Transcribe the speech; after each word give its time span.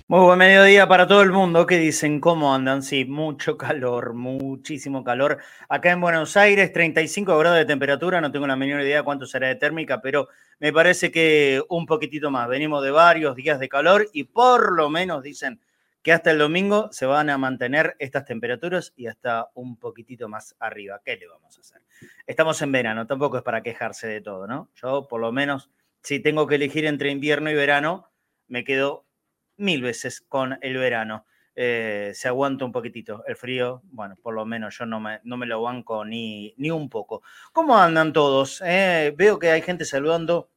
Muy 0.08 0.24
buen 0.24 0.40
mediodía 0.40 0.88
para 0.88 1.06
todo 1.06 1.22
el 1.22 1.30
mundo. 1.30 1.68
¿Qué 1.68 1.78
dicen? 1.78 2.18
¿Cómo 2.18 2.52
andan? 2.52 2.82
Sí, 2.82 3.04
mucho 3.04 3.56
calor, 3.56 4.14
muchísimo 4.14 5.04
calor. 5.04 5.38
Acá 5.68 5.92
en 5.92 6.00
Buenos 6.00 6.36
Aires, 6.36 6.72
35 6.72 7.38
grados 7.38 7.58
de 7.58 7.64
temperatura. 7.64 8.20
No 8.20 8.32
tengo 8.32 8.48
la 8.48 8.56
menor 8.56 8.80
idea 8.80 9.04
cuánto 9.04 9.24
será 9.24 9.46
de 9.46 9.54
térmica, 9.54 10.00
pero 10.00 10.26
me 10.58 10.72
parece 10.72 11.12
que 11.12 11.62
un 11.68 11.86
poquitito 11.86 12.32
más. 12.32 12.48
Venimos 12.48 12.82
de 12.82 12.90
varios 12.90 13.36
días 13.36 13.60
de 13.60 13.68
calor 13.68 14.08
y 14.12 14.24
por 14.24 14.72
lo 14.72 14.90
menos 14.90 15.22
dicen 15.22 15.60
que 16.02 16.12
hasta 16.12 16.30
el 16.30 16.38
domingo 16.38 16.88
se 16.92 17.06
van 17.06 17.28
a 17.30 17.38
mantener 17.38 17.96
estas 17.98 18.24
temperaturas 18.24 18.92
y 18.96 19.06
hasta 19.06 19.50
un 19.54 19.76
poquitito 19.76 20.28
más 20.28 20.56
arriba. 20.58 21.00
¿Qué 21.04 21.16
le 21.16 21.28
vamos 21.28 21.56
a 21.58 21.60
hacer? 21.60 21.82
Estamos 22.26 22.60
en 22.62 22.72
verano, 22.72 23.06
tampoco 23.06 23.36
es 23.36 23.42
para 23.42 23.62
quejarse 23.62 24.06
de 24.08 24.20
todo, 24.20 24.46
¿no? 24.46 24.70
Yo 24.74 25.08
por 25.08 25.20
lo 25.20 25.32
menos, 25.32 25.70
si 26.02 26.20
tengo 26.20 26.46
que 26.46 26.54
elegir 26.54 26.86
entre 26.86 27.10
invierno 27.10 27.50
y 27.50 27.54
verano, 27.54 28.10
me 28.48 28.64
quedo 28.64 29.06
mil 29.56 29.82
veces 29.82 30.22
con 30.22 30.58
el 30.62 30.78
verano. 30.78 31.26
Eh, 31.54 32.12
se 32.14 32.28
aguanta 32.28 32.64
un 32.64 32.72
poquitito. 32.72 33.22
El 33.26 33.36
frío, 33.36 33.82
bueno, 33.84 34.16
por 34.22 34.34
lo 34.34 34.46
menos 34.46 34.78
yo 34.78 34.86
no 34.86 35.00
me, 35.00 35.20
lo 35.22 35.62
banco 35.62 36.04
ni, 36.06 36.54
ni 36.56 36.70
un 36.70 36.88
poco. 36.88 37.22
¿Cómo 37.52 37.76
andan 37.76 38.14
todos? 38.14 38.62
Eh, 38.64 39.12
veo 39.16 39.38
que 39.38 39.50
hay 39.50 39.60
gente 39.60 39.84
saludando 39.84 40.48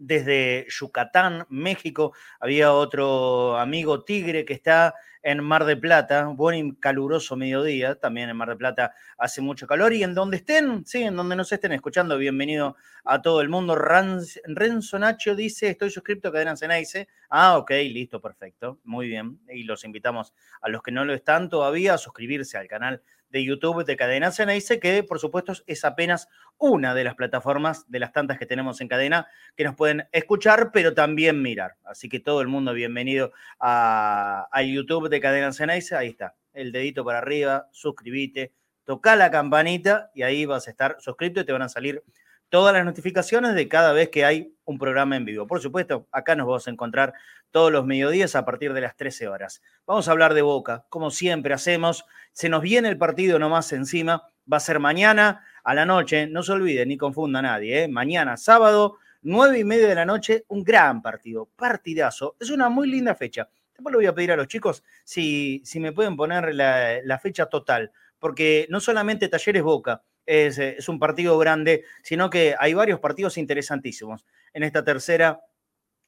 desde 0.00 0.66
Yucatán, 0.68 1.46
México. 1.50 2.14
Había 2.40 2.72
otro 2.72 3.58
amigo 3.58 4.02
tigre 4.02 4.44
que 4.46 4.54
está 4.54 4.94
en 5.22 5.44
Mar 5.44 5.66
de 5.66 5.76
Plata, 5.76 6.24
buen 6.24 6.56
y 6.66 6.74
caluroso 6.76 7.36
mediodía, 7.36 7.94
también 7.96 8.30
en 8.30 8.36
Mar 8.36 8.48
de 8.48 8.56
Plata 8.56 8.94
hace 9.18 9.42
mucho 9.42 9.66
calor 9.66 9.92
y 9.92 10.02
en 10.02 10.14
donde 10.14 10.38
estén, 10.38 10.86
sí, 10.86 11.02
en 11.02 11.14
donde 11.16 11.36
nos 11.36 11.52
estén 11.52 11.72
escuchando, 11.72 12.16
bienvenido 12.16 12.76
a 13.04 13.20
todo 13.20 13.42
el 13.42 13.50
mundo. 13.50 13.76
Renzo 13.76 14.98
Nacho 14.98 15.34
dice, 15.36 15.68
estoy 15.68 15.90
suscrito 15.90 16.28
a 16.28 16.32
Cadena 16.32 16.56
Ceneice. 16.56 17.08
Ah, 17.28 17.58
ok, 17.58 17.70
listo, 17.70 18.20
perfecto, 18.22 18.80
muy 18.84 19.08
bien. 19.08 19.38
Y 19.50 19.64
los 19.64 19.84
invitamos 19.84 20.32
a 20.62 20.70
los 20.70 20.82
que 20.82 20.92
no 20.92 21.04
lo 21.04 21.12
están 21.12 21.50
todavía 21.50 21.94
a 21.94 21.98
suscribirse 21.98 22.56
al 22.56 22.68
canal 22.68 23.02
de 23.30 23.44
YouTube 23.44 23.84
de 23.84 23.96
Cadena 23.96 24.32
Ceneice, 24.32 24.80
que 24.80 25.02
por 25.02 25.18
supuesto 25.18 25.52
es 25.66 25.84
apenas 25.84 26.28
una 26.58 26.94
de 26.94 27.04
las 27.04 27.14
plataformas 27.14 27.90
de 27.90 27.98
las 27.98 28.12
tantas 28.12 28.38
que 28.38 28.46
tenemos 28.46 28.80
en 28.80 28.88
cadena 28.88 29.28
que 29.56 29.64
nos 29.64 29.74
pueden 29.74 30.06
escuchar, 30.12 30.70
pero 30.72 30.94
también 30.94 31.40
mirar. 31.40 31.76
Así 31.84 32.08
que 32.08 32.20
todo 32.20 32.42
el 32.42 32.48
mundo 32.48 32.74
bienvenido 32.74 33.32
a, 33.58 34.48
YouTube 34.62 35.08
de 35.08 35.20
Cadena 35.20 35.52
Ceneice. 35.52 35.96
Ahí 35.96 36.08
está, 36.08 36.34
el 36.52 36.70
dedito 36.70 37.04
para 37.04 37.18
arriba, 37.18 37.68
suscríbete, 37.72 38.52
toca 38.84 39.16
la 39.16 39.30
campanita 39.30 40.10
y 40.14 40.22
ahí 40.22 40.44
vas 40.44 40.68
a 40.68 40.70
estar 40.70 40.96
suscrito 41.00 41.40
y 41.40 41.44
te 41.44 41.52
van 41.52 41.62
a 41.62 41.68
salir 41.68 42.04
todas 42.50 42.74
las 42.74 42.84
notificaciones 42.84 43.54
de 43.54 43.68
cada 43.68 43.92
vez 43.92 44.10
que 44.10 44.24
hay 44.24 44.54
un 44.64 44.78
programa 44.78 45.16
en 45.16 45.24
vivo. 45.24 45.46
Por 45.46 45.60
supuesto, 45.60 46.08
acá 46.12 46.34
nos 46.34 46.46
vamos 46.46 46.66
a 46.66 46.70
encontrar 46.70 47.14
todos 47.50 47.72
los 47.72 47.86
mediodías 47.86 48.36
a 48.36 48.44
partir 48.44 48.72
de 48.72 48.80
las 48.80 48.96
13 48.96 49.28
horas. 49.28 49.62
Vamos 49.86 50.08
a 50.08 50.10
hablar 50.10 50.34
de 50.34 50.42
Boca, 50.42 50.84
como 50.88 51.10
siempre 51.10 51.54
hacemos. 51.54 52.04
Se 52.32 52.48
nos 52.48 52.60
viene 52.60 52.88
el 52.88 52.98
partido 52.98 53.38
nomás 53.38 53.72
encima. 53.72 54.28
Va 54.52 54.58
a 54.58 54.60
ser 54.60 54.80
mañana 54.80 55.44
a 55.62 55.74
la 55.74 55.86
noche. 55.86 56.26
No 56.26 56.42
se 56.42 56.52
olviden 56.52 56.88
ni 56.88 56.96
confunda 56.96 57.38
a 57.38 57.42
nadie. 57.42 57.84
¿eh? 57.84 57.88
Mañana, 57.88 58.36
sábado, 58.36 58.98
9 59.22 59.60
y 59.60 59.64
media 59.64 59.88
de 59.88 59.94
la 59.94 60.04
noche, 60.04 60.44
un 60.48 60.64
gran 60.64 61.02
partido. 61.02 61.48
Partidazo. 61.56 62.36
Es 62.40 62.50
una 62.50 62.68
muy 62.68 62.90
linda 62.90 63.14
fecha. 63.14 63.48
Después 63.72 63.92
le 63.92 63.98
voy 63.98 64.06
a 64.06 64.14
pedir 64.14 64.32
a 64.32 64.36
los 64.36 64.48
chicos 64.48 64.82
si, 65.04 65.62
si 65.64 65.78
me 65.78 65.92
pueden 65.92 66.16
poner 66.16 66.52
la, 66.54 66.98
la 67.04 67.18
fecha 67.18 67.46
total. 67.46 67.92
Porque 68.18 68.66
no 68.70 68.80
solamente 68.80 69.28
Talleres 69.28 69.62
Boca, 69.62 70.02
eh, 70.32 70.76
es, 70.78 70.88
un 70.88 71.00
partido 71.00 71.36
grande, 71.38 71.82
sino 72.04 72.30
que 72.30 72.54
hay 72.56 72.72
varios 72.72 73.00
partidos 73.00 73.36
interesantísimos 73.36 74.24
en 74.52 74.62
esta 74.62 74.84
tercera 74.84 75.40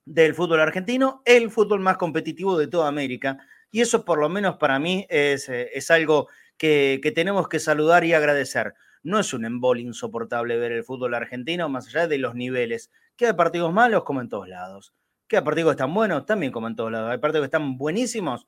del 0.05 0.37
fútbol 0.37 0.61
argentino, 0.61 1.23
el 1.25 1.51
fútbol 1.51 1.81
más 1.81 1.97
competitivo 1.97 2.57
de 2.57 2.69
toda 2.69 2.87
América. 2.87 3.39
Y 3.73 3.81
eso 3.81 4.05
por 4.05 4.21
lo 4.21 4.29
menos 4.29 4.59
para 4.59 4.79
mí 4.79 5.07
es, 5.09 5.49
eh, 5.49 5.71
algo 5.89 6.29
que, 6.57 7.01
que, 7.03 7.11
tenemos 7.11 7.49
que 7.49 7.59
saludar 7.59 8.05
y 8.05 8.13
agradecer. 8.13 8.75
No 9.03 9.19
es 9.19 9.35
un 9.35 9.45
embol 9.45 9.81
insoportable 9.81 10.57
ver 10.57 10.71
el 10.71 10.85
fútbol 10.85 11.15
argentino, 11.15 11.69
más 11.69 11.89
allá 11.89 12.07
de 12.07 12.19
los 12.19 12.37
niveles. 12.37 12.93
Que 13.17 13.27
hay 13.27 13.33
partidos 13.33 13.73
malos 13.73 14.05
como 14.05 14.21
en 14.21 14.29
todos 14.29 14.49
lados. 14.49 14.95
Que 15.27 15.39
hay 15.39 15.43
partidos 15.43 15.71
que 15.71 15.83
están 15.83 15.95
buenos 15.95 16.27
también 16.27 16.53
como 16.53 16.69
en 16.69 16.77
todos 16.77 16.93
lados. 16.93 17.11
Hay 17.11 17.19
partidos 17.19 17.43
que 17.43 17.57
están 17.57 17.77
buenísimos 17.77 18.47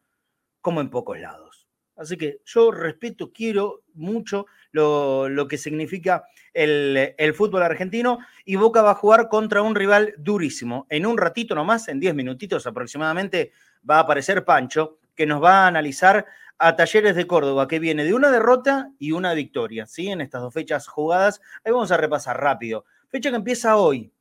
como 0.60 0.80
en 0.80 0.88
pocos 0.88 1.18
lados. 1.18 1.53
Así 1.96 2.16
que 2.16 2.40
yo 2.44 2.70
respeto, 2.70 3.32
quiero 3.32 3.82
mucho 3.94 4.46
lo, 4.72 5.46
que 5.48 5.58
significa 5.58 6.24
el, 6.52 7.14
el, 7.16 7.34
fútbol 7.34 7.62
argentino 7.62 8.18
y 8.44 8.56
Boca 8.56 8.82
va 8.82 8.92
a 8.92 8.96
jugar 8.96 9.28
contra 9.28 9.62
un 9.62 9.74
rival 9.74 10.14
durísimo. 10.18 10.86
En 10.90 11.06
un 11.06 11.16
ratito 11.16 11.54
nomás, 11.54 11.88
en 11.88 12.00
10 12.00 12.14
minutitos 12.14 12.66
aproximadamente, 12.66 13.52
va 13.88 13.96
a 13.96 14.00
aparecer 14.00 14.44
Pancho, 14.44 14.98
que 15.14 15.26
nos 15.26 15.42
va 15.42 15.64
a 15.64 15.66
analizar 15.68 16.26
a 16.58 16.76
Talleres 16.76 17.14
de 17.16 17.26
Córdoba, 17.26 17.68
que 17.68 17.78
viene 17.78 18.04
de 18.04 18.14
una 18.14 18.30
derrota 18.30 18.90
y 18.98 19.12
una 19.12 19.34
victoria, 19.34 19.86
¿sí? 19.86 20.08
En 20.08 20.20
estas 20.20 20.42
dos 20.42 20.54
fechas 20.54 20.88
jugadas. 20.88 21.40
Ahí 21.64 21.72
vamos 21.72 21.92
a 21.92 21.96
repasar 21.96 22.40
rápido. 22.40 22.84
Fecha 23.08 23.30
que 23.30 23.36
empieza 23.36 23.76
hoy, 23.76 24.12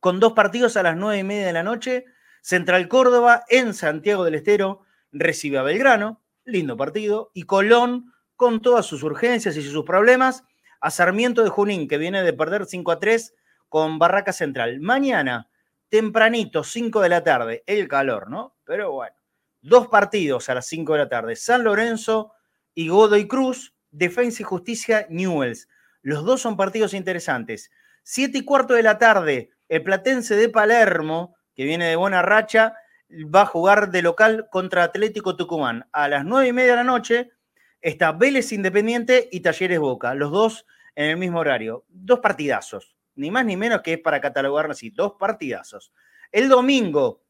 con 0.00 0.20
dos 0.20 0.32
partidos 0.32 0.76
a 0.76 0.82
las 0.82 0.96
nueve 0.96 1.18
y 1.18 1.24
media 1.24 1.46
de 1.46 1.52
la 1.52 1.62
noche. 1.62 2.04
Central 2.40 2.88
Córdoba 2.88 3.44
en 3.48 3.74
Santiago 3.74 4.24
del 4.24 4.34
Estero 4.34 4.82
recibe 5.12 5.58
a 5.58 5.62
Belgrano 5.62 6.21
lindo 6.44 6.76
partido, 6.76 7.30
y 7.34 7.44
Colón 7.44 8.12
con 8.36 8.60
todas 8.60 8.86
sus 8.86 9.02
urgencias 9.02 9.56
y 9.56 9.62
sus 9.62 9.84
problemas, 9.84 10.44
a 10.80 10.90
Sarmiento 10.90 11.44
de 11.44 11.50
Junín, 11.50 11.86
que 11.86 11.98
viene 11.98 12.22
de 12.22 12.32
perder 12.32 12.66
5 12.66 12.90
a 12.90 12.98
3 12.98 13.34
con 13.68 13.98
Barraca 13.98 14.32
Central. 14.32 14.80
Mañana, 14.80 15.48
tempranito, 15.88 16.64
5 16.64 17.00
de 17.00 17.08
la 17.08 17.22
tarde, 17.22 17.62
el 17.66 17.86
calor, 17.86 18.28
¿no? 18.28 18.56
Pero 18.64 18.92
bueno, 18.92 19.14
dos 19.60 19.86
partidos 19.86 20.48
a 20.48 20.54
las 20.54 20.66
5 20.66 20.94
de 20.94 20.98
la 20.98 21.08
tarde, 21.08 21.36
San 21.36 21.62
Lorenzo 21.64 22.32
y 22.74 22.88
Godoy 22.88 23.28
Cruz, 23.28 23.74
Defensa 23.90 24.42
y 24.42 24.44
Justicia 24.44 25.06
Newells. 25.08 25.68
Los 26.02 26.24
dos 26.24 26.40
son 26.40 26.56
partidos 26.56 26.94
interesantes. 26.94 27.70
7 28.02 28.38
y 28.38 28.44
cuarto 28.44 28.74
de 28.74 28.82
la 28.82 28.98
tarde, 28.98 29.50
el 29.68 29.84
Platense 29.84 30.34
de 30.34 30.48
Palermo, 30.48 31.36
que 31.54 31.64
viene 31.64 31.86
de 31.86 31.96
buena 31.96 32.22
racha, 32.22 32.74
va 33.12 33.42
a 33.42 33.46
jugar 33.46 33.90
de 33.90 34.02
local 34.02 34.48
contra 34.50 34.84
Atlético 34.84 35.36
Tucumán. 35.36 35.86
A 35.92 36.08
las 36.08 36.24
nueve 36.24 36.48
y 36.48 36.52
media 36.52 36.72
de 36.72 36.76
la 36.76 36.84
noche 36.84 37.30
está 37.80 38.12
Vélez 38.12 38.52
Independiente 38.52 39.28
y 39.30 39.40
Talleres 39.40 39.78
Boca, 39.78 40.14
los 40.14 40.30
dos 40.30 40.66
en 40.94 41.10
el 41.10 41.16
mismo 41.16 41.40
horario. 41.40 41.84
Dos 41.88 42.20
partidazos, 42.20 42.96
ni 43.14 43.30
más 43.30 43.44
ni 43.44 43.56
menos 43.56 43.82
que 43.82 43.94
es 43.94 43.98
para 44.00 44.20
catalogarlo 44.20 44.72
así, 44.72 44.90
dos 44.90 45.14
partidazos. 45.18 45.92
El 46.30 46.48
domingo 46.48 47.22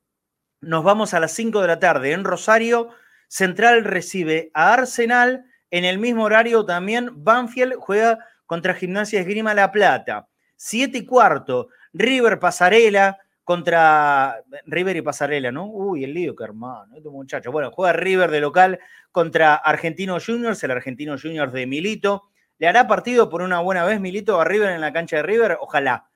nos 0.61 0.85
vamos 0.85 1.13
a 1.15 1.21
las 1.21 1.33
5 1.33 1.61
de 1.61 1.67
la 1.67 1.81
tarde 1.81 2.13
en 2.13 2.25
Rosario. 2.25 2.91
Central 3.29 3.85
recibe 3.85 4.51
a 4.55 4.73
Arsenal. 4.73 5.45
En 5.71 5.85
el 5.85 5.99
mismo 5.99 6.25
horario 6.25 6.65
también 6.65 7.25
Banfield 7.25 7.75
juega 7.79 8.25
contra 8.47 8.75
Gimnasia 8.75 9.21
Esgrima 9.21 9.55
La 9.55 9.73
Plata. 9.73 10.29
Siete 10.57 10.99
y 10.99 11.07
cuarto, 11.07 11.69
River 11.93 12.39
Pasarela 12.39 13.19
contra 13.53 14.43
River 14.65 14.97
y 14.97 15.03
Pasarela, 15.03 15.53
¿no? 15.53 15.67
Uy, 15.67 16.05
el 16.05 16.15
lío, 16.15 16.35
que 16.35 16.43
hermano, 16.43 16.97
este 16.97 17.11
muchacho. 17.11 17.53
Bueno, 17.53 17.71
juega 17.71 17.93
River 17.93 18.31
de 18.31 18.41
local 18.41 18.81
contra 19.11 19.57
Argentino 19.57 20.17
Juniors, 20.25 20.65
el 20.65 20.71
Argentino 20.71 21.19
Juniors 21.21 21.53
de 21.53 21.67
Milito. 21.67 22.31
¿Le 22.57 22.67
hará 22.67 22.87
partido 22.87 23.29
por 23.29 23.43
una 23.43 23.61
buena 23.61 23.85
vez 23.85 24.01
Milito 24.01 24.41
a 24.41 24.45
River 24.47 24.71
en 24.71 24.81
la 24.81 24.95
cancha 24.95 25.17
de 25.17 25.25
River? 25.25 25.59
Ojalá. 25.61 26.09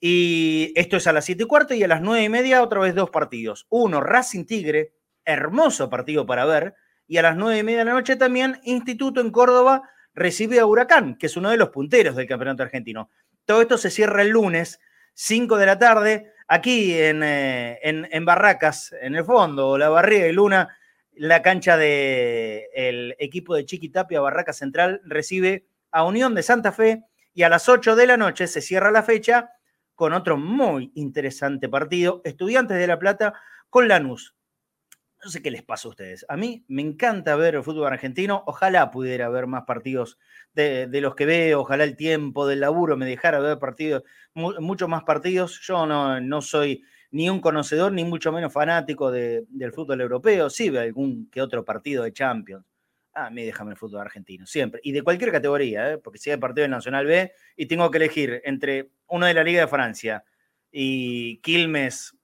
Y 0.00 0.72
esto 0.74 0.96
es 0.96 1.06
a 1.06 1.12
las 1.12 1.26
7 1.26 1.42
y 1.42 1.46
cuarto 1.46 1.74
y 1.74 1.82
a 1.82 1.88
las 1.88 2.00
9 2.00 2.24
y 2.24 2.28
media 2.30 2.62
otra 2.62 2.80
vez 2.80 2.94
dos 2.94 3.10
partidos. 3.10 3.66
Uno, 3.68 4.00
Racing 4.00 4.46
Tigre, 4.46 4.94
hermoso 5.26 5.90
partido 5.90 6.24
para 6.24 6.46
ver. 6.46 6.74
Y 7.06 7.18
a 7.18 7.22
las 7.22 7.36
9 7.36 7.58
y 7.58 7.62
media 7.64 7.80
de 7.80 7.84
la 7.84 7.92
noche 7.92 8.16
también, 8.16 8.60
Instituto 8.64 9.20
en 9.20 9.30
Córdoba 9.30 9.82
recibe 10.14 10.58
a 10.58 10.64
Huracán, 10.64 11.18
que 11.18 11.26
es 11.26 11.36
uno 11.36 11.50
de 11.50 11.58
los 11.58 11.68
punteros 11.68 12.16
del 12.16 12.26
campeonato 12.26 12.62
argentino. 12.62 13.10
Todo 13.44 13.60
esto 13.60 13.76
se 13.76 13.90
cierra 13.90 14.22
el 14.22 14.30
lunes, 14.30 14.80
5 15.12 15.58
de 15.58 15.66
la 15.66 15.78
tarde 15.78 16.31
aquí 16.48 16.92
eh, 16.94 17.78
en, 17.82 18.24
Barracas, 18.24 18.94
en 19.00 19.14
el 19.14 19.24
fondo, 19.24 19.78
la 19.78 19.88
Barriga 19.88 20.26
y 20.26 20.32
Luna, 20.32 20.76
la 21.14 21.42
cancha 21.42 21.76
del 21.76 23.14
equipo 23.18 23.54
de 23.54 23.66
Chiquitapia, 23.66 24.20
Barracas 24.20 24.56
Central, 24.56 25.00
recibe 25.04 25.66
a 25.90 26.04
Unión 26.04 26.34
de 26.34 26.42
Santa 26.42 26.72
Fe 26.72 27.04
y 27.34 27.42
a 27.42 27.48
las 27.48 27.68
8 27.68 27.96
de 27.96 28.06
la 28.06 28.16
noche 28.16 28.46
se 28.46 28.60
cierra 28.60 28.90
la 28.90 29.02
fecha 29.02 29.52
con 29.94 30.12
otro 30.12 30.36
muy 30.36 30.90
interesante 30.94 31.68
partido, 31.68 32.22
Estudiantes 32.24 32.78
de 32.78 32.86
La 32.86 32.98
Plata 32.98 33.34
con 33.70 33.88
Lanús. 33.88 34.34
No 35.24 35.30
sé 35.30 35.40
qué 35.40 35.52
les 35.52 35.62
pasa 35.62 35.86
a 35.86 35.90
ustedes. 35.90 36.26
A 36.28 36.36
mí 36.36 36.64
me 36.66 36.82
encanta 36.82 37.36
ver 37.36 37.54
el 37.54 37.62
fútbol 37.62 37.86
argentino. 37.86 38.42
Ojalá 38.46 38.90
pudiera 38.90 39.28
ver 39.28 39.46
más 39.46 39.62
partidos 39.64 40.18
de, 40.52 40.88
los 41.00 41.14
que 41.14 41.26
veo. 41.26 41.60
Ojalá 41.60 41.84
el 41.84 41.96
tiempo 41.96 42.46
del 42.46 42.60
laburo 42.60 42.96
me 42.96 43.06
dejara 43.06 43.38
ver 43.38 43.58
partidos, 43.60 44.02
muchos 44.34 44.88
más 44.88 45.04
partidos. 45.04 45.60
Yo 45.60 45.86
no, 45.86 46.20
no 46.20 46.42
soy 46.42 46.82
ni 47.12 47.30
un 47.30 47.40
conocedor, 47.40 47.92
ni 47.92 48.02
mucho 48.04 48.32
menos 48.32 48.52
fanático 48.52 49.12
del 49.12 49.72
fútbol 49.72 50.00
europeo. 50.00 50.50
Sí 50.50 50.70
veo 50.70 50.82
algún 50.82 51.30
que 51.30 51.40
otro 51.40 51.64
partido 51.64 52.02
de 52.02 52.12
Champions. 52.12 52.64
a 53.14 53.30
mí 53.30 53.44
déjame 53.44 53.72
el 53.72 53.76
fútbol 53.76 54.00
argentino, 54.00 54.44
siempre. 54.44 54.80
Y 54.82 54.90
de 54.90 55.02
cualquier 55.02 55.30
categoría, 55.30 55.92
¿eh? 55.92 55.98
porque 55.98 56.18
si 56.18 56.30
hay 56.30 56.38
partido 56.38 56.62
del 56.62 56.72
Nacional 56.72 57.06
B 57.06 57.32
y 57.56 57.66
tengo 57.66 57.90
que 57.90 57.98
elegir 57.98 58.40
entre 58.44 58.90
uno 59.06 59.26
de 59.26 59.34
la 59.34 59.44
Liga 59.44 59.60
de 59.60 59.68
Francia 59.68 60.24
y 60.72 61.36
Quilmes 61.42 62.16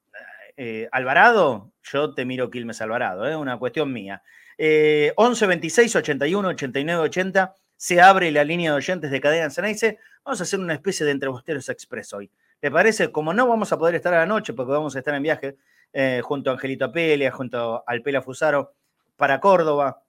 eh, 0.56 0.88
Alvarado, 0.90 1.72
yo 1.92 2.14
te 2.14 2.24
miro 2.24 2.50
Quilmes 2.50 2.80
Alvarado, 2.80 3.26
es 3.26 3.32
¿eh? 3.32 3.36
una 3.36 3.58
cuestión 3.58 3.92
mía. 3.92 4.22
11 4.58 5.46
26 5.46 5.96
81 5.96 6.48
89 6.48 7.02
80 7.04 7.54
se 7.76 8.00
abre 8.00 8.30
la 8.32 8.42
línea 8.42 8.72
de 8.72 8.76
oyentes 8.76 9.10
de 9.10 9.20
Cadena 9.20 9.50
Ceneice. 9.50 9.98
Vamos 10.24 10.40
a 10.40 10.42
hacer 10.42 10.58
una 10.58 10.74
especie 10.74 11.06
de 11.06 11.12
entrebosteros 11.12 11.68
express 11.68 12.12
hoy. 12.12 12.30
¿Te 12.60 12.70
parece? 12.70 13.12
Como 13.12 13.32
no 13.32 13.46
vamos 13.46 13.72
a 13.72 13.78
poder 13.78 13.94
estar 13.94 14.12
a 14.14 14.18
la 14.18 14.26
noche 14.26 14.52
porque 14.52 14.72
vamos 14.72 14.96
a 14.96 14.98
estar 14.98 15.14
en 15.14 15.22
viaje 15.22 15.56
eh, 15.92 16.20
junto 16.24 16.50
a 16.50 16.54
Angelito 16.54 16.86
Apelia, 16.86 17.30
junto 17.30 17.84
al 17.86 18.02
Pela 18.02 18.20
Fusaro 18.20 18.74
para 19.16 19.40
Córdoba, 19.40 20.02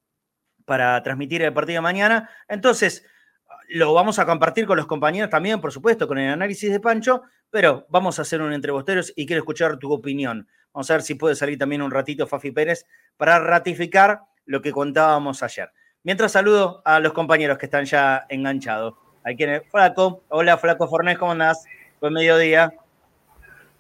para 0.66 1.02
transmitir 1.04 1.44
el 1.44 1.54
partido 1.54 1.78
de 1.78 1.82
mañana. 1.82 2.30
Entonces, 2.48 3.06
lo 3.70 3.94
vamos 3.94 4.18
a 4.18 4.26
compartir 4.26 4.66
con 4.66 4.78
los 4.78 4.88
compañeros 4.88 5.30
también, 5.30 5.62
por 5.62 5.72
supuesto, 5.72 6.08
con 6.08 6.18
el 6.18 6.32
análisis 6.32 6.72
de 6.72 6.80
Pancho, 6.80 7.22
pero 7.52 7.86
vamos 7.90 8.18
a 8.18 8.24
hacer 8.24 8.42
un 8.42 8.52
entrebosteros 8.52 9.14
y 9.16 9.28
quiero 9.28 9.42
escuchar 9.42 9.78
tu 9.78 9.92
opinión. 9.94 10.48
Vamos 10.80 10.92
a 10.92 10.94
ver 10.94 11.02
si 11.02 11.16
puede 11.16 11.36
salir 11.36 11.58
también 11.58 11.82
un 11.82 11.92
ratito 11.92 12.26
Fafi 12.26 12.52
Pérez 12.52 12.86
para 13.18 13.38
ratificar 13.38 14.22
lo 14.46 14.62
que 14.62 14.72
contábamos 14.72 15.44
ayer. 15.44 15.70
Mientras 16.04 16.32
saludo 16.32 16.82
a 16.86 17.02
los 17.02 17.12
compañeros 17.12 17.58
que 17.58 17.66
están 17.66 17.84
ya 17.84 18.26
enganchados. 18.30 18.94
Hay 19.26 19.36
quienes, 19.36 19.64
Flaco, 19.70 20.24
hola 20.30 20.58
Flaco 20.58 20.88
Fornés, 20.88 21.18
¿cómo 21.18 21.34
andás? 21.34 21.66
Buen 22.00 22.14
mediodía. 22.14 22.74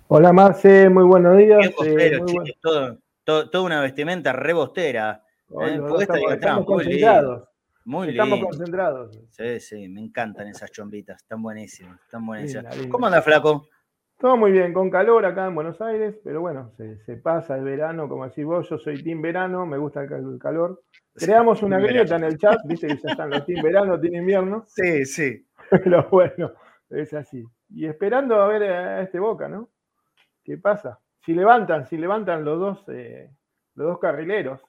Hola 0.09 0.33
Marce, 0.33 0.89
muy 0.89 1.05
buenos 1.05 1.37
días. 1.37 1.71
Eh, 1.85 2.19
todo, 2.59 3.49
toda 3.49 3.63
una 3.63 3.79
vestimenta 3.79 4.33
rebostera. 4.33 5.23
¿eh? 5.51 5.79
estamos, 6.01 6.65
concentrados. 6.65 7.47
Muy 7.85 8.09
Estamos 8.09 8.41
concentrados. 8.41 9.17
Sí, 9.29 9.61
sí, 9.61 9.87
me 9.87 10.01
encantan 10.01 10.49
esas 10.49 10.69
chombitas, 10.69 11.21
están 11.21 11.41
buenísimas, 11.41 11.97
están 12.01 12.25
buenísimas. 12.25 12.75
¿Cómo 12.91 13.05
anda, 13.05 13.21
Flaco? 13.21 13.69
Todo 14.19 14.35
muy 14.35 14.51
bien, 14.51 14.73
con 14.73 14.89
calor 14.89 15.25
acá 15.25 15.45
en 15.45 15.55
Buenos 15.55 15.79
Aires, 15.79 16.19
pero 16.25 16.41
bueno, 16.41 16.73
se, 16.75 17.15
pasa 17.15 17.55
el 17.55 17.63
verano, 17.63 18.09
como 18.09 18.27
decís 18.27 18.43
vos, 18.43 18.69
yo 18.69 18.77
soy 18.77 19.01
team 19.01 19.21
verano, 19.21 19.65
me 19.65 19.77
gusta 19.77 20.01
el, 20.03 20.37
calor. 20.37 20.83
Creamos 21.15 21.63
una 21.63 21.79
grieta 21.79 22.17
en 22.17 22.25
el 22.25 22.37
chat, 22.37 22.59
viste 22.65 22.87
que 22.87 22.97
ya 22.97 23.11
están 23.11 23.29
los 23.29 23.45
team 23.45 23.63
verano, 23.63 23.97
team 23.97 24.15
invierno. 24.15 24.65
Sí, 24.75 25.05
sí. 25.05 25.47
Pero 25.69 26.09
bueno, 26.11 26.51
es 26.89 27.13
así. 27.13 27.45
Y 27.69 27.85
esperando 27.85 28.41
a 28.41 28.47
ver 28.49 28.63
a 28.63 29.01
este 29.03 29.21
Boca, 29.21 29.47
¿no? 29.47 29.69
¿Qué 30.43 30.57
pasa? 30.57 30.99
Si 31.25 31.33
levantan, 31.33 31.87
si 31.87 31.95
levantan 31.95 32.43
los 32.43 32.59
dos, 32.59 32.83
eh, 32.89 33.29
los 33.75 33.87
dos 33.87 33.99
carrileros, 33.99 34.61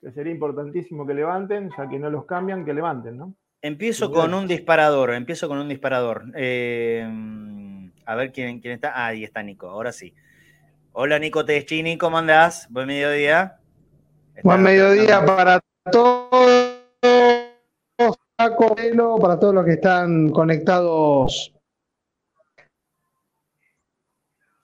que 0.00 0.12
sería 0.12 0.32
importantísimo 0.32 1.04
que 1.04 1.14
levanten, 1.14 1.68
ya 1.76 1.88
que 1.88 1.98
no 1.98 2.10
los 2.10 2.26
cambian, 2.26 2.64
que 2.64 2.72
levanten, 2.72 3.16
¿no? 3.16 3.34
Empiezo 3.60 4.12
con 4.12 4.34
un 4.34 4.46
disparador, 4.46 5.14
empiezo 5.14 5.48
con 5.48 5.58
un 5.58 5.68
disparador. 5.68 6.26
Eh, 6.36 7.08
a 8.06 8.14
ver 8.14 8.32
quién, 8.32 8.60
quién 8.60 8.74
está. 8.74 8.92
Ah, 8.94 9.06
ahí 9.06 9.24
está 9.24 9.42
Nico, 9.42 9.68
ahora 9.68 9.92
sí. 9.92 10.14
Hola 10.92 11.18
Nico 11.18 11.44
Teschini, 11.44 11.98
¿cómo 11.98 12.18
andás? 12.18 12.68
Buen 12.70 12.86
mediodía. 12.86 13.58
Buen 14.42 14.62
mediodía 14.62 15.24
para 15.24 15.60
todos, 15.90 16.80
para 18.36 19.38
todos 19.38 19.54
los 19.54 19.64
que 19.64 19.72
están 19.72 20.30
conectados. 20.30 21.52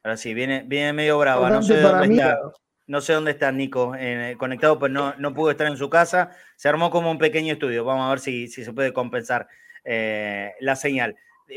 Ahora 0.03 0.17
sí, 0.17 0.35
viene, 0.35 0.65
viene 0.67 0.93
medio 0.93 1.19
brava, 1.19 1.51
no 1.51 1.63
sé 1.63 1.81
dónde 1.81 2.15
está. 2.15 2.39
No 2.87 3.01
sé 3.01 3.13
dónde 3.13 3.31
está 3.31 3.53
Nico 3.53 3.95
eh, 3.97 4.35
conectado, 4.37 4.77
pues 4.81 4.91
no, 4.91 5.15
no 5.19 5.33
pudo 5.33 5.53
estar 5.53 5.69
en 5.69 5.77
su 5.77 5.89
casa. 5.89 6.31
Se 6.57 6.69
armó 6.69 6.91
como 6.91 7.09
un 7.09 7.19
pequeño 7.19 7.53
estudio. 7.53 7.85
Vamos 7.85 8.05
a 8.05 8.11
ver 8.11 8.19
si, 8.19 8.49
si 8.49 8.65
se 8.65 8.73
puede 8.73 8.93
compensar 8.93 9.47
eh, 9.85 10.55
la 10.59 10.75
señal. 10.75 11.15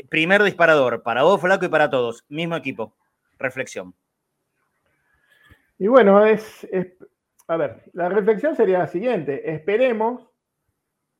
Primer 0.08 0.42
disparador, 0.42 1.02
para 1.02 1.22
vos, 1.22 1.40
Flaco, 1.40 1.64
y 1.64 1.68
para 1.68 1.90
todos. 1.90 2.24
Mismo 2.28 2.56
equipo. 2.56 2.94
Reflexión. 3.38 3.94
Y 5.78 5.86
bueno, 5.86 6.24
es, 6.24 6.66
a 7.48 7.56
ver, 7.56 7.82
la 7.92 8.08
reflexión 8.08 8.56
sería 8.56 8.78
la 8.78 8.86
siguiente. 8.86 9.50
Esperemos 9.52 10.28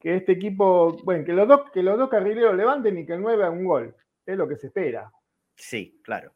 que 0.01 0.17
este 0.17 0.33
equipo, 0.33 0.97
bueno, 1.05 1.25
que 1.25 1.33
los 1.33 1.49
dos, 1.49 1.71
que 1.71 1.83
los 1.83 1.99
dos 1.99 2.09
carrileros 2.09 2.57
levanten 2.57 2.99
y 2.99 3.07
que 3.07 3.15
el 3.15 3.23
9 3.23 3.43
haga 3.43 3.53
un 3.53 3.65
gol. 3.65 3.95
Es 4.27 4.37
lo 4.37 4.49
que 4.49 4.57
se 4.57 4.69
espera. 4.69 5.11
Sí, 5.57 6.01
claro. 6.03 6.33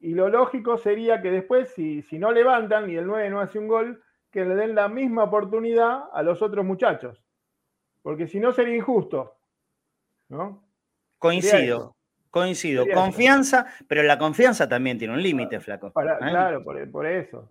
Y 0.00 0.14
lo 0.14 0.28
lógico 0.28 0.78
sería 0.78 1.22
que 1.22 1.30
después, 1.30 1.70
si, 1.70 2.02
si 2.02 2.18
no 2.18 2.32
levantan 2.32 2.90
y 2.90 2.96
el 2.96 3.06
9 3.06 3.30
no 3.30 3.40
hace 3.40 3.58
un 3.58 3.68
gol, 3.68 4.02
que 4.30 4.44
le 4.44 4.54
den 4.54 4.74
la 4.74 4.88
misma 4.88 5.24
oportunidad 5.24 6.04
a 6.12 6.22
los 6.22 6.42
otros 6.42 6.64
muchachos. 6.64 7.22
Porque 8.02 8.26
si 8.26 8.40
no 8.40 8.52
sería 8.52 8.74
injusto. 8.74 9.36
¿no? 10.32 10.62
Coincido. 11.22 11.94
Coincido. 12.30 12.84
confianza, 12.92 13.66
pero 13.86 14.02
la 14.02 14.18
confianza 14.18 14.68
también 14.68 14.98
tiene 14.98 15.14
un 15.14 15.22
límite, 15.22 15.60
flaco. 15.60 15.88
¿eh? 15.88 15.92
Claro, 15.92 16.64
por, 16.64 17.06
eso. 17.06 17.50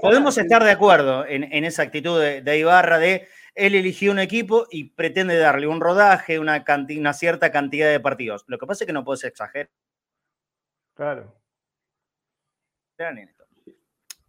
podemos, 0.00 0.36
estar 0.38 0.64
de 0.64 0.70
acuerdo 0.70 1.24
en, 1.26 1.64
esa 1.64 1.82
actitud 1.82 2.18
de, 2.20 2.58
Ibarra 2.58 2.98
de 2.98 3.28
él 3.54 3.74
eligió 3.74 4.10
un 4.10 4.18
equipo 4.18 4.66
y 4.70 4.90
pretende 4.90 5.36
darle 5.36 5.66
un 5.68 5.80
rodaje, 5.80 6.38
una, 6.38 6.64
una 6.98 7.12
cierta 7.12 7.52
cantidad 7.52 7.88
de 7.90 8.00
partidos. 8.00 8.44
Lo 8.48 8.58
que 8.58 8.66
pasa 8.66 8.82
es 8.82 8.86
que 8.86 8.92
no 8.92 9.04
puedes 9.04 9.22
exagerar. 9.24 9.68
Claro 10.94 11.38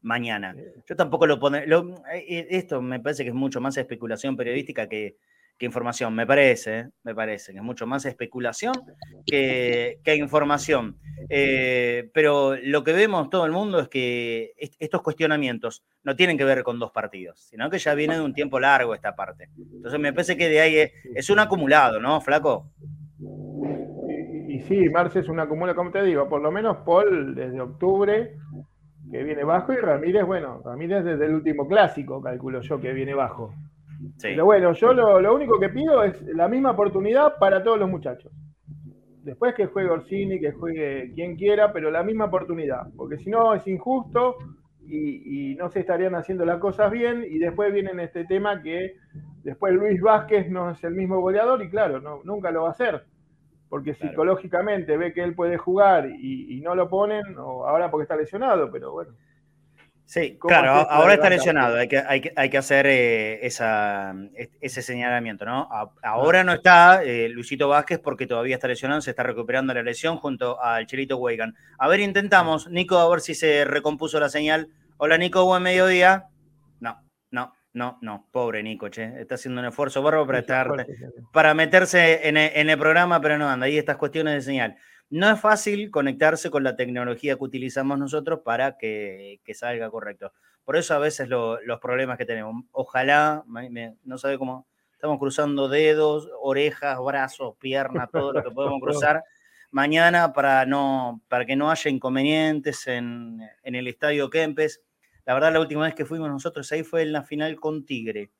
mañana. 0.01 0.55
Yo 0.85 0.95
tampoco 0.95 1.27
lo 1.27 1.39
pondré. 1.39 1.65
Eh, 2.13 2.47
esto 2.49 2.81
me 2.81 2.99
parece 2.99 3.23
que 3.23 3.29
es 3.29 3.35
mucho 3.35 3.61
más 3.61 3.77
especulación 3.77 4.35
periodística 4.35 4.87
que, 4.87 5.17
información. 5.65 6.13
Me 6.13 6.25
parece, 6.25 6.89
me 7.03 7.13
parece 7.13 7.51
que 7.51 7.59
es 7.59 7.63
mucho 7.63 7.85
más 7.85 8.05
especulación 8.05 8.73
que, 9.25 9.99
información. 10.17 10.97
Eh, 11.29 12.09
pero 12.13 12.55
lo 12.55 12.83
que 12.83 12.93
vemos 12.93 13.29
todo 13.29 13.45
el 13.45 13.51
mundo 13.51 13.79
es 13.79 13.89
que 13.89 14.53
estos 14.57 15.01
cuestionamientos 15.01 15.83
no 16.03 16.15
tienen 16.15 16.37
que 16.37 16.45
ver 16.45 16.63
con 16.63 16.79
dos 16.79 16.91
partidos, 16.91 17.39
sino 17.41 17.69
que 17.69 17.79
ya 17.79 17.93
viene 17.93 18.15
de 18.15 18.21
un 18.21 18.33
tiempo 18.33 18.59
largo 18.59 18.95
esta 18.95 19.15
parte. 19.15 19.49
Entonces 19.57 19.99
me 19.99 20.13
parece 20.13 20.37
que 20.37 20.49
de 20.49 20.61
ahí 20.61 20.91
es, 21.15 21.29
un 21.29 21.39
acumulado, 21.39 21.99
¿no, 21.99 22.21
Flaco? 22.21 22.71
Y, 24.47 24.61
sí, 24.61 24.89
Marce 24.89 25.19
es 25.19 25.29
un 25.29 25.39
acumulado, 25.39 25.75
como 25.75 25.91
te 25.91 26.03
digo, 26.03 26.27
por 26.27 26.41
lo 26.41 26.51
menos 26.51 26.77
Paul 26.85 27.35
desde 27.35 27.61
octubre 27.61 28.35
que 29.11 29.23
viene 29.23 29.43
bajo, 29.43 29.73
y 29.73 29.77
Ramírez, 29.77 30.23
bueno, 30.25 30.61
Ramírez 30.63 31.03
desde 31.03 31.25
el 31.25 31.33
último 31.33 31.67
clásico, 31.67 32.21
calculo 32.21 32.61
yo, 32.61 32.79
que 32.79 32.93
viene 32.93 33.13
bajo. 33.13 33.53
Pero 34.21 34.45
bueno, 34.45 34.73
yo 34.73 34.93
lo, 34.93 35.33
único 35.33 35.59
que 35.59 35.69
pido 35.69 36.03
es 36.03 36.21
la 36.23 36.47
misma 36.47 36.71
oportunidad 36.71 37.37
para 37.37 37.63
todos 37.63 37.79
los 37.79 37.89
muchachos. 37.89 38.31
Después 39.23 39.53
que 39.53 39.67
juegue 39.67 39.89
Orsini, 39.89 40.39
que 40.39 40.51
juegue 40.51 41.11
quien 41.13 41.35
quiera, 41.35 41.73
pero 41.73 41.91
la 41.91 42.03
misma 42.03 42.25
oportunidad, 42.25 42.87
porque 42.95 43.17
si 43.17 43.29
no 43.29 43.53
es 43.53 43.67
injusto 43.67 44.37
y, 44.85 45.55
no 45.55 45.69
se 45.69 45.81
estarían 45.81 46.15
haciendo 46.15 46.45
las 46.45 46.59
cosas 46.59 46.89
bien, 46.89 47.25
y 47.29 47.37
después 47.37 47.73
viene 47.73 47.91
este 48.01 48.23
tema 48.25 48.61
que 48.61 48.95
después 49.43 49.73
Luis 49.73 50.01
Vázquez 50.01 50.49
no 50.49 50.71
es 50.71 50.83
el 50.83 50.95
mismo 50.95 51.19
goleador, 51.19 51.61
y 51.61 51.69
claro, 51.69 51.99
no, 51.99 52.21
nunca 52.23 52.49
lo 52.49 52.63
va 52.63 52.69
a 52.69 52.71
hacer. 52.71 53.03
Porque 53.67 53.93
psicológicamente 53.93 54.97
ve 54.97 55.13
que 55.13 55.21
él 55.21 55.35
puede 55.35 55.57
jugar 55.57 56.09
y, 56.09 56.59
no 56.61 56.73
lo 56.73 56.89
ponen, 56.89 57.37
o 57.37 57.67
ahora 57.67 57.91
porque 57.91 58.03
está 58.03 58.15
lesionado, 58.15 58.71
pero 58.71 58.93
bueno. 58.93 59.11
Sí, 60.09 60.39
claro, 60.39 60.71
ahora 60.89 61.13
está 61.13 61.29
lesionado, 61.29 61.77
hay 61.77 61.87
que, 61.87 61.99
hay 61.99 62.19
que, 62.19 62.33
hay 62.35 62.49
que 62.49 62.57
hacer 62.57 62.87
eh, 62.87 63.45
esa, 63.45 64.15
ese 64.59 64.81
señalamiento, 64.81 65.45
¿no? 65.45 65.69
Ahora 66.01 66.43
no 66.43 66.51
está 66.53 67.03
eh, 67.03 67.29
Luisito 67.29 67.67
Vázquez 67.67 67.99
porque 67.99 68.25
todavía 68.25 68.55
está 68.55 68.67
lesionado, 68.67 69.01
se 69.01 69.11
está 69.11 69.21
recuperando 69.21 69.71
la 69.71 69.83
lesión 69.83 70.17
junto 70.17 70.59
al 70.63 70.87
Chelito 70.87 71.17
Weigan. 71.17 71.53
A 71.77 71.87
ver, 71.87 71.99
intentamos, 71.99 72.67
Nico, 72.71 72.97
a 72.97 73.07
ver 73.07 73.21
si 73.21 73.35
se 73.35 73.65
recompuso 73.65 74.19
la 74.19 74.29
señal. 74.29 74.69
Hola 74.97 75.15
Nico, 75.19 75.45
buen 75.45 75.61
mediodía. 75.61 76.25
No, 76.79 77.03
no, 77.29 77.53
no, 77.73 77.99
no, 78.01 78.27
pobre 78.31 78.63
Nico, 78.63 78.89
che. 78.89 79.21
Está 79.21 79.35
haciendo 79.35 79.61
un 79.61 79.67
esfuerzo 79.67 80.01
bárbaro 80.01 80.25
para, 80.25 80.39
estar, 80.39 80.87
para 81.31 81.53
meterse 81.53 82.27
en 82.27 82.35
el, 82.35 82.79
programa, 82.79 83.21
pero 83.21 83.37
no 83.37 83.47
anda. 83.47 83.67
Ahí 83.67 83.77
estas 83.77 83.97
cuestiones 83.97 84.33
de 84.33 84.41
señal. 84.41 84.75
No 85.09 85.29
es 85.29 85.39
fácil 85.39 85.89
conectarse 85.91 86.49
con 86.51 86.63
la 86.63 86.75
tecnología 86.75 87.35
que 87.35 87.43
utilizamos 87.43 87.97
nosotros 87.97 88.41
para 88.43 88.77
que, 88.77 89.39
salga 89.53 89.89
correcto. 89.89 90.33
Por 90.63 90.77
eso 90.77 90.93
a 90.93 90.99
veces 90.99 91.27
los 91.29 91.79
problemas 91.81 92.17
que 92.17 92.25
tenemos. 92.25 92.63
Ojalá, 92.71 93.43
no 94.03 94.17
sabe 94.17 94.37
cómo, 94.37 94.67
estamos 94.91 95.17
cruzando 95.17 95.67
dedos, 95.67 96.29
orejas, 96.41 96.99
brazos, 97.03 97.55
piernas, 97.59 98.09
todo 98.11 98.33
lo 98.33 98.43
que 98.43 98.51
podemos 98.51 98.79
cruzar 98.81 99.23
mañana 99.71 100.33
para, 100.33 100.65
no, 100.65 101.21
para 101.27 101.45
que 101.45 101.55
no 101.55 101.71
haya 101.71 101.89
inconvenientes 101.89 102.87
en, 102.87 103.39
en 103.63 103.75
el 103.75 103.87
estadio 103.87 104.29
Kempes 104.29 104.81
la 105.29 105.35
verdad, 105.35 105.53
la 105.53 105.59
última 105.59 105.83
vez 105.83 105.93
que 105.93 106.05
fuimos 106.05 106.27
nosotros 106.27 106.71
ahí 106.71 106.81
fue 106.81 107.03
en 107.03 107.11
la 107.11 107.21
final 107.21 107.59
con 107.59 107.85
Tigre. 107.85 108.31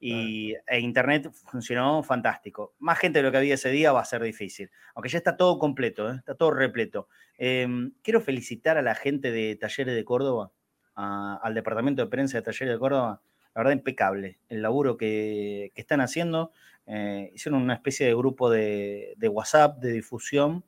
Y 0.00 0.54
e 0.66 0.78
internet 0.78 1.30
funcionó 1.32 2.02
fantástico. 2.02 2.74
Más 2.78 2.98
gente 2.98 3.18
de 3.18 3.24
lo 3.24 3.32
que 3.32 3.38
había 3.38 3.54
ese 3.54 3.70
día 3.70 3.92
va 3.92 4.00
a 4.00 4.04
ser 4.04 4.22
difícil. 4.22 4.70
Aunque 4.94 5.08
ya 5.08 5.18
está 5.18 5.36
todo 5.36 5.58
completo, 5.58 6.10
¿eh? 6.10 6.16
está 6.16 6.34
todo 6.34 6.52
repleto. 6.52 7.08
Em, 7.36 7.92
quiero 8.02 8.20
felicitar 8.20 8.78
a 8.78 8.82
la 8.82 8.94
gente 8.94 9.32
de 9.32 9.56
Talleres 9.56 9.94
de 9.94 10.04
Córdoba, 10.04 10.52
al 10.94 11.54
departamento 11.54 12.02
de 12.02 12.08
prensa 12.08 12.38
de 12.38 12.42
Talleres 12.42 12.74
de 12.74 12.78
Córdoba. 12.78 13.22
La 13.54 13.60
verdad, 13.60 13.72
impecable 13.72 14.38
el 14.48 14.62
laburo 14.62 14.96
que, 14.96 15.72
están 15.74 16.00
haciendo. 16.00 16.52
Eh, 16.86 17.32
hicieron 17.34 17.62
una 17.62 17.74
especie 17.74 18.06
de 18.06 18.14
grupo 18.14 18.50
de, 18.50 19.16
WhatsApp, 19.30 19.78
de 19.78 19.92
difusión, 19.92 20.64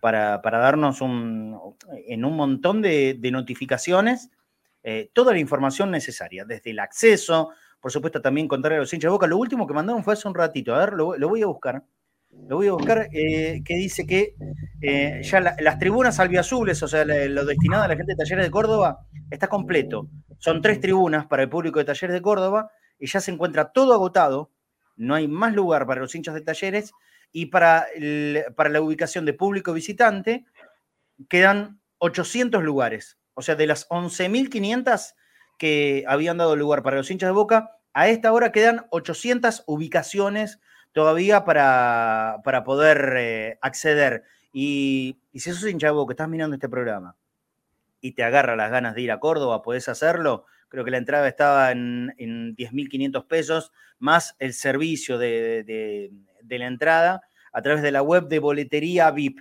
para, 0.00 0.40
darnos 0.40 1.00
un, 1.00 1.58
en 2.06 2.24
un 2.24 2.36
montón 2.36 2.82
de, 2.82 3.18
notificaciones 3.32 4.30
eh, 4.82 5.10
toda 5.12 5.32
la 5.32 5.40
información 5.40 5.90
necesaria, 5.90 6.44
desde 6.44 6.70
el 6.70 6.78
acceso, 6.78 7.50
por 7.80 7.92
supuesto 7.92 8.20
también 8.20 8.48
contarle 8.48 8.76
a 8.76 8.80
los 8.80 8.92
hinchas 8.92 9.08
de 9.08 9.12
boca. 9.12 9.26
Lo 9.26 9.38
último 9.38 9.66
que 9.66 9.74
mandaron 9.74 10.02
fue 10.02 10.14
hace 10.14 10.28
un 10.28 10.34
ratito, 10.34 10.74
a 10.74 10.78
ver, 10.78 10.92
lo, 10.94 11.16
voy 11.28 11.42
a 11.42 11.46
buscar. 11.46 11.84
Lo 12.46 12.56
voy 12.56 12.68
a 12.68 12.72
buscar, 12.72 13.08
eh, 13.12 13.62
que 13.64 13.74
dice 13.74 14.06
que 14.06 14.34
ya 15.22 15.40
las 15.40 15.78
tribunas 15.78 16.20
albiazules, 16.20 16.82
o 16.82 16.88
sea, 16.88 17.04
lo 17.04 17.44
destinado 17.44 17.84
a 17.84 17.88
la 17.88 17.96
gente 17.96 18.12
de 18.12 18.16
Talleres 18.16 18.44
de 18.44 18.50
Córdoba, 18.50 19.06
está 19.30 19.48
completo. 19.48 20.08
Son 20.38 20.60
tres 20.60 20.80
tribunas 20.80 21.26
para 21.26 21.42
el 21.42 21.48
público 21.48 21.78
de 21.78 21.86
Talleres 21.86 22.14
de 22.14 22.22
Córdoba 22.22 22.70
y 22.98 23.06
ya 23.06 23.20
se 23.20 23.30
encuentra 23.30 23.72
todo 23.72 23.94
agotado. 23.94 24.50
No 24.96 25.14
hay 25.14 25.26
más 25.26 25.54
lugar 25.54 25.86
para 25.86 26.00
los 26.00 26.14
hinchas 26.14 26.34
de 26.34 26.42
Talleres 26.42 26.92
y 27.32 27.46
para, 27.46 27.86
para 28.56 28.70
la 28.70 28.80
ubicación 28.80 29.24
de 29.24 29.32
público 29.32 29.72
visitante 29.72 30.44
quedan 31.28 31.80
800 31.98 32.62
lugares. 32.62 33.18
O 33.34 33.42
sea, 33.42 33.54
de 33.54 33.66
las 33.66 33.88
11.500 33.88 35.14
que 35.58 36.04
habían 36.06 36.38
dado 36.38 36.56
lugar 36.56 36.82
para 36.82 36.96
los 36.96 37.10
hinchas 37.10 37.28
de 37.28 37.34
Boca, 37.34 37.76
a 37.92 38.08
esta 38.08 38.32
hora 38.32 38.52
quedan 38.52 38.86
800 38.90 39.64
ubicaciones 39.66 40.60
todavía 40.92 41.44
para, 41.44 42.36
para 42.44 42.64
poder 42.64 43.14
eh, 43.16 43.58
acceder. 43.60 44.24
Y, 44.52 45.18
y, 45.32 45.40
si 45.40 45.52
sos 45.52 45.68
hincha 45.68 45.88
de 45.88 45.92
Boca, 45.92 46.12
estás 46.12 46.28
mirando 46.28 46.54
este 46.54 46.68
programa 46.68 47.16
y 48.00 48.12
te 48.12 48.22
agarra 48.22 48.56
las 48.56 48.70
ganas 48.70 48.94
de 48.94 49.02
ir 49.02 49.10
a 49.10 49.20
Córdoba, 49.20 49.62
podés 49.62 49.88
hacerlo. 49.88 50.46
Creo 50.68 50.84
que 50.84 50.90
la 50.90 50.98
entrada 50.98 51.26
estaba 51.28 51.72
en, 51.72 52.14
en 52.18 52.54
10.500 52.56 53.26
pesos, 53.26 53.72
más 53.98 54.36
el 54.38 54.54
servicio 54.54 55.18
de, 55.18 56.12
la 56.48 56.66
entrada 56.66 57.22
a 57.52 57.62
través 57.62 57.82
de 57.82 57.90
la 57.90 58.02
web 58.02 58.28
de 58.28 58.38
boletería 58.38 59.10
VIP. 59.10 59.40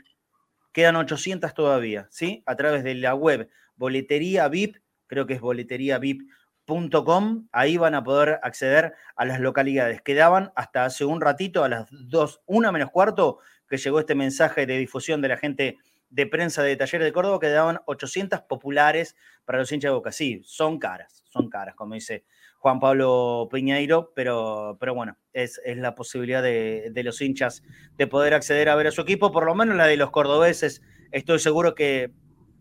Quedan 0.71 0.95
800 0.95 1.53
todavía, 1.53 2.07
¿sí? 2.12 2.43
A 2.45 2.55
través 2.55 2.83
de 2.83 2.95
la 2.95 3.13
web 3.13 3.50
boletería 3.75 4.47
VIP, 4.47 4.77
creo 5.07 5.25
que 5.25 5.33
es 5.33 5.41
boleteriavip.com, 5.41 7.47
ahí 7.51 7.77
van 7.77 7.95
a 7.95 8.03
poder 8.03 8.39
acceder 8.43 8.93
a 9.15 9.25
las 9.25 9.39
localidades. 9.39 10.01
Quedaban 10.01 10.51
hasta 10.55 10.85
hace 10.85 11.05
un 11.05 11.21
ratito, 11.21 11.63
a 11.63 11.69
las 11.69 11.87
2, 11.91 12.41
una 12.45 12.71
menos 12.71 12.91
cuarto, 12.91 13.39
que 13.67 13.77
llegó 13.77 13.99
este 13.99 14.15
mensaje 14.15 14.65
de 14.65 14.77
difusión 14.77 15.21
de 15.21 15.27
la 15.27 15.37
gente 15.37 15.77
de 16.09 16.25
prensa 16.25 16.63
de 16.63 16.75
Talleres 16.75 17.05
de 17.05 17.13
Córdoba 17.13 17.39
que 17.39 17.49
daban 17.49 17.79
800 17.85 18.41
populares 18.41 19.15
para 19.45 19.59
los 19.59 19.71
hinchas 19.71 19.89
de 19.89 19.95
Boca. 19.95 20.11
Sí, 20.11 20.41
son 20.45 20.79
caras, 20.79 21.23
son 21.29 21.49
caras, 21.49 21.75
como 21.75 21.95
dice 21.95 22.23
Juan 22.59 22.79
Pablo 22.79 23.47
Piñeiro, 23.51 24.13
pero, 24.15 24.77
pero 24.79 24.95
bueno, 24.95 25.17
es, 25.33 25.61
la 25.65 25.95
posibilidad 25.95 26.41
de, 26.41 26.91
los 27.03 27.21
hinchas 27.21 27.63
de 27.97 28.07
poder 28.07 28.33
acceder 28.33 28.69
a 28.69 28.75
ver 28.75 28.87
a 28.87 28.91
su 28.91 29.01
equipo, 29.01 29.31
por 29.31 29.45
lo 29.45 29.55
menos 29.55 29.75
la 29.75 29.85
de 29.85 29.97
los 29.97 30.11
cordobeses, 30.11 30.81
estoy 31.11 31.39
seguro 31.39 31.75
que 31.75 32.11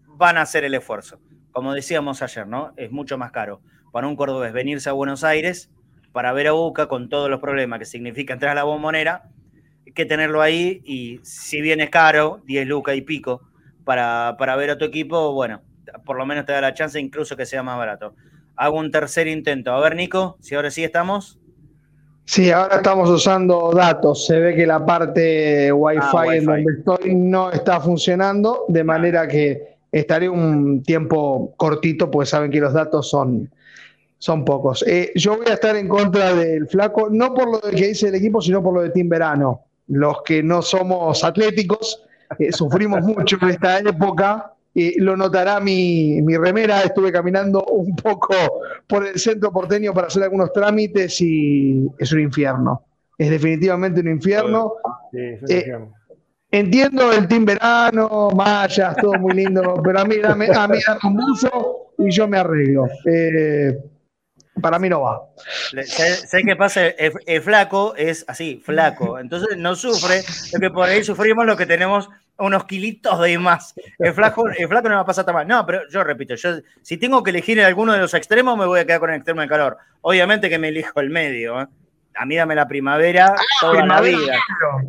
van 0.07 0.37
a 0.37 0.43
hacer 0.43 0.65
el 0.65 0.75
esfuerzo. 0.75 1.21
Como 1.57 1.73
decíamos 1.73 2.21
ayer, 2.21 2.47
¿no? 2.47 2.75
Es 2.77 2.93
mucho 2.93 3.17
más 3.17 3.33
caro 3.33 3.63
para 3.91 4.07
un 4.07 4.15
cordobés 4.15 4.53
venirse 4.53 4.91
a 4.91 4.93
Buenos 4.93 5.25
Aires 5.25 5.71
para 6.13 6.31
ver 6.35 6.49
a 6.49 6.53
Boca 6.53 6.87
con 6.87 7.09
todos 7.09 7.31
los 7.31 7.41
problemas 7.41 7.79
que 7.79 7.87
significa 7.87 8.35
entrar 8.35 8.53
a 8.53 8.55
la 8.57 8.65
bombonera 8.65 9.31
que 9.95 10.05
tenerlo 10.05 10.43
ahí 10.43 10.83
y 10.85 11.19
si 11.23 11.63
bien 11.63 11.81
es 11.81 11.89
caro, 11.89 12.43
10 12.45 12.67
lucas 12.67 12.95
y 12.95 13.01
pico, 13.01 13.41
para, 13.85 14.37
para 14.39 14.55
ver 14.55 14.69
a 14.69 14.77
tu 14.77 14.85
equipo, 14.85 15.33
bueno, 15.33 15.63
por 16.05 16.19
lo 16.19 16.27
menos 16.27 16.45
te 16.45 16.53
da 16.53 16.61
la 16.61 16.75
chance 16.75 17.01
incluso 17.01 17.39
que 17.39 17.47
sea 17.47 17.63
más 17.63 17.79
barato. 17.79 18.15
Hago 18.55 18.79
un 18.79 18.91
tercer 18.91 19.27
intento. 19.27 19.73
A 19.73 19.81
ver, 19.81 19.97
Nico, 19.97 20.37
si 20.41 20.57
ahora 20.57 20.71
sí 20.71 20.85
estamos. 20.85 21.39
Sí, 22.27 22.51
ahora 22.51 22.77
estamos 22.77 23.09
usando 23.09 23.73
datos. 23.73 24.27
Se 24.27 24.39
ve 24.39 24.55
que 24.55 24.67
la 24.67 24.85
parte 24.85 25.73
Wi-Fi, 25.73 26.01
ah, 26.03 26.37
en 26.37 26.45
donde 26.45 26.73
estoy 26.81 27.15
no 27.15 27.51
está 27.51 27.81
funcionando, 27.81 28.67
de 28.69 28.85
manera 28.85 29.27
que 29.27 29.76
estaré 29.99 30.29
un 30.29 30.83
tiempo 30.83 31.55
cortito, 31.57 32.11
pues 32.11 32.29
saben 32.29 32.51
que 32.51 32.61
los 32.61 32.73
datos 32.73 33.09
son, 33.09 33.51
son 34.19 34.45
pocos. 34.45 34.85
Eh, 34.87 35.13
yo 35.15 35.37
voy 35.37 35.47
a 35.49 35.55
estar 35.55 35.77
en 35.77 35.89
contra 35.89 36.35
del 36.35 36.69
flaco, 36.69 37.09
no 37.11 37.35
por 37.35 37.51
lo 37.51 37.61
que 37.61 37.89
dice 37.89 38.09
el 38.09 38.15
equipo, 38.15 38.41
sino 38.41 38.63
por 38.63 38.75
lo 38.75 38.83
de 38.83 38.91
Tim 38.91 39.09
Verano 39.09 39.63
los 39.89 40.23
que 40.23 40.43
no 40.43 40.63
somos 40.63 41.23
atléticos, 41.25 42.05
eh, 42.39 42.53
sufrimos 42.53 43.03
mucho 43.03 43.39
en 43.43 43.51
esta 43.51 43.79
época. 43.79 44.53
lo 44.99 45.17
notará 45.17 45.61
mi, 45.61 46.21
mi, 46.23 46.37
remera, 46.37 46.83
estuve 46.83 47.11
caminando 47.11 47.65
un 47.65 47.97
poco 47.97 48.35
por 48.87 49.07
el 49.07 49.19
centro 49.19 49.51
porteño 49.53 49.95
para 49.95 50.09
hacer 50.09 50.23
algunos 50.25 50.53
trámites 50.53 51.21
y 51.21 51.87
es 51.99 52.13
un 52.13 52.21
infierno. 52.21 52.83
Es 53.17 53.31
definitivamente 53.31 54.01
un 54.01 54.09
infierno. 54.09 54.75
Eh, 55.13 55.41
entiendo 56.51 57.13
el 57.13 57.29
team 57.29 57.45
verano, 57.45 58.31
mallas, 58.35 58.97
todo 58.97 59.15
muy 59.15 59.35
lindo, 59.35 59.81
pero 59.83 60.01
a 60.01 60.05
mí, 60.05 60.17
a 60.23 60.35
mí, 60.35 60.47
a 60.53 60.69
mí 60.69 60.79
dame 60.87 61.01
un 61.05 61.17
buzo 61.17 61.93
y 61.99 62.11
yo 62.11 62.29
me 62.29 62.39
arreglo. 62.39 62.87
Eh, 63.05 63.77
para 64.61 64.79
mí 64.79 64.89
no 64.89 65.03
va. 65.03 65.23
Sé, 65.85 66.43
qué 66.45 66.57
pasa, 66.57 66.87
el, 66.87 67.43
flaco 67.43 67.95
es 67.97 68.25
así, 68.27 68.63
flaco, 68.65 69.19
entonces 69.19 69.57
no 69.59 69.75
sufre, 69.75 70.23
lo 70.53 70.61
que 70.61 70.71
por 70.71 70.89
ahí 70.89 71.05
sufrimos 71.05 71.45
lo 71.45 71.57
que 71.57 71.67
tenemos 71.67 72.09
unos 72.39 72.65
kilitos 72.65 73.21
de 73.21 73.39
más. 73.39 73.75
El 73.99 74.15
flaco, 74.15 74.49
el 74.49 74.69
flaco 74.69 74.89
no 74.89 74.97
va 74.97 75.03
a 75.03 75.07
pasar 75.07 75.25
tan 75.25 75.35
mal. 75.35 75.47
No, 75.47 75.65
pero 75.65 75.83
yo 75.91 76.05
repito, 76.05 76.35
yo 76.35 76.57
si 76.83 76.97
tengo 76.97 77.23
que 77.23 77.31
elegir 77.31 77.61
alguno 77.63 77.93
de 77.93 77.99
los 77.99 78.15
extremos, 78.15 78.59
me 78.59 78.67
voy 78.67 78.81
a 78.81 78.87
quedar 78.87 79.01
con 79.01 79.11
el 79.11 79.17
extremo 79.17 79.41
de 79.41 79.49
calor. 79.49 79.79
Obviamente 80.03 80.49
que 80.49 80.59
me 80.59 80.69
elijo 80.69 81.01
el 81.01 81.11
medio. 81.11 81.63
¿eh? 81.63 81.67
A 82.19 82.27
mí 82.27 82.37
dame 82.37 82.55
la 82.55 82.67
primavera 82.67 83.35
ah, 83.37 83.43
toda 83.61 83.87
la 83.87 84.01
vida. 84.01 84.39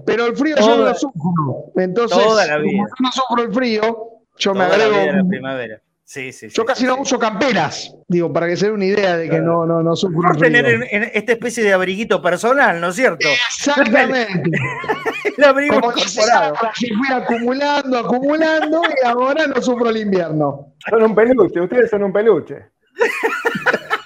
Pero 0.05 0.27
el 0.27 0.36
frío 0.36 0.55
yo 0.57 0.77
no 0.77 0.84
lo 0.86 0.96
sufro. 0.96 1.72
Entonces, 1.75 2.17
toda 2.17 2.46
la 2.46 2.57
vida. 2.57 2.84
como 2.98 3.10
no 3.10 3.12
sufro 3.12 3.43
el 3.43 3.53
frío, 3.53 4.07
yo 4.38 4.53
me 4.53 4.63
agrego. 4.63 5.12
La, 5.12 5.24
primavera. 5.27 5.81
Sí, 6.03 6.31
sí, 6.31 6.48
Yo 6.48 6.63
casi 6.63 6.86
no 6.86 7.01
uso 7.01 7.19
camperas, 7.19 7.93
digo, 8.07 8.31
para 8.31 8.48
que 8.48 8.55
se 8.55 8.67
dé 8.67 8.72
una 8.72 8.86
idea 8.86 9.17
de 9.17 9.29
que 9.29 9.41
no, 9.41 9.65
no, 9.65 9.84
no 9.84 9.93
sufro. 9.93 10.22
Por 10.22 10.38
tener 10.38 10.65
en, 10.65 11.03
esta 11.13 11.34
especie 11.34 11.65
de 11.65 11.74
abriguito 11.74 12.22
personal, 12.22 12.79
¿no 12.79 12.88
es 12.89 12.96
cierto? 12.96 13.27
Exactamente. 13.27 14.50
el 15.38 15.43
abrigo 15.43 15.75
incorporado. 15.75 16.55
fui 16.74 17.13
acumulando, 17.13 17.98
acumulando 17.98 18.81
y 19.03 19.05
ahora 19.05 19.48
no 19.48 19.62
sufro 19.62 19.89
el 19.89 19.98
invierno. 19.98 20.75
Son 20.89 21.03
un 21.03 21.13
peluche, 21.13 21.60
ustedes 21.60 21.89
son 21.89 22.03
un 22.03 22.13
peluche. 22.13 22.55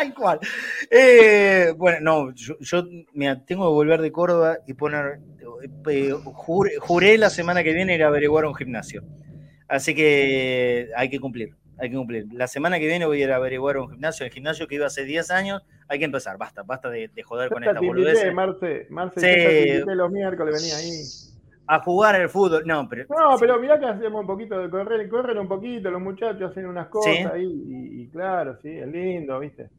Tal 0.00 0.14
cual. 0.14 0.40
Eh, 0.90 1.74
bueno, 1.76 1.98
no, 2.00 2.34
yo, 2.34 2.84
tengo 3.46 3.68
que 3.68 3.74
volver 3.74 4.00
de 4.00 4.10
Córdoba 4.10 4.58
y 4.66 4.72
poner. 4.72 5.20
Eh, 5.90 6.14
juré 6.80 7.18
la 7.18 7.28
semana 7.28 7.62
que 7.62 7.74
viene 7.74 7.94
ir 7.94 8.04
a 8.04 8.06
averiguar 8.06 8.46
un 8.46 8.54
gimnasio. 8.54 9.02
Así 9.68 9.94
que 9.94 10.88
hay 10.96 11.10
que 11.10 11.20
cumplir, 11.20 11.54
hay 11.78 11.90
que 11.90 11.96
cumplir. 11.96 12.26
La 12.32 12.48
semana 12.48 12.78
que 12.78 12.86
viene 12.86 13.04
voy 13.04 13.20
a 13.20 13.24
ir 13.24 13.32
a 13.32 13.36
averiguar 13.36 13.76
un 13.76 13.90
gimnasio, 13.90 14.24
el 14.24 14.32
gimnasio 14.32 14.66
que 14.66 14.76
iba 14.76 14.86
hace 14.86 15.04
10 15.04 15.30
años, 15.30 15.62
hay 15.86 15.98
que 15.98 16.06
empezar, 16.06 16.38
basta, 16.38 16.62
basta 16.62 16.88
de, 16.88 17.10
joder 17.22 17.50
con 17.50 17.62
esta 17.62 17.78
boludez. 17.78 18.32
Marce, 18.32 18.86
Marce, 18.88 19.84
los 19.86 20.10
miércoles 20.10 20.54
venía 20.54 20.76
ahí. 20.76 21.02
A 21.66 21.78
jugar 21.78 22.20
el 22.20 22.28
fútbol, 22.28 22.64
no, 22.66 22.88
pero... 22.88 23.04
No, 23.10 23.36
pero 23.38 23.60
mirá 23.60 23.78
que 23.78 23.86
hacemos 23.86 24.22
un 24.22 24.26
poquito 24.26 24.58
de 24.58 24.68
correr, 24.68 25.08
corren 25.08 25.38
un 25.38 25.46
poquito, 25.46 25.88
los 25.88 26.00
muchachos 26.00 26.50
hacen 26.50 26.66
unas 26.66 26.88
cosas 26.88 27.32
ahí, 27.32 27.44
y, 27.44 28.02
y 28.02 28.08
claro, 28.08 28.58
sí, 28.60 28.70
es 28.70 28.88
lindo, 28.88 29.38
¿viste? 29.38 29.70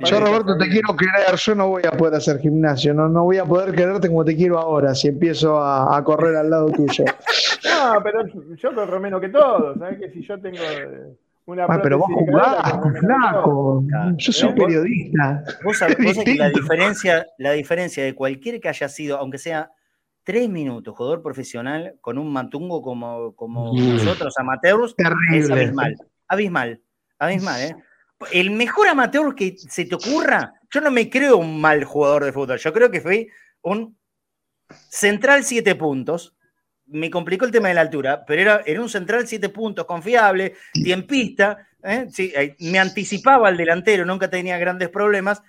Yo, 0.00 0.20
Roberto, 0.20 0.58
te 0.58 0.68
quiero 0.68 0.94
querer, 0.94 1.34
yo 1.34 1.54
no 1.54 1.68
voy 1.68 1.82
a 1.86 1.92
poder 1.92 2.16
hacer 2.16 2.38
gimnasio, 2.40 2.92
no, 2.92 3.08
no 3.08 3.24
voy 3.24 3.38
a 3.38 3.46
poder 3.46 3.74
quererte 3.74 4.08
como 4.08 4.22
te 4.22 4.36
quiero 4.36 4.58
ahora 4.58 4.94
si 4.94 5.08
empiezo 5.08 5.58
a, 5.62 6.02
correr 6.04 6.36
al 6.36 6.50
lado 6.50 6.66
tuyo. 6.66 7.04
no, 7.64 8.02
pero 8.02 8.26
yo 8.54 8.74
corro 8.74 9.00
menos 9.00 9.18
que 9.22 9.30
todos, 9.30 9.78
¿sabes? 9.78 9.98
Que 9.98 10.10
si 10.10 10.22
yo 10.22 10.38
tengo 10.38 10.58
eh, 10.58 11.16
una. 11.46 11.64
Ah, 11.64 11.80
pero 11.82 11.98
vos 11.98 12.08
jugás, 12.12 12.70
flaco. 13.00 13.82
yo 14.16 14.32
soy 14.32 14.52
periodista. 14.52 15.42
Vos 15.64 15.78
sabés, 15.78 15.96
que 15.96 16.34
la 16.34 16.50
diferencia, 16.50 17.26
la 17.38 17.52
diferencia 17.52 18.04
de 18.04 18.14
cualquier 18.14 18.60
que 18.60 18.68
haya 18.68 18.90
sido, 18.90 19.16
aunque 19.16 19.38
sea 19.38 19.72
tres 20.22 20.50
minutos, 20.50 20.94
jugador 20.94 21.22
profesional, 21.22 21.94
con 22.02 22.18
un 22.18 22.30
matungo 22.30 22.82
como, 22.82 23.34
como 23.34 23.72
nosotros, 23.74 24.34
amateurs, 24.36 24.94
es 25.32 25.50
abismal. 25.50 25.96
Abismal, 26.28 26.80
abismal, 27.18 27.62
¿eh? 27.62 27.76
El 28.32 28.50
mejor 28.50 28.88
amateur 28.88 29.34
que 29.34 29.56
se 29.56 29.84
te 29.84 29.94
ocurra, 29.94 30.54
yo 30.70 30.80
no 30.80 30.90
me 30.90 31.08
creo 31.08 31.36
un 31.36 31.60
mal 31.60 31.84
jugador 31.84 32.24
de 32.24 32.32
fútbol, 32.32 32.58
yo 32.58 32.72
creo 32.72 32.90
que 32.90 33.00
fue 33.00 33.28
un 33.62 33.96
central 34.88 35.44
siete 35.44 35.74
puntos. 35.74 36.34
Me 36.86 37.10
complicó 37.10 37.44
el 37.44 37.50
tema 37.50 37.68
de 37.68 37.74
la 37.74 37.82
altura, 37.82 38.24
pero 38.26 38.40
era, 38.40 38.62
era 38.64 38.80
un 38.80 38.88
central 38.88 39.26
siete 39.26 39.50
puntos, 39.50 39.84
confiable, 39.84 40.54
tiempista, 40.72 41.68
¿eh? 41.82 42.06
sí, 42.10 42.32
me 42.60 42.78
anticipaba 42.78 43.48
al 43.48 43.56
delantero, 43.56 44.04
nunca 44.04 44.30
tenía 44.30 44.58
grandes 44.58 44.88
problemas. 44.88 45.42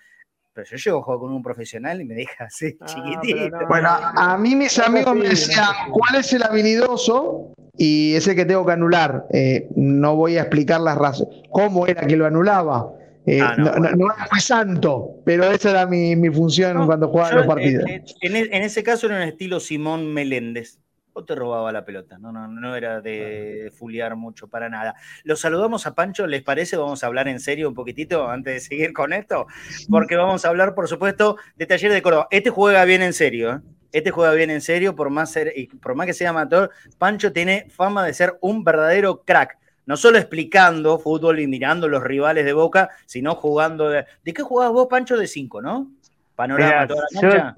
Pero 0.54 0.68
yo 0.68 0.78
llego 0.78 1.00
a 1.00 1.04
jugar 1.04 1.20
con 1.20 1.32
un 1.32 1.44
profesional 1.44 2.02
y 2.02 2.06
me 2.06 2.16
deja 2.16 2.46
así 2.46 2.76
ah, 2.82 2.86
chiquitito. 2.86 3.58
bueno, 3.68 3.90
a 3.90 4.38
mí 4.38 4.56
mis 4.56 4.78
amigos 4.80 5.16
me 5.16 5.30
decían, 5.30 5.66
¿cuál 5.92 6.16
es 6.16 6.34
el 6.34 6.44
habilidoso? 6.44 7.54
y 7.80 8.14
ese 8.14 8.36
que 8.36 8.46
tengo 8.46 8.66
que 8.66 8.74
anular. 8.74 9.26
Eh, 9.32 9.70
no 9.76 10.16
voy 10.16 10.38
a 10.38 10.42
explicar 10.42 10.82
las 10.82 10.98
razones, 10.98 11.34
cómo 11.50 11.88
era 11.88 12.06
que 12.06 12.18
lo 12.18 12.26
anulaba. 12.26 12.92
Eh, 13.26 13.40
ah, 13.42 13.56
no, 13.58 13.72
no, 13.74 14.08
fue 14.30 14.40
santo, 14.42 15.22
pero 15.24 15.50
esa 15.50 15.72
era 15.72 15.86
mi, 15.86 16.30
función 16.30 16.86
cuando 16.86 17.08
jugaba 17.08 17.32
los 17.32 17.48
partidos. 17.48 17.86
En, 18.22 18.64
ese 18.64 18.84
caso 18.84 19.08
era 19.08 19.16
un 19.16 19.22
estilo 19.24 19.60
Simón 19.62 20.14
Meléndez. 20.14 20.80
O 21.14 21.26
te 21.26 21.36
robaba 21.36 21.72
la 21.72 21.84
pelota, 21.84 22.18
no, 22.18 22.32
no, 22.32 22.48
no 22.48 22.76
era 22.76 23.02
de 23.02 23.72
fuliar 23.78 24.16
mucho 24.16 24.48
para 24.48 24.70
nada. 24.70 24.96
Los 25.24 25.42
saludamos 25.42 25.88
a 25.88 25.96
Pancho, 25.96 26.28
¿les 26.28 26.44
parece? 26.44 26.78
Vamos 26.78 27.04
a 27.04 27.08
hablar 27.08 27.28
en 27.28 27.40
serio 27.40 27.68
un 27.68 27.76
poquitito 27.76 28.30
antes 28.30 28.54
de 28.54 28.60
seguir 28.60 28.94
con 28.94 29.12
esto, 29.14 29.48
porque 29.90 30.16
vamos 30.16 30.46
a 30.46 30.50
hablar, 30.50 30.76
por 30.76 30.88
supuesto, 30.88 31.38
de 31.56 31.66
Taller 31.66 31.92
de 31.92 32.02
Córdoba. 32.02 32.28
Este 32.32 32.50
juega 32.50 32.86
bien 32.86 33.02
en 33.02 33.14
serio, 33.14 33.54
¿eh? 33.54 33.60
Este 33.92 34.12
juega 34.12 34.34
bien 34.34 34.52
en 34.52 34.62
serio, 34.62 34.96
por 34.96 35.10
más, 35.10 35.32
ser, 35.32 35.52
y 35.56 35.66
por 35.66 35.96
más 35.96 36.06
que 36.06 36.14
sea 36.14 36.30
amateur, 36.30 36.70
Pancho 37.00 37.34
tiene 37.34 37.68
fama 37.72 38.06
de 38.06 38.14
ser 38.14 38.38
un 38.42 38.64
verdadero 38.64 39.24
crack 39.24 39.58
no 39.90 39.98
solo 39.98 40.20
explicando 40.20 41.00
fútbol 41.00 41.40
y 41.40 41.48
mirando 41.48 41.88
los 41.88 42.04
rivales 42.04 42.46
de 42.46 42.54
Boca, 42.54 42.92
sino 43.08 43.34
jugando. 43.34 43.90
¿De, 43.90 44.06
¿de 44.24 44.34
qué 44.36 44.44
jugabas 44.44 44.72
vos, 44.72 44.88
Pancho? 44.88 45.18
De 45.18 45.26
5, 45.26 45.64
¿no? 45.64 45.92
Panorama 46.36 46.86
toda 46.86 47.06
la 47.10 47.22
cancha. 47.22 47.56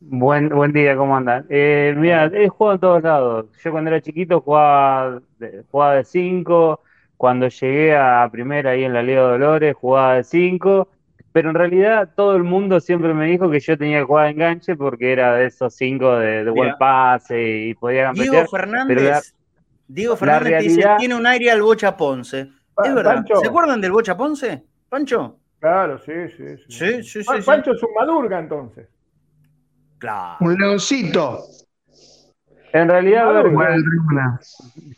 Buen, 0.00 0.48
buen 0.48 0.72
día, 0.72 0.96
¿cómo 0.96 1.16
andan? 1.16 1.46
Eh, 1.48 1.94
mira, 1.96 2.26
he 2.26 2.48
jugado 2.48 2.74
en 2.74 2.80
todos 2.80 3.02
lados. 3.02 3.46
Yo 3.62 3.70
cuando 3.70 3.90
era 3.90 4.00
chiquito 4.00 4.40
jugaba 4.40 5.20
de 5.38 6.04
5. 6.04 6.80
Cuando 7.16 7.48
llegué 7.48 7.94
a 7.94 8.26
primera 8.32 8.70
ahí 8.70 8.84
en 8.84 8.94
la 8.94 9.02
Liga 9.02 9.22
de 9.22 9.28
Dolores, 9.28 9.76
jugaba 9.76 10.14
de 10.14 10.24
5. 10.24 10.88
Pero 11.32 11.50
en 11.50 11.54
realidad 11.54 12.10
todo 12.16 12.34
el 12.34 12.42
mundo 12.42 12.80
siempre 12.80 13.14
me 13.14 13.26
dijo 13.26 13.50
que 13.50 13.60
yo 13.60 13.78
tenía 13.78 14.00
que 14.00 14.04
jugar 14.04 14.26
de 14.26 14.30
enganche 14.32 14.74
porque 14.74 15.12
era 15.12 15.34
de 15.34 15.46
esos 15.46 15.74
5 15.74 16.16
de, 16.16 16.50
buen 16.50 16.74
pase 16.76 17.40
y 17.40 17.74
podía 17.74 18.06
campear. 18.06 18.30
Diego 18.30 18.48
Fernández. 18.48 19.34
Diego 19.86 20.16
Fernández 20.16 20.62
dice, 20.62 20.88
tiene 20.98 21.14
un 21.14 21.26
aire 21.26 21.50
al 21.50 21.62
Bocha 21.62 21.96
Ponce. 21.96 22.48
es 22.84 22.94
verdad. 22.94 23.24
¿Se 23.40 23.48
acuerdan 23.48 23.80
del 23.80 23.92
Bocha 23.92 24.16
Ponce, 24.16 24.64
Pancho? 24.88 25.36
Claro, 25.60 25.98
sí, 25.98 26.12
sí. 26.36 26.56
sí. 26.68 27.02
sí, 27.02 27.22
sí, 27.22 27.42
Pancho 27.44 27.72
es 27.72 27.82
un 27.82 27.92
madurga 27.94 28.38
entonces. 28.38 28.88
Claro. 30.00 30.38
Un 30.40 30.58
leoncito. 30.58 31.44
En 32.72 32.88
realidad, 32.88 33.26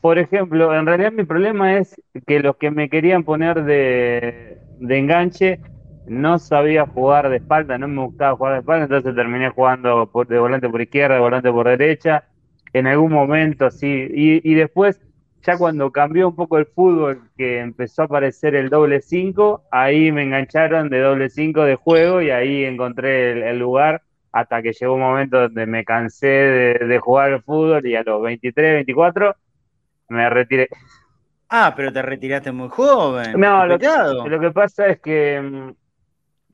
por 0.00 0.18
ejemplo, 0.18 0.74
en 0.74 0.86
realidad 0.86 1.12
mi 1.12 1.24
problema 1.24 1.76
es 1.76 1.94
que 2.26 2.40
los 2.40 2.56
que 2.56 2.70
me 2.70 2.88
querían 2.88 3.24
poner 3.24 3.64
de, 3.64 4.58
de 4.78 4.98
enganche 4.98 5.60
no 6.06 6.38
sabía 6.38 6.86
jugar 6.86 7.28
de 7.28 7.36
espalda, 7.36 7.78
no 7.78 7.88
me 7.88 8.04
gustaba 8.04 8.36
jugar 8.36 8.52
de 8.54 8.58
espalda, 8.60 8.84
entonces 8.84 9.14
terminé 9.14 9.50
jugando 9.50 10.10
por, 10.10 10.26
de 10.26 10.38
volante 10.38 10.68
por 10.68 10.82
izquierda, 10.82 11.14
de 11.14 11.20
volante 11.20 11.50
por 11.50 11.68
derecha, 11.68 12.24
en 12.72 12.86
algún 12.86 13.12
momento, 13.12 13.70
sí. 13.70 14.08
Y, 14.10 14.54
después, 14.54 15.00
ya 15.42 15.56
cuando 15.58 15.90
cambió 15.90 16.28
un 16.28 16.36
poco 16.36 16.58
el 16.58 16.66
fútbol, 16.66 17.22
que 17.36 17.60
empezó 17.60 18.02
a 18.02 18.04
aparecer 18.06 18.54
el 18.54 18.68
doble 18.68 19.00
5, 19.00 19.62
ahí 19.70 20.10
me 20.10 20.24
engancharon 20.24 20.88
de 20.88 21.00
doble 21.00 21.28
5 21.28 21.62
de 21.64 21.76
juego 21.76 22.22
y 22.22 22.30
ahí 22.30 22.64
encontré 22.64 23.48
el, 23.50 23.58
lugar 23.58 24.02
hasta 24.32 24.62
que 24.62 24.72
llegó 24.72 24.94
un 24.94 25.00
momento 25.00 25.40
donde 25.40 25.66
me 25.66 25.84
cansé 25.84 26.26
de, 26.26 26.98
jugar 26.98 27.32
el 27.32 27.42
fútbol 27.42 27.86
y 27.86 27.94
a 27.94 28.02
los 28.02 28.22
23, 28.22 28.74
24 28.74 29.36
me 30.08 30.28
retiré. 30.30 30.68
Ah, 31.48 31.74
pero 31.76 31.92
te 31.92 32.00
retiraste 32.00 32.50
muy 32.50 32.68
joven. 32.68 33.38
No, 33.38 33.66
lo 33.66 33.76
lo 33.76 34.40
que, 34.40 34.50
pasa 34.50 34.86
es 34.88 35.00
que 35.00 35.74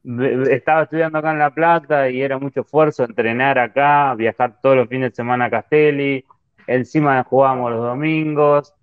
mm, 0.05 0.43
estaba 0.51 0.83
estudiando 0.83 1.19
acá 1.19 1.31
en 1.31 1.39
La 1.39 1.51
Plata 1.51 2.11
y 2.11 2.21
era 2.21 2.39
mucho 2.39 2.63
esfuerzo 2.63 3.05
entrenar 3.05 3.59
acá, 3.59 4.15
viajar 4.17 4.61
todos 4.61 4.77
los 4.77 4.89
fines 4.89 5.11
de 5.11 5.17
semana 5.17 5.47
a 5.47 5.51
Castelli, 5.51 6.25
encima 6.67 7.23
jugábamos 7.25 7.71
los 7.73 7.83
domingos, 7.83 8.75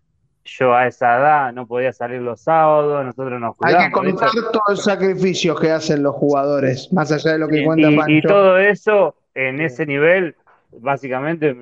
yo 0.45 0.75
a 0.75 0.87
esa 0.87 1.17
edad 1.17 1.53
no 1.53 1.65
podía 1.65 1.91
salir 1.91 2.21
los 2.21 2.41
sábados, 2.41 3.03
nosotros 3.03 3.41
nos 3.41 3.57
cuidábamos. 3.57 3.85
Hay 3.85 3.89
que 3.89 4.11
contar 4.11 4.29
todos 4.51 4.69
los 4.69 4.83
sacrificios 4.83 5.59
que 5.59 5.71
hacen 5.71 6.03
los 6.03 6.15
jugadores, 6.15 6.91
más 6.93 7.11
allá 7.11 7.33
de 7.33 7.39
lo 7.39 7.47
que 7.47 7.65
cuenta 7.65 7.89
y, 7.89 8.17
Y 8.17 8.21
todo 8.21 8.57
eso 8.59 9.15
en 9.33 9.59
ese 9.59 9.85
nivel, 9.85 10.35
básicamente 10.71 11.55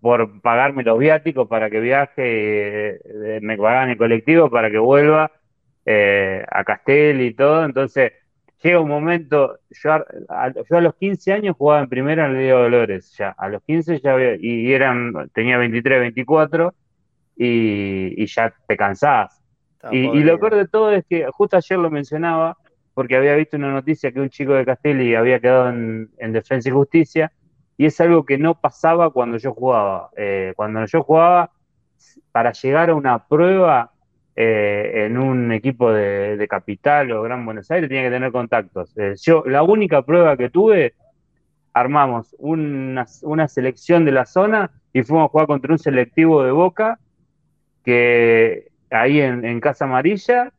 por 0.00 0.40
pagarme 0.40 0.82
los 0.82 0.98
viáticos 0.98 1.48
para 1.48 1.70
que 1.70 1.80
viaje, 1.80 2.96
eh, 2.96 3.38
me 3.40 3.56
pagan 3.56 3.90
el 3.90 3.96
colectivo 3.96 4.50
para 4.50 4.70
que 4.70 4.78
vuelva 4.78 5.30
eh, 5.86 6.44
a 6.50 6.64
Castelli 6.64 7.26
y 7.26 7.34
todo, 7.34 7.64
entonces 7.64 8.12
llega 8.62 8.80
un 8.80 8.88
momento, 8.88 9.60
yo 9.70 9.92
a, 9.92 10.04
yo 10.68 10.76
a 10.76 10.80
los 10.80 10.96
15 10.96 11.32
años 11.32 11.56
jugaba 11.56 11.82
en 11.82 11.88
primera 11.88 12.26
en 12.26 12.32
el 12.32 12.38
Liga 12.38 12.56
de 12.56 12.62
Dolores, 12.64 13.14
ya, 13.16 13.30
a 13.30 13.48
los 13.48 13.62
15 13.62 14.00
ya 14.00 14.14
había, 14.14 14.34
y 14.34 14.72
eran, 14.72 15.30
tenía 15.32 15.56
23, 15.56 16.00
24, 16.00 16.74
y, 17.38 18.22
y 18.22 18.26
ya 18.26 18.52
te 18.66 18.76
cansabas. 18.76 19.40
Y, 19.92 20.22
lo 20.24 20.38
peor 20.38 20.56
de 20.56 20.68
todo 20.68 20.92
es 20.92 21.04
que 21.08 21.26
justo 21.30 21.56
ayer 21.56 21.78
lo 21.78 21.90
mencionaba, 21.90 22.56
porque 22.94 23.16
había 23.16 23.36
visto 23.36 23.56
una 23.56 23.72
noticia 23.72 24.10
que 24.10 24.20
un 24.20 24.28
chico 24.28 24.54
de 24.54 24.64
Castelli 24.64 25.14
había 25.14 25.40
quedado 25.40 25.70
en, 25.70 26.32
Defensa 26.32 26.68
y 26.68 26.72
Justicia, 26.72 27.32
y 27.76 27.86
es 27.86 28.00
algo 28.00 28.24
que 28.24 28.38
no 28.38 28.60
pasaba 28.60 29.10
cuando 29.10 29.38
yo 29.38 29.54
jugaba. 29.54 30.10
Eh, 30.16 30.52
cuando 30.56 30.84
yo 30.84 31.02
jugaba, 31.04 31.52
para 32.32 32.52
llegar 32.52 32.90
a 32.90 32.94
una 32.94 33.26
prueba 33.26 33.92
eh, 34.34 35.06
en 35.06 35.18
un 35.18 35.52
equipo 35.52 35.92
de, 35.92 36.46
capital 36.48 37.10
o 37.12 37.22
Gran 37.22 37.44
Buenos 37.44 37.70
Aires 37.70 37.88
tenía 37.88 38.04
que 38.04 38.10
tener 38.10 38.32
contactos. 38.32 38.96
Eh, 38.96 39.14
yo, 39.20 39.44
la 39.46 39.62
única 39.62 40.02
prueba 40.02 40.36
que 40.36 40.50
tuve, 40.50 40.94
armamos 41.72 42.34
una, 42.38 43.06
selección 43.48 44.04
de 44.04 44.12
la 44.12 44.26
zona 44.26 44.70
y 44.92 45.02
fuimos 45.02 45.26
a 45.26 45.28
jugar 45.28 45.46
contra 45.46 45.72
un 45.72 45.78
selectivo 45.78 46.42
de 46.42 46.50
Boca, 46.50 46.98
que 47.88 48.68
ahí 48.90 49.18
en, 49.18 49.60
Casa 49.60 49.86
Amarilla, 49.86 50.52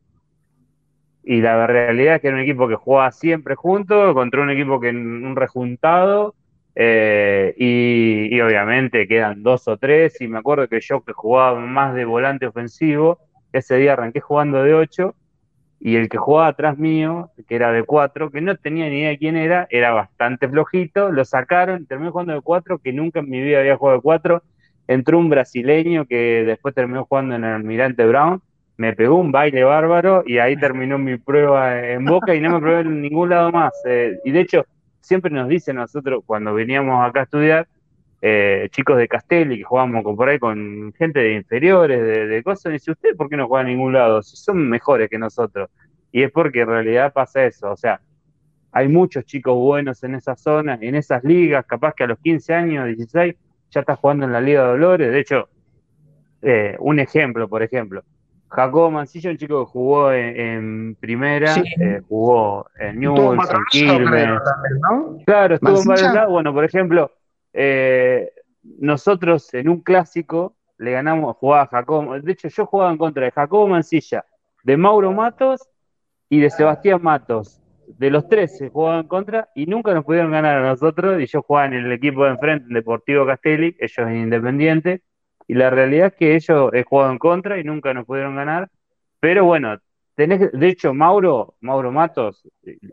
y 1.24 1.42
la 1.42 1.68
realidad 1.68 2.16
es 2.16 2.22
que 2.22 2.30
era 2.30 2.38
un 2.38 2.42
equipo 2.42 2.68
que 2.68 2.74
jugaba 2.74 3.12
siempre 3.12 3.54
junto, 3.54 4.16
contra 4.16 4.42
un 4.42 4.50
equipo 4.50 4.80
que 4.80 4.90
un 4.90 5.36
rejuntado, 5.36 6.34
eh, 6.74 7.54
y, 7.56 8.42
obviamente 8.42 9.08
quedan 9.08 9.44
dos 9.44 9.68
o 9.68 9.78
tres, 9.78 10.20
y 10.22 10.28
me 10.28 10.40
acuerdo 10.40 10.68
que 10.68 10.82
yo 10.82 11.02
que 11.02 11.14
jugaba 11.14 11.60
más 11.60 11.94
de 11.94 12.06
volante 12.06 12.48
ofensivo, 12.48 13.20
ese 13.54 13.78
día 13.78 13.94
arranqué 13.94 14.22
jugando 14.22 14.64
de 14.64 14.74
8 14.74 15.14
y 15.80 15.98
el 15.98 16.10
que 16.10 16.18
jugaba 16.18 16.48
atrás 16.48 16.80
mío, 16.80 17.30
que 17.48 17.56
era 17.56 17.72
de 17.72 17.84
4, 17.84 18.32
que 18.32 18.42
no 18.42 18.56
tenía 18.56 18.90
ni 18.90 19.02
idea 19.02 19.10
de 19.10 19.20
quién 19.20 19.36
era, 19.36 19.68
era 19.70 19.92
bastante 19.92 20.50
flojito, 20.50 21.12
lo 21.12 21.24
sacaron, 21.26 21.86
terminó 21.86 22.12
jugando 22.12 22.34
de 22.34 22.42
4, 22.42 22.80
que 22.80 22.92
nunca 22.92 23.20
en 23.20 23.30
mi 23.30 23.40
vida 23.40 23.60
había 23.60 23.78
jugado 23.78 23.98
de 23.98 24.02
4, 24.02 24.44
entró 24.90 25.20
un 25.20 25.30
brasileño 25.30 26.06
que 26.06 26.44
después 26.44 26.74
terminó 26.74 27.06
jugando 27.06 27.36
en 27.36 27.44
el 27.44 27.54
Almirante 27.54 28.08
Brown, 28.08 28.42
me 28.76 28.96
pegó 28.96 29.18
un 29.18 29.32
baile 29.32 29.64
bárbaro 29.64 30.24
y 30.26 30.40
ahí 30.40 30.58
terminó 30.58 30.98
mi 30.98 31.18
prueba 31.18 31.80
en 31.80 32.06
Boca 32.06 32.34
y 32.34 32.42
no 32.42 32.50
me 32.50 32.60
probé 32.60 32.80
en 32.80 33.02
ningún 33.02 33.30
lado 33.30 33.52
más. 33.52 33.72
Eh, 33.86 34.18
y 34.26 34.32
de 34.32 34.40
hecho, 34.40 34.66
siempre 35.00 35.30
nos 35.30 35.48
dicen 35.48 35.76
nosotros 35.76 36.24
cuando 36.26 36.56
veníamos 36.56 37.08
acá 37.08 37.20
a 37.20 37.24
estudiar, 37.24 37.68
eh, 38.24 38.68
chicos 38.72 38.98
de 38.98 39.08
Castelli 39.08 39.60
que 39.60 39.64
jugamos 39.64 40.04
con, 40.04 40.16
por 40.16 40.28
ahí 40.28 40.40
con 40.40 40.92
gente 40.98 41.20
de 41.20 41.36
inferiores, 41.36 42.28
de, 42.28 42.44
cosas, 42.44 42.72
y 42.72 42.74
dice, 42.74 42.92
¿usted 42.92 43.16
por 43.16 43.30
qué 43.30 43.38
no 43.38 43.48
juega 43.48 43.66
a 43.66 43.70
ningún 43.70 43.94
lado? 43.94 44.24
Si 44.24 44.38
son 44.38 44.68
mejores 44.68 45.08
que 45.08 45.20
nosotros. 45.20 45.70
Y 46.12 46.24
es 46.24 46.32
porque 46.32 46.62
en 46.62 46.68
realidad 46.68 47.14
pasa 47.14 47.46
eso, 47.46 47.72
o 47.72 47.78
sea, 47.78 48.02
hay 48.72 48.88
muchos 48.88 49.24
chicos 49.26 49.56
buenos 49.56 50.04
en 50.04 50.16
esa 50.16 50.36
zona, 50.36 50.80
en 50.82 50.96
esas 50.96 51.24
ligas, 51.24 51.64
capaz 51.68 51.94
que 51.94 52.06
a 52.06 52.08
los 52.08 52.18
15 52.18 52.54
años, 52.56 52.88
16, 52.88 53.36
ya 53.72 53.82
está 53.82 53.96
jugando 53.96 54.26
en 54.26 54.32
la 54.32 54.42
Liga 54.42 54.64
de 54.64 54.70
Dolores. 54.70 55.12
De 55.12 55.20
hecho, 55.20 55.50
eh, 56.42 56.76
un 56.80 57.00
ejemplo, 57.00 57.48
por 57.48 57.64
ejemplo, 57.64 58.04
Jacobo 58.50 58.90
Mancilla, 58.90 59.30
un 59.30 59.38
chico 59.38 59.66
que 59.66 59.72
jugó 59.72 60.12
en, 60.12 60.96
primera, 61.00 61.56
eh, 61.80 62.02
jugó 62.08 62.68
en 62.80 63.00
Newell's, 63.00 63.50
en 63.50 63.60
Quilmes. 63.70 64.40
Claro, 65.26 65.56
estuvo 65.56 65.82
en 65.82 65.88
varios 65.88 66.14
lados. 66.14 66.32
Bueno, 66.32 66.54
por 66.54 66.66
ejemplo, 66.66 67.12
eh, 67.54 68.32
nosotros 68.64 69.54
en 69.54 69.70
un 69.70 69.82
clásico 69.82 70.56
le 70.78 70.92
ganamos, 70.92 71.36
jugaba 71.38 71.64
a 71.64 71.68
Jacobo, 71.68 72.20
de 72.20 72.32
hecho 72.32 72.48
yo 72.48 72.66
jugaba 72.66 72.92
en 72.92 72.98
contra 72.98 73.26
de 73.26 73.32
Jacobo 73.32 73.68
Mancilla, 73.68 74.26
de 74.64 74.78
Mauro 74.78 75.12
Matos 75.12 75.68
y 76.30 76.40
de 76.40 76.50
Sebastián 76.50 77.02
Matos. 77.04 77.59
De 77.98 78.10
los 78.10 78.28
tres 78.28 78.58
se 78.58 78.70
jugaba 78.70 79.00
en 79.00 79.08
contra 79.08 79.50
y 79.56 79.66
nunca 79.66 79.94
nos 79.94 80.06
pudieron 80.06 80.32
ganar 80.32 80.58
a 80.60 80.70
nosotros 80.70 81.22
y 81.22 81.26
yo 81.26 81.42
jugaba 81.42 81.68
en 81.68 81.74
el 81.74 81.92
equipo 81.92 82.24
de 82.24 82.32
enfrente, 82.32 82.74
Deportivo 82.74 83.26
Castelli, 83.26 83.76
ellos 83.80 83.98
en 83.98 84.18
Independiente, 84.18 85.02
y 85.48 85.56
la 85.56 85.70
realidad 85.70 86.08
es 86.08 86.14
que 86.14 86.36
ellos 86.36 86.72
he 86.74 86.84
jugado 86.84 87.12
en 87.12 87.18
contra 87.18 87.60
y 87.60 87.64
nunca 87.64 87.94
nos 87.94 88.06
pudieron 88.06 88.36
ganar, 88.36 88.70
pero 89.20 89.46
bueno, 89.46 89.78
tenés, 90.16 90.52
de 90.52 90.68
hecho 90.68 90.94
Mauro, 90.94 91.56
Mauro 91.62 91.92
Matos 91.92 92.48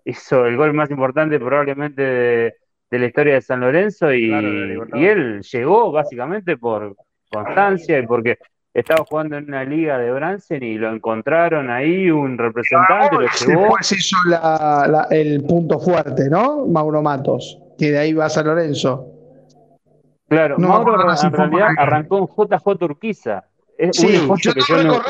hizo 0.05 0.47
el 0.47 0.57
gol 0.57 0.73
más 0.73 0.91
importante 0.91 1.39
probablemente 1.39 2.03
de 2.03 2.55
de 2.91 2.99
la 2.99 3.07
historia 3.07 3.35
de 3.35 3.41
San 3.41 3.61
Lorenzo 3.61 4.13
y, 4.13 4.31
él 4.33 5.43
llegó 5.43 5.91
básicamente 5.91 6.57
por 6.57 6.97
constancia 7.31 7.99
y 7.99 8.07
porque 8.07 8.39
estaba 8.77 9.07
jugando 9.09 9.39
en 9.39 9.45
una 9.45 9.65
liga 9.65 9.99
de 9.99 10.13
Bransen 10.13 10.63
y 10.63 10.77
lo 10.77 10.93
encontraron 10.93 11.71
ahí, 11.71 12.11
un 12.11 12.37
representante, 12.37 13.17
lo 13.17 13.21
llevó. 13.23 13.63
Después 13.63 13.93
hizo 13.93 14.17
el 15.11 15.45
punto 15.45 15.81
fuerte, 15.81 16.29
¿no? 16.29 16.67
Mauro 16.67 17.01
Matos, 17.01 17.59
que 17.79 17.91
de 17.93 17.99
ahí 17.99 18.13
va 18.13 18.27
a 18.27 18.29
San 18.29 18.47
Lorenzo. 18.47 19.07
Claro, 20.29 20.59
Mauro 20.59 20.95
en 21.11 21.33
realidad 21.33 21.69
arrancó 21.79 22.19
en 22.19 22.27
JJ 22.27 22.79
Turquiza. 22.79 23.45
Es 23.79 23.99
un 24.01 24.37
que 24.37 24.61
yo 24.69 24.83
no, 24.85 25.01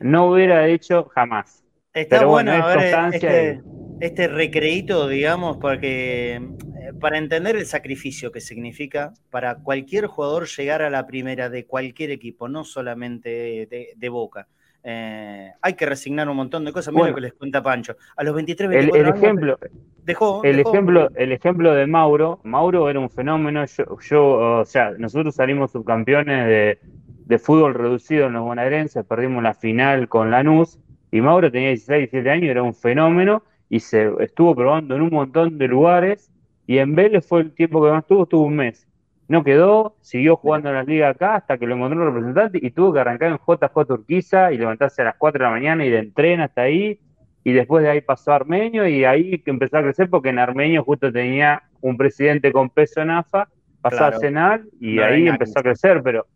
no, 0.00 0.26
hubiera 0.26 0.66
hecho 0.66 1.08
jamás. 1.14 1.62
Está 1.94 2.24
bueno, 2.24 2.52
este, 2.70 3.60
este 4.00 4.28
recreíto, 4.28 5.08
digamos, 5.08 5.58
porque 5.58 6.34
eh, 6.36 6.92
para 7.00 7.18
entender 7.18 7.56
el 7.56 7.66
sacrificio 7.66 8.32
que 8.32 8.40
significa 8.40 9.12
para 9.30 9.56
cualquier 9.56 10.06
jugador 10.06 10.46
llegar 10.46 10.82
a 10.82 10.90
la 10.90 11.06
primera 11.06 11.48
de 11.48 11.66
cualquier 11.66 12.10
equipo, 12.10 12.48
no 12.48 12.64
solamente 12.64 13.94
de, 13.96 14.08
Boca. 14.08 14.48
Eh, 14.84 15.52
hay 15.60 15.74
que 15.74 15.86
resignar 15.86 16.28
un 16.28 16.36
montón 16.36 16.64
de 16.64 16.72
cosas. 16.72 16.92
Mira 16.92 17.08
lo 17.08 17.14
que 17.14 17.20
les 17.20 17.34
cuenta 17.34 17.62
Pancho. 17.62 17.96
A 18.16 18.24
los 18.24 18.34
23, 18.34 18.68
24 18.68 19.00
el, 19.00 19.16
ejemplo, 19.16 19.58
dejó, 20.04 20.42
el 20.42 20.58
ejemplo, 20.58 21.08
el 21.14 21.32
ejemplo 21.32 21.72
de 21.72 21.86
Mauro. 21.86 22.40
Mauro 22.42 22.90
era 22.90 22.98
un 22.98 23.10
fenómeno. 23.10 23.64
Yo, 24.00 24.60
o 24.60 24.64
sea, 24.64 24.90
nosotros 24.98 25.36
salimos 25.36 25.70
subcampeones 25.70 26.46
de, 26.46 26.78
de 27.26 27.38
fútbol 27.38 27.74
reducido 27.74 28.26
en 28.26 28.34
los 28.34 28.42
bonaerenses, 28.42 29.04
perdimos 29.04 29.42
la 29.42 29.54
final 29.54 30.08
con 30.08 30.30
Lanús 30.30 30.78
y 31.10 31.20
Mauro 31.20 31.50
tenía 31.50 31.68
16, 31.68 32.10
17 32.10 32.30
años, 32.30 32.50
era 32.50 32.62
un 32.62 32.74
fenómeno 32.74 33.42
y 33.72 33.80
se 33.80 34.12
estuvo 34.20 34.54
probando 34.54 34.94
en 34.94 35.00
un 35.00 35.08
montón 35.08 35.56
de 35.56 35.66
lugares 35.66 36.30
y 36.66 36.76
en 36.76 36.94
Vélez 36.94 37.26
fue 37.26 37.40
el 37.40 37.54
tiempo 37.54 37.82
que 37.82 37.90
más 37.90 38.06
tuvo, 38.06 38.24
estuvo 38.24 38.42
un 38.42 38.56
mes. 38.56 38.86
No 39.28 39.42
quedó, 39.42 39.96
siguió 40.02 40.36
jugando 40.36 40.68
en 40.68 40.74
la 40.74 40.82
liga 40.82 41.08
acá 41.08 41.36
hasta 41.36 41.56
que 41.56 41.66
lo 41.66 41.76
encontró 41.76 42.00
un 42.00 42.06
representante 42.08 42.58
y 42.60 42.70
tuvo 42.70 42.92
que 42.92 43.00
arrancar 43.00 43.30
en 43.30 43.38
JJ 43.38 43.86
Turquiza 43.86 44.52
y 44.52 44.58
levantarse 44.58 45.00
a 45.00 45.06
las 45.06 45.14
4 45.16 45.38
de 45.38 45.44
la 45.44 45.50
mañana 45.50 45.86
y 45.86 45.88
de 45.88 46.00
entrena 46.00 46.44
hasta 46.44 46.60
ahí. 46.60 47.00
Y 47.44 47.52
después 47.52 47.82
de 47.82 47.88
ahí 47.88 48.02
pasó 48.02 48.32
a 48.32 48.36
Armenio 48.36 48.86
y 48.86 49.06
ahí 49.06 49.38
que 49.38 49.50
empezó 49.50 49.78
a 49.78 49.82
crecer 49.82 50.10
porque 50.10 50.28
en 50.28 50.38
Armenio 50.38 50.84
justo 50.84 51.10
tenía 51.10 51.62
un 51.80 51.96
presidente 51.96 52.52
con 52.52 52.68
peso 52.68 53.00
en 53.00 53.08
AFA, 53.08 53.48
pasó 53.80 54.04
a 54.04 54.18
cenar 54.18 54.64
y 54.80 54.98
ahí 54.98 55.28
empezó 55.28 55.60
a 55.60 55.62
crecer, 55.62 56.02
pero 56.04 56.26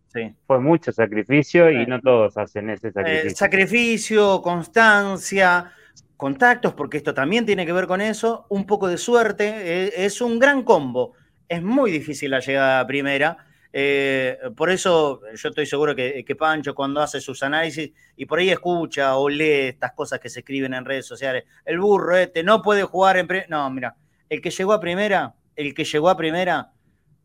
fue 0.46 0.59
mucho 0.59 0.90
sacrificio 0.90 1.70
y 1.70 1.85
no 1.85 2.01
todos 2.01 2.38
hacen 2.38 2.70
ese 2.70 2.92
sacrificio. 2.92 3.31
Eh, 3.31 3.35
sacrificio, 3.35 4.40
constancia, 4.40 5.70
contactos, 6.17 6.75
porque 6.75 6.97
esto 6.97 7.15
también 7.15 7.47
tiene 7.47 7.67
que 7.67 7.73
ver 7.73 7.87
con 7.87 8.01
eso, 8.01 8.47
un 8.49 8.67
poco 8.67 8.89
de 8.89 8.99
suerte, 8.99 9.45
eh, 9.47 9.93
es 9.97 10.21
un 10.21 10.39
gran 10.39 10.63
combo. 10.63 11.13
Es 11.49 11.63
muy 11.63 11.91
difícil 11.91 12.31
la 12.31 12.41
llegada 12.41 12.81
a 12.81 12.87
primera. 12.87 13.39
Eh, 13.73 14.39
por 14.57 14.71
eso 14.71 15.21
yo 15.35 15.49
estoy 15.51 15.67
seguro 15.67 15.95
que, 15.95 16.25
Pancho 16.39 16.75
cuando 16.75 17.03
hace 17.03 17.21
sus 17.21 17.43
análisis 17.43 17.93
y 18.17 18.25
por 18.25 18.39
ahí 18.39 18.49
escucha 18.49 19.17
o 19.17 19.29
lee 19.29 19.69
estas 19.69 19.93
cosas 19.93 20.19
que 20.19 20.31
se 20.31 20.41
escriben 20.41 20.73
en 20.73 20.85
redes 20.85 21.05
sociales, 21.05 21.45
el 21.65 21.79
burro 21.79 22.17
este 22.17 22.43
no 22.43 22.63
puede 22.63 22.85
jugar 22.85 23.19
en. 23.19 23.29
No, 23.51 23.69
mira, 23.71 23.95
el 24.31 24.41
que 24.41 24.51
llegó 24.51 24.73
a 24.73 24.81
primera, 24.81 25.35
el 25.55 25.75
que 25.75 25.85
llegó 25.85 26.09
a 26.09 26.17
primera, 26.17 26.73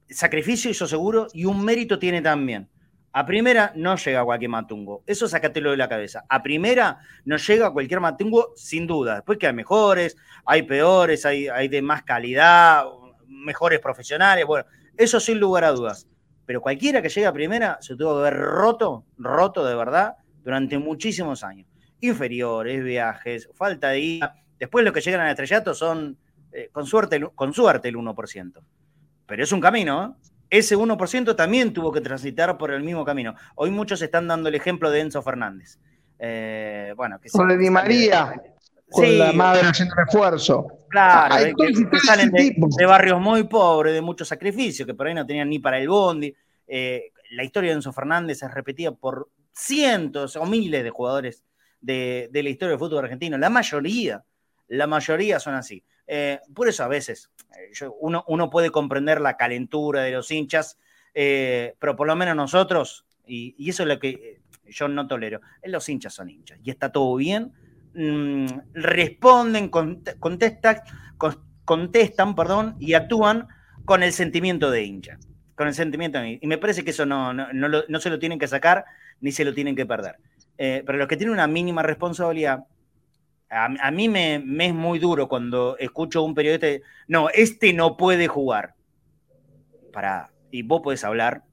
sacrificio 0.10 0.70
hizo 0.70 0.88
seguro 0.88 1.28
y 1.34 1.46
un 1.46 1.64
mérito 1.64 1.98
tiene 1.98 2.22
también. 2.22 2.68
A 3.14 3.26
primera 3.26 3.74
no 3.76 3.96
llega 3.98 4.24
cualquier 4.24 4.50
matungo. 4.50 5.04
Eso 5.06 5.28
sácatelo 5.28 5.72
de 5.72 5.78
la 5.78 5.90
cabeza. 5.90 6.24
A 6.30 6.42
primera 6.42 7.00
no 7.26 7.36
llega 7.36 7.72
cualquier 7.72 8.00
matungo, 8.00 8.54
sin 8.56 8.88
duda. 8.88 9.16
Después 9.16 9.38
que 9.38 9.48
hay 9.48 9.54
mejores, 9.54 10.16
hay 10.46 10.64
peores, 10.64 11.26
hay, 11.26 11.68
de 11.68 11.82
más 11.82 12.04
calidad, 12.04 12.86
mejores 13.28 13.80
profesionales. 13.80 14.46
Bueno, 14.46 14.66
eso 14.98 15.20
sin 15.20 15.40
lugar 15.40 15.66
a 15.66 15.72
dudas. 15.72 16.08
Pero 16.46 16.62
cualquiera 16.62 17.02
que 17.02 17.10
llegue 17.10 17.28
a 17.28 17.34
primera 17.34 17.78
se 17.82 17.96
tuvo 17.98 18.16
que 18.16 18.24
ver 18.24 18.38
roto, 18.38 19.06
roto 19.18 19.66
de 19.66 19.76
verdad, 19.76 20.16
durante 20.42 20.78
muchísimos 20.78 21.44
años. 21.44 21.68
Inferiores, 22.00 22.82
viajes, 22.82 23.50
falta 23.54 23.90
de 23.90 24.00
guía. 24.00 24.34
Después 24.58 24.86
los 24.86 24.94
que 24.94 25.02
llegan 25.02 25.22
al 25.22 25.32
estrellato 25.32 25.74
son, 25.74 26.18
eh, 26.54 26.70
con, 26.72 26.86
suerte, 26.86 27.20
con 27.36 27.54
suerte, 27.54 27.90
el 27.90 27.96
1%. 27.96 28.64
Pero 29.26 29.44
es 29.44 29.52
un 29.52 29.60
camino, 29.60 30.06
¿eh? 30.06 30.31
Ese 30.52 30.78
1% 30.78 31.36
también 31.36 31.72
tuvo 31.74 31.94
que 31.94 32.02
transitar 32.02 32.58
por 32.58 32.72
el 32.72 32.84
mismo 32.84 33.06
camino. 33.06 33.34
Hoy 33.56 33.72
muchos 33.72 34.02
están 34.02 34.28
dando 34.28 34.50
el 34.50 34.56
ejemplo 34.56 34.92
de 34.92 35.00
Enzo 35.00 35.22
Fernández. 35.22 35.80
Eh, 36.20 36.94
bueno, 36.98 37.20
que 37.20 37.30
Di 37.58 37.70
María, 37.70 38.40
con 38.90 39.18
la 39.18 39.32
madre 39.32 39.70
haciendo 39.70 39.96
refuerzo. 39.96 40.68
Claro, 40.90 41.36
que, 41.58 42.00
salen 42.00 42.32
de, 42.32 42.86
barrios 42.86 43.20
muy 43.22 43.46
pobres, 43.46 43.94
de 43.94 44.02
mucho 44.02 44.26
sacrificio, 44.26 44.86
que 44.86 44.94
por 44.94 45.08
ahí 45.08 45.14
no 45.14 45.26
tenían 45.26 45.50
ni 45.50 45.60
para 45.60 45.80
el 45.80 45.88
bondi. 45.88 46.36
Eh, 46.68 47.14
la 47.32 47.46
historia 47.46 47.70
de 47.70 47.78
Enzo 47.78 47.94
Fernández 47.94 48.44
es 48.44 48.54
repetida 48.54 48.92
por 48.92 49.30
cientos 49.54 50.36
o 50.36 50.46
miles 50.46 50.84
de 50.84 50.90
jugadores 50.90 51.46
de, 51.80 52.30
de 52.30 52.44
la 52.44 52.50
historia 52.50 52.72
del 52.72 52.80
fútbol 52.80 53.06
argentino. 53.06 53.38
La 53.38 53.50
mayoría, 53.50 54.22
la 54.68 54.86
mayoría 54.86 55.40
son 55.40 55.54
así. 55.56 55.82
Eh, 56.14 56.42
por 56.54 56.68
eso 56.68 56.84
a 56.84 56.90
veces 56.90 57.32
eh, 57.58 57.90
uno, 58.00 58.24
uno, 58.28 58.50
puede 58.50 58.70
comprender 58.70 59.22
la 59.22 59.38
calentura 59.38 60.02
de 60.02 60.12
los 60.12 60.32
hinchas, 60.32 60.78
eh, 61.14 61.76
pero 61.80 61.96
por 61.96 62.08
lo 62.08 62.16
menos 62.16 62.36
nosotros, 62.36 63.06
y, 63.26 63.70
eso 63.70 63.84
es 63.84 63.90
lo 63.90 64.00
que 64.00 64.42
yo 64.66 64.88
no 64.88 65.08
tolero, 65.08 65.42
los 65.64 65.88
hinchas 65.90 66.14
son 66.14 66.30
hinchas 66.30 66.60
y 66.64 66.70
está 66.70 66.92
todo 66.92 67.16
bien, 67.16 67.52
mm, 67.94 68.46
responden, 68.74 69.70
contestan, 69.70 70.78
contestan 71.66 72.36
perdón, 72.36 72.76
y 72.80 72.94
actúan 72.94 73.48
con 73.86 74.04
el 74.04 74.14
sentimiento 74.14 74.72
de 74.72 74.84
hincha. 74.84 75.18
Con 75.56 75.68
el 75.68 75.74
sentimiento 75.76 76.18
Y 76.24 76.48
me 76.48 76.58
parece 76.58 76.84
que 76.84 76.90
eso 76.90 77.06
no, 77.06 77.34
no, 77.34 77.48
no, 77.54 78.00
se 78.00 78.10
lo 78.10 78.18
tienen 78.18 78.40
que 78.40 78.48
sacar 78.48 78.84
ni 79.20 79.32
se 79.32 79.46
lo 79.46 79.54
tienen 79.54 79.76
que 79.76 79.86
perder. 79.86 80.16
pero 80.58 80.98
los 80.98 81.08
que 81.08 81.18
tienen 81.18 81.34
una 81.34 81.46
mínima 81.46 81.84
responsabilidad 81.84 82.64
a, 83.52 83.92
mí 83.92 84.08
me, 84.08 84.36
es 84.36 84.74
muy 84.74 84.98
duro 84.98 85.28
cuando 85.28 85.78
escucho 85.78 86.20
a 86.20 86.24
un 86.24 86.34
periodista, 86.34 86.68
no, 87.08 87.30
este 87.30 87.74
no 87.74 87.98
puede 87.98 88.28
jugar. 88.28 88.76
Para, 89.92 90.32
y 90.52 90.64
vos 90.64 90.82
podés 90.82 91.04
hablar. 91.04 91.44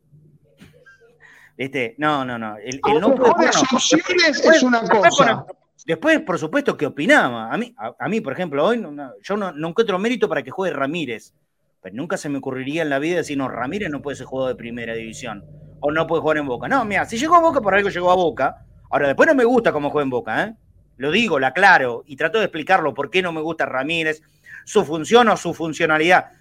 Este, 1.56 1.96
no, 1.98 2.24
no, 2.24 2.38
no. 2.38 2.56
El, 2.56 2.80
no 3.00 3.14
puede 3.16 3.50
es 3.50 4.62
una 4.62 4.82
cosa. 4.82 5.44
Después, 5.84 6.20
por 6.20 6.38
supuesto, 6.38 6.76
que 6.76 6.87
opinaba. 6.87 7.52
A 7.52 7.58
mí, 7.58 7.74
a, 7.76 8.08
mí 8.08 8.20
por 8.20 8.32
ejemplo, 8.32 8.64
hoy 8.64 8.80
yo 9.22 9.37
no, 9.37 9.68
encuentro 9.68 9.98
mérito 9.98 10.28
para 10.28 10.44
que 10.44 10.52
juegue 10.52 10.76
Ramírez. 10.76 11.34
Pero 11.80 11.96
nunca 11.96 12.16
se 12.16 12.28
me 12.28 12.38
ocurriría 12.38 12.82
en 12.82 12.90
la 12.90 13.00
vida 13.00 13.16
decir, 13.16 13.37
no, 13.37 13.48
Ramírez 13.48 13.90
no 13.90 14.02
puede 14.02 14.16
ser 14.16 14.26
jugador 14.26 14.52
de 14.52 14.58
primera 14.58 14.94
división. 14.94 15.44
O 15.80 15.90
no 15.90 16.06
puede 16.06 16.22
jugar 16.22 16.37
en 16.37 16.46
Boca. 16.46 16.68
No, 16.68 16.84
mira, 16.84 17.06
si 17.06 17.18
llegó 17.18 17.34
a 17.34 17.40
Boca, 17.40 17.61
por 17.61 17.74
algo 17.74 17.88
llegó 17.88 18.12
a 18.12 18.16
Boca. 18.16 18.64
Ahora, 18.90 19.08
después 19.08 19.26
no 19.26 19.34
me 19.34 19.44
gusta 19.44 19.72
cómo 19.72 19.90
juega 19.90 20.04
en 20.04 20.11
Boca, 20.11 20.44
¿eh? 20.44 20.54
Lo 20.98 21.11
digo, 21.11 21.38
lo 21.38 21.46
aclaro 21.46 22.04
y 22.06 22.16
trato 22.16 22.38
de 22.38 22.44
explicarlo 22.44 22.92
por 22.92 23.11
qué 23.11 23.22
no 23.22 23.32
me 23.32 23.40
gusta 23.40 23.64
Ramírez, 23.64 24.22
su 24.64 24.84
función 24.84 25.28
o 25.28 25.37
su 25.37 25.54
funcionalidad. 25.54 26.32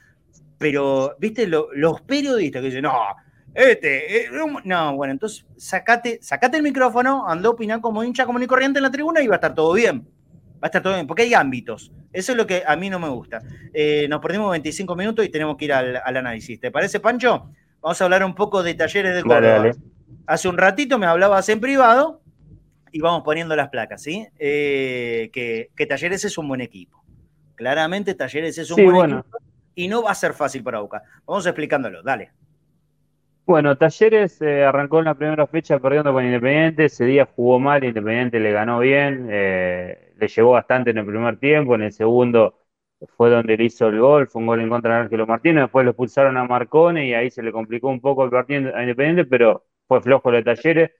Pero, 0.57 1.15
viste, 1.19 1.47
los 1.47 2.01
periodistas 2.01 2.61
que 2.61 2.67
dicen, 2.67 2.83
no, 2.83 2.93
este, 3.53 4.25
eh, 4.25 4.29
no, 4.65 4.95
bueno, 4.95 5.13
entonces 5.13 5.45
sacate, 5.55 6.19
sacate 6.21 6.57
el 6.57 6.63
micrófono, 6.63 7.27
anda 7.27 7.47
a 7.47 7.51
opinar 7.51 7.81
como 7.81 8.03
hincha 8.03 8.25
común 8.25 8.43
y 8.43 8.47
corriente 8.47 8.79
en 8.79 8.83
la 8.83 8.91
tribuna 8.91 9.21
y 9.21 9.27
va 9.27 9.35
a 9.35 9.37
estar 9.37 9.53
todo 9.53 9.73
bien. 9.73 10.07
Va 10.55 10.61
a 10.63 10.65
estar 10.67 10.81
todo 10.81 10.93
bien, 10.93 11.05
porque 11.05 11.23
hay 11.23 11.35
ámbitos. 11.35 11.91
Eso 12.11 12.31
es 12.31 12.37
lo 12.37 12.47
que 12.47 12.63
a 12.65 12.75
mí 12.75 12.89
no 12.89 12.99
me 12.99 13.09
gusta. 13.09 13.41
Eh, 13.73 14.07
nos 14.09 14.19
perdimos 14.19 14.49
25 14.51 14.95
minutos 14.95 15.23
y 15.23 15.29
tenemos 15.29 15.55
que 15.55 15.65
ir 15.65 15.73
al, 15.73 15.97
análisis. 15.97 16.59
¿Te 16.59 16.71
parece, 16.71 16.99
Pancho? 16.99 17.51
Vamos 17.79 18.01
a 18.01 18.03
hablar 18.03 18.23
un 18.23 18.33
poco 18.33 18.63
de 18.63 18.73
talleres 18.73 19.13
del 19.13 19.23
Córdoba. 19.23 19.71
Hace 20.25 20.49
un 20.49 20.57
ratito 20.57 20.97
me 20.97 21.05
hablabas 21.05 21.47
en 21.49 21.59
privado 21.59 22.21
y 22.97 22.99
vamos 22.99 23.21
poniendo 23.21 23.55
las 23.55 23.69
placas, 23.69 24.01
¿sí? 24.01 24.27
Eh, 24.39 25.29
que, 25.31 25.85
Talleres 25.85 26.25
es 26.25 26.35
un 26.39 26.47
buen 26.47 26.61
equipo. 26.61 27.03
Claramente 27.53 28.15
Talleres 28.15 28.57
es 28.57 28.71
un 28.71 28.91
buen 28.91 29.11
equipo 29.11 29.37
y 29.75 29.87
no 29.87 30.01
va 30.01 30.09
a 30.09 30.15
ser 30.15 30.33
fácil 30.33 30.63
para 30.63 30.79
Boca. 30.79 31.03
Vamos 31.27 31.45
explicándolo, 31.45 32.01
dale. 32.01 32.31
Bueno, 33.45 33.77
Talleres 33.77 34.41
eh, 34.41 34.63
arrancó 34.63 34.97
en 34.97 35.05
la 35.05 35.13
primera 35.13 35.45
fecha 35.45 35.77
perdiendo 35.77 36.11
con 36.11 36.25
Independiente, 36.25 36.85
ese 36.85 37.05
día 37.05 37.29
jugó 37.35 37.59
mal, 37.59 37.83
Independiente 37.83 38.39
le 38.39 38.51
ganó 38.51 38.79
bien, 38.79 39.27
eh, 39.29 40.13
le 40.17 40.27
llevó 40.27 40.53
bastante 40.53 40.89
en 40.89 40.97
el 40.97 41.05
primer 41.05 41.37
tiempo, 41.37 41.75
en 41.75 41.83
el 41.83 41.91
segundo 41.91 42.63
fue 43.15 43.29
donde 43.29 43.57
le 43.57 43.65
hizo 43.65 43.89
el 43.89 43.99
gol, 43.99 44.27
fue 44.27 44.41
un 44.41 44.47
gol 44.47 44.61
en 44.61 44.69
contra 44.69 44.95
de 44.95 45.01
Ángelo 45.01 45.27
Martínez, 45.27 45.65
después 45.65 45.85
lo 45.85 45.91
expulsaron 45.91 46.35
a 46.35 46.45
Marcone 46.45 47.07
y 47.07 47.13
ahí 47.13 47.29
se 47.29 47.43
le 47.43 47.51
complicó 47.51 47.89
un 47.89 48.01
poco 48.01 48.23
el 48.23 48.31
partido 48.31 48.75
a 48.75 48.81
Independiente, 48.81 49.25
pero 49.25 49.67
fue 49.87 50.01
flojo 50.01 50.31
de 50.31 50.41
Talleres. 50.41 50.91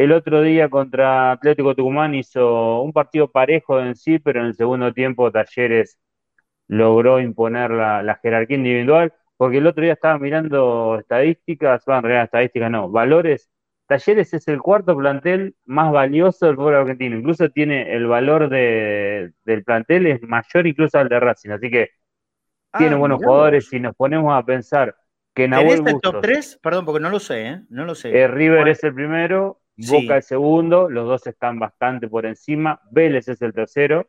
El 0.00 0.12
otro 0.12 0.40
día 0.40 0.70
contra 0.70 1.30
Atlético 1.30 1.74
Tucumán 1.74 2.14
hizo 2.14 2.80
un 2.80 2.90
partido 2.90 3.30
parejo 3.30 3.80
en 3.80 3.94
sí, 3.94 4.18
pero 4.18 4.40
en 4.40 4.46
el 4.46 4.54
segundo 4.54 4.94
tiempo 4.94 5.30
Talleres 5.30 5.98
logró 6.68 7.20
imponer 7.20 7.70
la, 7.70 8.18
jerarquía 8.22 8.56
individual, 8.56 9.12
porque 9.36 9.58
el 9.58 9.66
otro 9.66 9.84
día 9.84 9.92
estaba 9.92 10.18
mirando 10.18 10.96
estadísticas, 10.98 11.84
bueno, 11.84 11.98
en 11.98 12.04
realidad 12.04 12.24
estadísticas 12.24 12.70
no, 12.70 12.88
valores. 12.88 13.50
Talleres 13.86 14.32
es 14.32 14.48
el 14.48 14.62
cuarto 14.62 14.96
plantel 14.96 15.54
más 15.66 15.92
valioso 15.92 16.46
del 16.46 16.56
fútbol 16.56 16.76
argentino, 16.76 17.18
incluso 17.18 17.50
tiene 17.50 17.94
el 17.94 18.06
valor 18.06 18.48
del 18.48 19.34
plantel 19.66 20.06
es 20.06 20.22
mayor 20.22 20.66
incluso 20.66 20.98
al 20.98 21.10
de 21.10 21.20
Racing, 21.20 21.50
así 21.50 21.70
que 21.70 21.90
tiene 22.78 22.94
ah, 22.94 22.98
buenos 22.98 23.22
jugadores. 23.22 23.68
Si 23.68 23.78
nos 23.78 23.94
ponemos 23.94 24.32
a 24.32 24.42
pensar 24.46 24.96
que 25.34 25.46
Nahuel 25.46 25.86
el 25.86 26.00
top 26.00 26.22
3? 26.22 26.58
Perdón, 26.62 26.86
porque 26.86 27.00
no 27.00 27.10
lo 27.10 27.20
sé, 27.20 27.48
¿eh? 27.48 27.60
No 27.68 27.84
lo 27.84 27.94
sé. 27.94 28.18
Eh, 28.18 28.28
River 28.28 28.66
es 28.68 28.82
el 28.82 28.94
primero, 28.94 29.59
Boca 29.88 30.16
el 30.16 30.22
segundo, 30.22 30.88
los 30.90 31.06
dos 31.06 31.26
están 31.26 31.58
bastante 31.58 32.08
por 32.08 32.26
encima. 32.26 32.80
Vélez 32.90 33.28
es 33.28 33.40
el 33.42 33.52
tercero. 33.52 34.08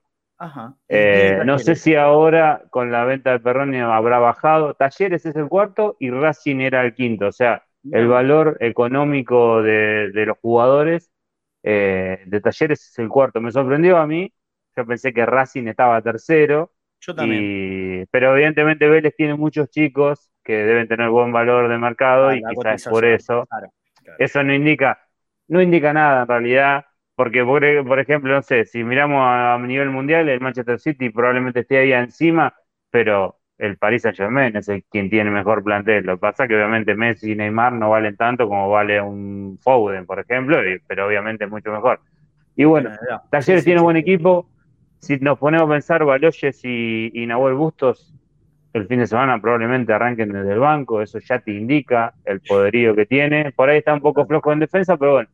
Eh, 0.88 1.40
no 1.46 1.60
sé 1.60 1.76
si 1.76 1.96
ahora 1.96 2.64
con 2.72 2.92
la 2.92 3.06
venta 3.06 3.32
de 3.32 3.40
Perroni 3.40 3.78
habrá 3.80 4.20
bajado. 4.20 4.74
Talleres 4.74 5.26
es 5.26 5.36
el 5.36 5.48
cuarto 5.48 5.98
y 6.00 6.10
Racing 6.10 6.62
era 6.62 6.84
el 6.84 6.94
quinto. 6.96 7.28
O 7.28 7.32
sea, 7.32 7.64
el 7.92 8.08
valor 8.08 8.58
económico 8.60 9.62
de, 9.62 10.12
los 10.14 10.38
jugadores 10.40 11.12
eh, 11.64 12.24
de 12.26 12.42
Talleres 12.42 12.90
es 12.90 13.00
el 13.00 13.08
cuarto. 13.08 13.40
Me 13.40 13.52
sorprendió 13.52 13.98
a 13.98 14.08
mí 14.08 14.34
Yo 14.76 14.86
pensé 14.86 15.14
que 15.14 15.26
Racing 15.26 15.68
estaba 15.68 16.02
tercero. 16.02 16.72
Yo 17.00 17.16
también. 17.16 18.08
pero 18.12 18.36
evidentemente 18.36 18.88
Vélez 18.88 19.16
tiene 19.16 19.34
muchos 19.36 19.70
chicos 19.70 20.30
que 20.44 20.54
deben 20.54 20.88
tener 20.88 21.10
buen 21.10 21.32
valor 21.32 21.68
de 21.68 21.78
mercado 21.78 22.28
ah, 22.28 22.36
y 22.36 22.44
quizás 22.44 22.88
por 22.88 23.06
eso. 23.06 23.48
Eso 24.18 24.44
no 24.44 24.54
indica, 24.54 25.00
no 25.52 25.62
indica 25.62 25.92
nada 25.92 26.22
en 26.22 26.28
realidad, 26.30 26.86
porque 27.14 27.44
por, 27.44 27.62
por, 27.86 28.00
ejemplo, 28.00 28.34
no 28.34 28.42
sé, 28.42 28.64
si 28.64 28.86
miramos 28.86 29.22
a 29.22 29.58
nivel 29.60 29.90
mundial, 29.90 30.30
el 30.30 30.40
Manchester 30.40 30.80
City 30.80 31.10
probablemente 31.10 31.60
esté 31.60 31.80
ahí 31.80 31.92
encima, 31.92 32.56
pero 32.90 33.38
el 33.58 33.76
Paris 33.78 34.04
Saint 34.04 34.16
Germain 34.16 34.56
es 34.56 34.70
el 34.70 34.86
quien 34.86 35.10
tiene 35.10 35.30
mejor 35.30 35.62
plantel. 35.62 36.06
Lo 36.06 36.16
que 36.16 36.22
pasa 36.22 36.44
es 36.44 36.50
que 36.50 36.56
obviamente 36.56 36.96
Messi 36.96 37.34
y 37.34 37.36
Neymar 37.36 37.74
no 37.74 37.90
valen 37.90 38.16
tanto 38.16 38.48
como 38.48 38.70
vale 38.70 39.02
un 39.02 39.60
Foden, 39.62 40.06
por 40.06 40.20
ejemplo, 40.22 40.58
pero 40.88 41.06
obviamente 41.06 41.46
mucho 41.48 41.70
mejor. 41.70 42.00
Y 42.56 42.64
bueno, 42.64 42.92
Talleres 43.30 43.66
tiene 43.66 43.82
buen 43.82 43.98
equipo. 43.98 44.50
Si 45.00 45.18
nos 45.18 45.38
ponemos 45.38 45.68
a 45.68 45.74
pensar, 45.74 46.06
Baloyes 46.06 46.64
y, 46.64 47.12
y 47.14 47.26
Nahuel 47.26 47.56
Bustos 47.56 48.16
el 48.72 48.88
fin 48.88 49.00
de 49.00 49.08
semana 49.08 49.42
probablemente 49.42 49.92
arranquen 49.92 50.32
desde 50.32 50.54
el 50.54 50.60
banco, 50.60 51.02
eso 51.02 51.20
ya 51.20 51.40
te 51.40 51.52
indica 51.52 52.14
el 52.24 52.40
poderío 52.40 52.96
que 52.96 53.06
tiene. 53.06 53.52
Por 53.52 53.70
ahí 53.70 53.80
está 53.80 53.94
un 53.94 54.00
poco 54.00 54.26
flojo 54.26 54.54
en 54.54 54.60
defensa, 54.60 54.96
pero 54.96 55.12
bueno. 55.12 55.30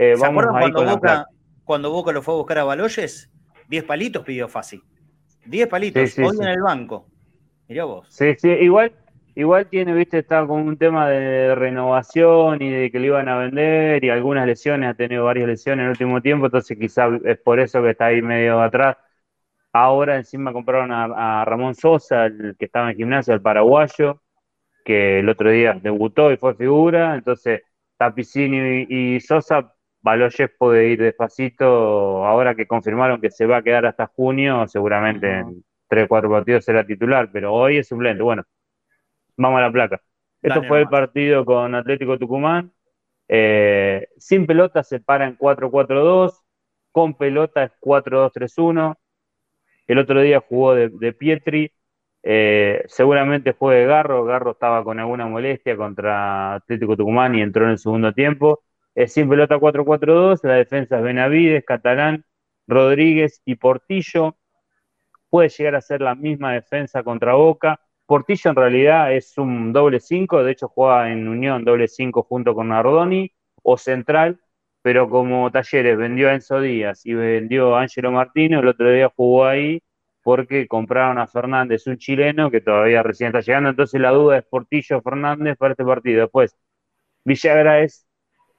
Eh, 0.00 0.14
¿Se 0.14 0.22
vamos 0.22 0.46
cuando, 0.46 0.84
Boca, 0.84 1.26
cuando 1.64 1.90
Boca 1.90 2.12
lo 2.12 2.22
fue 2.22 2.34
a 2.34 2.36
buscar 2.36 2.58
a 2.58 2.64
Baloyes? 2.64 3.32
10 3.68 3.82
palitos 3.82 4.24
pidió 4.24 4.46
fácil. 4.48 4.80
10 5.44 5.66
palitos, 5.66 6.16
hoy 6.20 6.36
en 6.40 6.48
el 6.48 6.62
banco. 6.62 7.08
Mirá 7.68 7.84
vos. 7.84 8.06
Sí, 8.08 8.36
sí, 8.38 8.48
igual, 8.48 8.92
igual 9.34 9.66
tiene, 9.66 9.92
viste, 9.94 10.18
está 10.18 10.46
con 10.46 10.60
un 10.60 10.78
tema 10.78 11.08
de 11.08 11.52
renovación 11.56 12.62
y 12.62 12.70
de 12.70 12.92
que 12.92 13.00
le 13.00 13.08
iban 13.08 13.28
a 13.28 13.38
vender 13.38 14.04
y 14.04 14.10
algunas 14.10 14.46
lesiones, 14.46 14.88
ha 14.88 14.94
tenido 14.94 15.24
varias 15.24 15.48
lesiones 15.48 15.80
en 15.80 15.84
el 15.86 15.90
último 15.90 16.22
tiempo, 16.22 16.46
entonces 16.46 16.78
quizás 16.78 17.20
es 17.24 17.38
por 17.38 17.58
eso 17.58 17.82
que 17.82 17.90
está 17.90 18.06
ahí 18.06 18.22
medio 18.22 18.62
atrás. 18.62 18.96
Ahora 19.72 20.16
encima 20.16 20.52
compraron 20.52 20.92
a, 20.92 21.44
Ramón 21.44 21.74
Sosa, 21.74 22.26
el 22.26 22.54
que 22.56 22.66
estaba 22.66 22.92
en 22.92 22.96
gimnasia, 22.96 23.34
el 23.34 23.42
paraguayo, 23.42 24.22
que 24.84 25.18
el 25.18 25.28
otro 25.28 25.50
día 25.50 25.74
debutó 25.74 26.30
y 26.30 26.36
fue 26.36 26.54
figura, 26.54 27.16
entonces 27.16 27.62
Tapicini 27.96 28.86
y, 28.88 29.20
Sosa, 29.20 29.74
Baloyes 30.00 30.50
puede 30.58 30.88
ir 30.88 31.02
despacito, 31.02 32.24
ahora 32.24 32.54
que 32.54 32.66
confirmaron 32.66 33.20
que 33.20 33.30
se 33.30 33.46
va 33.46 33.58
a 33.58 33.62
quedar 33.62 33.86
hasta 33.86 34.06
junio, 34.06 34.66
seguramente 34.68 35.38
en 35.38 35.64
3 35.88 36.06
4 36.08 36.30
partidos 36.30 36.64
será 36.64 36.86
titular, 36.86 37.30
pero 37.32 37.52
hoy 37.52 37.78
es 37.78 37.88
suplente. 37.88 38.22
Bueno, 38.22 38.44
vamos 39.36 39.58
a 39.58 39.62
la 39.62 39.72
placa. 39.72 40.00
Esto 40.40 40.62
fue 40.62 40.80
el 40.80 40.88
partido 40.88 41.44
con 41.44 41.74
Atlético 41.74 42.18
Tucumán. 42.18 42.72
Eh, 43.28 44.08
sin 44.16 44.46
pelota 44.46 44.82
se 44.82 45.00
para 45.00 45.26
en 45.26 45.36
4-4-2, 45.36 46.32
con 46.92 47.14
pelota 47.14 47.64
es 47.64 47.72
4-2-3-1. 47.80 48.96
El 49.86 49.98
otro 49.98 50.20
día 50.20 50.40
jugó 50.40 50.74
de, 50.74 51.12
Pietri, 51.12 51.72
eh, 52.22 52.84
seguramente 52.86 53.52
fue 53.52 53.76
de 53.76 53.86
Garro. 53.86 54.24
Garro 54.24 54.52
estaba 54.52 54.84
con 54.84 55.00
alguna 55.00 55.26
molestia 55.26 55.76
contra 55.76 56.54
Atlético 56.54 56.96
Tucumán 56.96 57.34
y 57.34 57.42
entró 57.42 57.64
en 57.64 57.70
el 57.72 57.78
segundo 57.78 58.12
tiempo. 58.12 58.62
Es 58.98 59.12
sin 59.12 59.28
pelota 59.28 59.58
4-4-2, 59.58 60.40
la 60.42 60.54
defensa 60.54 60.96
es 60.96 61.04
Benavides, 61.04 61.64
Catalán, 61.64 62.24
Rodríguez 62.66 63.40
y 63.44 63.54
Portillo 63.54 64.36
puede 65.30 65.50
llegar 65.50 65.76
a 65.76 65.80
ser 65.80 66.00
la 66.00 66.16
misma 66.16 66.54
defensa 66.54 67.04
contra 67.04 67.34
Boca. 67.34 67.78
Portillo 68.06 68.50
en 68.50 68.56
realidad 68.56 69.12
es 69.12 69.38
un 69.38 69.72
doble 69.72 70.00
5, 70.00 70.42
de 70.42 70.50
hecho 70.50 70.66
juega 70.66 71.12
en 71.12 71.28
Unión 71.28 71.64
doble 71.64 71.86
5 71.86 72.24
junto 72.24 72.56
con 72.56 72.70
Nardoni 72.70 73.30
o 73.62 73.78
central, 73.78 74.40
pero 74.82 75.08
como 75.08 75.48
Talleres 75.52 75.96
vendió 75.96 76.28
a 76.28 76.34
Enzo 76.34 76.60
Díaz 76.60 77.06
y 77.06 77.14
vendió 77.14 77.76
a 77.76 77.82
Ángelo 77.82 78.10
Martino, 78.10 78.58
el 78.58 78.66
otro 78.66 78.90
día 78.90 79.12
jugó 79.14 79.44
ahí 79.44 79.80
porque 80.24 80.66
compraron 80.66 81.18
a 81.18 81.28
Fernández, 81.28 81.86
un 81.86 81.98
chileno 81.98 82.50
que 82.50 82.60
todavía 82.60 83.04
recién 83.04 83.28
está 83.28 83.42
llegando, 83.42 83.70
entonces 83.70 84.00
la 84.00 84.10
duda 84.10 84.38
es 84.38 84.44
Portillo 84.44 85.00
Fernández 85.02 85.56
para 85.56 85.74
este 85.74 85.84
partido. 85.84 86.22
Después, 86.22 86.56
Villagra 87.24 87.80
es 87.82 88.07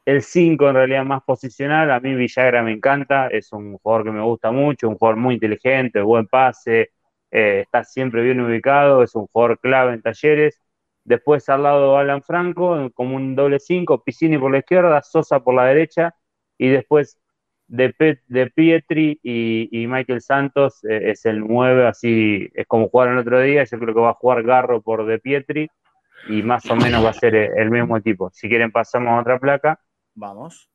el 0.09 0.23
5 0.23 0.69
en 0.69 0.75
realidad 0.75 1.05
más 1.05 1.21
posicional, 1.23 1.91
a 1.91 1.99
mí 1.99 2.15
Villagra 2.15 2.63
me 2.63 2.71
encanta, 2.71 3.27
es 3.27 3.51
un 3.53 3.77
jugador 3.77 4.05
que 4.05 4.11
me 4.11 4.21
gusta 4.21 4.51
mucho, 4.51 4.89
un 4.89 4.95
jugador 4.95 5.19
muy 5.19 5.35
inteligente, 5.35 6.01
buen 6.01 6.25
pase, 6.27 6.91
eh, 7.31 7.61
está 7.61 7.83
siempre 7.83 8.23
bien 8.23 8.41
ubicado, 8.41 9.03
es 9.03 9.13
un 9.15 9.27
jugador 9.27 9.59
clave 9.59 9.93
en 9.93 10.01
talleres. 10.01 10.59
Después 11.03 11.47
al 11.49 11.63
lado 11.63 11.97
Alan 11.97 12.23
Franco, 12.23 12.89
como 12.95 13.15
un 13.15 13.35
doble 13.35 13.59
5, 13.59 14.03
Piscini 14.03 14.37
por 14.39 14.51
la 14.51 14.59
izquierda, 14.59 15.01
Sosa 15.03 15.41
por 15.41 15.53
la 15.53 15.65
derecha, 15.65 16.15
y 16.57 16.69
después 16.69 17.19
de, 17.67 17.93
de 18.27 18.47
Pietri 18.49 19.19
y, 19.21 19.85
Michael 19.87 20.21
Santos 20.21 20.83
eh, 20.85 21.11
es 21.11 21.25
el 21.25 21.39
9, 21.41 21.87
así 21.87 22.49
es 22.55 22.65
como 22.67 22.89
jugaron 22.89 23.15
el 23.15 23.19
otro 23.21 23.41
día, 23.41 23.63
yo 23.63 23.79
creo 23.79 23.93
que 23.93 24.01
va 24.01 24.09
a 24.11 24.13
jugar 24.13 24.43
Garro 24.43 24.81
por 24.81 25.05
De 25.05 25.19
Pietri, 25.19 25.69
y 26.27 26.41
más 26.43 26.65
o 26.69 26.75
menos 26.75 27.05
va 27.05 27.11
a 27.11 27.13
ser 27.13 27.35
el 27.35 27.69
mismo 27.71 27.95
equipo. 27.95 28.31
Si 28.33 28.49
quieren 28.49 28.71
pasamos 28.71 29.09
a 29.09 29.21
otra 29.21 29.39
placa. 29.39 29.79
Vamos. 30.15 30.69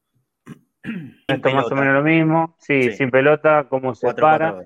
Esto 1.28 1.50
más 1.50 1.70
o 1.70 1.74
menos 1.74 1.94
lo 1.94 2.02
mismo. 2.02 2.56
Sí, 2.58 2.92
sin 2.92 3.10
pelota, 3.10 3.66
cómo 3.68 3.94
se 3.94 4.12
para. 4.14 4.64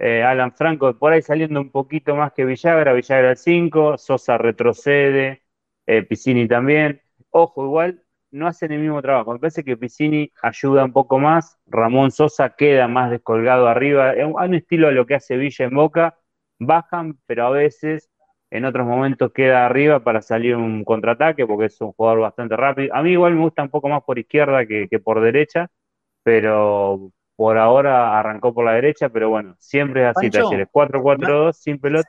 Eh, 0.00 0.22
Alan 0.22 0.54
Franco 0.54 0.96
por 0.96 1.12
ahí 1.12 1.22
saliendo 1.22 1.60
un 1.60 1.72
poquito 1.72 2.14
más 2.14 2.32
que 2.32 2.44
Villagra, 2.44 2.92
Villagra 2.92 3.30
el 3.30 3.36
5, 3.36 3.98
Sosa 3.98 4.38
retrocede, 4.38 5.42
eh, 5.86 6.02
Piscini 6.04 6.46
también. 6.46 7.02
Ojo, 7.30 7.64
igual 7.64 8.04
no 8.30 8.46
hacen 8.46 8.70
el 8.72 8.80
mismo 8.80 9.02
trabajo. 9.02 9.32
Me 9.32 9.40
parece 9.40 9.64
que 9.64 9.76
Piscini 9.76 10.30
ayuda 10.42 10.84
un 10.84 10.92
poco 10.92 11.18
más, 11.18 11.58
Ramón 11.66 12.12
Sosa 12.12 12.50
queda 12.50 12.86
más 12.86 13.10
descolgado 13.10 13.66
arriba. 13.66 14.10
Hay 14.10 14.22
un 14.22 14.54
estilo 14.54 14.88
a 14.88 14.92
lo 14.92 15.06
que 15.06 15.16
hace 15.16 15.36
Villa 15.36 15.64
en 15.64 15.74
Boca, 15.74 16.18
bajan, 16.60 17.18
pero 17.26 17.46
a 17.46 17.50
veces 17.50 18.07
en 18.50 18.64
otros 18.64 18.86
momentos 18.86 19.32
queda 19.32 19.66
arriba 19.66 20.00
para 20.00 20.22
salir 20.22 20.56
un 20.56 20.84
contraataque 20.84 21.46
porque 21.46 21.66
es 21.66 21.80
un 21.80 21.92
jugador 21.92 22.20
bastante 22.20 22.56
rápido. 22.56 22.94
A 22.94 23.02
mí 23.02 23.10
igual 23.10 23.34
me 23.34 23.42
gusta 23.42 23.62
un 23.62 23.68
poco 23.68 23.88
más 23.88 24.02
por 24.02 24.18
izquierda 24.18 24.66
que, 24.66 24.88
por 25.02 25.20
derecha, 25.20 25.70
pero 26.22 27.10
por 27.36 27.58
ahora 27.58 28.18
arrancó 28.18 28.54
por 28.54 28.64
la 28.64 28.72
derecha, 28.72 29.10
pero 29.10 29.28
bueno, 29.28 29.54
siempre 29.58 30.02
es 30.02 30.16
así, 30.16 30.30
Talleres, 30.30 30.68
4-4-2, 30.72 31.52
sin 31.52 31.78
pelota. 31.78 32.08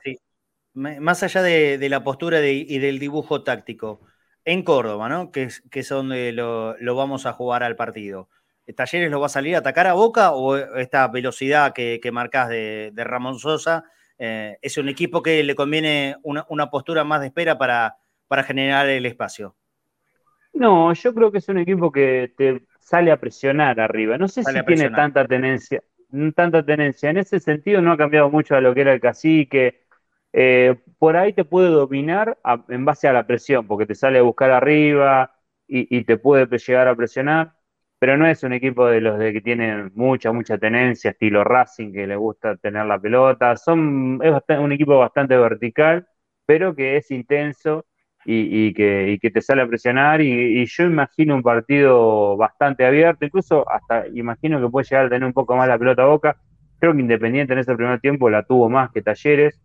Más 0.72 1.22
allá 1.22 1.42
de, 1.42 1.88
la 1.88 2.02
postura 2.02 2.40
y 2.44 2.78
del 2.78 2.98
dibujo 2.98 3.42
táctico, 3.42 4.00
en 4.44 4.62
Córdoba, 4.62 5.08
¿no? 5.08 5.30
Que 5.30 5.44
es, 5.44 5.62
que 5.70 5.80
es 5.80 5.88
donde 5.88 6.32
lo, 6.32 6.76
vamos 6.96 7.26
a 7.26 7.32
jugar 7.32 7.62
al 7.62 7.76
partido. 7.76 8.28
¿Talleres 8.74 9.10
lo 9.10 9.20
va 9.20 9.26
a 9.26 9.30
salir 9.30 9.56
a 9.56 9.58
atacar 9.58 9.88
a 9.88 9.94
Boca 9.94 10.32
o 10.32 10.56
esta 10.56 11.08
velocidad 11.08 11.72
que, 11.72 11.98
que 12.00 12.12
marcás 12.12 12.48
de, 12.48 12.90
de 12.92 13.04
Ramón 13.04 13.38
Sosa 13.38 13.84
eh, 14.22 14.58
es 14.60 14.76
un 14.76 14.90
equipo 14.90 15.22
que 15.22 15.42
le 15.42 15.54
conviene 15.54 16.14
una, 16.22 16.70
postura 16.70 17.04
más 17.04 17.22
de 17.22 17.28
espera 17.28 17.56
para, 17.56 17.96
para, 18.28 18.42
generar 18.42 18.86
el 18.86 19.06
espacio. 19.06 19.56
No, 20.52 20.92
yo 20.92 21.14
creo 21.14 21.32
que 21.32 21.38
es 21.38 21.48
un 21.48 21.56
equipo 21.56 21.90
que 21.90 22.34
te 22.36 22.66
sale 22.80 23.12
a 23.12 23.16
presionar 23.16 23.80
arriba. 23.80 24.18
No 24.18 24.28
sé 24.28 24.44
si 24.44 24.52
tiene 24.66 24.90
tanta 24.90 25.26
tenencia, 25.26 25.82
tanta 26.34 26.62
tenencia. 26.62 27.08
En 27.08 27.16
ese 27.16 27.40
sentido 27.40 27.80
no 27.80 27.92
ha 27.92 27.96
cambiado 27.96 28.28
mucho 28.28 28.54
a 28.54 28.60
lo 28.60 28.74
que 28.74 28.82
era 28.82 28.92
el 28.92 29.00
cacique. 29.00 29.84
Eh, 30.34 30.76
por 30.98 31.16
ahí 31.16 31.32
te 31.32 31.46
puede 31.46 31.70
dominar 31.70 32.36
en 32.68 32.84
base 32.84 33.08
a 33.08 33.14
la 33.14 33.26
presión, 33.26 33.66
porque 33.66 33.86
te 33.86 33.94
sale 33.94 34.18
a 34.18 34.22
buscar 34.22 34.50
arriba 34.50 35.34
y, 35.66 35.96
y 35.96 36.04
te 36.04 36.18
puede 36.18 36.46
llegar 36.58 36.88
a 36.88 36.94
presionar 36.94 37.54
pero 38.00 38.16
no 38.16 38.26
es 38.26 38.42
un 38.44 38.54
equipo 38.54 38.86
de 38.86 39.02
los 39.02 39.18
de 39.18 39.30
que 39.30 39.42
tienen 39.42 39.92
mucha, 39.94 40.32
mucha 40.32 40.56
tenencia, 40.56 41.10
estilo 41.10 41.44
Racing, 41.44 41.92
que 41.92 42.06
le 42.06 42.16
gusta 42.16 42.56
tener 42.56 42.86
la 42.86 42.98
pelota. 42.98 43.54
Son, 43.58 44.18
es 44.22 44.58
un 44.58 44.72
equipo 44.72 44.98
bastante 44.98 45.36
vertical, 45.36 46.08
pero 46.46 46.74
que 46.74 46.96
es 46.96 47.10
intenso 47.10 47.84
y, 48.24 48.72
que, 48.72 49.18
que, 49.20 49.30
te 49.30 49.42
sale 49.42 49.60
a 49.60 49.66
presionar. 49.66 50.22
Y, 50.22 50.64
yo 50.64 50.84
imagino 50.84 51.34
un 51.34 51.42
partido 51.42 52.38
bastante 52.38 52.86
abierto, 52.86 53.26
incluso 53.26 53.70
hasta 53.70 54.06
imagino 54.08 54.62
que 54.62 54.70
puede 54.70 54.86
llegar 54.88 55.06
a 55.06 55.10
tener 55.10 55.26
un 55.26 55.34
poco 55.34 55.54
más 55.54 55.68
la 55.68 55.78
pelota 55.78 56.02
a 56.04 56.06
boca. 56.06 56.36
Creo 56.78 56.94
que 56.94 57.00
Independiente 57.00 57.52
en 57.52 57.58
ese 57.58 57.76
primer 57.76 58.00
tiempo 58.00 58.30
la 58.30 58.44
tuvo 58.44 58.70
más 58.70 58.90
que 58.92 59.02
Talleres. 59.02 59.60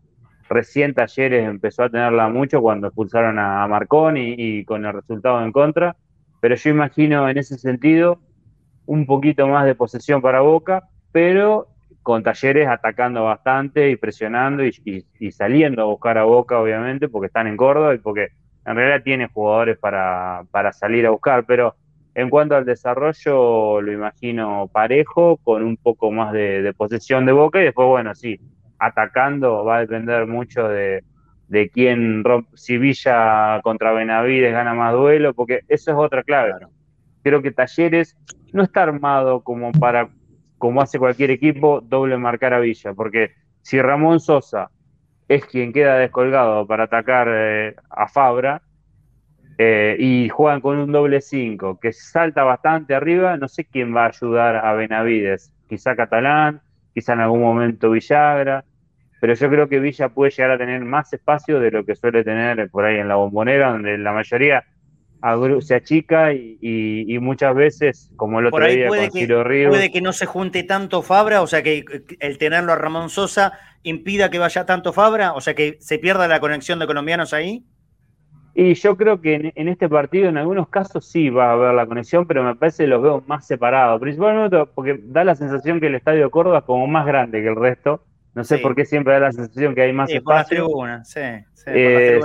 Recién 0.50 0.94
Talleres 0.94 1.48
empezó 1.48 1.84
a 1.84 1.90
tenerla 1.90 2.28
mucho 2.28 2.60
cuando 2.62 2.88
expulsaron 2.88 3.40
a 3.40 3.66
Marconi 3.66 4.36
y 4.38 4.66
con 4.66 4.86
el 4.86 4.92
resultado 4.92 5.42
en 5.42 5.54
contra 5.54 5.96
pero 6.40 6.56
yo 6.56 6.70
imagino 6.70 7.28
en 7.30 7.38
ese 7.38 7.58
sentido 7.58 8.20
un 8.86 9.06
poquito 9.06 9.48
más 9.48 9.66
de 9.66 9.76
posesión 9.76 10.22
para 10.22 10.42
Boca, 10.42 10.88
pero 11.12 11.68
con 12.04 12.22
Talleres 12.22 12.68
atacando 12.68 13.24
bastante 13.24 13.90
y 13.90 13.96
presionando 13.96 14.64
y, 14.64 15.32
saliendo 15.32 15.82
a 15.82 15.86
buscar 15.86 16.20
a 16.20 16.24
Boca, 16.24 16.60
obviamente, 16.60 17.10
porque 17.10 17.28
están 17.28 17.48
en 17.48 17.58
Córdoba 17.58 17.96
y 17.96 17.98
porque 17.98 18.28
en 18.64 18.76
realidad 18.76 19.04
tiene 19.04 19.28
jugadores 19.28 19.78
para, 19.80 20.46
salir 20.74 21.08
a 21.08 21.10
buscar, 21.10 21.46
pero 21.46 21.76
en 22.14 22.30
cuanto 22.30 22.56
al 22.56 22.64
desarrollo, 22.64 23.82
lo 23.82 23.92
imagino 23.92 24.70
parejo, 24.72 25.38
con 25.38 25.64
un 25.64 25.78
poco 25.78 26.12
más 26.12 26.32
de, 26.32 26.74
posesión 26.78 27.26
de 27.26 27.32
Boca 27.32 27.60
y 27.60 27.66
después, 27.66 27.88
bueno, 27.88 28.14
sí, 28.14 28.40
atacando 28.78 29.66
va 29.66 29.78
a 29.78 29.80
depender 29.80 30.28
mucho 30.28 30.68
de, 30.68 31.04
de 31.48 31.70
quién 31.70 32.24
rompe, 32.24 32.50
si 32.56 32.78
Villa 32.78 33.60
contra 33.64 33.94
Benavides 33.94 34.54
gana 34.54 34.74
más 34.74 34.94
duelo, 34.94 35.34
porque 35.34 35.62
eso 35.68 35.92
es 35.92 35.98
otra 35.98 36.24
clave. 36.24 36.54
Creo 37.24 37.42
que 37.42 37.52
Talleres 37.52 38.18
no 38.54 38.64
está 38.64 38.84
armado 38.84 39.42
como 39.42 39.72
para 39.72 40.10
como 40.58 40.82
hace 40.82 40.98
cualquier 40.98 41.32
equipo, 41.32 41.82
doble 41.82 42.18
marcar 42.18 42.54
a 42.54 42.60
Villa, 42.60 42.94
porque 42.94 43.32
si 43.62 43.82
Ramón 43.82 44.20
Sosa 44.20 44.72
es 45.28 45.46
quien 45.46 45.74
queda 45.74 45.98
descolgado 45.98 46.66
para 46.66 46.84
atacar 46.84 47.28
eh, 47.30 47.76
a 47.90 48.08
Fabra 48.08 48.62
eh, 49.58 49.96
y 50.00 50.30
juegan 50.30 50.62
con 50.62 50.78
un 50.78 50.92
doble 50.92 51.22
5 51.22 51.80
que 51.80 51.94
salta 51.94 52.44
bastante 52.44 52.96
arriba, 52.96 53.38
no 53.38 53.48
sé 53.48 53.66
quién 53.66 53.96
va 53.96 54.06
a 54.06 54.10
ayudar 54.10 54.58
a 54.58 54.74
Benavides, 54.74 55.54
quizá 55.68 55.96
Catalán, 55.96 56.62
quizá 56.94 57.14
en 57.14 57.22
algún 57.22 57.42
momento 57.42 57.92
Villagra, 57.92 58.66
pero 59.20 59.34
yo 59.34 59.50
creo 59.50 59.70
que 59.70 59.80
Villa 59.80 60.10
puede 60.10 60.32
llegar 60.32 60.52
a 60.52 60.58
tener 60.58 60.84
más 60.84 61.12
espacio 61.14 61.60
de 61.60 61.72
lo 61.72 61.86
que 61.86 61.96
suele 61.96 62.24
tener 62.24 62.70
por 62.70 62.86
ahí 62.86 62.98
en 62.98 63.08
la 63.08 63.16
bombonera, 63.16 63.72
donde 63.72 63.98
la 63.98 64.14
mayoría 64.14 64.66
se 65.62 65.76
achica 65.76 66.34
y, 66.34 67.18
muchas 67.20 67.56
veces, 67.56 68.12
como 68.16 68.40
el 68.40 68.48
otro 68.48 68.66
día 68.68 68.88
con 68.88 69.12
Ciro 69.12 69.44
Ríos. 69.44 69.70
Puede 69.70 69.92
que 69.92 70.02
no 70.02 70.14
se 70.14 70.26
junte 70.26 70.64
tanto 70.64 71.02
Fabra, 71.02 71.42
o 71.42 71.48
sea 71.48 71.64
que 71.64 71.84
el 72.20 72.38
tenerlo 72.38 72.74
a 72.74 72.76
Ramón 72.76 73.10
Sosa 73.10 73.54
impida 73.84 74.30
que 74.30 74.40
vaya 74.40 74.66
tanto 74.66 74.94
Fabra, 74.94 75.34
o 75.34 75.42
sea 75.42 75.56
que 75.56 75.78
se 75.80 75.98
pierda 75.98 76.28
la 76.28 76.40
conexión 76.40 76.80
de 76.80 76.88
colombianos 76.88 77.34
ahí. 77.34 77.64
Y 78.58 78.74
yo 78.76 78.96
creo 78.96 79.20
que 79.20 79.52
en, 79.54 79.68
este 79.68 79.90
partido, 79.90 80.30
en 80.30 80.38
algunos 80.38 80.70
casos, 80.70 81.10
sí 81.10 81.30
va 81.30 81.50
a 81.50 81.54
haber 81.54 81.74
la 81.74 81.86
conexión, 81.86 82.26
pero 82.26 82.42
me 82.42 82.56
parece 82.56 82.84
que 82.84 82.88
los 82.88 83.04
veo 83.04 83.24
más 83.28 83.46
separados. 83.46 84.00
Principalmente 84.00 84.66
porque 84.74 84.98
da 85.04 85.26
la 85.26 85.36
sensación 85.36 85.82
que 85.82 85.88
el 85.88 85.96
estadio 85.96 86.24
de 86.24 86.30
Córdoba 86.30 86.60
es 86.60 86.64
como 86.64 86.88
más 86.88 87.06
grande 87.06 87.42
que 87.42 87.50
el 87.50 87.56
resto. 87.58 88.06
No 88.36 88.44
sé 88.44 88.58
por 88.60 88.76
qué 88.76 88.86
siempre 88.86 89.14
da 89.14 89.20
la 89.22 89.32
sensación 89.32 89.74
que 89.74 89.82
hay 89.82 89.94
más 89.94 90.10
espacio. 90.10 90.68
sí, 91.04 91.22
sí, 91.54 91.64
eh, 91.68 92.20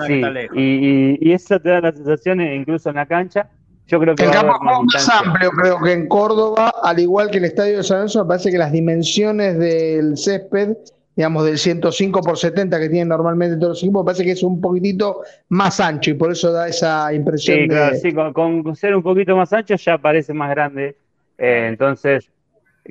y, 0.55 1.33
eso 1.33 1.59
te 1.61 1.71
da 1.71 1.81
la 1.81 1.93
sensación 1.93 2.41
incluso 2.41 2.91
en 2.91 2.97
la 2.97 3.07
cancha. 3.07 3.49
Yo 3.87 3.99
creo 3.99 4.15
que 4.15 4.25
el 4.25 4.31
campo 4.31 4.55
es 4.55 4.95
más 4.95 5.09
amplio, 5.09 5.51
creo 5.51 5.81
que 5.81 5.93
en 5.93 6.09
Córdoba, 6.09 6.73
al 6.83 6.99
igual 6.99 7.31
que 7.31 7.39
el 7.39 7.45
estadio 7.45 7.79
de 7.79 7.83
San 7.83 7.99
Lorenzo, 7.99 8.25
me 8.25 8.29
parece 8.29 8.51
que 8.51 8.59
las 8.59 8.73
dimensiones 8.73 9.59
del 9.59 10.17
césped 10.17 10.77
digamos, 11.17 11.45
del 11.45 11.59
105 11.59 12.23
por 12.23 12.39
70 12.39 12.81
que 12.81 12.89
tienen 12.89 13.09
normalmente 13.09 13.57
todos 13.57 13.71
los 13.71 13.83
equipos, 13.83 14.07
parece 14.07 14.25
que 14.25 14.31
es 14.31 14.43
un 14.43 14.61
poquitito 14.61 15.21
más 15.51 15.79
ancho 15.79 16.11
y 16.11 16.15
por 16.15 16.33
eso 16.33 16.51
da 16.51 16.69
esa 16.69 17.13
impresión. 17.13 17.59
Sí, 17.59 17.69
claro, 17.69 17.97
sí, 17.97 18.13
con, 18.33 18.77
ser 18.77 18.97
un 18.97 19.03
poquito 19.03 19.37
más 19.37 19.53
ancho 19.53 19.75
ya 19.75 19.99
parece 19.99 20.33
más 20.33 20.49
grande. 20.51 20.97
Eh, 21.37 21.67
entonces, 21.69 22.31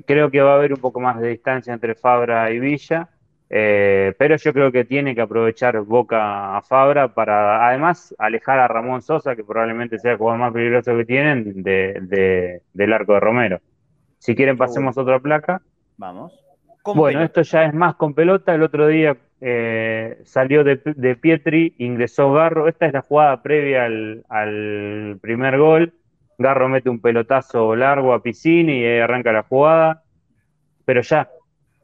creo 0.06 0.30
que 0.32 0.42
va 0.42 0.54
a 0.54 0.56
haber 0.56 0.74
un 0.74 0.80
poco 0.80 1.00
más 1.00 1.20
de 1.20 1.30
distancia 1.30 1.74
entre 1.74 1.96
Fabra 1.96 2.52
y 2.52 2.60
Villa. 2.60 3.10
Eh, 3.52 4.14
pero 4.20 4.36
yo 4.36 4.54
creo 4.54 4.72
que 4.72 4.86
tiene 4.86 5.16
que 5.16 5.22
aprovechar 5.22 5.80
Boca 5.82 6.56
a 6.56 6.62
Fabra 6.62 7.16
para 7.16 7.68
además 7.68 8.14
alejar 8.20 8.60
a 8.60 8.68
Ramón 8.68 9.02
Sosa, 9.02 9.36
que 9.36 9.44
probablemente 9.44 9.98
sea 9.98 10.12
el 10.12 10.18
jugador 10.18 10.40
más 10.40 10.54
peligroso 10.54 10.96
que 10.96 11.06
tienen, 11.06 11.64
de, 11.64 12.62
del 12.74 12.94
arco 12.94 13.14
de 13.14 13.20
Romero. 13.20 13.60
Si 14.20 14.36
quieren, 14.36 14.58
pasemos 14.58 14.98
otra 14.98 15.20
placa. 15.20 15.62
Vamos 15.98 16.50
bueno, 16.96 17.24
esto 17.24 17.42
ya 17.42 17.66
es 17.66 17.74
más 17.74 17.96
con 17.96 18.14
pelota. 18.14 18.54
El 18.54 18.64
otro 18.64 18.88
día 18.88 19.18
eh, 19.42 20.20
salió 20.24 20.64
de, 20.64 20.78
Pietri, 21.16 21.76
ingresó 21.78 22.32
Garro. 22.34 22.68
Esta 22.68 22.86
es 22.86 22.94
la 22.94 23.02
jugada 23.02 23.42
previa 23.42 23.86
al, 23.86 25.20
primer 25.22 25.58
gol. 25.58 25.94
Garro 26.40 26.70
mete 26.70 26.90
un 26.90 27.00
pelotazo 27.00 27.76
largo 27.76 28.14
a 28.14 28.24
Piscini 28.24 28.80
y 28.80 29.00
arranca 29.00 29.32
la 29.32 29.44
jugada. 29.44 30.04
Pero 30.86 31.02
ya, 31.02 31.30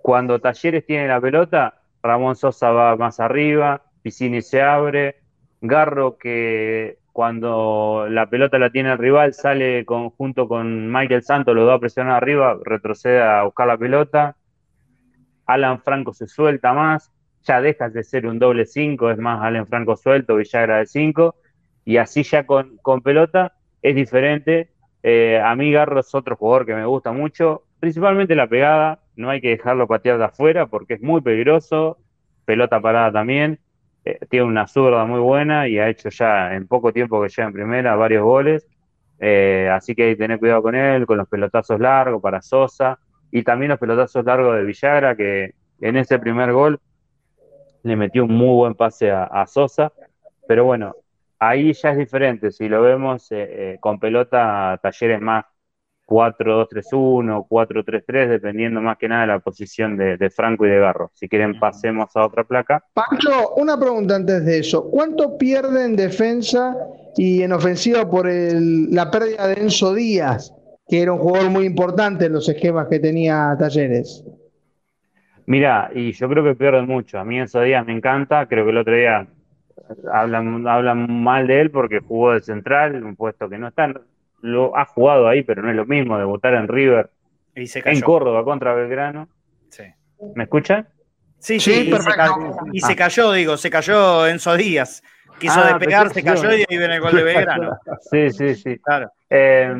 cuando 0.01 0.39
Talleres 0.39 0.85
tiene 0.85 1.07
la 1.07 1.21
pelota, 1.21 1.81
Ramón 2.01 2.35
Sosa 2.35 2.71
va 2.71 2.95
más 2.95 3.19
arriba, 3.19 3.83
Piscini 4.01 4.41
se 4.41 4.63
abre. 4.63 5.17
Garro 5.61 6.17
que 6.17 6.97
cuando 7.11 8.07
la 8.09 8.29
pelota 8.29 8.57
la 8.57 8.71
tiene 8.71 8.91
el 8.91 8.97
rival 8.97 9.33
sale 9.33 9.85
junto 9.85 10.47
con 10.47 10.91
Michael 10.91 11.23
Santos, 11.23 11.53
los 11.53 11.65
dos 11.65 11.75
a 11.75 11.79
presionar 11.79 12.13
arriba, 12.13 12.57
retrocede 12.63 13.21
a 13.21 13.43
buscar 13.43 13.67
la 13.67 13.77
pelota 13.77 14.35
Alan 15.45 15.81
Franco 15.81 16.13
se 16.13 16.27
suelta 16.27 16.73
más, 16.73 17.11
ya 17.43 17.61
dejas 17.61 17.93
de 17.93 18.03
ser 18.03 18.25
un 18.25 18.39
doble 18.39 18.65
5, 18.65 19.11
es 19.11 19.19
más 19.19 19.43
Alan 19.43 19.67
Franco 19.67 19.95
suelto, 19.95 20.35
Villagra 20.35 20.79
de 20.79 20.87
5, 20.87 21.35
y 21.85 21.97
así 21.97 22.23
ya 22.23 22.45
con, 22.45 22.77
con 22.77 23.01
pelota 23.01 23.53
es 23.85 23.95
diferente. 23.95 24.69
Eh, 25.03 25.39
a 25.39 25.55
mí 25.55 25.71
Garro 25.71 25.99
es 25.99 26.13
otro 26.15 26.35
jugador 26.35 26.65
que 26.65 26.73
me 26.73 26.85
gusta 26.85 27.11
mucho, 27.11 27.63
principalmente 27.79 28.33
la 28.33 28.47
pegada, 28.47 28.99
no 29.15 29.29
hay 29.29 29.39
que 29.39 29.49
dejarlo 29.49 29.87
patear 29.87 30.17
de 30.17 30.25
afuera 30.25 30.65
porque 30.65 30.95
es 30.95 31.01
muy 31.01 31.21
peligroso, 31.21 31.99
pelota 32.45 32.81
parada 32.81 33.11
también, 33.11 33.59
eh, 34.03 34.17
tiene 34.27 34.47
una 34.47 34.65
zurda 34.65 35.05
muy 35.05 35.19
buena 35.19 35.67
y 35.67 35.77
ha 35.77 35.89
hecho 35.89 36.09
ya 36.09 36.55
en 36.55 36.67
poco 36.67 36.91
tiempo 36.91 37.21
que 37.21 37.29
llega 37.29 37.47
en 37.47 37.53
primera 37.53 37.95
varios 37.95 38.23
goles, 38.23 38.67
eh, 39.19 39.69
así 39.71 39.93
que 39.93 40.05
hay 40.05 40.09
que 40.13 40.23
tener 40.23 40.39
cuidado 40.39 40.63
con 40.63 40.73
él, 40.73 41.05
con 41.05 41.19
los 41.19 41.27
pelotazos 41.27 41.79
largos 41.79 42.19
para 42.19 42.41
Sosa, 42.41 42.97
y 43.29 43.43
también 43.43 43.69
los 43.69 43.79
pelotazos 43.79 44.25
largos 44.25 44.55
de 44.55 44.63
Villagra, 44.63 45.15
que 45.15 45.53
en 45.81 45.97
ese 45.97 46.17
primer 46.17 46.51
gol 46.51 46.79
le 47.83 47.95
metió 47.95 48.25
un 48.25 48.31
muy 48.31 48.55
buen 48.55 48.73
pase 48.73 49.11
a, 49.11 49.45
Sosa, 49.45 49.93
pero 50.47 50.65
bueno, 50.65 50.95
ahí 51.39 51.73
ya 51.73 51.91
es 51.91 51.97
diferente, 51.97 52.51
si 52.51 52.67
lo 52.67 52.81
vemos 52.81 53.31
eh, 53.31 53.73
eh, 53.73 53.77
con 53.79 53.99
pelota, 53.99 54.79
talleres 54.81 55.21
más 55.21 55.45
4-2-3-1, 56.07 57.47
4-3-3, 57.47 58.27
dependiendo 58.29 58.81
más 58.81 58.97
que 58.97 59.07
nada 59.07 59.21
de 59.21 59.27
la 59.27 59.39
posición 59.39 59.97
de, 59.97 60.29
Franco 60.29 60.65
y 60.65 60.69
de 60.69 60.79
Garro. 60.79 61.11
Si 61.15 61.27
quieren, 61.27 61.59
pasemos 61.59 62.15
a 62.15 62.25
otra 62.25 62.43
placa. 62.43 62.83
Pancho, 62.93 63.55
una 63.55 63.79
pregunta 63.79 64.15
antes 64.15 64.45
de 64.45 64.59
eso. 64.59 64.89
¿Cuánto 64.91 65.35
pierde 65.37 65.83
en 65.83 65.95
defensa 65.95 66.77
y 67.17 67.41
en 67.41 67.53
ofensiva 67.53 68.07
por 68.07 68.27
la 68.29 69.09
pérdida 69.09 69.47
de 69.47 69.61
Enzo 69.61 69.95
Díaz? 69.95 70.53
que 70.87 71.01
era 71.01 71.13
un 71.13 71.19
jugador 71.19 71.49
muy 71.49 71.65
importante 71.65 72.25
en 72.25 72.33
los 72.33 72.47
esquemas 72.47 72.87
que 72.87 72.99
tenía 72.99 73.55
Talleres. 73.57 74.23
Mira, 75.47 75.91
y 75.93 76.11
yo 76.11 76.27
creo 76.29 76.43
que 76.43 76.55
pierde 76.55 76.81
mucho. 76.81 77.19
A 77.19 77.25
mí 77.25 77.39
esos 77.39 77.63
días 77.63 77.85
me 77.85 77.93
encanta. 77.93 78.47
Creo 78.47 78.65
que 78.65 78.71
el 78.71 78.77
otro 78.77 78.95
día 78.95 79.27
hablan, 80.11 80.67
hablan 80.67 81.23
mal 81.23 81.47
de 81.47 81.61
él 81.61 81.71
porque 81.71 81.99
jugó 81.99 82.33
de 82.33 82.41
central, 82.41 83.03
un 83.03 83.15
puesto 83.15 83.49
que 83.49 83.57
no 83.57 83.67
está. 83.67 83.93
Lo 84.41 84.77
ha 84.77 84.85
jugado 84.85 85.27
ahí, 85.27 85.43
pero 85.43 85.61
no 85.61 85.69
es 85.69 85.75
lo 85.75 85.85
mismo 85.85 86.17
debutar 86.17 86.53
en 86.53 86.67
River, 86.67 87.09
y 87.55 87.67
se 87.67 87.81
en 87.85 88.01
Córdoba 88.01 88.43
contra 88.43 88.73
Belgrano. 88.73 89.29
Sí. 89.69 89.83
¿Me 90.35 90.43
escuchan? 90.43 90.87
Sí, 91.39 91.59
sí, 91.59 91.87
perfecto. 91.89 92.57
Y 92.73 92.81
se 92.81 92.95
cayó, 92.95 93.31
digo, 93.31 93.55
se 93.57 93.69
cayó 93.69 94.27
en 94.27 94.37
esos 94.37 94.57
días. 94.57 95.03
Quiso 95.39 95.59
ah, 95.59 95.67
despegar, 95.67 96.13
se 96.13 96.23
cayó 96.23 96.51
y 96.51 96.65
ahí 96.69 96.77
viene 96.77 96.95
el 96.95 97.01
gol 97.01 97.15
de 97.15 97.23
Belgrano. 97.23 97.77
sí, 98.11 98.31
sí, 98.31 98.55
sí. 98.55 98.77
Claro. 98.79 99.11
Eh, 99.29 99.73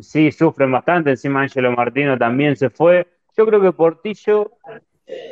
sí 0.00 0.32
sufren 0.32 0.70
bastante, 0.70 1.10
encima 1.10 1.42
Angelo 1.42 1.72
Martino 1.72 2.16
también 2.16 2.56
se 2.56 2.70
fue. 2.70 3.06
Yo 3.36 3.46
creo 3.46 3.60
que 3.60 3.72
Portillo 3.72 4.52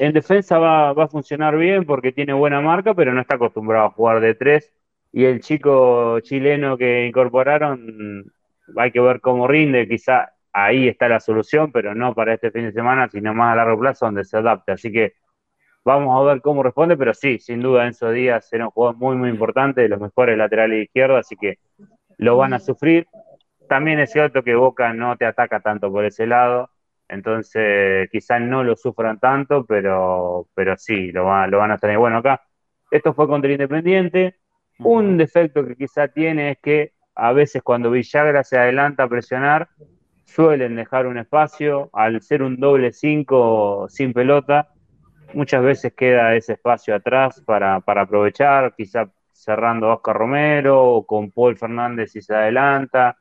en 0.00 0.12
defensa 0.12 0.58
va, 0.58 0.90
a 0.90 1.08
funcionar 1.08 1.56
bien 1.56 1.84
porque 1.84 2.12
tiene 2.12 2.32
buena 2.32 2.60
marca, 2.60 2.94
pero 2.94 3.12
no 3.12 3.20
está 3.20 3.36
acostumbrado 3.36 3.86
a 3.86 3.90
jugar 3.90 4.20
de 4.20 4.34
tres. 4.34 4.72
Y 5.12 5.24
el 5.24 5.40
chico 5.40 6.20
chileno 6.20 6.76
que 6.76 7.06
incorporaron, 7.06 8.32
hay 8.76 8.90
que 8.90 9.00
ver 9.00 9.20
cómo 9.20 9.46
rinde, 9.48 9.88
quizá 9.88 10.32
ahí 10.52 10.88
está 10.88 11.08
la 11.08 11.20
solución, 11.20 11.72
pero 11.72 11.94
no 11.94 12.14
para 12.14 12.34
este 12.34 12.50
fin 12.50 12.64
de 12.64 12.72
semana, 12.72 13.08
sino 13.08 13.32
más 13.34 13.52
a 13.52 13.56
largo 13.56 13.78
plazo 13.78 14.06
donde 14.06 14.24
se 14.24 14.36
adapte. 14.36 14.72
Así 14.72 14.92
que 14.92 15.14
vamos 15.84 16.16
a 16.16 16.32
ver 16.32 16.40
cómo 16.42 16.62
responde, 16.62 16.96
pero 16.96 17.14
sí, 17.14 17.38
sin 17.38 17.60
duda 17.60 17.86
Enzo 17.86 18.10
Díaz 18.10 18.52
era 18.52 18.66
un 18.66 18.70
jugador 18.70 18.96
muy, 18.96 19.16
muy 19.16 19.30
importante, 19.30 19.82
de 19.82 19.88
los 19.88 20.00
mejores 20.00 20.36
laterales 20.36 20.76
de 20.78 20.82
izquierda, 20.84 21.18
así 21.18 21.36
que 21.36 21.58
lo 22.18 22.36
van 22.36 22.52
a 22.52 22.58
sufrir. 22.58 23.06
También 23.68 24.00
es 24.00 24.12
cierto 24.12 24.42
que 24.42 24.54
Boca 24.54 24.92
no 24.92 25.16
te 25.16 25.26
ataca 25.26 25.60
tanto 25.60 25.90
por 25.90 26.04
ese 26.04 26.26
lado, 26.26 26.70
entonces 27.08 28.08
quizás 28.10 28.40
no 28.40 28.62
lo 28.62 28.76
sufran 28.76 29.18
tanto, 29.18 29.64
pero, 29.64 30.48
pero 30.54 30.76
sí, 30.76 31.10
lo, 31.10 31.24
lo 31.46 31.58
van 31.58 31.70
a 31.70 31.78
tener. 31.78 31.98
Bueno, 31.98 32.18
acá, 32.18 32.42
esto 32.90 33.14
fue 33.14 33.26
contra 33.26 33.50
Independiente. 33.50 34.36
Un 34.80 35.16
defecto 35.16 35.66
que 35.66 35.74
quizá 35.74 36.08
tiene 36.08 36.52
es 36.52 36.58
que 36.62 36.92
a 37.14 37.32
veces 37.32 37.62
cuando 37.62 37.90
Villagra 37.90 38.44
se 38.44 38.58
adelanta 38.58 39.04
a 39.04 39.08
presionar, 39.08 39.68
suelen 40.24 40.76
dejar 40.76 41.06
un 41.06 41.18
espacio. 41.18 41.90
Al 41.92 42.20
ser 42.22 42.42
un 42.42 42.60
doble 42.60 42.92
5 42.92 43.86
sin 43.88 44.12
pelota, 44.12 44.68
muchas 45.34 45.62
veces 45.62 45.94
queda 45.94 46.36
ese 46.36 46.52
espacio 46.52 46.94
atrás 46.94 47.42
para, 47.44 47.80
para 47.80 48.02
aprovechar, 48.02 48.74
quizá 48.76 49.10
cerrando 49.32 49.88
a 49.88 49.94
Oscar 49.94 50.16
Romero 50.16 50.84
o 50.84 51.06
con 51.06 51.30
Paul 51.30 51.56
Fernández 51.56 52.12
si 52.12 52.20
se 52.20 52.34
adelanta 52.34 53.16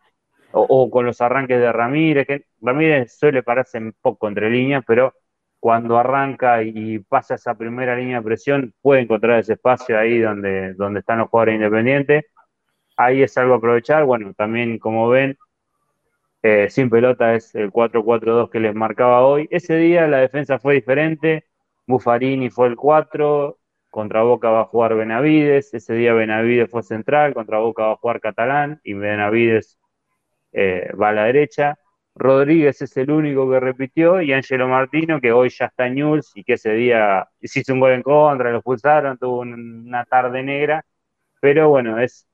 o, 0.51 0.89
con 0.89 1.05
los 1.05 1.21
arranques 1.21 1.59
de 1.59 1.71
Ramírez, 1.71 2.27
que 2.27 2.45
Ramírez 2.61 3.17
suele 3.17 3.43
pararse 3.43 3.77
un 3.77 3.93
poco 4.01 4.27
entre 4.27 4.49
líneas, 4.49 4.83
pero 4.87 5.13
cuando 5.59 5.97
arranca 5.97 6.63
y 6.63 6.99
pasa 6.99 7.35
esa 7.35 7.55
primera 7.55 7.95
línea 7.95 8.17
de 8.17 8.23
presión, 8.23 8.73
puede 8.81 9.01
encontrar 9.01 9.39
ese 9.39 9.53
espacio 9.53 9.97
ahí 9.97 10.19
donde, 10.19 10.73
donde 10.75 10.99
están 11.01 11.19
los 11.19 11.29
jugadores 11.29 11.55
independientes. 11.55 12.25
Ahí 12.97 13.21
es 13.23 13.37
algo 13.37 13.55
a 13.55 13.57
aprovechar. 13.57 14.05
Bueno, 14.05 14.33
también 14.33 14.79
como 14.79 15.09
ven, 15.09 15.37
eh, 16.43 16.69
sin 16.69 16.89
pelota 16.89 17.35
es 17.35 17.53
el 17.55 17.71
4-4-2 17.71 18.49
que 18.49 18.59
les 18.59 18.75
marcaba 18.75 19.25
hoy. 19.25 19.47
Ese 19.51 19.75
día 19.77 20.07
la 20.07 20.19
defensa 20.19 20.59
fue 20.59 20.75
diferente. 20.75 21.45
Buffarini 21.87 22.49
fue 22.49 22.67
el 22.67 22.75
4, 22.75 23.57
contra 23.89 24.21
Boca 24.23 24.49
va 24.49 24.61
a 24.61 24.65
jugar 24.65 24.95
Benavides. 24.95 25.73
Ese 25.73 25.93
día 25.93 26.13
Benavides 26.13 26.69
fue 26.69 26.83
central, 26.83 27.33
contra 27.33 27.59
Boca 27.59 27.83
va 27.87 27.91
a 27.93 27.97
jugar 27.97 28.21
Catalán 28.21 28.79
y 28.83 28.93
Benavides 28.93 29.76
eh, 30.51 30.91
va 30.99 31.09
a 31.09 31.13
la 31.13 31.23
derecha. 31.25 31.77
Rodríguez 32.15 32.81
es 32.81 32.97
el 32.97 33.11
único 33.11 33.49
que 33.49 33.59
repitió 33.59 34.21
y 34.21 34.33
Angelo 34.33 34.67
Martino, 34.67 35.21
que 35.21 35.31
hoy 35.31 35.49
ya 35.49 35.65
está 35.65 35.85
en 35.87 35.97
y 36.35 36.43
que 36.43 36.53
ese 36.53 36.71
día 36.73 37.27
hizo 37.39 37.73
un 37.73 37.79
gol 37.79 37.91
en 37.91 38.01
contra, 38.01 38.51
lo 38.51 38.57
expulsaron, 38.57 39.17
tuvo 39.17 39.41
una 39.41 40.03
tarde 40.05 40.41
negra, 40.41 40.83
pero 41.39 41.69
bueno, 41.69 41.99
es 41.99 42.27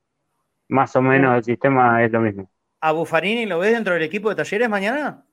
más 0.69 0.95
o 0.95 1.01
menos 1.01 1.35
el 1.35 1.43
sistema 1.43 2.03
es 2.03 2.11
lo 2.11 2.21
mismo. 2.21 2.49
¿A 2.79 2.93
Buffarini 2.93 3.45
lo 3.45 3.59
ves 3.59 3.73
dentro 3.73 3.93
del 3.93 4.03
equipo 4.03 4.29
de 4.29 4.35
Talleres 4.35 4.69
mañana? 4.69 5.25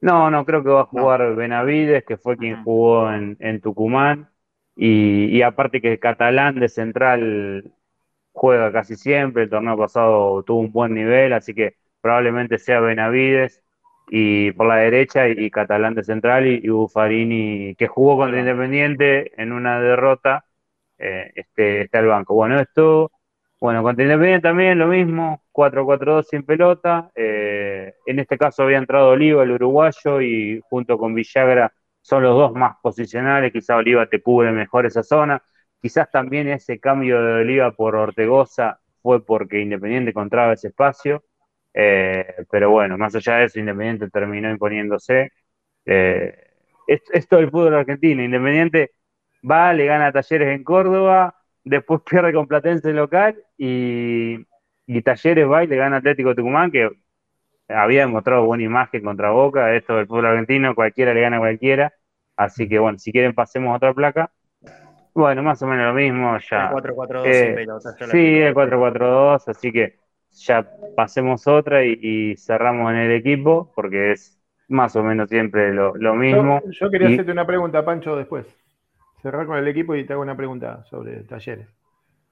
No, 0.00 0.30
no, 0.30 0.44
creo 0.44 0.62
que 0.62 0.70
va 0.70 0.82
a 0.82 0.86
jugar 0.86 1.34
Benavides, 1.34 2.04
que 2.04 2.16
fue 2.16 2.36
quien 2.36 2.62
jugó 2.64 3.12
en, 3.12 3.60
Tucumán, 3.60 4.28
y, 4.74 5.26
y, 5.26 5.42
aparte 5.42 5.80
que 5.80 5.98
Catalán 5.98 6.58
de 6.58 6.68
central 6.68 7.72
juega 8.32 8.72
casi 8.72 8.96
siempre, 8.96 9.44
el 9.44 9.50
torneo 9.50 9.76
pasado 9.76 10.42
tuvo 10.42 10.60
un 10.60 10.72
buen 10.72 10.94
nivel, 10.94 11.32
así 11.32 11.54
que 11.54 11.76
probablemente 12.02 12.58
sea 12.58 12.80
Benavides 12.80 13.62
y 14.08 14.52
por 14.52 14.66
la 14.66 14.76
derecha 14.76 15.28
y, 15.28 15.50
Catalán 15.50 15.94
de 15.94 16.04
central 16.04 16.46
y, 16.46 16.68
Buffarini 16.68 17.74
que 17.76 17.88
jugó 17.88 18.18
contra 18.18 18.40
Independiente 18.40 19.32
en 19.40 19.52
una 19.52 19.80
derrota 19.80 20.44
eh, 20.98 21.32
este, 21.34 21.82
está 21.82 22.00
al 22.00 22.06
banco. 22.08 22.34
Bueno, 22.34 22.60
esto, 22.60 23.10
bueno, 23.60 23.82
contra 23.82 24.04
Independiente 24.04 24.48
también 24.48 24.78
lo 24.78 24.88
mismo, 24.88 25.42
4-4-2 25.52 26.26
sin 26.28 26.42
pelota. 26.44 27.10
Eh, 27.14 27.94
en 28.06 28.18
este 28.18 28.38
caso 28.38 28.64
había 28.64 28.78
entrado 28.78 29.10
Oliva, 29.10 29.42
el 29.42 29.52
uruguayo, 29.52 30.20
y 30.20 30.60
junto 30.68 30.98
con 30.98 31.14
Villagra 31.14 31.72
son 32.02 32.22
los 32.24 32.36
dos 32.36 32.52
más 32.52 32.76
posicionales. 32.82 33.52
Quizá 33.52 33.76
Oliva 33.76 34.06
te 34.06 34.20
cubre 34.22 34.52
mejor 34.52 34.86
esa 34.86 35.02
zona. 35.02 35.42
Quizás 35.80 36.10
también 36.10 36.48
ese 36.48 36.78
cambio 36.80 37.22
de 37.22 37.32
Oliva 37.42 37.72
por 37.72 37.96
Ortegoza 37.96 38.80
fue 39.02 39.24
porque 39.24 39.60
Independiente 39.60 40.10
encontraba 40.10 40.52
ese 40.52 40.68
espacio. 40.68 41.24
Eh, 41.74 42.44
pero 42.50 42.70
bueno, 42.70 42.98
más 42.98 43.14
allá 43.14 43.36
de 43.36 43.44
eso, 43.46 43.58
Independiente 43.58 44.10
terminó 44.10 44.50
imponiéndose. 44.50 45.32
Eh, 45.84 46.34
esto 46.86 47.36
del 47.36 47.50
fútbol 47.50 47.74
argentino. 47.74 48.22
Independiente 48.22 48.92
va, 49.48 49.72
le 49.72 49.86
gana 49.86 50.08
a 50.08 50.12
Talleres 50.12 50.54
en 50.54 50.64
Córdoba, 50.64 51.36
después 51.64 52.02
pierde 52.08 52.32
con 52.32 52.46
Platense 52.46 52.92
local 52.92 53.42
y, 53.56 54.44
Talleres 55.04 55.48
va 55.48 55.64
y 55.64 55.66
le 55.66 55.76
gana 55.76 55.96
a 55.96 55.98
Atlético 56.00 56.34
Tucumán, 56.34 56.70
que 56.70 56.90
había 57.68 58.00
demostrado 58.00 58.44
buena 58.44 58.64
imagen 58.64 59.02
contra 59.02 59.30
Boca. 59.30 59.74
Esto 59.74 59.96
del 59.96 60.06
fútbol 60.06 60.26
argentino, 60.26 60.74
cualquiera 60.74 61.14
le 61.14 61.22
gana 61.22 61.36
a 61.36 61.40
cualquiera. 61.40 61.92
Así 62.36 62.68
que 62.68 62.78
bueno, 62.78 62.98
si 62.98 63.12
quieren 63.12 63.34
pasemos 63.34 63.72
a 63.72 63.76
otra 63.76 63.94
placa. 63.94 64.30
Bueno, 65.14 65.42
más 65.42 65.62
o 65.62 65.66
menos 65.66 65.86
lo 65.86 65.94
mismo 65.94 66.38
ya. 66.50 66.68
El 66.68 66.74
4-4-2 66.74 67.22
eh, 67.26 67.66
Sí, 68.10 68.38
el 68.38 68.54
4-4-2, 68.54 69.48
así 69.48 69.70
que 69.70 69.98
ya 70.32 70.66
pasemos 70.96 71.46
otra 71.46 71.84
y, 71.84 72.36
cerramos 72.36 72.90
en 72.92 72.98
el 72.98 73.12
equipo, 73.12 73.72
porque 73.74 74.12
es 74.12 74.40
más 74.68 74.96
o 74.96 75.02
menos 75.02 75.28
siempre 75.28 75.72
lo, 75.72 76.14
mismo. 76.14 76.60
Yo, 76.70 76.90
quería 76.90 77.08
hacerte 77.08 77.32
una 77.32 77.46
pregunta, 77.46 77.84
Pancho, 77.84 78.16
después. 78.16 78.46
Cerrar 79.20 79.46
con 79.46 79.58
el 79.58 79.68
equipo 79.68 79.94
y 79.94 80.04
te 80.04 80.12
hago 80.12 80.22
una 80.22 80.36
pregunta 80.36 80.84
sobre 80.84 81.22
talleres. 81.24 81.68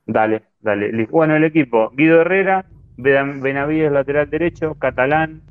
Dale, 0.06 0.42
dale. 0.60 1.06
Bueno, 1.10 1.36
el 1.36 1.44
equipo, 1.44 1.90
Guido 1.90 2.22
Herrera, 2.22 2.64
Benavides 2.96 3.92
lateral 3.92 4.28
derecho, 4.28 4.74
Catalán, 4.74 5.42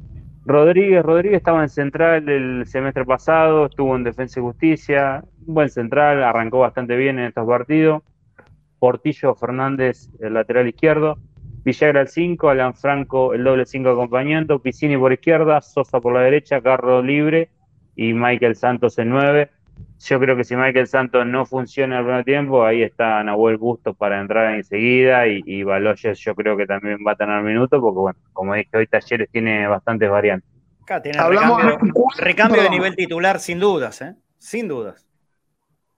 Rodríguez, 0.45 1.03
Rodríguez 1.03 1.37
estaba 1.37 1.61
en 1.61 1.69
central 1.69 2.27
el 2.27 2.65
semestre 2.65 3.05
pasado, 3.05 3.67
estuvo 3.67 3.95
en 3.95 4.03
Defensa 4.03 4.39
y 4.39 4.43
Justicia, 4.43 5.23
buen 5.37 5.69
central, 5.69 6.23
arrancó 6.23 6.59
bastante 6.59 6.95
bien 6.95 7.19
en 7.19 7.25
estos 7.25 7.47
partidos. 7.47 8.03
Portillo 8.79 9.35
Fernández, 9.35 10.09
el 10.19 10.33
lateral 10.33 10.67
izquierdo, 10.67 11.19
Villagra 11.63 12.01
el 12.01 12.07
5, 12.07 12.49
Alan 12.49 12.73
Franco 12.73 13.33
el 13.33 13.43
doble 13.43 13.65
5 13.65 13.89
acompañando, 13.89 14.59
Piscini 14.59 14.97
por 14.97 15.11
izquierda, 15.11 15.61
Sosa 15.61 15.99
por 15.99 16.13
la 16.13 16.21
derecha, 16.21 16.61
Carro 16.61 17.01
libre 17.01 17.49
y 17.95 18.13
Michael 18.13 18.55
Santos 18.55 18.97
el 18.97 19.09
9. 19.09 19.49
Yo 19.99 20.19
creo 20.19 20.35
que 20.37 20.43
si 20.43 20.55
Michael 20.55 20.87
Santos 20.87 21.25
no 21.25 21.45
funciona 21.45 21.99
al 21.99 22.05
primer 22.05 22.23
tiempo, 22.23 22.65
ahí 22.65 22.83
está 22.83 23.21
Nahuel 23.23 23.57
Bustos 23.57 23.95
para 23.97 24.19
entrar 24.21 24.55
enseguida 24.55 25.27
y, 25.27 25.41
y 25.45 25.63
Baloyes 25.63 26.19
yo 26.19 26.35
creo 26.35 26.55
que 26.55 26.65
también 26.65 26.99
va 27.05 27.13
a 27.13 27.15
tener 27.15 27.41
minutos 27.43 27.79
porque, 27.81 27.99
bueno, 27.99 28.19
como 28.31 28.53
dije, 28.53 28.69
hoy 28.73 28.87
Talleres 28.87 29.29
tiene 29.29 29.67
bastantes 29.67 30.09
variantes. 30.09 30.49
tiene 31.01 31.19
recambio, 31.19 31.77
recambio 32.17 32.63
de 32.63 32.69
nivel 32.69 32.95
titular 32.95 33.39
sin 33.39 33.59
dudas, 33.59 34.01
¿eh? 34.01 34.15
Sin 34.37 34.69
dudas. 34.69 35.08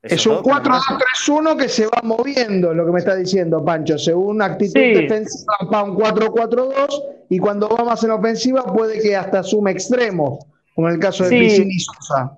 Es 0.03 0.25
un 0.25 0.37
4-2-3-1 0.37 1.57
que 1.57 1.69
se 1.69 1.85
va 1.85 2.01
moviendo, 2.03 2.73
lo 2.73 2.85
que 2.85 2.91
me 2.91 2.99
está 2.99 3.15
diciendo 3.15 3.63
Pancho, 3.63 3.99
según 3.99 4.41
actitud 4.41 4.73
defensiva 4.73 5.53
va 5.71 5.83
un 5.83 5.95
4-4-2 5.95 7.03
y 7.29 7.37
cuando 7.37 7.69
va 7.69 7.83
más 7.83 8.03
en 8.03 8.11
ofensiva 8.11 8.63
puede 8.63 8.99
que 8.99 9.15
hasta 9.15 9.43
sume 9.43 9.71
extremos, 9.71 10.43
como 10.73 10.87
en 10.87 10.95
el 10.95 10.99
caso 10.99 11.23
de 11.25 11.49
sí. 11.49 11.67
y 11.67 11.79
Sosa. 11.79 12.35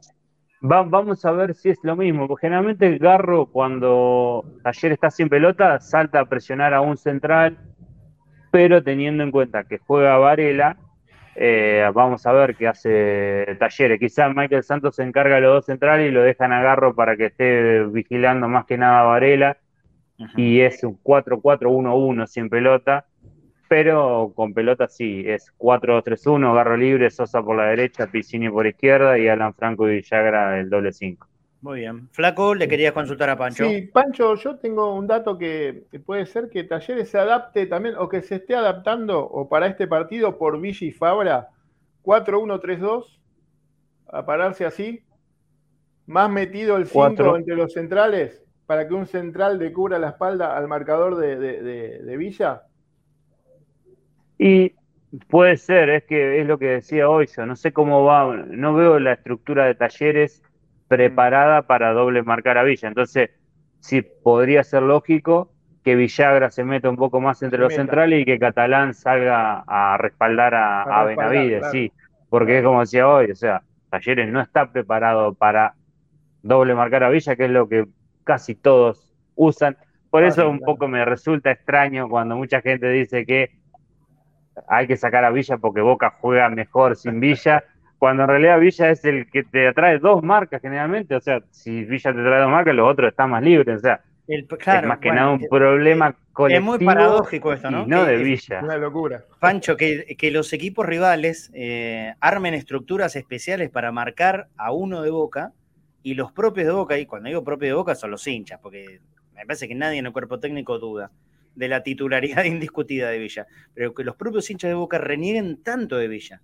vamos 0.60 1.24
a 1.24 1.32
ver 1.32 1.56
si 1.56 1.70
es 1.70 1.78
lo 1.84 1.96
mismo, 1.96 2.28
porque 2.28 2.48
generalmente 2.48 2.98
Garro 2.98 3.46
cuando 3.46 4.44
ayer 4.66 4.92
está 4.92 5.10
sin 5.10 5.30
pelota 5.30 5.80
salta 5.80 6.20
a 6.20 6.26
presionar 6.26 6.74
a 6.74 6.82
un 6.82 6.98
central, 6.98 7.58
pero 8.52 8.84
teniendo 8.84 9.24
en 9.24 9.32
cuenta 9.32 9.64
que 9.64 9.78
juega 9.78 10.18
Varela, 10.18 10.76
eh, 11.36 11.90
vamos 11.94 12.26
a 12.26 12.32
ver 12.32 12.56
qué 12.56 12.68
hace 12.68 13.56
Talleres. 13.60 14.00
Quizás 14.00 14.34
Michael 14.36 14.64
Santos 14.64 14.96
se 14.96 15.04
encarga 15.04 15.36
de 15.36 15.42
los 15.42 15.54
dos 15.54 15.66
centrales 15.66 16.10
y 16.10 16.12
lo 16.12 16.22
dejan 16.22 16.52
a 16.52 16.62
Garro 16.62 16.96
para 16.96 17.18
que 17.18 17.28
esté 17.28 17.84
vigilando 17.86 18.48
más 18.48 18.66
que 18.66 18.78
nada 18.78 19.02
a 19.02 19.04
Varela. 19.04 19.58
Y 20.38 20.62
es 20.62 20.84
un 20.84 21.02
4-4-1-1 21.02 22.28
sin 22.28 22.50
pelota. 22.50 23.06
Pero 23.68 24.32
con 24.36 24.54
pelota 24.54 24.88
sí, 24.88 25.24
es 25.26 25.52
4-2-3-1, 25.58 26.54
Garro 26.54 26.78
libre, 26.78 27.10
Sosa 27.10 27.42
por 27.42 27.58
la 27.58 27.66
derecha, 27.66 28.08
Piscini 28.08 28.50
por 28.50 28.68
izquierda 28.68 29.18
y 29.18 29.28
Alan 29.28 29.56
Franco 29.56 29.90
y 29.90 29.96
Villagra 29.96 30.60
el 30.60 30.70
doble 30.70 30.92
5. 30.92 31.28
Muy 31.64 31.80
bien. 31.80 32.10
Flaco, 32.12 32.54
le 32.54 32.68
querías 32.68 32.92
consultar 32.92 33.30
a 33.30 33.38
Pancho. 33.38 33.64
Sí, 33.64 33.84
Pancho, 33.84 34.36
yo 34.36 34.58
tengo 34.58 34.94
un 34.94 35.08
dato 35.08 35.38
que 35.38 35.86
puede 36.06 36.26
ser 36.26 36.50
que 36.50 36.66
Talleres 36.66 37.10
se 37.10 37.18
adapte 37.18 37.68
también, 37.68 37.96
o 37.98 38.10
que 38.10 38.22
se 38.22 38.36
esté 38.36 38.54
adaptando, 38.54 39.26
o 39.26 39.48
para 39.48 39.68
este 39.68 39.88
partido 39.88 40.38
por 40.38 40.60
Villa 40.60 40.86
y 40.86 40.92
Fabra, 40.92 41.52
4-1-3-2, 42.04 43.18
a 44.08 44.26
pararse 44.26 44.66
así, 44.66 45.06
más 46.06 46.30
metido 46.30 46.76
el 46.76 46.86
5 46.86 47.38
entre 47.38 47.56
los 47.56 47.72
centrales, 47.72 48.44
para 48.66 48.86
que 48.86 48.94
un 48.94 49.06
central 49.06 49.58
le 49.58 49.72
cubra 49.72 49.98
la 50.00 50.10
espalda 50.10 50.58
al 50.58 50.68
marcador 50.68 51.16
de, 51.16 51.38
de 51.38 52.18
Villa. 52.18 52.64
Y 54.38 54.74
puede 55.30 55.56
ser, 55.56 55.90
es 55.90 56.04
que 56.04 56.42
es 56.42 56.46
lo 56.46 56.58
que 56.58 56.66
decía 56.66 57.08
hoy 57.08 57.28
yo, 57.28 57.46
no 57.46 57.56
sé 57.56 57.72
cómo 57.72 58.04
va, 58.04 58.36
no 58.36 58.74
veo 58.74 59.00
la 59.00 59.14
estructura 59.14 59.64
de 59.64 59.76
Talleres 59.76 60.44
preparada 60.94 61.64
para 61.64 61.92
doble 61.92 62.22
marcar 62.22 62.60
a 62.60 62.64
Villa. 62.64 62.88
Entonces, 62.88 63.32
sí, 63.80 64.04
podría 64.04 64.64
ser 64.64 64.84
lógico 64.84 65.52
que 65.84 65.96
Villagra 65.96 66.52
se 66.52 66.64
meta 66.64 66.88
un 66.88 66.98
poco 66.98 67.20
más 67.20 67.42
entre 67.42 67.60
los 67.60 67.74
centrales 67.74 68.22
y 68.22 68.26
que 68.26 68.38
Catalán 68.38 68.94
salga 68.94 69.64
a 69.66 69.98
respaldar 69.98 70.54
a, 70.54 71.04
Benavides, 71.04 71.72
sí, 71.72 71.92
porque 72.30 72.60
es 72.60 72.64
como 72.64 72.82
decía 72.82 73.08
hoy, 73.08 73.32
o 73.32 73.36
sea, 73.36 73.64
Talleres 73.90 74.32
no 74.32 74.40
está 74.40 74.72
preparado 74.72 75.34
para 75.34 75.74
doble 76.44 76.76
marcar 76.76 77.04
a 77.04 77.10
Villa, 77.10 77.36
que 77.36 77.46
es 77.46 77.52
lo 77.52 77.68
que 77.68 77.88
casi 78.24 78.54
todos 78.54 79.12
usan. 79.36 79.76
Por 80.12 80.24
eso 80.24 80.48
un 80.48 80.60
poco 80.60 80.88
me 80.88 81.04
resulta 81.06 81.50
extraño 81.50 82.08
cuando 82.08 82.36
mucha 82.36 82.62
gente 82.62 82.88
dice 82.90 83.26
que 83.26 83.58
hay 84.68 84.86
que 84.86 84.96
sacar 84.96 85.26
a 85.26 85.32
Villa 85.32 85.58
porque 85.58 85.82
Boca 85.82 86.14
juega 86.22 86.50
mejor 86.50 86.96
sin 86.96 87.20
Villa 87.20 87.64
cuando 88.04 88.24
en 88.24 88.28
realidad 88.28 88.60
Villa 88.60 88.90
es 88.90 89.06
el 89.06 89.32
que 89.32 89.44
te 89.44 89.66
atrae 89.66 89.98
dos 89.98 90.22
marcas 90.22 90.62
generalmente, 90.62 91.16
o 91.16 91.22
sea, 91.22 91.42
si 91.52 91.86
Villa 91.86 92.12
te 92.12 92.22
trae 92.22 92.42
dos 92.42 92.52
marcas, 92.52 92.76
los 92.76 92.92
otros 92.92 93.12
están 93.12 93.30
más 93.30 93.42
libres, 93.42 93.78
o 93.78 93.80
sea, 93.80 94.02
es 94.28 94.46
más 94.84 95.00
que 95.00 95.10
nada 95.10 95.30
un 95.30 95.48
problema 95.48 96.14
colectivo. 96.34 96.74
Es 96.74 96.80
muy 96.80 96.86
paradójico 96.86 97.54
esto, 97.54 97.72
¿no? 97.72 97.84
Y 97.84 97.88
no 97.88 98.04
de 98.04 98.18
Villa. 98.18 98.60
Una 98.62 98.76
locura. 98.76 99.24
Pancho, 99.40 99.78
que, 99.78 100.30
los 100.34 100.52
equipos 100.52 100.86
rivales 100.86 101.50
eh, 101.54 102.14
armen 102.20 102.54
estructuras 102.56 103.16
especiales 103.16 103.70
para 103.70 103.94
marcar 103.94 104.50
a 104.58 104.74
uno 104.74 105.02
de 105.02 105.10
Boca 105.10 105.54
y 106.02 106.16
los 106.16 106.34
propios 106.34 106.68
de 106.68 106.74
Boca, 106.74 106.98
y 106.98 107.06
cuando 107.06 107.30
digo 107.30 107.46
propios 107.46 107.70
de 107.70 107.76
Boca 107.76 107.96
son 107.96 108.12
los 108.12 108.28
hinchas, 108.28 108.60
porque 108.62 109.00
me 109.34 109.46
parece 109.46 109.70
que 109.70 109.76
nadie 109.76 110.00
en 110.00 110.08
el 110.08 110.12
cuerpo 110.12 110.42
técnico 110.42 110.78
duda 110.78 111.10
de 111.56 111.70
la 111.70 111.84
titularidad 111.84 112.44
indiscutida 112.44 113.10
de 113.10 113.20
Villa, 113.20 113.48
pero 113.74 113.94
que 113.94 114.04
los 114.04 114.18
propios 114.18 114.50
hinchas 114.50 114.68
de 114.68 114.76
Boca 114.76 114.98
renieguen 114.98 115.64
tanto 115.64 115.96
de 115.96 116.10
Villa 116.10 116.42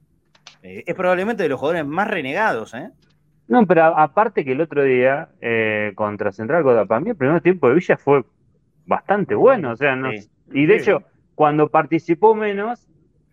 eh, 0.64 0.84
es 0.86 0.96
probablemente 0.96 1.44
de 1.44 1.50
los 1.50 1.60
jugadores 1.60 1.86
más 1.86 2.08
renegados, 2.08 2.74
¿eh? 2.74 2.90
No, 3.48 3.66
pero 3.66 3.98
aparte 3.98 4.46
que 4.46 4.52
el 4.52 4.62
otro 4.62 4.84
día 4.84 5.30
eh, 5.42 5.94
contra 5.96 6.32
Central 6.32 6.64
para 6.88 7.02
mí 7.02 7.10
el 7.10 7.16
primer 7.16 7.42
tiempo 7.42 7.68
de 7.68 7.76
Villa 7.76 7.98
fue 7.98 8.24
bastante 8.86 9.34
bueno, 9.34 9.72
o 9.72 9.76
sea, 9.76 9.96
no, 9.96 10.12
y 10.52 10.66
de 10.66 10.76
hecho, 10.76 11.04
cuando 11.34 11.70
participó 11.70 12.36
menos, 12.36 12.88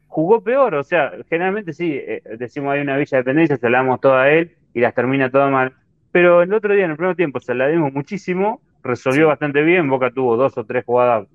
jugó 0.07 0.43
peor, 0.43 0.75
o 0.75 0.83
sea, 0.83 1.13
generalmente 1.29 1.75
sí, 1.75 1.93
eh, 1.95 2.23
decimos 2.39 2.73
hay 2.73 2.81
una 2.81 2.97
Villa 2.97 3.19
de 3.19 3.23
Dependencia, 3.23 3.57
se 3.59 3.69
la 3.69 3.79
damos 3.79 4.01
toda 4.01 4.23
a 4.23 4.31
él 4.31 4.57
y 4.73 4.81
las 4.81 4.95
termina 4.95 5.31
toda 5.31 5.51
mal, 5.51 5.75
pero 6.13 6.41
el 6.41 6.53
otro 6.55 6.73
día 6.73 6.87
en 6.87 6.93
el 6.93 6.97
primer 6.97 7.17
tiempo 7.17 7.41
se 7.41 7.55
la 7.55 7.69
dimos 7.69 7.93
muchísimo, 7.93 8.63
resolvió 8.83 9.29
bastante 9.29 9.63
bien, 9.63 9.89
Boca 9.89 10.11
tuvo 10.11 10.37
dos 10.37 10.57
o 10.57 10.65
tres 10.65 10.85
jugadas 10.85 11.29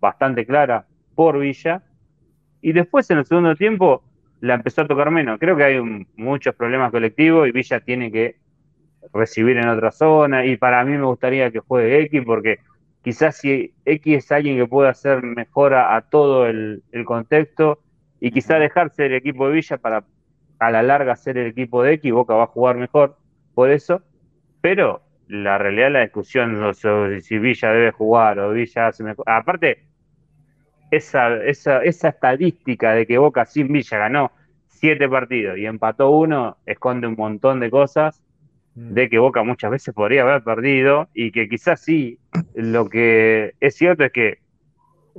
bastante 0.00 0.46
claras 0.46 0.84
por 1.16 1.38
Villa, 1.40 1.82
y 2.60 2.72
después 2.72 3.10
en 3.10 3.18
el 3.18 3.24
segundo 3.24 3.56
tiempo 3.56 4.04
la 4.42 4.54
empezó 4.54 4.82
a 4.82 4.88
tocar 4.88 5.10
menos. 5.12 5.38
Creo 5.38 5.56
que 5.56 5.62
hay 5.62 5.80
muchos 6.16 6.54
problemas 6.56 6.90
colectivos 6.90 7.48
y 7.48 7.52
Villa 7.52 7.78
tiene 7.78 8.10
que 8.10 8.36
recibir 9.14 9.56
en 9.56 9.68
otra 9.68 9.92
zona 9.92 10.44
y 10.44 10.56
para 10.56 10.84
mí 10.84 10.98
me 10.98 11.04
gustaría 11.04 11.52
que 11.52 11.60
juegue 11.60 12.02
X 12.02 12.22
porque 12.26 12.58
quizás 13.02 13.36
si 13.36 13.72
X 13.84 14.16
es 14.16 14.32
alguien 14.32 14.56
que 14.56 14.66
puede 14.66 14.88
hacer 14.88 15.22
mejor 15.22 15.74
a, 15.74 16.00
todo 16.10 16.46
el, 16.46 16.82
contexto 17.04 17.78
y 18.18 18.32
quizás 18.32 18.58
dejarse 18.58 19.06
el 19.06 19.14
equipo 19.14 19.46
de 19.46 19.54
Villa 19.54 19.78
para 19.78 20.04
a 20.58 20.70
la 20.72 20.82
larga 20.82 21.14
ser 21.14 21.38
el 21.38 21.46
equipo 21.46 21.84
de 21.84 21.92
X, 21.94 22.12
Boca 22.12 22.34
va 22.34 22.44
a 22.44 22.48
jugar 22.48 22.76
mejor 22.76 23.16
por 23.54 23.70
eso, 23.70 24.02
pero 24.60 25.02
la 25.28 25.56
realidad 25.56 25.92
la 25.92 26.00
discusión 26.00 26.60
no 26.60 26.74
si 26.74 27.38
Villa 27.38 27.70
debe 27.70 27.92
jugar 27.92 28.40
o 28.40 28.50
Villa 28.50 28.88
hace 28.88 29.04
mejor. 29.04 29.24
Aparte, 29.28 29.91
esa, 30.92 31.42
esa, 31.42 31.82
esa 31.82 32.10
estadística 32.10 32.92
de 32.92 33.06
que 33.06 33.16
Boca 33.16 33.46
sin 33.46 33.72
Villa 33.72 33.96
ganó 33.96 34.30
siete 34.68 35.08
partidos 35.08 35.56
y 35.56 35.64
empató 35.64 36.10
uno, 36.10 36.58
esconde 36.66 37.06
un 37.06 37.14
montón 37.16 37.60
de 37.60 37.70
cosas 37.70 38.20
mm. 38.74 38.92
de 38.92 39.08
que 39.08 39.18
Boca 39.18 39.42
muchas 39.42 39.70
veces 39.70 39.94
podría 39.94 40.22
haber 40.22 40.44
perdido 40.44 41.08
y 41.14 41.32
que 41.32 41.48
quizás 41.48 41.80
sí, 41.80 42.18
lo 42.54 42.90
que 42.90 43.54
es 43.58 43.74
cierto 43.74 44.04
es 44.04 44.12
que 44.12 44.38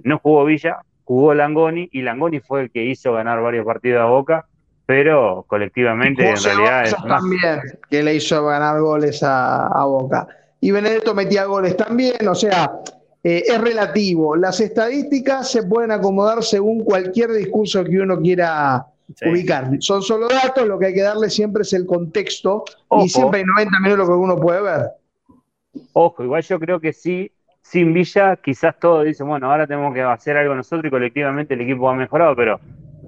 no 0.04 0.20
jugó 0.20 0.46
Villa, 0.46 0.78
jugó 1.06 1.34
Langoni 1.34 1.90
y 1.92 2.04
Langoni 2.04 2.40
fue 2.40 2.62
el 2.62 2.72
que 2.72 2.86
hizo 2.86 3.14
ganar 3.14 3.42
varios 3.42 3.66
partidos 3.66 4.02
a 4.02 4.06
Boca, 4.06 4.46
pero 4.86 5.44
colectivamente 5.48 6.30
en 6.30 6.36
realidad 6.36 6.84
es 6.84 6.96
también 7.08 7.62
que 7.90 8.04
le 8.04 8.14
hizo 8.14 8.46
ganar 8.46 8.80
goles 8.80 9.24
a, 9.24 9.68
a 9.68 9.86
Boca. 9.86 10.28
Y 10.60 10.70
Benedetto 10.70 11.16
metía 11.16 11.46
goles 11.46 11.76
también, 11.76 12.28
o 12.28 12.36
sea, 12.36 12.72
eh, 13.24 13.44
es 13.48 13.62
relativo. 13.62 14.36
Las 14.36 14.60
estadísticas 14.60 15.50
se 15.50 15.64
pueden 15.64 15.92
acomodar 15.92 16.44
según 16.44 16.84
cualquier 16.84 17.32
discurso 17.32 17.84
que 17.84 18.00
uno 18.00 18.20
quiera 18.20 18.86
ubicar. 19.26 19.70
Son 19.80 20.02
solo 20.02 20.28
datos, 20.28 20.68
lo 20.68 20.78
que 20.78 20.88
hay 20.88 20.94
que 20.94 21.02
darle 21.02 21.30
siempre 21.30 21.62
es 21.62 21.72
el 21.74 21.86
contexto 21.86 22.66
y 23.02 23.08
siempre 23.08 23.40
hay 23.40 23.46
90 23.46 23.80
minutos 23.80 24.08
lo 24.08 24.16
que 24.16 24.20
uno 24.20 24.36
puede 24.38 24.62
ver. 24.62 24.82
Ojo, 25.94 26.24
igual 26.24 26.44
yo 26.44 26.60
creo 26.60 26.80
que 26.80 26.92
sí, 26.92 27.32
sin 27.62 27.94
Villa 27.94 28.36
quizás 28.36 28.78
todos 28.78 29.06
dicen, 29.06 29.28
bueno, 29.28 29.50
ahora 29.50 29.68
tenemos 29.68 29.94
que 29.94 30.02
hacer 30.02 30.36
algo 30.38 30.54
nosotros 30.54 30.86
y 30.86 30.92
colectivamente 30.92 31.54
el 31.54 31.62
equipo 31.62 31.90
ha 31.90 31.96
mejorado, 31.96 32.36
pero, 32.36 32.60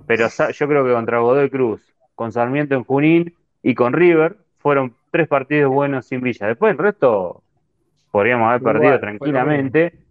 pero 0.07 0.27
yo 0.29 0.67
creo 0.67 0.85
que 0.85 0.93
contra 0.93 1.19
Godoy 1.19 1.49
Cruz, 1.49 1.81
con 2.15 2.31
Sarmiento 2.31 2.75
en 2.75 2.85
Junín 2.85 3.35
y 3.61 3.75
con 3.75 3.91
River 3.91 4.37
fueron 4.59 4.95
tres 5.11 5.27
partidos 5.27 5.71
buenos 5.71 6.07
sin 6.07 6.21
Villa. 6.21 6.47
Después 6.47 6.71
el 6.71 6.77
resto 6.77 7.43
podríamos 8.11 8.47
haber 8.47 8.61
perdido 8.61 8.99
tranquilamente. 8.99 10.04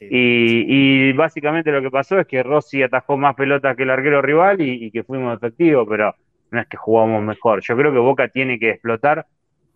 Y, 0.00 1.12
básicamente 1.12 1.70
lo 1.72 1.82
que 1.82 1.90
pasó 1.90 2.18
es 2.18 2.26
que 2.26 2.42
Rossi 2.42 2.82
atajó 2.82 3.16
más 3.16 3.34
pelotas 3.34 3.76
que 3.76 3.84
el 3.84 3.90
arquero 3.90 4.22
rival 4.22 4.60
y, 4.60 4.90
que 4.90 5.04
fuimos 5.04 5.36
efectivos, 5.36 5.86
pero 5.88 6.14
no 6.50 6.60
es 6.60 6.66
que 6.66 6.76
jugamos 6.76 7.22
mejor. 7.22 7.60
Yo 7.62 7.76
creo 7.76 7.92
que 7.92 7.98
Boca 7.98 8.28
tiene 8.28 8.58
que 8.58 8.70
explotar 8.70 9.26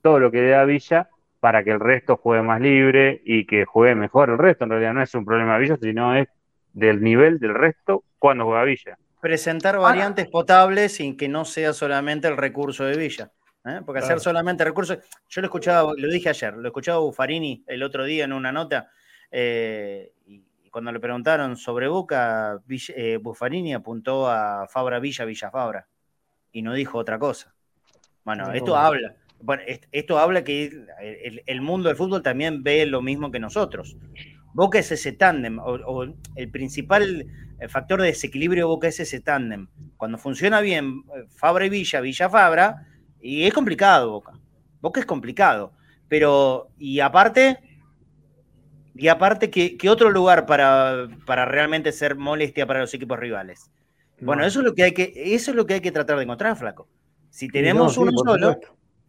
todo 0.03 0.19
lo 0.19 0.31
que 0.31 0.43
le 0.43 0.49
da 0.51 0.65
Villa 0.65 1.09
para 1.41 1.63
que 1.63 1.71
el 1.71 1.81
resto 1.81 2.17
juegue 2.17 2.43
más 2.43 2.61
libre 2.61 3.21
y 3.25 3.47
que 3.47 3.65
juegue 3.65 3.95
mejor 3.95 4.31
el 4.31 4.39
resto. 4.39 4.65
En 4.65 4.71
realidad 4.71 4.95
no 4.95 5.03
es 5.03 5.15
un 5.15 5.25
problema 5.25 5.55
de 5.55 5.61
Villa, 5.61 5.77
sino 5.81 6.17
es 6.17 6.29
del 6.73 7.03
nivel 7.03 7.39
del 7.39 7.55
resto 7.55 8.05
cuando 8.19 8.45
juega 8.45 8.65
Villa. 8.65 8.99
Presentar 9.21 9.79
variantes 9.79 10.27
potables 10.29 10.97
sin 10.97 11.17
que 11.17 11.29
no 11.29 11.45
sea 11.45 11.73
solamente 11.73 12.29
el 12.29 12.37
recurso 12.37 12.85
de 12.85 12.97
Villa. 12.97 13.31
¿eh? 13.65 13.81
Porque 13.85 14.01
hacer 14.01 14.21
solamente 14.21 14.65
recursos. 14.65 14.99
Yo 15.29 15.41
lo 15.41 15.47
escuchaba, 15.47 15.93
lo 15.97 16.09
dije 16.09 16.29
ayer, 16.29 16.55
lo 16.57 16.69
escuchaba 16.69 16.99
Buffarini 16.99 17.65
el 17.67 17.83
otro 17.83 18.05
día 18.05 18.25
en 18.25 18.33
una 18.33 18.53
nota 18.53 18.91
eh, 19.31 20.13
y, 20.27 20.43
cuando 20.71 20.91
le 20.91 20.99
preguntaron 20.99 21.57
sobre 21.57 21.87
Boca, 21.87 22.61
eh, 22.69 23.19
Buffarini 23.23 23.75
apuntó 23.75 24.29
a 24.29 24.67
Fabra 24.69 24.99
Villa, 24.99 25.25
Villa 25.25 25.51
Fabra, 25.51 25.87
y 26.51 26.63
no 26.63 26.75
dijo 26.75 26.99
otra 26.99 27.19
cosa. 27.19 27.55
Bueno, 28.25 28.53
esto 28.53 28.77
habla. 28.77 29.15
Bueno, 29.41 29.63
esto 29.93 30.19
habla 30.19 30.43
que 30.43 30.73
el, 31.47 31.61
mundo 31.61 31.89
del 31.89 31.97
fútbol 31.97 32.23
también 32.23 32.63
ve 32.63 32.87
lo 32.87 33.03
mismo 33.03 33.31
que 33.31 33.39
nosotros. 33.39 33.97
Boca 34.53 34.79
es 34.79 34.91
ese 34.91 35.13
tándem, 35.13 35.59
o, 35.59 36.07
el 36.35 36.51
principal 36.51 37.27
factor 37.69 38.01
de 38.01 38.09
desequilibrio 38.09 38.63
de 38.63 38.69
Boca 38.69 38.89
es 38.89 39.01
ese 39.01 39.21
tándem. 39.21 39.69
Cuando 39.97 40.19
funciona 40.19 40.61
bien 40.61 41.05
eh, 41.15 41.25
Fabra 41.31 41.67
y 41.67 41.71
Villa, 41.71 42.01
Villa 42.01 42.29
Fabra, 42.29 42.87
y 43.21 43.45
es 43.45 43.55
complicado 43.55 44.11
Boca. 44.11 44.33
Boca 44.81 45.01
es 45.01 45.07
complicado. 45.07 45.73
Pero, 46.09 46.69
y 46.79 47.01
aparte, 47.01 47.59
y 48.95 49.09
aparte, 49.09 49.51
¿qué, 49.51 49.91
otro 49.91 50.11
lugar 50.11 50.47
para, 50.47 51.09
para, 51.27 51.45
realmente 51.45 51.91
ser 51.93 52.15
molestia 52.15 52.67
para 52.67 52.81
los 52.81 52.95
equipos 52.95 53.19
rivales? 53.19 53.71
Bueno, 54.21 54.45
eso 54.45 54.61
es 54.61 54.65
lo 54.65 54.75
que 54.75 54.85
hay 54.85 54.93
que, 54.93 55.13
eso 55.17 55.51
es 55.51 55.57
lo 55.57 55.67
que 55.67 55.75
hay 55.75 55.81
que 55.81 55.91
tratar 55.91 56.17
de 56.17 56.23
encontrar, 56.23 56.57
flaco. 56.57 56.89
Si 57.31 57.49
tenemos 57.49 57.99
uno 57.99 58.13
solo, 58.17 58.57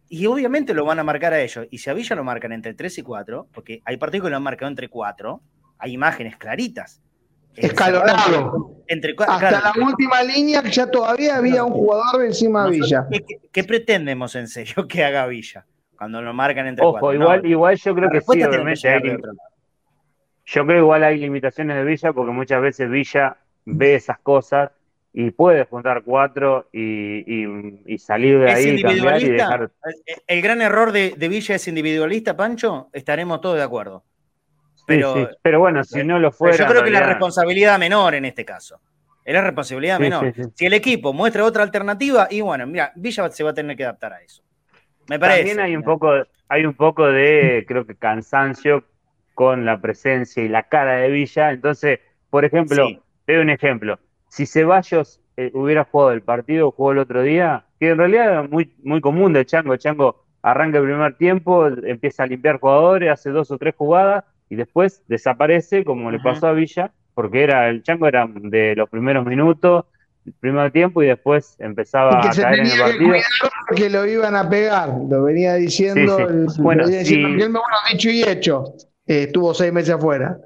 y 0.08 0.26
obviamente 0.26 0.74
lo 0.74 0.84
van 0.84 0.98
a 0.98 1.04
marcar 1.04 1.32
a 1.32 1.40
ellos. 1.40 1.66
Y 1.70 1.78
si 1.78 1.90
a 1.90 1.94
Villa 1.94 2.16
lo 2.16 2.24
marcan 2.24 2.52
entre 2.52 2.74
3 2.74 2.98
y 2.98 3.02
4, 3.02 3.48
porque 3.52 3.82
hay 3.84 3.96
partidos 3.96 4.26
que 4.26 4.30
lo 4.30 4.36
han 4.36 4.42
marcado 4.42 4.68
entre 4.68 4.88
4, 4.88 5.40
hay 5.78 5.92
imágenes 5.92 6.36
claritas. 6.36 7.00
Escalonado. 7.54 8.82
Entre, 8.88 9.14
Hasta 9.18 9.50
la 9.50 9.72
última 9.84 10.22
línea 10.22 10.62
ya 10.64 10.90
todavía 10.90 11.36
había 11.36 11.64
un 11.64 11.72
jugador 11.72 12.24
encima 12.24 12.64
de 12.64 12.72
Villa. 12.72 13.06
¿qué, 13.52 13.64
pretendemos 13.64 14.34
en 14.34 14.48
serio 14.48 14.86
que 14.88 15.04
haga 15.04 15.26
Villa? 15.26 15.64
Cuando 15.96 16.20
lo 16.20 16.34
marcan 16.34 16.66
entre 16.66 16.84
Ojo, 16.84 17.14
igual, 17.14 17.46
igual 17.46 17.76
yo 17.76 17.94
creo 17.94 18.10
que 18.10 18.20
sí, 18.20 18.42
obviamente 18.42 18.88
hay 18.88 19.00
que, 19.00 19.18
yo 20.46 20.64
creo 20.64 20.78
igual 20.78 21.02
hay 21.02 21.18
limitaciones 21.18 21.76
de 21.76 21.84
Villa 21.84 22.12
porque 22.12 22.32
muchas 22.32 22.62
veces 22.62 22.88
Villa 22.88 23.36
ve 23.64 23.96
esas 23.96 24.18
cosas 24.20 24.70
y 25.12 25.32
puede 25.32 25.64
juntar 25.64 26.02
cuatro 26.04 26.68
y, 26.72 27.98
salir 27.98 28.38
de 28.38 28.52
ahí 28.52 28.82
cambiar 28.82 29.22
y 29.22 29.30
dejar. 29.30 29.70
El, 30.26 30.42
gran 30.42 30.62
error 30.62 30.92
de, 30.92 31.14
Villa 31.28 31.56
es 31.56 31.66
individualista, 31.66 32.36
Pancho, 32.36 32.90
estaremos 32.92 33.40
todos 33.40 33.56
de 33.56 33.62
acuerdo. 33.62 34.04
Pero, 34.86 35.30
pero 35.42 35.58
bueno, 35.58 35.82
si 35.82 36.04
no 36.04 36.20
lo 36.20 36.30
fuera. 36.30 36.56
Yo 36.56 36.66
creo 36.66 36.84
que 36.84 36.90
la 36.90 37.00
responsabilidad 37.00 37.76
menor 37.76 38.14
en 38.14 38.26
este 38.26 38.44
caso. 38.44 38.80
Es 39.24 39.34
la 39.34 39.40
responsabilidad 39.40 39.98
menor. 39.98 40.32
Si 40.54 40.66
el 40.66 40.74
equipo 40.74 41.12
muestra 41.12 41.44
otra 41.44 41.64
alternativa, 41.64 42.28
y 42.30 42.40
bueno, 42.40 42.64
mira, 42.68 42.92
Villa 42.94 43.28
se 43.30 43.42
va 43.42 43.50
a 43.50 43.54
tener 43.54 43.76
que 43.76 43.82
adaptar 43.82 44.12
a 44.12 44.22
eso. 44.22 44.44
Me 45.08 45.18
parece. 45.18 45.40
También 45.40 45.60
hay 45.60 45.76
un 45.76 45.82
poco, 45.82 46.12
hay 46.46 46.64
un 46.64 46.74
poco 46.74 47.06
de, 47.06 47.64
creo 47.66 47.84
que 47.84 47.96
cansancio 47.96 48.84
con 49.36 49.66
la 49.66 49.80
presencia 49.82 50.42
y 50.42 50.48
la 50.48 50.62
cara 50.62 50.96
de 50.96 51.10
Villa. 51.10 51.52
Entonces, 51.52 52.00
por 52.30 52.46
ejemplo, 52.46 52.88
te 53.26 53.34
doy 53.34 53.42
un 53.42 53.50
ejemplo. 53.50 53.98
Si 54.28 54.46
Ceballos 54.46 55.20
eh, 55.36 55.50
hubiera 55.52 55.84
jugado 55.84 56.12
el 56.12 56.22
partido, 56.22 56.70
jugó 56.70 56.92
el 56.92 56.98
otro 56.98 57.22
día, 57.22 57.66
que 57.78 57.90
en 57.90 57.98
realidad 57.98 58.44
es 58.44 58.50
muy, 58.50 58.72
muy 58.82 59.02
común 59.02 59.34
de 59.34 59.44
Chango. 59.44 59.76
Chango 59.76 60.24
arranca 60.40 60.78
el 60.78 60.84
primer 60.84 61.18
tiempo, 61.18 61.66
empieza 61.66 62.22
a 62.22 62.26
limpiar 62.26 62.58
jugadores, 62.58 63.10
hace 63.10 63.28
dos 63.28 63.50
o 63.50 63.58
tres 63.58 63.74
jugadas 63.76 64.24
y 64.48 64.56
después 64.56 65.02
desaparece, 65.06 65.84
como 65.84 66.10
le 66.10 66.18
pasó 66.18 66.46
a 66.46 66.52
Villa, 66.52 66.92
porque 67.12 67.42
era 67.42 67.68
el 67.68 67.82
Chango 67.82 68.08
era 68.08 68.26
de 68.26 68.74
los 68.74 68.88
primeros 68.88 69.26
minutos, 69.26 69.84
el 70.24 70.32
primer 70.32 70.72
tiempo 70.72 71.02
y 71.02 71.08
después 71.08 71.56
empezaba 71.58 72.20
a 72.20 72.30
caer 72.30 72.60
en 72.60 72.66
el 72.66 72.78
partido. 72.78 73.14
Que, 73.76 73.90
lo 73.90 74.06
iban 74.06 74.34
a 74.34 74.48
pegar, 74.48 74.94
lo 75.08 75.24
venía 75.24 75.54
diciendo, 75.54 76.18
El, 76.18 76.46
bueno, 76.58 76.86
diciendo 76.86 77.60
dicho 77.92 78.10
y 78.10 78.22
hecho. 78.22 78.64
Eh, 79.06 79.24
estuvo 79.24 79.54
seis 79.54 79.72
meses 79.72 79.94
afuera. 79.94 80.38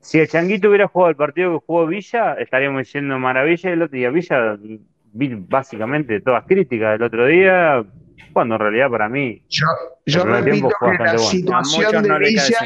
Si 0.00 0.18
el 0.18 0.28
Changuito 0.28 0.68
hubiera 0.68 0.88
jugado 0.88 1.10
el 1.10 1.16
partido 1.16 1.52
que 1.52 1.66
jugó 1.66 1.86
Villa, 1.86 2.34
estaríamos 2.34 2.80
diciendo 2.80 3.18
maravilla. 3.18 3.70
El 3.70 3.82
otro 3.82 3.96
día 3.96 4.10
Villa, 4.10 4.58
vi 5.12 5.34
básicamente 5.34 6.20
todas 6.20 6.44
críticas 6.44 6.92
del 6.92 7.04
otro 7.04 7.26
día, 7.26 7.84
cuando 8.34 8.56
en 8.56 8.60
realidad 8.60 8.90
para 8.90 9.08
mí. 9.08 9.42
Yo, 9.48 10.24
repito 10.24 10.68
que 10.68 11.04
la 11.04 11.18
situación 11.18 12.02
de 12.02 12.18
Villa 12.18 12.58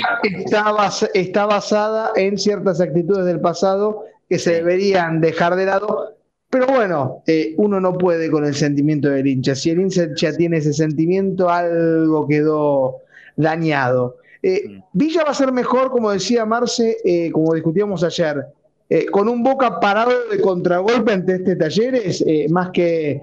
está, 1.15 1.47
basada 1.47 2.11
en 2.17 2.39
ciertas 2.39 2.81
actitudes 2.81 3.25
del 3.25 3.41
pasado 3.41 4.05
que 4.29 4.39
se 4.39 4.55
deberían 4.55 5.21
dejar 5.21 5.55
de 5.55 5.67
lado. 5.67 6.17
Pero 6.51 6.67
bueno, 6.67 7.23
eh, 7.27 7.55
uno 7.59 7.79
no 7.79 7.93
puede 7.93 8.31
con 8.31 8.45
el 8.47 8.55
sentimiento 8.55 9.11
del 9.11 9.27
hincha. 9.27 9.55
Si 9.55 9.71
el 9.71 9.81
hincha 9.81 10.09
ya 10.17 10.33
tiene 10.33 10.57
ese 10.57 10.73
sentimiento, 10.73 11.51
algo 11.51 12.27
quedó 12.27 12.97
dañado. 13.37 14.17
Eh, 14.43 14.69
mm. 14.69 14.83
Villa 14.93 15.25
va 15.25 15.31
a 15.31 15.35
ser 15.35 15.53
mejor, 15.53 15.91
como 15.91 16.11
decía 16.11 16.45
Marce, 16.45 16.97
eh, 17.05 17.31
como 17.31 17.55
discutíamos 17.55 18.03
ayer, 18.05 18.45
eh, 18.89 19.07
con 19.07 19.29
un 19.29 19.43
Boca 19.43 19.81
parado 19.81 20.29
de 20.31 20.41
contragolpe 20.41 21.13
ante 21.13 21.35
este 21.37 21.57
Talleres, 21.57 22.25
más 22.51 22.71
que, 22.71 23.21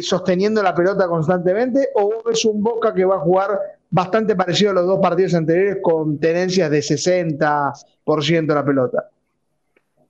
sosteniendo 0.00 0.62
la 0.62 0.74
pelota 0.74 1.06
constantemente, 1.06 1.88
o 1.94 2.22
ves 2.24 2.44
un 2.44 2.62
Boca 2.62 2.94
que 2.94 3.04
va 3.04 3.16
a 3.16 3.20
jugar 3.20 3.58
bastante 3.90 4.34
parecido 4.34 4.70
a 4.70 4.74
los 4.74 4.86
dos 4.86 5.00
partidos 5.00 5.34
anteriores 5.34 5.78
con 5.82 6.18
tenencias 6.18 6.70
de 6.70 6.78
60% 6.78 8.54
la 8.54 8.64
pelota. 8.64 9.08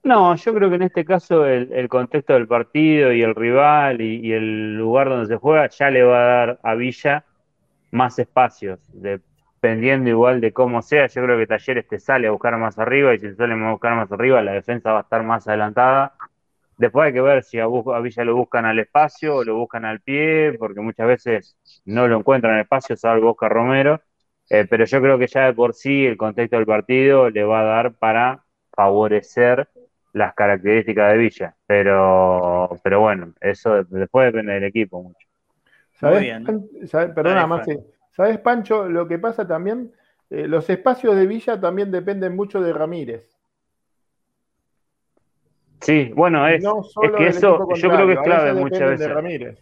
No, 0.04 0.34
yo 0.34 0.54
creo 0.54 0.68
que 0.68 0.76
en 0.76 0.82
este 0.82 1.04
caso 1.04 1.46
el, 1.46 1.88
contexto 1.88 2.32
del 2.32 2.48
partido 2.48 3.12
y 3.12 3.22
el 3.22 3.36
rival 3.36 4.00
y, 4.00 4.32
el 4.32 4.76
lugar 4.76 5.08
donde 5.08 5.26
se 5.26 5.36
juega 5.36 5.68
ya 5.68 5.90
le 5.90 6.02
va 6.02 6.18
a 6.18 6.36
dar 6.36 6.60
a 6.62 6.74
Villa 6.74 7.24
más 7.92 8.18
espacios 8.18 8.80
de 8.92 9.20
dependiendo 9.62 10.10
igual 10.10 10.40
de 10.40 10.52
cómo 10.52 10.82
sea, 10.82 11.06
yo 11.06 11.22
creo 11.22 11.38
que 11.38 11.46
Talleres 11.46 11.86
te 11.86 12.00
sale 12.00 12.26
a 12.26 12.32
buscar 12.32 12.58
más 12.58 12.80
arriba 12.80 13.14
y 13.14 13.20
si 13.20 13.28
te 13.28 13.36
sale 13.36 13.54
a 13.54 13.70
buscar 13.70 13.94
más 13.94 14.10
arriba, 14.10 14.42
la 14.42 14.52
defensa 14.52 14.90
va 14.90 14.98
a 14.98 15.02
estar 15.02 15.22
más 15.22 15.46
adelantada 15.46 16.14
Después 16.82 17.06
hay 17.06 17.12
que 17.12 17.20
ver 17.20 17.44
si 17.44 17.60
a, 17.60 17.68
Villa 17.68 18.24
lo 18.24 18.34
buscan 18.34 18.64
al 18.64 18.80
espacio 18.80 19.36
o 19.36 19.44
lo 19.44 19.54
buscan 19.56 19.84
al 19.84 20.00
pie, 20.00 20.54
porque 20.58 20.80
muchas 20.80 21.06
veces 21.06 21.56
no 21.84 22.08
lo 22.08 22.18
encuentran 22.18 22.54
en 22.54 22.58
el 22.58 22.62
espacio, 22.64 22.96
salvo 22.96 23.30
Oscar 23.30 23.52
Romero. 23.52 24.00
Eh, 24.50 24.66
pero 24.68 24.84
yo 24.84 25.00
creo 25.00 25.16
que 25.16 25.28
ya 25.28 25.46
de 25.46 25.52
por 25.52 25.74
sí 25.74 26.04
el 26.06 26.16
contexto 26.16 26.56
del 26.56 26.66
partido 26.66 27.30
le 27.30 27.44
va 27.44 27.60
a 27.60 27.64
dar 27.64 27.94
para 27.94 28.44
favorecer 28.74 29.68
las 30.12 30.34
características 30.34 31.12
de 31.12 31.18
Villa. 31.18 31.56
Pero, 31.66 32.80
pero 32.82 32.98
bueno, 32.98 33.32
eso 33.40 33.84
después 33.84 34.32
depende 34.32 34.54
del 34.54 34.64
equipo 34.64 35.04
mucho. 35.04 35.28
¿Sabes, 35.92 37.12
perdona, 37.14 37.46
¿Sabes, 38.12 38.38
Pancho? 38.38 38.88
Lo 38.88 39.08
que 39.08 39.18
pasa 39.18 39.46
también, 39.46 39.92
eh, 40.30 40.46
los 40.46 40.68
espacios 40.70 41.16
de 41.16 41.26
Villa 41.26 41.60
también 41.60 41.90
dependen 41.90 42.36
mucho 42.36 42.60
de 42.60 42.72
Ramírez. 42.72 43.38
Sí, 45.80 46.12
bueno, 46.14 46.46
es, 46.46 46.64
que 47.16 47.26
eso 47.26 47.66
yo 47.74 47.90
creo 47.90 48.06
que 48.06 48.12
es 48.12 48.20
clave 48.20 48.54
muchas 48.54 48.90
veces. 48.90 49.58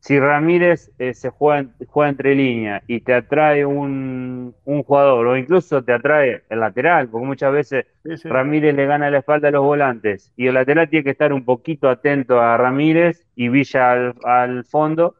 Si 0.00 0.20
Ramírez 0.20 0.92
eh, 0.98 1.14
se 1.14 1.30
juega, 1.30 1.68
juega 1.88 2.10
entre 2.10 2.34
líneas 2.36 2.82
y 2.86 3.00
te 3.00 3.12
atrae 3.12 3.66
un, 3.66 4.54
jugador, 4.64 5.26
o 5.26 5.36
incluso 5.36 5.82
te 5.82 5.92
atrae 5.92 6.44
el 6.48 6.60
lateral, 6.60 7.08
porque 7.08 7.26
muchas 7.26 7.52
veces 7.52 7.86
Ramírez 8.22 8.76
le 8.76 8.86
gana 8.86 9.10
la 9.10 9.18
espalda 9.18 9.48
a 9.48 9.50
los 9.50 9.64
volantes, 9.64 10.32
y 10.36 10.46
el 10.46 10.54
lateral 10.54 10.88
tiene 10.88 11.02
que 11.02 11.10
estar 11.10 11.32
un 11.32 11.44
poquito 11.44 11.88
atento 11.88 12.40
a 12.40 12.56
Ramírez 12.56 13.26
y 13.34 13.48
Villa 13.48 14.12
al, 14.22 14.64
fondo, 14.64 15.16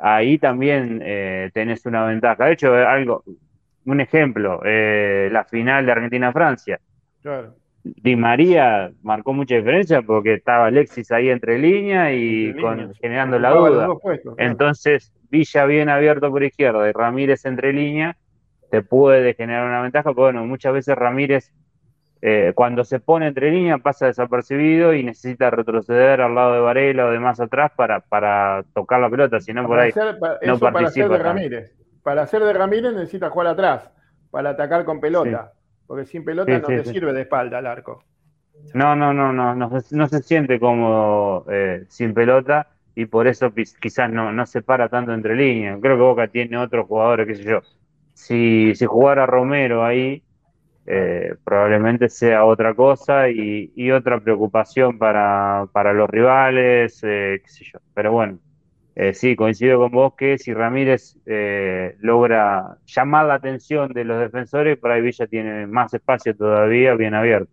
ahí 0.00 0.38
también 0.38 1.00
eh, 1.04 1.50
tenés 1.52 1.84
una 1.86 2.04
ventaja. 2.04 2.46
De 2.46 2.52
hecho, 2.52 2.74
algo, 2.74 3.22
un 3.84 4.00
ejemplo, 4.00 4.60
eh, 4.64 5.28
la 5.30 5.44
final 5.44 5.86
de 5.86 5.92
Argentina-Francia. 5.92 6.80
Claro. 7.22 7.54
Di 7.82 8.14
María 8.16 8.90
marcó 9.02 9.32
mucha 9.32 9.56
diferencia 9.56 10.02
porque 10.02 10.34
estaba 10.34 10.66
Alexis 10.66 11.10
ahí 11.12 11.30
entre 11.30 11.58
líneas 11.58 12.12
y 12.12 12.54
generando 13.00 13.38
la 13.38 13.50
duda. 13.50 13.88
Entonces, 14.36 15.12
Villa 15.30 15.64
bien 15.64 15.88
abierto 15.88 16.30
por 16.30 16.42
izquierda 16.42 16.88
y 16.88 16.92
Ramírez 16.92 17.46
entre 17.46 17.72
líneas, 17.72 18.16
te 18.70 18.82
puede 18.82 19.34
generar 19.34 19.66
una 19.66 19.80
ventaja, 19.80 20.10
pero 20.10 20.24
bueno, 20.24 20.44
muchas 20.44 20.74
veces 20.74 20.94
Ramírez 20.96 21.52
eh, 22.22 22.52
cuando 22.54 22.84
se 22.84 23.00
pone 23.00 23.28
entre 23.28 23.50
líneas 23.50 23.80
pasa 23.80 24.06
desapercibido 24.06 24.92
y 24.92 25.02
necesita 25.02 25.50
retroceder 25.50 26.20
al 26.20 26.34
lado 26.34 26.52
de 26.52 26.60
Varela 26.60 27.06
o 27.06 27.10
de 27.10 27.18
más 27.18 27.40
atrás 27.40 27.72
para, 27.74 28.00
para 28.00 28.62
tocar 28.74 29.00
la 29.00 29.08
pelota, 29.08 29.40
si 29.40 29.54
no 29.54 29.66
por 29.66 29.80
ahí 29.80 29.92
no 30.44 30.58
participa. 30.58 30.70
Para 30.70 30.86
hacer, 30.86 31.08
de 31.08 31.18
Ramírez. 31.18 31.76
para 32.02 32.22
hacer 32.22 32.44
de 32.44 32.52
Ramírez 32.52 32.92
necesita 32.92 33.30
jugar 33.30 33.48
atrás, 33.48 33.90
para 34.30 34.50
atacar 34.50 34.84
con 34.84 35.00
pelota. 35.00 35.52
Porque 35.86 36.04
sin 36.04 36.24
pelota 36.24 36.56
no 36.58 36.66
te 36.68 36.84
sirve 36.84 37.12
de 37.12 37.22
espalda 37.22 37.58
al 37.58 37.66
arco. 37.66 38.04
No, 38.74 38.94
no, 38.94 39.12
no, 39.12 39.32
no, 39.32 39.54
no, 39.54 40.08
se 40.08 40.22
siente 40.22 40.60
como 40.60 41.44
eh, 41.50 41.84
sin 41.88 42.14
pelota 42.14 42.68
y 42.94 43.06
por 43.06 43.26
eso 43.26 43.52
quizás 43.80 44.10
no, 44.10 44.30
no 44.32 44.46
se 44.46 44.62
para 44.62 44.88
tanto 44.88 45.12
entre 45.12 45.34
líneas. 45.34 45.78
Creo 45.80 45.96
que 45.96 46.02
Boca 46.02 46.28
tiene 46.28 46.58
otros 46.58 46.86
jugadores, 46.86 47.26
qué 47.26 47.34
sé 47.34 47.44
yo. 47.44 47.60
Si, 48.12 48.74
si 48.74 48.84
jugara 48.84 49.26
Romero 49.26 49.84
ahí, 49.84 50.22
eh, 50.92 51.36
probablemente 51.44 52.08
sea 52.08 52.44
otra 52.44 52.74
cosa 52.74 53.28
y, 53.30 53.92
otra 53.92 54.18
preocupación 54.18 54.98
para, 54.98 55.68
para 55.72 55.92
los 55.92 56.10
rivales, 56.10 57.00
eh, 57.04 57.40
qué 57.44 57.48
sé 57.48 57.64
yo. 57.64 57.78
Pero 57.94 58.10
bueno, 58.10 58.40
eh, 58.96 59.14
sí, 59.14 59.36
coincido 59.36 59.78
con 59.78 59.92
vos 59.92 60.14
que 60.18 60.36
si 60.36 60.52
Ramírez 60.52 61.16
eh, 61.26 61.96
logra 62.00 62.76
llamar 62.86 63.26
la 63.26 63.34
atención 63.34 63.92
de 63.92 64.04
los 64.04 64.18
defensores, 64.18 64.78
por 64.78 64.90
ahí 64.90 65.00
Villa 65.00 65.28
tiene 65.28 65.68
más 65.68 65.94
espacio 65.94 66.34
todavía 66.36 66.94
bien 66.94 67.14
abierto. 67.14 67.52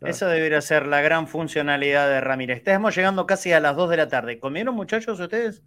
Esa 0.00 0.28
debería 0.28 0.62
ser 0.62 0.86
la 0.86 1.02
gran 1.02 1.28
funcionalidad 1.28 2.08
de 2.08 2.22
Ramírez. 2.22 2.56
Estamos 2.56 2.96
llegando 2.96 3.26
casi 3.26 3.52
a 3.52 3.60
las 3.60 3.76
2 3.76 3.90
de 3.90 3.96
la 3.98 4.08
tarde. 4.08 4.38
¿Comieron 4.38 4.74
muchachos 4.74 5.20
ustedes? 5.20 5.62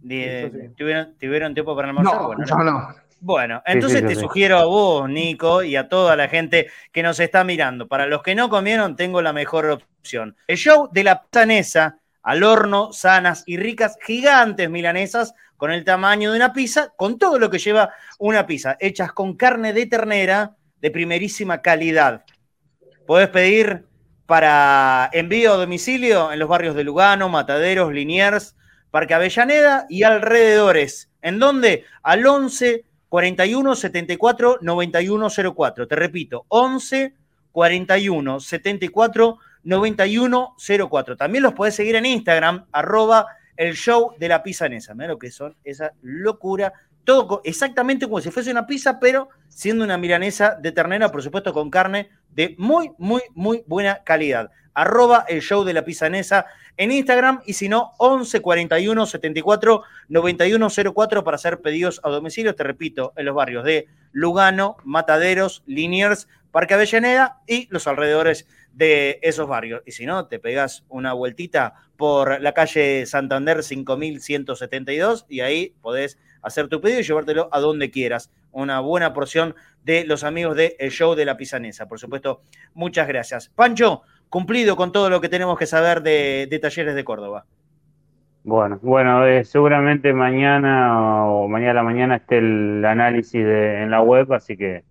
¿Tuvieron, 0.00 1.52
tiempo 1.52 1.76
para 1.76 1.88
almorzar? 1.88 2.14
No, 2.14 2.26
bueno, 2.28 2.64
no. 2.64 3.05
Bueno, 3.26 3.60
entonces 3.66 4.06
te 4.06 4.14
sugiero 4.14 4.56
a 4.56 4.66
vos, 4.66 5.10
Nico, 5.10 5.64
y 5.64 5.74
a 5.74 5.88
toda 5.88 6.14
la 6.14 6.28
gente 6.28 6.68
que 6.92 7.02
nos 7.02 7.18
está 7.18 7.42
mirando. 7.42 7.88
Para 7.88 8.06
los 8.06 8.22
que 8.22 8.36
no 8.36 8.48
comieron, 8.48 8.94
tengo 8.94 9.20
la 9.20 9.32
mejor 9.32 9.66
opción. 9.66 10.36
El 10.46 10.56
show 10.56 10.88
de 10.92 11.02
la 11.02 11.24
Tanesa 11.28 11.98
al 12.22 12.44
horno, 12.44 12.92
sanas 12.92 13.42
y 13.44 13.56
ricas, 13.56 13.98
gigantes 14.00 14.70
milanesas 14.70 15.34
con 15.56 15.72
el 15.72 15.82
tamaño 15.82 16.30
de 16.30 16.36
una 16.36 16.52
pizza, 16.52 16.92
con 16.96 17.18
todo 17.18 17.40
lo 17.40 17.50
que 17.50 17.58
lleva 17.58 17.92
una 18.20 18.46
pizza, 18.46 18.76
hechas 18.78 19.10
con 19.12 19.34
carne 19.34 19.72
de 19.72 19.86
ternera 19.86 20.54
de 20.80 20.92
primerísima 20.92 21.62
calidad. 21.62 22.24
Podés 23.08 23.30
pedir 23.30 23.86
para 24.26 25.10
envío 25.12 25.54
a 25.54 25.56
domicilio 25.56 26.30
en 26.30 26.38
los 26.38 26.48
barrios 26.48 26.76
de 26.76 26.84
Lugano, 26.84 27.28
Mataderos, 27.28 27.92
Liniers, 27.92 28.54
Parque 28.92 29.14
Avellaneda 29.14 29.86
y 29.88 30.04
alrededores. 30.04 31.10
¿En 31.22 31.40
dónde? 31.40 31.84
Al 32.04 32.24
11 32.24 32.84
41 33.08 33.74
74 33.74 34.58
91 34.60 35.28
04. 35.54 35.88
Te 35.88 35.96
repito, 35.96 36.44
11 36.48 37.14
41 37.52 38.40
74 38.40 39.38
9104. 39.62 41.16
También 41.16 41.42
los 41.42 41.54
podés 41.54 41.74
seguir 41.74 41.96
en 41.96 42.06
Instagram, 42.06 42.66
arroba 42.72 43.26
el 43.56 43.74
show 43.74 44.14
de 44.18 44.28
la 44.28 44.42
pizza 44.42 44.66
esa. 44.66 44.94
Mira 44.94 45.08
lo 45.08 45.18
que 45.18 45.30
son, 45.30 45.56
esa 45.64 45.92
locura. 46.02 46.72
Todo 47.04 47.40
exactamente 47.44 48.06
como 48.06 48.20
si 48.20 48.30
fuese 48.30 48.50
una 48.50 48.66
pizza, 48.66 48.98
pero 48.98 49.28
siendo 49.48 49.84
una 49.84 49.96
milanesa 49.96 50.56
de 50.60 50.72
ternera, 50.72 51.10
por 51.10 51.22
supuesto, 51.22 51.52
con 51.52 51.70
carne 51.70 52.10
de 52.30 52.54
muy, 52.58 52.90
muy, 52.98 53.22
muy 53.34 53.62
buena 53.66 54.02
calidad. 54.04 54.50
Arroba 54.74 55.24
el 55.28 55.40
show 55.40 55.64
de 55.64 55.72
la 55.72 55.84
pisanesa 55.84 56.46
en 56.76 56.92
Instagram 56.92 57.40
y 57.46 57.54
si 57.54 57.68
no, 57.68 57.92
11 57.98 58.40
41 58.40 59.06
74 59.06 59.82
91 60.08 60.68
04 60.94 61.24
para 61.24 61.34
hacer 61.34 61.60
pedidos 61.60 62.00
a 62.04 62.10
domicilio. 62.10 62.54
Te 62.54 62.64
repito, 62.64 63.12
en 63.16 63.26
los 63.26 63.34
barrios 63.34 63.64
de 63.64 63.88
Lugano, 64.12 64.76
Mataderos, 64.84 65.62
Liniers, 65.66 66.28
Parque 66.50 66.74
Avellaneda 66.74 67.40
y 67.46 67.68
los 67.70 67.86
alrededores 67.86 68.46
de 68.72 69.18
esos 69.22 69.48
barrios. 69.48 69.82
Y 69.86 69.92
si 69.92 70.06
no, 70.06 70.26
te 70.26 70.38
pegas 70.38 70.84
una 70.88 71.12
vueltita 71.12 71.74
por 71.96 72.40
la 72.40 72.52
calle 72.52 73.06
Santander 73.06 73.62
5172 73.62 75.26
y 75.28 75.40
ahí 75.40 75.74
podés 75.80 76.18
hacer 76.42 76.68
tu 76.68 76.80
pedido 76.80 77.00
y 77.00 77.02
llevártelo 77.02 77.48
a 77.52 77.60
donde 77.60 77.90
quieras. 77.90 78.30
Una 78.52 78.80
buena 78.80 79.12
porción 79.12 79.54
de 79.84 80.04
los 80.04 80.24
amigos 80.24 80.56
del 80.56 80.90
Show 80.90 81.14
de 81.14 81.24
la 81.24 81.36
Pisanesa. 81.36 81.88
Por 81.88 81.98
supuesto, 81.98 82.42
muchas 82.74 83.06
gracias. 83.08 83.50
Pancho, 83.54 84.02
cumplido 84.28 84.76
con 84.76 84.92
todo 84.92 85.10
lo 85.10 85.20
que 85.20 85.28
tenemos 85.28 85.58
que 85.58 85.66
saber 85.66 86.02
de, 86.02 86.58
Talleres 86.60 86.94
de 86.94 87.04
Córdoba. 87.04 87.44
Bueno, 88.44 88.78
bueno, 88.82 89.26
eh, 89.26 89.44
seguramente 89.44 90.12
mañana 90.12 91.26
o 91.26 91.48
mañana 91.48 91.72
a 91.72 91.74
la 91.74 91.82
mañana 91.82 92.16
esté 92.16 92.38
el 92.38 92.84
análisis 92.84 93.44
en 93.44 93.90
la 93.90 94.02
web, 94.02 94.32
así 94.32 94.56
que 94.56 94.84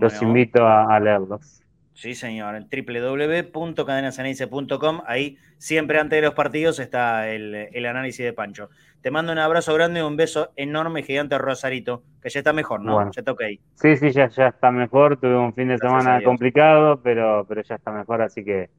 los 0.00 0.22
invito 0.22 0.66
a 0.66 0.98
leerlos. 1.00 1.64
Sí, 1.94 2.14
señor, 2.16 2.56
en 2.56 2.66
www.cadenasaneice.com. 2.68 5.02
Ahí 5.06 5.38
siempre 5.58 6.00
antes 6.00 6.16
de 6.18 6.22
los 6.22 6.34
partidos 6.34 6.80
está 6.80 7.30
el, 7.30 7.86
análisis 7.86 8.24
de 8.24 8.32
Pancho. 8.32 8.68
Te 9.04 9.10
mando 9.10 9.32
un 9.32 9.38
abrazo 9.38 9.74
grande 9.74 10.00
y 10.00 10.02
un 10.02 10.16
beso 10.16 10.54
enorme, 10.56 11.02
gigante 11.02 11.36
Rosarito, 11.36 12.02
que 12.22 12.30
ya 12.30 12.40
está 12.40 12.54
mejor, 12.54 12.80
¿no? 12.80 13.04
Ya 13.10 13.20
está 13.20 13.32
ok. 13.32 13.42
Sí, 13.74 13.98
sí, 13.98 14.10
ya, 14.12 14.30
ya 14.30 14.46
está 14.46 14.70
mejor. 14.70 15.18
Tuve 15.18 15.36
un 15.36 15.52
fin 15.52 15.68
de 15.68 15.76
semana 15.76 16.22
complicado, 16.24 17.02
pero, 17.02 17.44
pero 17.46 17.60
ya 17.62 17.74
está 17.74 17.92
mejor, 17.92 18.22
así 18.22 18.42
que, 18.42 18.70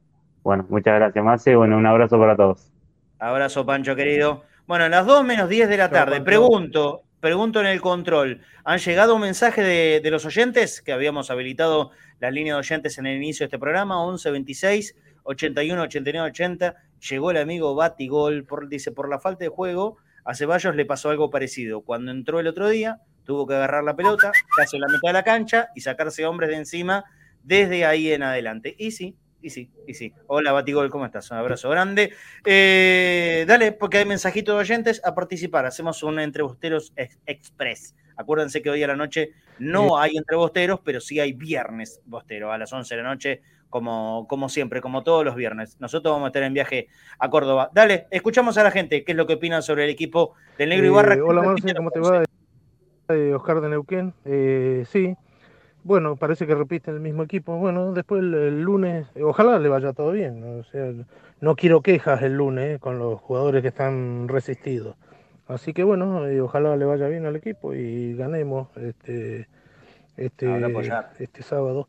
bueno, 0.42 0.66
muchas 0.68 0.96
gracias, 0.96 1.24
Marce. 1.24 1.54
Bueno, 1.54 1.76
un 1.76 1.86
abrazo 1.86 2.18
para 2.18 2.34
todos. 2.34 2.72
Abrazo, 3.20 3.64
Pancho, 3.64 3.94
querido. 3.94 4.42
Bueno, 4.66 4.88
las 4.88 5.06
2 5.06 5.24
menos 5.24 5.48
10 5.48 5.68
de 5.68 5.76
la 5.76 5.90
tarde, 5.90 6.20
pregunto, 6.20 7.02
pregunto 7.20 7.60
en 7.60 7.66
el 7.66 7.80
control, 7.80 8.40
¿han 8.64 8.78
llegado 8.78 9.14
un 9.14 9.20
mensaje 9.20 9.62
de, 9.62 10.00
de 10.00 10.10
los 10.10 10.26
oyentes 10.26 10.82
que 10.82 10.90
habíamos 10.90 11.30
habilitado 11.30 11.92
la 12.18 12.32
línea 12.32 12.54
de 12.54 12.58
oyentes 12.58 12.98
en 12.98 13.06
el 13.06 13.16
inicio 13.18 13.44
de 13.44 13.46
este 13.46 13.60
programa, 13.60 14.02
11 14.02 14.28
26 14.32 14.96
81 15.22 15.82
89 15.82 16.30
80. 16.30 16.74
Llegó 17.10 17.30
el 17.30 17.36
amigo 17.36 17.76
Batigol, 17.76 18.44
por, 18.44 18.68
dice, 18.68 18.90
por 18.90 19.08
la 19.08 19.20
falta 19.20 19.44
de 19.44 19.50
juego, 19.50 19.98
a 20.26 20.34
Ceballos 20.34 20.74
le 20.74 20.84
pasó 20.84 21.10
algo 21.10 21.30
parecido. 21.30 21.82
Cuando 21.82 22.10
entró 22.10 22.40
el 22.40 22.48
otro 22.48 22.68
día, 22.68 23.00
tuvo 23.24 23.46
que 23.46 23.54
agarrar 23.54 23.84
la 23.84 23.94
pelota, 23.94 24.32
casi 24.56 24.76
en 24.76 24.82
la 24.82 24.88
mitad 24.88 25.10
de 25.10 25.12
la 25.12 25.22
cancha 25.22 25.68
y 25.74 25.80
sacarse 25.80 26.26
hombres 26.26 26.50
de 26.50 26.56
encima 26.56 27.04
desde 27.42 27.86
ahí 27.86 28.12
en 28.12 28.24
adelante. 28.24 28.74
Y 28.76 28.90
sí, 28.90 29.16
y 29.40 29.50
sí, 29.50 29.70
y 29.86 29.94
sí. 29.94 30.12
Hola 30.26 30.50
Batigol, 30.50 30.90
¿cómo 30.90 31.06
estás? 31.06 31.30
Un 31.30 31.38
abrazo 31.38 31.70
grande. 31.70 32.12
Eh, 32.44 33.44
dale, 33.46 33.70
porque 33.70 33.98
hay 33.98 34.04
mensajitos 34.04 34.56
de 34.56 34.60
oyentes 34.60 35.00
a 35.04 35.14
participar. 35.14 35.64
Hacemos 35.64 36.02
un 36.02 36.18
Entrebusteros 36.18 36.92
Express. 37.24 37.94
Acuérdense 38.16 38.62
que 38.62 38.70
hoy 38.70 38.82
a 38.82 38.88
la 38.88 38.96
noche 38.96 39.30
no 39.60 39.98
hay 39.98 40.16
entrebosteros, 40.16 40.80
pero 40.84 41.00
sí 41.00 41.20
hay 41.20 41.32
viernes 41.32 42.00
bostero 42.04 42.50
a 42.50 42.58
las 42.58 42.72
11 42.72 42.96
de 42.96 43.02
la 43.02 43.08
noche, 43.08 43.42
como, 43.70 44.26
como 44.28 44.48
siempre, 44.48 44.80
como 44.80 45.02
todos 45.02 45.24
los 45.24 45.34
viernes. 45.34 45.76
Nosotros 45.80 46.12
vamos 46.12 46.26
a 46.26 46.28
estar 46.28 46.42
en 46.42 46.54
viaje 46.54 46.88
a 47.18 47.28
Córdoba. 47.30 47.70
Dale, 47.72 48.06
escuchamos 48.10 48.56
a 48.58 48.62
la 48.62 48.70
gente 48.70 49.04
qué 49.04 49.12
es 49.12 49.16
lo 49.16 49.26
que 49.26 49.34
opinan 49.34 49.62
sobre 49.62 49.84
el 49.84 49.90
equipo 49.90 50.34
del 50.58 50.70
Negro 50.70 50.86
Ibarra. 50.86 51.14
Eh, 51.14 51.20
hola 51.20 51.42
Marce, 51.42 51.74
¿cómo 51.74 51.90
te 51.90 52.00
va? 52.00 52.24
Eh, 53.08 53.32
Oscar 53.34 53.60
de 53.60 53.68
Neuquén. 53.68 54.14
Eh, 54.24 54.84
sí, 54.90 55.16
bueno, 55.84 56.16
parece 56.16 56.46
que 56.46 56.54
repite 56.54 56.90
el 56.90 57.00
mismo 57.00 57.22
equipo. 57.22 57.56
Bueno, 57.56 57.92
después 57.92 58.20
el, 58.20 58.62
lunes, 58.62 59.06
ojalá 59.22 59.58
le 59.58 59.68
vaya 59.68 59.92
todo 59.92 60.12
bien. 60.12 60.42
O 60.42 60.64
sea, 60.64 60.92
no 61.40 61.56
quiero 61.56 61.80
quejas 61.80 62.22
el 62.22 62.34
lunes 62.36 62.80
con 62.80 62.98
los 62.98 63.20
jugadores 63.20 63.62
que 63.62 63.68
están 63.68 64.28
resistidos. 64.28 64.96
Así 65.48 65.72
que 65.72 65.84
bueno, 65.84 66.22
ojalá 66.42 66.76
le 66.76 66.84
vaya 66.84 67.06
bien 67.06 67.24
al 67.24 67.36
equipo 67.36 67.72
y 67.72 68.16
ganemos 68.16 68.68
este, 68.76 69.46
este, 70.16 70.48
este 71.20 71.42
sábado. 71.44 71.86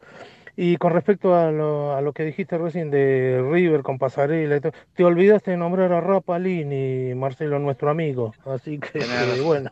Y 0.59 0.77
con 0.77 0.91
respecto 0.91 1.35
a 1.35 1.51
lo, 1.51 1.95
a 1.95 2.01
lo, 2.01 2.13
que 2.13 2.23
dijiste 2.23 2.57
recién 2.57 2.89
de 2.89 3.47
River 3.47 3.83
con 3.83 3.99
Pasarela, 3.99 4.59
te 4.59 5.03
olvidaste 5.03 5.51
de 5.51 5.57
nombrar 5.57 5.93
a 5.93 6.01
Rapalini, 6.01 7.13
Marcelo, 7.13 7.59
nuestro 7.59 7.91
amigo. 7.91 8.33
Así 8.43 8.79
que, 8.79 8.99
bueno. 9.45 9.69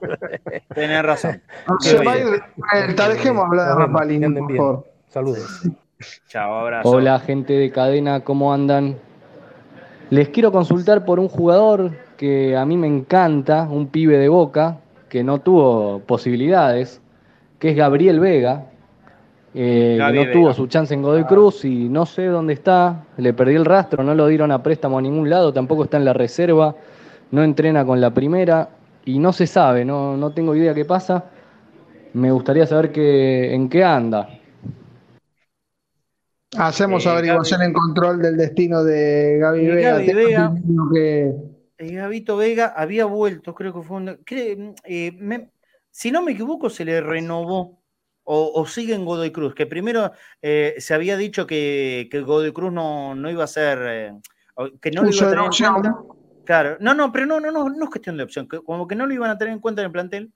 Tenés 0.76 1.02
razón. 1.02 1.42
dejemos 3.10 3.46
hablar 3.46 3.70
de 3.70 3.76
Rapalini, 3.76 4.58
por 4.58 4.86
Saludos. 5.08 5.64
Chao, 6.28 6.54
abrazo. 6.54 6.88
Hola, 6.88 7.18
gente 7.18 7.54
de 7.54 7.72
cadena, 7.72 8.20
¿cómo 8.20 8.54
andan? 8.54 8.96
Les 10.12 10.30
quiero 10.30 10.52
consultar 10.52 11.04
por 11.04 11.20
un 11.20 11.30
jugador 11.30 11.94
que 12.16 12.56
a 12.56 12.64
mí 12.64 12.78
me 12.78 12.86
encanta, 12.86 13.64
un 13.64 13.88
pibe 13.88 14.20
de 14.20 14.30
boca, 14.30 14.78
que 15.10 15.24
no 15.24 15.40
tuvo 15.40 16.02
posibilidades, 16.02 17.02
que 17.58 17.72
es 17.72 17.76
Gabriel 17.76 18.20
Vega, 18.20 18.68
eh, 19.58 19.98
no 19.98 20.32
tuvo 20.34 20.54
su 20.54 20.68
chance 20.68 20.94
en 20.94 21.02
Godoy 21.02 21.24
Cruz 21.24 21.64
y 21.64 21.88
no 21.88 22.06
sé 22.06 22.26
dónde 22.26 22.52
está, 22.52 23.06
le 23.16 23.32
perdí 23.34 23.56
el 23.56 23.64
rastro, 23.64 24.04
no 24.04 24.14
lo 24.14 24.28
dieron 24.28 24.52
a 24.52 24.62
préstamo 24.62 24.98
a 24.98 25.02
ningún 25.02 25.30
lado, 25.30 25.54
tampoco 25.54 25.86
está 25.86 25.96
en 25.96 26.04
la 26.04 26.12
reserva, 26.12 26.76
no 27.32 27.42
entrena 27.42 27.86
con 27.86 28.02
la 28.02 28.14
primera 28.14 28.68
y 29.06 29.18
no 29.18 29.32
se 29.32 29.48
sabe, 29.48 29.86
no, 29.86 30.18
no 30.18 30.32
tengo 30.32 30.54
idea 30.56 30.74
qué 30.74 30.84
pasa. 30.84 31.32
Me 32.12 32.32
gustaría 32.32 32.68
saber 32.68 32.92
qué, 32.92 33.54
en 33.54 33.70
qué 33.70 33.82
anda. 33.82 34.28
Hacemos 36.58 37.06
eh, 37.06 37.10
averiguación 37.10 37.62
en 37.62 37.72
control 37.72 38.22
del 38.22 38.36
destino 38.36 38.84
de 38.84 39.38
Gaby 39.40 39.68
Vega. 39.68 39.98
Vega 40.00 40.54
eh, 40.98 41.34
Gabito 41.78 42.36
Vega 42.36 42.74
había 42.76 43.06
vuelto, 43.06 43.56
creo 43.56 43.74
que 43.74 43.82
fue 43.82 43.98
un... 43.98 44.18
si 45.92 46.12
no 46.12 46.22
me 46.22 46.34
equivoco, 46.34 46.70
se 46.70 46.84
le 46.84 47.00
renovó 47.00 47.85
o, 48.26 48.66
sigue 48.66 48.96
en 48.96 49.06
Godoy 49.06 49.32
Cruz, 49.32 49.54
que 49.54 49.68
primero 49.68 50.12
eh, 50.42 50.76
se 50.80 50.94
había 50.94 51.16
dicho 51.16 51.46
que, 51.46 52.08
que, 52.10 52.22
Godoy 52.22 52.52
Cruz 52.52 52.74
no, 52.74 53.14
no 53.16 53.30
iba 53.30 53.44
a 53.44 53.48
ser, 53.48 53.80
eh, 53.84 54.14
que 54.82 54.92
no 54.92 55.08
iba 55.08 55.28
a 55.28 55.30
tener 55.30 55.46
en 55.46 55.74
cuenta. 55.74 55.96
Claro, 56.44 56.78
no, 56.80 56.94
no, 56.94 57.12
pero 57.12 57.26
no, 57.26 57.40
no, 57.40 57.52
no, 57.52 57.70
no 57.70 57.84
es 57.84 57.90
cuestión 57.90 58.18
de 58.18 58.24
opción, 58.24 58.48
como 58.48 58.88
que 58.88 58.96
no 58.96 59.06
lo 59.06 59.14
iban 59.14 59.30
a 59.30 59.38
tener 59.38 59.54
en 59.54 59.60
cuenta 59.60 59.82
en 59.82 59.88
el 59.88 59.92
plantel. 59.92 60.34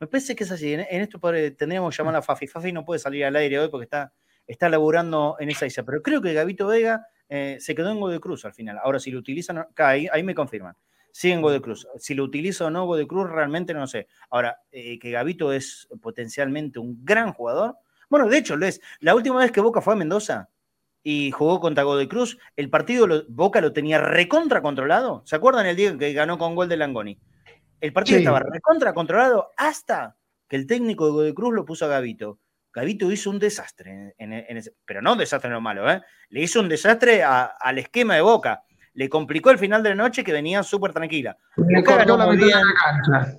Me 0.00 0.06
parece 0.06 0.34
que 0.34 0.44
es 0.44 0.50
así, 0.50 0.74
en, 0.74 0.80
esto 0.80 1.18
tendríamos 1.56 1.94
que 1.94 2.02
llamar 2.02 2.16
a 2.16 2.22
Fafi. 2.22 2.46
Fafi 2.46 2.72
no 2.72 2.84
puede 2.84 2.98
salir 2.98 3.24
al 3.24 3.36
aire 3.36 3.58
hoy 3.58 3.68
porque 3.68 3.84
está, 3.84 4.12
está 4.46 4.68
laburando 4.68 5.36
en 5.38 5.50
esa 5.50 5.66
isla, 5.66 5.84
pero 5.84 6.02
creo 6.02 6.20
que 6.20 6.34
Gabito 6.34 6.66
Vega 6.66 7.06
eh, 7.28 7.56
se 7.60 7.74
quedó 7.74 7.90
en 7.90 8.00
Godoy 8.00 8.20
Cruz 8.20 8.44
al 8.44 8.52
final. 8.52 8.78
Ahora, 8.82 8.98
si 8.98 9.10
lo 9.10 9.18
utilizan, 9.18 9.66
ahí, 9.76 10.08
ahí 10.12 10.22
me 10.22 10.34
confirman 10.34 10.76
sigue 11.12 11.34
en 11.34 11.60
Cruz. 11.60 11.86
Si 11.98 12.14
lo 12.14 12.24
utilizo 12.24 12.66
o 12.66 12.70
no 12.70 12.88
Cruz, 13.06 13.30
realmente 13.30 13.72
no 13.74 13.86
sé. 13.86 14.08
Ahora, 14.30 14.58
eh, 14.72 14.98
que 14.98 15.10
Gavito 15.10 15.52
es 15.52 15.88
potencialmente 16.00 16.78
un 16.78 17.04
gran 17.04 17.32
jugador. 17.32 17.76
Bueno, 18.08 18.28
de 18.28 18.38
hecho 18.38 18.56
lo 18.56 18.66
es. 18.66 18.80
La 19.00 19.14
última 19.14 19.38
vez 19.38 19.52
que 19.52 19.60
Boca 19.60 19.80
fue 19.80 19.92
a 19.92 19.96
Mendoza 19.96 20.48
y 21.04 21.30
jugó 21.30 21.60
contra 21.60 21.84
Godoy 21.84 22.08
Cruz, 22.08 22.38
el 22.56 22.70
partido 22.70 23.24
Boca 23.28 23.60
lo 23.60 23.72
tenía 23.72 23.98
recontra 23.98 24.62
controlado. 24.62 25.22
¿Se 25.26 25.36
acuerdan 25.36 25.66
el 25.66 25.76
día 25.76 25.96
que 25.96 26.12
ganó 26.12 26.38
con 26.38 26.54
gol 26.54 26.68
de 26.68 26.76
Langoni? 26.76 27.18
El 27.80 27.92
partido 27.92 28.18
estaba 28.18 28.40
recontra 28.40 28.94
controlado 28.94 29.50
hasta 29.56 30.16
que 30.48 30.56
el 30.56 30.66
técnico 30.66 31.06
de 31.06 31.12
Godoy 31.12 31.34
Cruz 31.34 31.54
lo 31.54 31.64
puso 31.64 31.84
a 31.84 31.88
Gavito. 31.88 32.38
Gavito 32.72 33.12
hizo 33.12 33.28
un 33.28 33.38
desastre, 33.38 34.14
en, 34.16 34.32
ese, 34.32 34.72
pero 34.86 35.02
no 35.02 35.12
un 35.12 35.18
desastre 35.18 35.50
no 35.50 35.60
malo, 35.60 35.90
¿eh? 35.90 36.00
le 36.30 36.40
hizo 36.40 36.58
un 36.60 36.70
desastre 36.70 37.22
al 37.22 37.78
esquema 37.78 38.14
de 38.14 38.22
Boca 38.22 38.64
le 38.94 39.08
complicó 39.08 39.50
el 39.50 39.58
final 39.58 39.82
de 39.82 39.90
la 39.90 39.94
noche 39.94 40.24
que 40.24 40.32
venía 40.32 40.62
súper 40.62 40.92
tranquila. 40.92 41.36
Boca 41.56 41.96
ganó 41.96 42.18
muy 42.18 42.36
bien. 42.36 42.58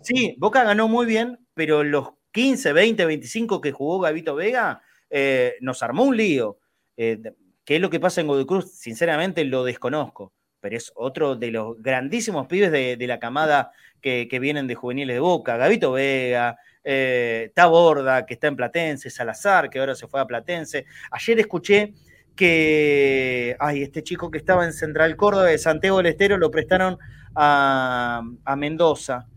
Sí, 0.02 0.36
Boca 0.38 0.64
ganó 0.64 0.88
muy 0.88 1.06
bien, 1.06 1.40
pero 1.54 1.84
los 1.84 2.10
15, 2.32 2.74
20, 2.74 3.06
25 3.06 3.62
que 3.62 3.72
jugó 3.72 4.00
Gavito 4.00 4.36
Vega 4.36 4.82
eh, 5.10 5.56
nos 5.62 5.84
armó 5.84 6.04
un 6.04 6.18
lío. 6.18 6.58
Eh, 6.98 7.20
¿Qué 7.64 7.76
es 7.76 7.82
lo 7.82 7.90
que 7.90 8.00
pasa 8.00 8.22
en 8.22 8.28
Godoy 8.28 8.46
Cruz? 8.46 8.72
Sinceramente 8.74 9.46
lo 9.46 9.64
desconozco, 9.64 10.34
pero 10.60 10.76
es 10.76 10.92
otro 10.96 11.36
de 11.36 11.52
los 11.52 11.82
grandísimos 11.82 12.48
pibes 12.48 12.72
de, 12.72 12.98
la 13.08 13.20
camada 13.20 13.72
que, 14.02 14.28
vienen 14.42 14.68
de 14.68 14.76
juveniles 14.76 15.16
de 15.16 15.20
Boca. 15.20 15.56
Gavito 15.56 15.94
Vega, 15.94 16.58
eh, 16.84 17.52
Taborda, 17.54 18.26
que 18.26 18.34
está 18.34 18.48
en 18.48 18.56
Platense, 18.56 19.10
Salazar, 19.10 19.70
que 19.70 19.80
ahora 19.80 19.96
se 19.96 20.08
fue 20.08 20.20
a 20.20 20.26
Platense. 20.26 20.86
Ayer 21.12 21.40
escuché 21.40 21.94
que, 22.36 23.56
ay, 23.60 23.84
este 23.84 24.04
chico 24.04 24.32
que 24.32 24.38
estaba 24.38 24.66
en 24.66 24.74
Central 24.74 25.16
Córdoba 25.16 25.46
de 25.46 25.58
Santiago 25.58 25.98
del 25.98 26.08
Estero 26.08 26.38
lo 26.38 26.50
prestaron 26.50 26.98
a, 27.36 28.22
Mendoza. 28.58 29.28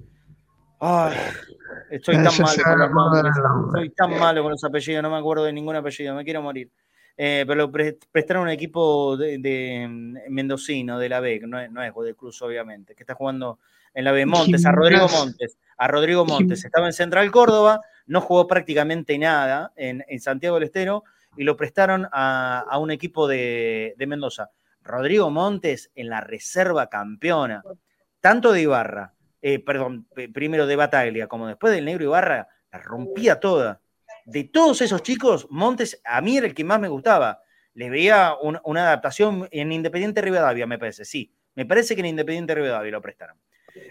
Ay, 0.81 1.17
estoy 1.91 2.17
tan 2.17 2.25
malo 2.39 2.63
con 2.65 2.79
los 2.79 2.91
nombres, 2.93 3.33
estoy 3.67 3.91
tan 3.91 4.19
malo 4.19 4.43
con 4.43 4.53
los 4.53 4.65
apellidos, 4.65 5.03
no 5.03 5.11
me 5.11 5.17
acuerdo 5.17 5.45
de 5.45 5.53
ningún 5.53 5.77
apellido, 5.77 6.15
me 6.15 6.25
quiero 6.25 6.43
morir. 6.43 6.71
Eh, 7.19 7.45
pero 7.47 7.67
lo 7.67 7.73
prestaron 7.73 8.43
un 8.43 8.51
equipo 8.51 9.17
de, 9.17 9.89
mendocino, 10.29 10.99
de 10.99 11.09
la 11.09 11.21
B, 11.21 11.41
no 11.47 11.59
es, 11.59 11.71
no 11.71 11.83
es 11.83 11.93
de 11.95 12.15
Cruz, 12.15 12.43
obviamente, 12.43 12.95
que 12.95 13.03
está 13.03 13.15
jugando 13.15 13.59
en 13.95 14.05
la 14.05 14.13
B, 14.13 14.27
Montes, 14.27 14.67
a 14.67 14.73
Rodrigo 14.73 15.09
Montes, 15.09 15.59
a 15.79 15.89
Rodrigo 15.89 16.27
Montes. 16.27 16.63
Estaba 16.63 16.87
en 16.87 16.93
Central 16.93 17.31
Córdoba, 17.31 17.81
no 18.07 18.21
jugó 18.21 18.47
prácticamente 18.47 19.17
nada 19.17 19.73
en, 19.77 20.05
en 20.09 20.21
Santiago 20.21 20.57
del 20.57 20.65
Estero, 20.65 21.05
y 21.37 21.45
lo 21.45 21.57
prestaron 21.57 22.09
a, 22.13 22.79
un 22.81 22.91
equipo 22.91 23.29
de, 23.29 23.95
Mendoza. 24.07 24.51
Rodrigo 24.83 25.31
Montes 25.31 25.91
en 25.95 26.09
la 26.09 26.21
reserva 26.21 26.89
campeona, 26.89 27.63
tanto 28.21 28.53
de 28.53 28.63
Ibarra, 28.63 29.15
eh, 29.43 29.59
perdón, 29.59 30.07
primero 30.33 30.67
de 30.67 30.77
Bataglia 30.77 31.27
como 31.27 31.49
después 31.49 31.73
del 31.73 31.85
Negro 31.85 32.05
Ibarra, 32.05 32.49
la 32.73 32.79
rompía 32.79 33.41
toda. 33.41 33.81
De 34.25 34.45
todos 34.45 34.81
esos 34.83 35.03
chicos, 35.03 35.47
Montes 35.51 36.01
a 36.05 36.21
mí 36.21 36.37
era 36.37 36.47
el 36.47 36.55
que 36.55 36.65
más 36.65 36.81
me 36.81 36.89
gustaba. 36.89 37.41
Les 37.75 37.91
veía 37.91 38.35
una 38.41 38.87
adaptación 38.87 39.49
en 39.51 39.71
Independiente 39.73 40.23
Rivadavia, 40.23 40.67
me 40.67 40.79
parece, 40.79 41.05
sí. 41.05 41.33
Me 41.55 41.67
parece 41.67 41.95
que 41.95 42.01
en 42.01 42.07
Independiente 42.07 42.55
Rivadavia 42.55 42.93
lo 42.93 43.03
prestaron. 43.03 43.39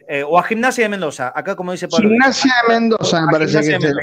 Eh, 0.07 0.23
o 0.23 0.37
a 0.37 0.43
Gimnasia 0.43 0.83
de 0.83 0.89
Mendoza, 0.89 1.33
acá 1.35 1.55
como 1.55 1.71
dice 1.71 1.87
Pablo. 1.87 2.09
Gimnasia 2.09 2.53
de 2.67 2.73
Mendoza, 2.73 3.25
me 3.25 3.31
parece 3.31 3.59
que 3.61 3.75
es 3.75 3.95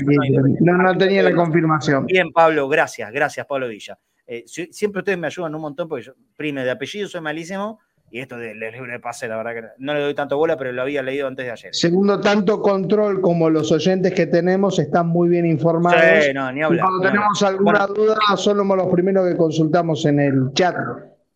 no, 0.61 0.77
no, 0.77 0.99
tenía 0.99 1.23
la 1.23 1.35
confirmación. 1.35 2.07
Bien, 2.07 2.33
Pablo, 2.33 2.69
gracias, 2.69 3.13
gracias, 3.13 3.47
Pablo 3.47 3.69
Villa. 3.69 3.99
Eh, 4.27 4.45
siempre 4.47 5.01
ustedes 5.01 5.19
me 5.19 5.27
ayudan 5.27 5.55
un 5.55 5.61
montón 5.61 5.89
porque 5.89 6.05
yo, 6.05 6.13
prime, 6.37 6.65
de 6.65 6.71
apellido 6.71 7.09
soy 7.09 7.21
malísimo 7.21 7.81
y 8.13 8.21
esto 8.21 8.37
del 8.37 8.61
libro 8.61 8.93
de 8.93 9.01
pase, 9.01 9.27
la 9.27 9.39
verdad 9.39 9.55
que 9.55 9.63
no 9.79 9.95
le 9.95 10.01
doy 10.01 10.15
tanto 10.15 10.37
bola, 10.37 10.59
pero 10.59 10.71
lo 10.71 10.83
había 10.83 11.03
leído 11.03 11.27
antes 11.27 11.47
de 11.47 11.51
ayer. 11.51 11.75
Segundo, 11.75 12.21
tanto 12.21 12.61
control 12.61 13.23
como 13.23 13.49
los 13.49 13.73
oyentes 13.73 14.13
que 14.13 14.27
tenemos 14.27 14.79
están 14.79 15.07
muy 15.09 15.31
bien 15.31 15.47
informados. 15.47 16.27
Sí, 16.27 16.33
no, 16.35 16.53
ni 16.53 16.63
hablar, 16.63 16.85
cuando 16.85 17.09
tenemos 17.09 17.43
alguna 17.43 17.87
duda, 17.87 18.17
somos 18.37 18.77
los 18.77 18.89
primeros 18.89 19.27
que 19.27 19.35
consultamos 19.35 20.05
en 20.05 20.21
el 20.21 20.53
chat. 20.53 20.77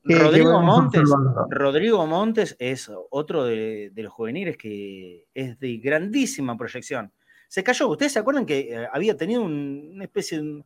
Rodrigo 0.09 0.63
Montes, 0.63 1.03
Rodrigo 1.51 2.07
Montes 2.07 2.57
es 2.59 2.91
otro 3.11 3.45
de, 3.45 3.91
los 3.95 4.13
juveniles 4.13 4.57
que 4.57 5.27
es 5.35 5.59
de 5.59 5.79
grandísima 5.79 6.57
proyección. 6.57 7.13
Se 7.49 7.65
cayó, 7.65 7.89
¿ustedes 7.89 8.13
se 8.13 8.19
acuerdan 8.19 8.47
que 8.47 8.73
eh, 8.73 8.89
había 8.93 9.17
tenido 9.17 9.43
una 9.43 10.05
especie 10.05 10.41
de 10.41 10.65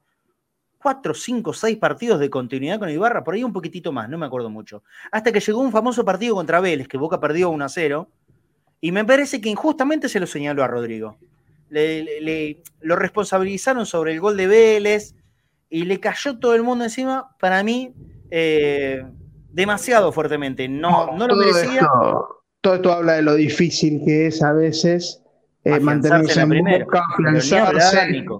cuatro, 0.78 1.14
cinco, 1.14 1.52
seis 1.52 1.76
partidos 1.76 2.20
de 2.20 2.30
continuidad 2.30 2.78
con 2.78 2.90
Ibarra? 2.90 3.24
Por 3.24 3.34
ahí 3.34 3.44
un 3.44 3.52
poquitito 3.52 3.92
más, 3.92 4.08
no 4.08 4.18
me 4.18 4.26
acuerdo 4.26 4.50
mucho. 4.50 4.82
Hasta 5.10 5.32
que 5.32 5.40
llegó 5.40 5.60
un 5.60 5.72
famoso 5.72 6.04
partido 6.04 6.34
contra 6.34 6.60
Vélez, 6.60 6.88
que 6.88 6.98
Boca 6.98 7.20
perdió 7.20 7.50
1 7.50 7.64
a 7.64 7.68
0, 7.68 8.08
y 8.80 8.92
me 8.92 9.04
parece 9.04 9.40
que 9.40 9.50
injustamente 9.50 10.08
se 10.08 10.20
lo 10.20 10.26
señaló 10.26 10.64
a 10.64 10.68
Rodrigo. 10.68 11.18
Le, 11.68 12.62
lo 12.80 12.96
responsabilizaron 12.96 13.86
sobre 13.86 14.12
el 14.12 14.20
gol 14.20 14.36
de 14.36 14.48
Vélez 14.48 15.14
y 15.68 15.84
le 15.84 16.00
cayó 16.00 16.38
todo 16.38 16.54
el 16.54 16.62
mundo 16.62 16.84
encima. 16.84 17.36
Para 17.38 17.62
mí, 17.62 17.94
eh, 18.30 19.04
demasiado 19.52 20.12
fuertemente. 20.12 20.68
No, 20.68 21.16
no, 21.16 21.26
lo 21.26 21.36
merecía. 21.36 21.88
todo 22.60 22.74
esto 22.74 22.92
habla 22.92 23.14
de 23.14 23.22
lo 23.22 23.34
difícil 23.34 24.02
que 24.04 24.26
es 24.26 24.42
a 24.42 24.52
veces 24.52 25.22
eh, 25.62 25.78
mantenerse 25.78 26.40
en, 26.40 26.48
boca, 26.48 27.04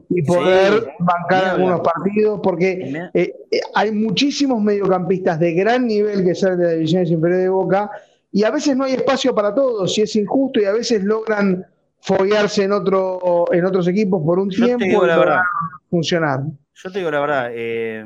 y 0.08 0.22
poder 0.22 0.94
bancar 1.00 1.44
algunos 1.44 1.80
partidos, 1.80 2.40
porque 2.42 3.10
eh, 3.12 3.34
eh, 3.50 3.60
hay 3.74 3.92
muchísimos 3.92 4.62
mediocampistas 4.62 5.38
de 5.38 5.52
gran 5.52 5.86
nivel 5.86 6.24
que 6.24 6.34
salen 6.34 6.58
de 6.60 6.64
la 6.64 6.72
división 6.72 7.06
inferiores 7.06 7.44
de 7.44 7.48
Boca 7.50 7.90
y 8.32 8.44
a 8.44 8.50
veces 8.50 8.74
no 8.74 8.84
hay 8.84 8.94
espacio 8.94 9.34
para 9.34 9.54
todos 9.54 9.98
y 9.98 10.02
es 10.02 10.16
injusto 10.16 10.60
y 10.60 10.64
a 10.64 10.72
veces 10.72 11.04
logran 11.04 11.66
foguearse 12.00 12.64
en 12.64 12.72
otro 12.72 13.44
en 13.52 13.66
otros 13.66 13.86
equipos 13.88 14.22
por 14.24 14.38
un 14.38 14.48
tiempo 14.48 14.84
y 14.84 14.96
funcionar. 15.90 16.40
Yo 16.72 16.90
te 16.90 17.00
digo 17.00 17.10
la 17.10 17.20
verdad, 17.20 17.50
eh, 17.52 18.02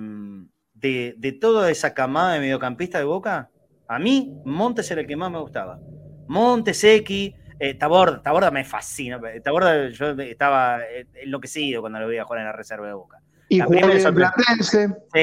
de, 0.89 1.32
toda 1.32 1.70
esa 1.70 1.95
camada 1.95 2.35
de 2.35 2.41
mediocampista 2.41 2.99
de 2.99 3.05
Boca, 3.05 3.51
a 3.89 3.99
mí 3.99 4.35
Montes 4.45 4.91
era 4.91 5.01
el 5.01 5.07
que 5.07 5.16
más 5.16 5.30
me 5.30 5.39
gustaba. 5.39 5.78
Montes, 6.26 6.82
X, 6.85 7.32
eh, 7.59 7.74
Taborda, 7.74 8.20
Taborda 8.22 8.51
me 8.51 8.64
fascina. 8.64 9.20
Taborda 9.43 9.89
yo 9.89 10.11
estaba 10.20 10.80
enloquecido 11.22 11.80
cuando 11.80 12.01
lo 12.01 12.09
veía 12.09 12.24
jugar 12.24 12.41
en 12.41 12.47
la 12.47 12.53
reserva 12.53 12.87
de 12.87 12.95
Boca. 12.95 13.20
Y 13.49 13.59
La 13.59 13.66
primera 13.66 13.93
es 13.95 14.07
otra- 14.07 14.32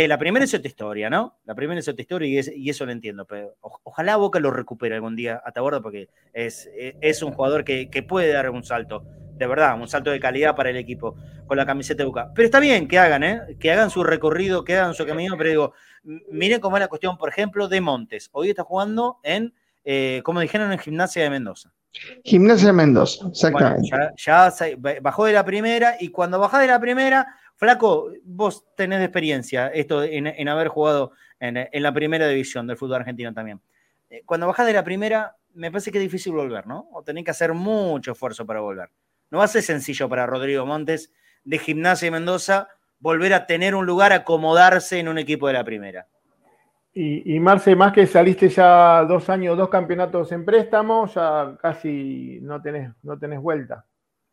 la 0.07 0.17
primera 0.17 0.45
es 0.45 0.53
otra 0.53 0.67
historia, 0.67 1.09
¿no? 1.09 1.39
La 1.43 1.55
primera 1.55 1.79
es 1.79 1.87
otra 1.87 2.01
historia 2.03 2.27
y, 2.29 2.37
es- 2.37 2.51
y 2.55 2.69
eso 2.69 2.85
lo 2.85 2.91
entiendo. 2.91 3.25
Pero 3.25 3.55
ojalá 3.83 4.15
Boca 4.15 4.39
lo 4.39 4.51
recupere 4.51 4.95
algún 4.95 5.15
día 5.15 5.41
a 5.43 5.51
Taborda 5.51 5.81
porque 5.81 6.07
es, 6.33 6.69
es- 6.77 6.95
es 7.01 7.23
un 7.23 7.33
jugador 7.33 7.63
que, 7.63 7.89
que 7.89 8.03
puede 8.03 8.31
dar 8.31 8.49
un 8.51 8.63
salto, 8.63 9.03
de 9.41 9.47
verdad, 9.47 9.79
un 9.79 9.87
salto 9.87 10.11
de 10.11 10.19
calidad 10.19 10.55
para 10.55 10.69
el 10.69 10.77
equipo 10.77 11.15
con 11.47 11.57
la 11.57 11.65
camiseta 11.65 12.03
de 12.03 12.05
Boca. 12.05 12.31
Pero 12.33 12.45
está 12.45 12.59
bien 12.59 12.87
que 12.87 12.99
hagan, 12.99 13.23
¿eh? 13.23 13.41
Que 13.59 13.71
hagan 13.71 13.89
su 13.89 14.03
recorrido, 14.03 14.63
que 14.63 14.77
hagan 14.77 14.93
su 14.93 15.05
camino, 15.05 15.35
pero 15.37 15.49
digo, 15.49 15.73
miren 16.29 16.61
cómo 16.61 16.77
es 16.77 16.81
la 16.81 16.87
cuestión, 16.87 17.17
por 17.17 17.29
ejemplo, 17.29 17.67
de 17.67 17.81
Montes. 17.81 18.29
Hoy 18.31 18.49
está 18.49 18.63
jugando 18.63 19.17
en, 19.23 19.53
eh, 19.83 20.21
como 20.23 20.39
dijeron, 20.39 20.71
en 20.71 20.79
Gimnasia 20.79 21.23
de 21.23 21.29
Mendoza. 21.29 21.73
Gimnasia 22.23 22.67
de 22.67 22.73
Mendoza, 22.73 23.17
Bueno, 23.23 23.31
exactamente. 23.75 23.89
ya, 24.17 24.53
bajó 25.01 25.25
de 25.25 25.33
la 25.33 25.43
primera 25.43 25.95
y 25.99 26.09
cuando 26.09 26.39
bajás 26.39 26.61
de 26.61 26.67
la 26.67 26.79
primera, 26.79 27.35
flaco, 27.55 28.11
vos 28.23 28.63
tenés 28.75 29.01
experiencia 29.01 29.67
esto 29.67 30.03
en, 30.03 30.27
en 30.27 30.47
haber 30.47 30.69
jugado 30.69 31.11
en, 31.39 31.57
en 31.57 31.83
la 31.83 31.91
primera 31.93 32.27
división 32.27 32.67
del 32.67 32.77
fútbol 32.77 32.97
argentino 32.97 33.33
también. 33.33 33.59
Eh, 34.09 34.21
Cuando 34.25 34.47
bajás 34.47 34.67
de 34.67 34.73
la 34.73 34.83
primera, 34.83 35.35
me 35.53 35.69
parece 35.69 35.91
que 35.91 35.97
es 35.97 36.03
difícil 36.03 36.31
volver, 36.31 36.65
¿no? 36.65 36.87
O 36.93 37.03
tenés 37.03 37.25
que 37.25 37.31
hacer 37.31 37.53
mucho 37.53 38.13
esfuerzo 38.13 38.45
para 38.45 38.61
volver. 38.61 38.89
No 39.31 39.37
va 39.39 39.45
a 39.45 39.47
ser 39.47 39.63
sencillo 39.63 40.07
para 40.09 40.25
Rodrigo 40.25 40.65
Montes 40.65 41.11
de 41.43 41.57
Gimnasia 41.57 42.07
de 42.07 42.11
Mendoza 42.11 42.67
volver 42.99 43.33
a 43.33 43.47
tener 43.47 43.73
un 43.73 43.85
lugar, 43.85 44.13
acomodarse 44.13 44.99
en 44.99 45.07
un 45.07 45.17
equipo 45.17 45.47
de 45.47 45.53
la 45.53 45.63
primera. 45.63 46.05
Y, 46.93 47.35
y 47.35 47.39
Marce, 47.39 47.75
más 47.75 47.93
que 47.93 48.05
saliste 48.05 48.49
ya 48.49 49.03
dos 49.05 49.29
años, 49.29 49.57
dos 49.57 49.69
campeonatos 49.69 50.31
en 50.33 50.43
préstamo, 50.43 51.07
ya 51.07 51.57
casi 51.61 52.39
no 52.41 52.61
tenés, 52.61 52.91
no 53.01 53.17
tenés 53.17 53.39
vuelta. 53.39 53.85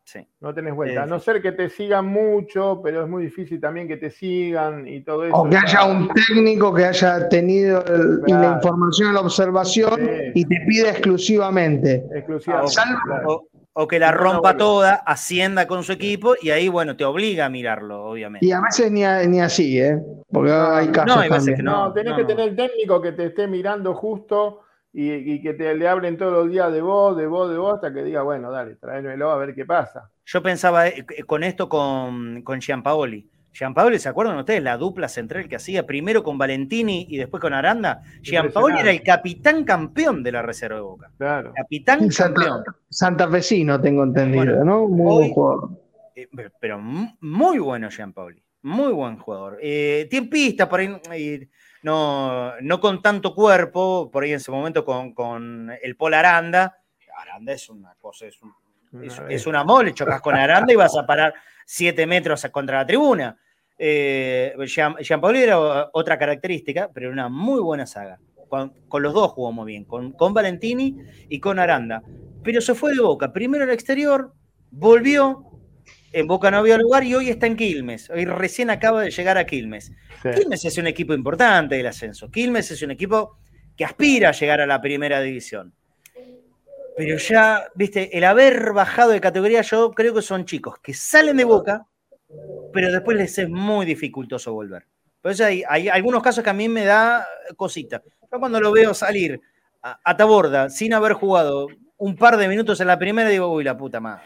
Sí. 0.03 0.27
No 0.41 0.53
tenés 0.53 0.73
vuelta. 0.75 1.01
A 1.01 1.05
Sí. 1.05 1.09
no 1.09 1.19
ser 1.19 1.41
que 1.41 1.51
te 1.53 1.69
sigan 1.69 2.05
mucho, 2.07 2.81
pero 2.83 3.03
es 3.03 3.09
muy 3.09 3.23
difícil 3.23 3.61
también 3.61 3.87
que 3.87 3.95
te 3.97 4.09
sigan 4.09 4.87
y 4.87 5.01
todo 5.03 5.23
eso. 5.25 5.35
O 5.37 5.45
que 5.45 5.51
ya- 5.51 5.61
haya 5.61 5.85
un 5.85 6.09
técnico 6.09 6.73
que 6.73 6.85
haya 6.85 7.29
tenido 7.29 7.83
el- 7.85 8.19
Claro. 8.25 8.41
la 8.49 8.55
información, 8.55 9.13
la 9.13 9.21
observación 9.21 9.95
Sí. 9.97 10.31
y 10.35 10.45
te 10.45 10.57
pida 10.67 10.89
exclusivamente. 10.89 12.05
exclusivamente. 12.13 12.73
Salvo- 12.73 12.99
claro. 13.05 13.43
O, 13.81 13.87
que 13.87 13.99
la 13.99 14.11
No, 14.11 14.11
no 14.13 14.23
rompa 14.23 14.57
toda, 14.57 14.93
ascienda 15.15 15.67
con 15.67 15.83
su 15.83 15.91
equipo 15.93 16.35
y 16.41 16.49
ahí, 16.51 16.67
bueno, 16.69 16.95
te 16.97 17.05
obliga 17.05 17.45
a 17.45 17.49
mirarlo, 17.49 18.03
obviamente. 18.05 18.47
Y 18.47 18.51
a 18.51 18.61
veces 18.61 18.91
ni, 18.91 19.03
a- 19.03 19.23
ni 19.27 19.39
así, 19.41 19.79
¿eh? 19.79 19.97
Porque 20.31 20.51
hay 20.51 20.87
casos 20.91 21.15
no, 21.15 21.19
hay 21.21 21.29
veces 21.29 21.55
que 21.57 21.63
No, 21.63 21.87
no, 21.87 21.93
tenés 21.93 22.11
no, 22.11 22.17
que 22.17 22.23
no. 22.23 22.27
tener 22.35 22.55
técnico 22.55 23.01
que 23.01 23.11
te 23.11 23.25
esté 23.27 23.47
mirando 23.47 23.93
justo 23.93 24.61
y, 24.93 25.11
y 25.13 25.41
que 25.41 25.53
te 25.53 25.75
le 25.75 25.87
hablen 25.87 26.17
todos 26.17 26.33
los 26.33 26.49
días 26.49 26.71
de 26.71 26.81
vos, 26.81 27.15
de 27.17 27.27
vos, 27.27 27.49
de 27.49 27.57
vos, 27.57 27.75
hasta 27.75 27.93
que 27.93 28.03
diga, 28.03 28.21
bueno, 28.23 28.51
dale, 28.51 28.75
tráemelo 28.75 29.31
a 29.31 29.37
ver 29.37 29.53
qué 29.55 29.65
pasa. 29.65 30.11
Yo 30.25 30.41
pensaba 30.43 30.87
eh, 30.87 31.05
con 31.25 31.43
esto 31.43 31.67
con, 31.69 32.41
con 32.43 32.59
Giampaoli. 32.61 33.29
Giampaoli, 33.51 33.99
¿se 33.99 34.07
acuerdan 34.09 34.37
ustedes 34.37 34.61
la 34.63 34.77
dupla 34.77 35.07
central 35.09 35.49
que 35.49 35.55
hacía 35.55 35.85
primero 35.85 36.23
con 36.23 36.37
Valentini 36.37 37.07
y 37.09 37.17
después 37.17 37.41
con 37.41 37.53
Aranda? 37.53 38.01
Giampaoli 38.21 38.79
era 38.79 38.91
el 38.91 39.01
capitán 39.03 39.63
campeón 39.63 40.23
de 40.23 40.31
la 40.31 40.41
Reserva 40.41 40.75
de 40.77 40.81
Boca. 40.81 41.11
Claro. 41.17 41.51
Capitán 41.55 42.11
Santa, 42.11 42.41
campeón. 42.43 42.63
Santafesino, 42.89 43.81
tengo 43.81 44.03
entendido, 44.03 44.45
Bueno, 44.45 44.63
¿no? 44.65 44.87
Muy 44.87 45.05
hoy- 45.11 45.17
buen 45.17 45.31
jugador. 45.33 45.69
Eh, 46.15 46.27
pero- 46.59 46.79
muy 46.79 47.59
bueno 47.59 47.89
Giampaoli. 47.89 48.41
Muy 48.61 48.91
buen 48.91 49.17
jugador. 49.17 49.57
Eh, 49.61 50.07
tiempista, 50.09 50.67
por 50.67 50.81
ahí 50.81 50.99
eh, 51.13 51.47
no, 51.81 52.59
no 52.61 52.79
con 52.79 53.01
tanto 53.01 53.33
cuerpo, 53.33 54.09
por 54.11 54.23
ahí 54.23 54.31
en 54.31 54.35
ese 54.35 54.51
momento 54.51 54.83
con, 54.83 55.13
con 55.13 55.71
el 55.81 55.95
Paul 55.95 56.13
Aranda. 56.13 56.77
Aranda 57.17 57.53
es 57.53 57.69
una 57.69 57.93
cosa, 57.99 58.25
es 58.27 58.37
un, 58.41 58.53
es, 59.03 59.17
Una 59.17 59.29
es 59.29 59.47
una 59.47 59.63
mole, 59.63 59.93
chocas 59.93 60.21
con 60.21 60.35
Aranda 60.35 60.71
y 60.73 60.75
vas 60.75 60.95
a 60.97 61.05
parar 61.05 61.33
siete 61.71 62.07
metros 62.07 62.43
contra 62.51 62.79
la 62.79 62.85
tribuna. 62.87 63.37
Eh, 63.77 64.55
Gian- 64.65 64.95
Giampaoli 64.99 65.39
era 65.43 65.59
o- 65.59 65.89
otra 65.93 66.17
característica, 66.17 66.89
pero 66.91 67.05
era 67.07 67.13
una 67.13 67.29
muy 67.29 67.61
buena 67.61 67.85
saga. 67.85 68.17
Con, 68.49 68.73
con 68.87 69.03
los 69.03 69.13
dos 69.13 69.31
jugó 69.33 69.51
muy 69.51 69.67
bien, 69.67 69.85
con, 69.85 70.11
con 70.13 70.33
Valentini 70.33 70.97
y 71.29 71.39
con 71.39 71.59
Aranda. 71.59 72.01
Pero 72.43 72.59
se 72.59 72.73
fue 72.73 72.95
de 72.95 73.01
Boca, 73.01 73.31
primero 73.31 73.63
al 73.65 73.69
exterior, 73.69 74.33
volvió, 74.71 75.45
en 76.11 76.25
Boca 76.25 76.49
no 76.49 76.57
había 76.57 76.79
lugar 76.79 77.03
y 77.03 77.13
hoy 77.13 77.29
está 77.29 77.45
en 77.45 77.55
Quilmes. 77.55 78.09
Hoy 78.09 78.25
recién 78.25 78.71
acaba 78.71 79.03
de 79.03 79.11
llegar 79.11 79.37
a 79.37 79.45
Quilmes. 79.45 79.91
Sí. 80.23 80.29
Quilmes 80.35 80.65
es 80.65 80.77
un 80.79 80.87
equipo 80.87 81.13
importante 81.13 81.75
del 81.75 81.85
ascenso. 81.85 82.31
Quilmes 82.31 82.71
es 82.71 82.81
un 82.81 82.89
equipo 82.89 83.37
que 83.77 83.85
aspira 83.85 84.29
a 84.29 84.31
llegar 84.31 84.59
a 84.61 84.65
la 84.65 84.81
primera 84.81 85.21
división. 85.21 85.75
Pero 86.99 87.15
ya, 87.15 87.71
viste, 87.75 88.17
el 88.17 88.25
haber 88.25 88.73
bajado 88.73 89.11
de 89.11 89.21
categoría, 89.21 89.61
yo 89.61 89.91
creo 89.91 90.13
que 90.13 90.21
son 90.21 90.43
chicos 90.43 90.79
que 90.83 90.93
salen 90.93 91.37
de 91.37 91.45
boca, 91.45 91.87
pero 92.73 92.91
después 92.91 93.15
les 93.15 93.37
es 93.37 93.49
muy 93.49 93.85
dificultoso 93.85 94.51
volver. 94.51 94.85
Por 95.21 95.31
hay, 95.41 95.63
algunos 95.87 96.21
casos 96.21 96.43
que 96.43 96.49
a 96.49 96.53
mí 96.53 96.67
me 96.67 96.83
da 96.83 97.25
cosita. 97.55 98.03
Yo 98.29 98.37
cuando 98.37 98.59
lo 98.59 98.73
veo 98.73 98.93
salir 98.93 99.39
a, 99.81 100.17
Taborda 100.17 100.69
sin 100.69 100.93
haber 100.93 101.13
jugado 101.13 101.67
un 101.95 102.17
par 102.17 102.35
de 102.35 102.49
minutos 102.49 102.81
en 102.81 102.87
la 102.87 102.99
primera, 102.99 103.29
digo, 103.29 103.47
uy, 103.47 103.63
la 103.63 103.77
puta 103.77 104.01
madre. 104.01 104.25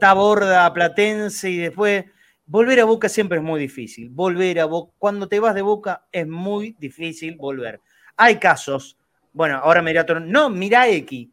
Taborda, 0.00 0.72
Platense 0.72 1.50
y 1.50 1.58
después 1.58 2.06
volver 2.46 2.80
a 2.80 2.86
Boca 2.86 3.10
siempre 3.10 3.36
es 3.36 3.44
muy 3.44 3.60
difícil. 3.60 4.08
Volver 4.08 4.58
a 4.58 4.64
Boca, 4.64 4.94
cuando 4.98 5.28
te 5.28 5.38
vas 5.38 5.54
de 5.54 5.60
Boca 5.60 6.06
es 6.12 6.26
muy 6.26 6.74
difícil 6.78 7.36
volver. 7.36 7.78
Hay 8.16 8.36
casos, 8.36 8.96
bueno, 9.34 9.58
ahora 9.62 9.82
mira, 9.82 10.06
no, 10.24 10.48
mira 10.48 10.88
X. 10.88 11.28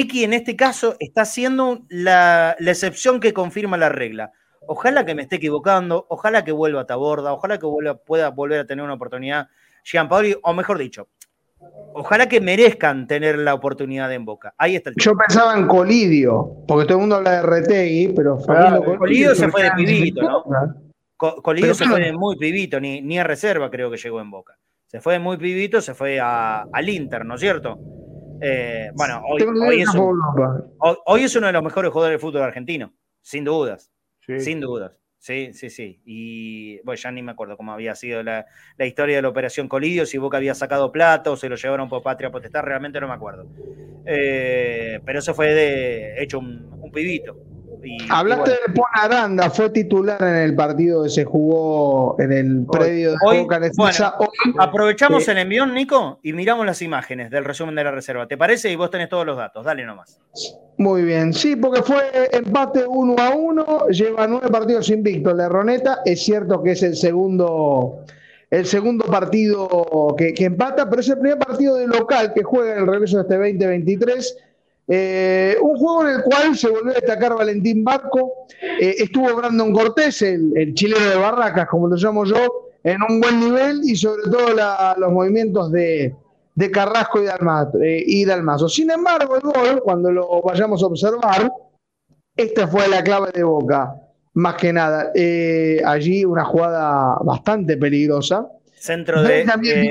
X 0.00 0.22
en 0.24 0.32
este 0.32 0.56
caso 0.56 0.96
está 0.98 1.24
siendo 1.24 1.80
la, 1.88 2.56
la 2.58 2.70
excepción 2.70 3.20
que 3.20 3.32
confirma 3.32 3.76
la 3.76 3.88
regla. 3.88 4.32
Ojalá 4.68 5.04
que 5.06 5.14
me 5.14 5.22
esté 5.22 5.36
equivocando, 5.36 6.06
ojalá 6.08 6.44
que 6.44 6.52
vuelva 6.52 6.80
a 6.82 6.86
Taborda, 6.86 7.32
ojalá 7.32 7.58
que 7.58 7.66
vuelva, 7.66 7.94
pueda 7.96 8.30
volver 8.30 8.60
a 8.60 8.66
tener 8.66 8.84
una 8.84 8.94
oportunidad 8.94 9.48
Gianpaoli, 9.84 10.36
o 10.42 10.52
mejor 10.52 10.78
dicho, 10.78 11.08
ojalá 11.94 12.28
que 12.28 12.40
merezcan 12.40 13.06
tener 13.06 13.38
la 13.38 13.54
oportunidad 13.54 14.12
en 14.12 14.24
Boca. 14.24 14.54
Ahí 14.58 14.74
está 14.76 14.90
el 14.90 14.96
tema. 14.96 15.04
Yo 15.04 15.16
pensaba 15.16 15.56
en 15.56 15.66
Colidio, 15.68 16.64
porque 16.66 16.84
todo 16.86 16.94
el 16.98 17.00
mundo 17.02 17.16
habla 17.16 17.30
de 17.36 17.42
Retegui, 17.42 18.08
pero 18.08 18.36
Claro, 18.38 18.98
Colidio 18.98 19.34
se 19.34 19.48
fue 19.48 19.62
de 19.62 19.70
pibito, 19.76 20.22
¿no? 20.22 20.44
Co- 21.16 21.40
Colidio 21.40 21.66
Pero 21.68 21.74
se 21.74 21.84
claro. 21.84 21.96
fue 21.96 22.04
de 22.06 22.12
muy 22.12 22.36
pibito, 22.36 22.78
ni, 22.80 23.00
ni 23.00 23.18
a 23.18 23.24
reserva 23.24 23.70
creo 23.70 23.90
que 23.90 23.96
llegó 23.96 24.20
en 24.20 24.30
Boca. 24.30 24.58
Se 24.86 25.00
fue 25.00 25.14
de 25.14 25.18
muy 25.20 25.36
pibito, 25.36 25.80
se 25.80 25.94
fue 25.94 26.18
a- 26.20 26.66
al 26.72 26.88
Inter, 26.88 27.24
¿no 27.24 27.36
es 27.36 27.40
cierto? 27.40 27.78
Eh, 28.40 28.90
bueno, 28.94 29.22
hoy, 29.28 29.40
hoy 29.68 29.80
es 29.82 29.88
un- 29.94 30.20
hoy- 30.78 30.96
hoy 31.06 31.22
es 31.24 31.36
uno 31.36 31.46
de 31.46 31.52
los 31.52 31.62
mejores 31.62 31.90
jugadores 31.92 32.14
del 32.20 32.20
fútbol 32.20 32.42
argentino, 32.42 32.94
sin 33.22 33.44
dudas, 33.44 33.92
Sí. 34.20 34.40
sin 34.40 34.60
dudas. 34.60 34.92
Sí, 35.18 35.52
sí, 35.54 35.70
sí. 35.70 36.00
Y 36.04 36.80
bueno, 36.82 37.00
ya 37.00 37.10
ni 37.10 37.22
me 37.22 37.32
acuerdo 37.32 37.56
cómo 37.56 37.72
había 37.72 37.94
sido 37.96 38.22
la, 38.22 38.46
la 38.76 38.86
historia 38.86 39.16
de 39.16 39.22
la 39.22 39.28
operación 39.28 39.66
Colidio, 39.68 40.06
si 40.06 40.18
Boca 40.18 40.36
había 40.36 40.54
sacado 40.54 40.92
plata 40.92 41.30
o 41.32 41.36
se 41.36 41.48
lo 41.48 41.56
llevaron 41.56 41.88
por 41.88 42.02
patria 42.02 42.30
potestad, 42.30 42.62
realmente 42.62 43.00
no 43.00 43.08
me 43.08 43.14
acuerdo. 43.14 43.46
Eh, 44.04 45.00
pero 45.04 45.18
eso 45.18 45.34
fue 45.34 45.52
de 45.54 46.22
hecho 46.22 46.38
un, 46.38 46.68
un 46.80 46.92
pibito. 46.92 47.36
Y- 47.86 48.02
y 48.02 48.06
Hablaste 48.10 48.50
bueno. 48.74 48.74
de 48.74 49.00
Aranda, 49.00 49.50
fue 49.50 49.70
titular 49.70 50.20
en 50.22 50.34
el 50.36 50.54
partido 50.56 51.04
que 51.04 51.08
se 51.10 51.24
jugó 51.24 52.16
en 52.18 52.32
el 52.32 52.66
predio 52.70 53.12
de 53.12 53.16
Hoy- 53.24 53.38
Boca. 53.42 53.56
en 53.56 53.70
bueno. 53.76 53.94
Hoy- 54.18 54.26
Aprovechamos 54.58 55.24
Sí. 55.24 55.30
el 55.30 55.38
envión, 55.38 55.72
Nico, 55.72 56.18
y 56.22 56.32
miramos 56.32 56.66
las 56.66 56.82
imágenes 56.82 57.30
del 57.30 57.44
resumen 57.44 57.74
de 57.74 57.84
la 57.84 57.90
reserva. 57.92 58.26
¿Te 58.26 58.36
parece? 58.36 58.70
Y 58.70 58.76
vos 58.76 58.90
tenés 58.90 59.08
todos 59.08 59.24
los 59.24 59.36
datos. 59.36 59.64
Dale 59.64 59.84
nomás. 59.84 60.20
Muy 60.78 61.02
bien, 61.02 61.32
sí, 61.32 61.56
porque 61.56 61.82
fue 61.82 62.02
empate 62.32 62.84
1 62.86 63.14
a 63.18 63.30
1, 63.34 63.88
lleva 63.88 64.26
nueve 64.26 64.48
partidos 64.50 64.90
invictos 64.90 65.34
la 65.34 65.48
Roneta, 65.48 66.00
es 66.04 66.22
cierto 66.22 66.62
que 66.62 66.72
es 66.72 66.82
el 66.82 66.96
segundo, 66.96 68.00
el 68.50 68.66
segundo 68.66 69.06
partido 69.06 70.14
que, 70.18 70.34
que 70.34 70.44
empata, 70.44 70.88
pero 70.90 71.00
es 71.00 71.08
el 71.08 71.18
primer 71.18 71.38
partido 71.38 71.76
de 71.76 71.86
local 71.86 72.32
que 72.34 72.42
juega 72.42 72.72
en 72.74 72.80
el 72.80 72.86
regreso 72.86 73.16
de 73.16 73.22
este 73.22 73.34
2023. 73.36 74.36
Eh, 74.88 75.56
un 75.60 75.76
juego 75.76 76.06
en 76.08 76.14
el 76.16 76.22
cual 76.22 76.56
se 76.56 76.68
volvió 76.68 76.92
a 76.92 76.94
destacar 76.94 77.34
Valentín 77.34 77.82
Barco, 77.82 78.46
eh, 78.80 78.94
estuvo 78.98 79.34
Brandon 79.34 79.72
Cortés, 79.72 80.22
el, 80.22 80.52
el 80.56 80.74
chileno 80.74 81.04
de 81.10 81.16
Barracas, 81.16 81.66
como 81.68 81.88
lo 81.88 81.96
llamo 81.96 82.24
yo, 82.24 82.36
en 82.84 82.98
un 83.08 83.20
buen 83.20 83.40
nivel 83.40 83.80
y 83.84 83.96
sobre 83.96 84.22
todo 84.30 84.54
la- 84.54 84.94
los 84.96 85.10
movimientos 85.12 85.72
de, 85.72 86.14
de 86.54 86.70
Carrasco 86.70 87.20
y 87.20 87.24
Dalmazo, 87.26 87.80
eh, 87.82 88.02
y 88.06 88.24
Dalmazo. 88.24 88.68
Sin 88.68 88.90
embargo, 88.90 89.34
el 89.36 89.42
gol, 89.42 89.82
cuando 89.82 90.12
lo 90.12 90.40
vayamos 90.42 90.82
a 90.82 90.86
observar, 90.86 91.50
esta 92.36 92.68
fue 92.68 92.86
la 92.86 93.02
clave 93.02 93.30
de 93.34 93.42
Boca, 93.42 93.92
más 94.34 94.54
que 94.54 94.72
nada. 94.72 95.10
Eh, 95.14 95.80
allí 95.84 96.24
una 96.24 96.44
jugada 96.44 97.16
bastante 97.24 97.76
peligrosa. 97.76 98.46
Centro 98.74 99.20
de 99.22 99.28
también. 99.46 99.88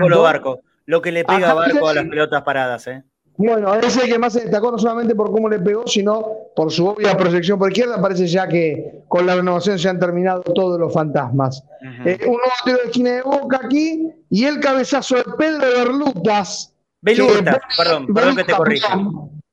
Colo 0.00 0.22
Barco. 0.22 0.60
Lo 0.86 1.02
que 1.02 1.12
le 1.12 1.24
pega 1.24 1.50
a 1.50 1.54
Barco 1.54 1.88
a 1.88 1.94
las 1.94 2.04
pelotas 2.10 2.42
paradas, 2.42 2.86
¿eh? 2.86 3.02
Bueno, 3.40 3.72
es 3.76 3.96
el 3.96 4.10
que 4.10 4.18
más 4.18 4.32
se 4.32 4.40
destacó, 4.40 4.72
no 4.72 4.78
solamente 4.78 5.14
por 5.14 5.30
cómo 5.30 5.48
le 5.48 5.60
pegó, 5.60 5.86
sino 5.86 6.26
por 6.56 6.72
su 6.72 6.88
obvia 6.88 7.16
proyección 7.16 7.56
por 7.56 7.70
izquierda. 7.70 8.02
Parece 8.02 8.26
ya 8.26 8.48
que 8.48 9.02
con 9.06 9.26
la 9.26 9.36
renovación 9.36 9.78
se 9.78 9.88
han 9.88 10.00
terminado 10.00 10.40
todos 10.42 10.78
los 10.78 10.92
fantasmas. 10.92 11.62
Eh, 12.04 12.18
un 12.22 12.32
nuevo 12.32 12.50
tiro 12.64 12.78
de 12.78 12.84
esquina 12.86 13.10
de 13.12 13.22
Boca 13.22 13.60
aquí 13.64 14.10
y 14.28 14.44
el 14.44 14.58
cabezazo 14.58 15.16
de 15.16 15.24
Pedro 15.38 15.60
Berlutas. 15.78 16.74
Velutas, 17.00 17.54
que- 17.58 17.60
perdón, 17.82 18.06
perdón 18.12 18.36
que 18.36 18.44
te 18.44 18.52
corrija. 18.54 18.98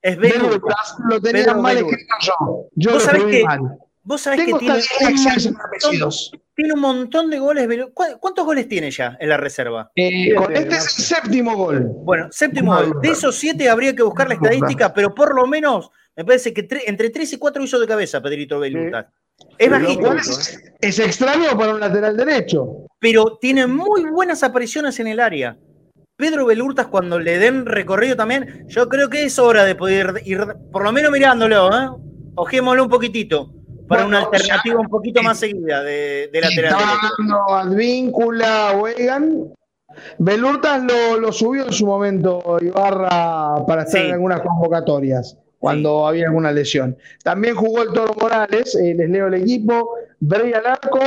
Es. 0.02 0.18
Velutas, 0.18 0.96
lo 1.08 1.22
tenía 1.22 1.54
mal 1.54 1.78
escrito 1.78 2.16
yo. 2.22 2.66
Yo 2.76 2.94
¿Vos 2.94 3.06
lo 3.06 3.12
escribí 3.12 3.44
mal. 3.44 3.78
Vos 4.06 4.22
sabés 4.22 4.42
que 4.42 4.54
tiene 4.54 4.62
un, 4.62 5.56
montón, 5.56 6.14
tiene 6.56 6.74
un 6.74 6.80
montón 6.80 7.30
de 7.32 7.40
goles. 7.40 7.68
¿Cuántos 7.94 8.46
goles 8.46 8.68
tiene 8.68 8.92
ya 8.92 9.18
en 9.20 9.30
la 9.30 9.38
reserva? 9.38 9.92
Eh, 9.96 10.30
este 10.54 10.76
es 10.76 11.00
el 11.00 11.04
séptimo 11.04 11.58
gol. 11.58 11.88
Bueno, 12.04 12.28
séptimo 12.30 12.76
gol. 12.76 13.02
De 13.02 13.10
esos 13.10 13.36
siete 13.36 13.68
habría 13.68 13.96
que 13.96 14.04
buscar 14.04 14.28
la 14.28 14.36
estadística, 14.36 14.94
pero 14.94 15.16
por 15.16 15.34
lo 15.34 15.48
menos 15.48 15.90
me 16.16 16.24
parece 16.24 16.54
que 16.54 16.68
entre 16.86 17.10
tres 17.10 17.34
y 17.34 17.38
cuatro 17.38 17.64
hizo 17.64 17.80
de 17.80 17.88
cabeza 17.88 18.22
Pedrito 18.22 18.60
Belutas. 18.60 19.08
Es 19.58 19.72
bajito. 19.72 20.14
Es, 20.80 21.00
extraño 21.00 21.58
para 21.58 21.74
un 21.74 21.80
lateral 21.80 22.16
derecho. 22.16 22.86
Pero 23.00 23.40
tiene 23.42 23.66
muy 23.66 24.04
buenas 24.04 24.44
apariciones 24.44 25.00
en 25.00 25.08
el 25.08 25.20
área. 25.20 25.58
Pedro 26.16 26.46
Belurtas, 26.46 26.88
cuando 26.88 27.20
le 27.20 27.40
den 27.40 27.66
recorrido 27.66 28.16
también, 28.16 28.66
yo 28.68 28.88
creo 28.88 29.10
que 29.10 29.24
es 29.24 29.40
hora 29.40 29.66
de 29.66 29.74
poder 29.74 30.22
ir, 30.26 30.46
por 30.72 30.84
lo 30.84 30.92
menos 30.92 31.12
mirándolo, 31.12 31.70
¿eh? 31.76 31.90
Ojémoslo 32.36 32.84
un 32.84 32.90
poquitito 32.90 33.65
para 33.88 34.06
una 34.06 34.20
alternativa 34.20 34.80
un 34.80 34.88
poquito 34.88 35.22
más 35.22 35.40
seguida 35.40 35.84
de, 35.84 36.30
de 36.32 36.42
lateral. 36.42 36.76
Advíncula, 37.50 38.78
Wegan. 38.80 39.54
Belurtas 40.18 40.84
lo, 40.84 41.32
subió 41.32 41.66
en 41.66 41.74
su 41.74 41.86
momento 41.86 42.58
Ibarra 42.62 43.66
para 43.66 43.84
estar 43.84 44.06
en 44.06 44.14
algunas 44.14 44.42
convocatorias 44.42 45.38
cuando 45.60 46.06
había 46.08 46.28
alguna 46.28 46.52
lesión. 46.52 46.98
También 47.24 47.56
jugó 47.56 47.84
el 47.84 47.94
Toro 47.94 48.14
Morales, 48.20 48.76
eh, 48.76 48.94
les 48.96 49.10
leo 49.10 49.28
el 49.28 49.36
equipo, 49.36 49.96
Brey 50.20 50.54
Alarco, 50.54 51.00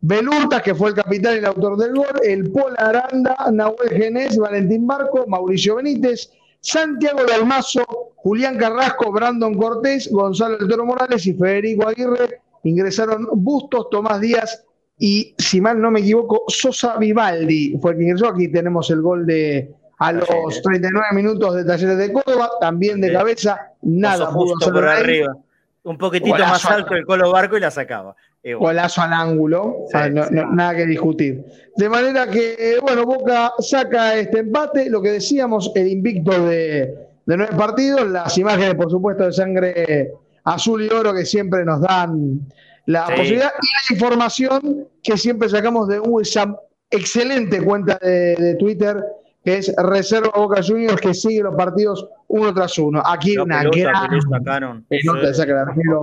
Belurtas, 0.00 0.62
que 0.62 0.74
fue 0.74 0.88
el 0.88 0.94
capitán 0.94 1.34
y 1.34 1.38
el 1.38 1.44
autor 1.44 1.76
del 1.76 1.94
gol, 1.94 2.20
el 2.24 2.50
Pola 2.50 2.76
Aranda, 2.78 3.36
Nahuel 3.52 3.90
Genés, 3.90 4.38
Valentín 4.38 4.86
Barco, 4.86 5.26
Mauricio 5.26 5.76
Benítez, 5.76 6.30
Santiago 6.60 7.20
Dalmazo, 7.24 7.99
Julián 8.22 8.58
Carrasco, 8.58 9.10
Brandon 9.10 9.54
Cortés, 9.54 10.10
Gonzalo 10.10 10.58
Toro 10.68 10.84
Morales 10.84 11.26
y 11.26 11.34
Federico 11.34 11.88
Aguirre. 11.88 12.40
Ingresaron 12.64 13.26
Bustos, 13.32 13.88
Tomás 13.90 14.20
Díaz 14.20 14.64
y, 14.98 15.34
si 15.38 15.62
mal 15.62 15.80
no 15.80 15.90
me 15.90 16.00
equivoco, 16.00 16.44
Sosa 16.48 16.98
Vivaldi 16.98 17.78
fue 17.80 17.92
el 17.92 17.96
que 17.96 18.04
ingresó. 18.04 18.28
Aquí 18.28 18.48
tenemos 18.48 18.90
el 18.90 19.00
gol 19.00 19.24
de 19.24 19.72
a 19.98 20.12
los 20.12 20.28
39 20.62 21.08
minutos 21.12 21.54
de 21.54 21.64
Talleres 21.64 21.98
de 21.98 22.12
Córdoba, 22.12 22.50
también 22.60 23.00
de 23.00 23.12
cabeza, 23.12 23.72
nada 23.82 24.30
pudo 24.30 24.54
por 24.58 24.86
arriba. 24.86 25.36
Un 25.82 25.96
poquitito 25.96 26.38
más 26.38 26.64
alto 26.66 26.94
el 26.94 27.06
Colo 27.06 27.30
Barco 27.30 27.56
y 27.56 27.60
la 27.60 27.70
sacaba. 27.70 28.14
Golazo 28.58 29.02
al 29.02 29.12
ángulo, 29.12 29.84
nada 29.92 30.74
que 30.74 30.86
discutir. 30.86 31.44
De 31.76 31.88
manera 31.88 32.28
que, 32.28 32.78
bueno, 32.82 33.04
Boca 33.04 33.52
saca 33.58 34.16
este 34.16 34.40
empate, 34.40 34.88
lo 34.88 35.02
que 35.02 35.12
decíamos, 35.12 35.70
el 35.74 35.88
invicto 35.88 36.46
de, 36.46 37.09
nueve 37.36 37.54
partidos, 37.56 38.08
las 38.08 38.36
imágenes, 38.38 38.74
por 38.74 38.90
supuesto, 38.90 39.24
de 39.24 39.32
sangre 39.32 40.10
azul 40.44 40.82
y 40.82 40.88
oro 40.88 41.12
que 41.12 41.24
siempre 41.24 41.64
nos 41.64 41.80
dan 41.80 42.40
la 42.86 43.06
posibilidad 43.06 43.52
y 43.60 43.94
la 43.94 43.94
información 43.94 44.88
que 45.02 45.16
siempre 45.16 45.48
sacamos 45.48 45.88
de 45.88 46.00
esa 46.22 46.56
excelente 46.90 47.62
cuenta 47.62 47.98
de 48.00 48.56
Twitter 48.58 49.04
que 49.44 49.56
es 49.58 49.74
Reserva 49.76 50.30
Boca 50.34 50.60
Juniors, 50.62 51.00
que 51.00 51.14
sigue 51.14 51.42
los 51.42 51.54
partidos 51.54 52.06
uno 52.28 52.52
tras 52.52 52.78
uno. 52.78 53.02
Aquí 53.04 53.38
una 53.38 53.62
gran 53.64 54.84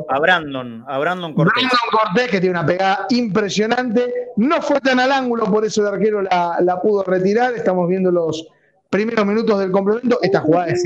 A 0.09 0.19
Brandon, 0.19 0.83
a 0.87 0.97
Brandon 0.97 1.33
Cortés. 1.33 1.53
Brandon 1.53 1.79
Cortés, 1.91 2.31
que 2.31 2.41
tiene 2.41 2.57
una 2.57 2.65
pegada 2.65 3.05
impresionante. 3.09 4.31
No 4.37 4.61
fue 4.61 4.79
tan 4.81 4.99
al 4.99 5.11
ángulo, 5.11 5.45
por 5.45 5.63
eso 5.65 5.81
el 5.81 5.93
arquero 5.93 6.21
la, 6.23 6.79
pudo 6.81 7.03
retirar. 7.03 7.53
Estamos 7.53 7.87
viendo 7.87 8.11
los 8.11 8.47
primeros 8.89 9.25
minutos 9.25 9.59
del 9.59 9.71
complemento. 9.71 10.19
Esta 10.21 10.41
jugada 10.41 10.67
es 10.67 10.83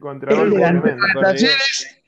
contra 0.00 0.32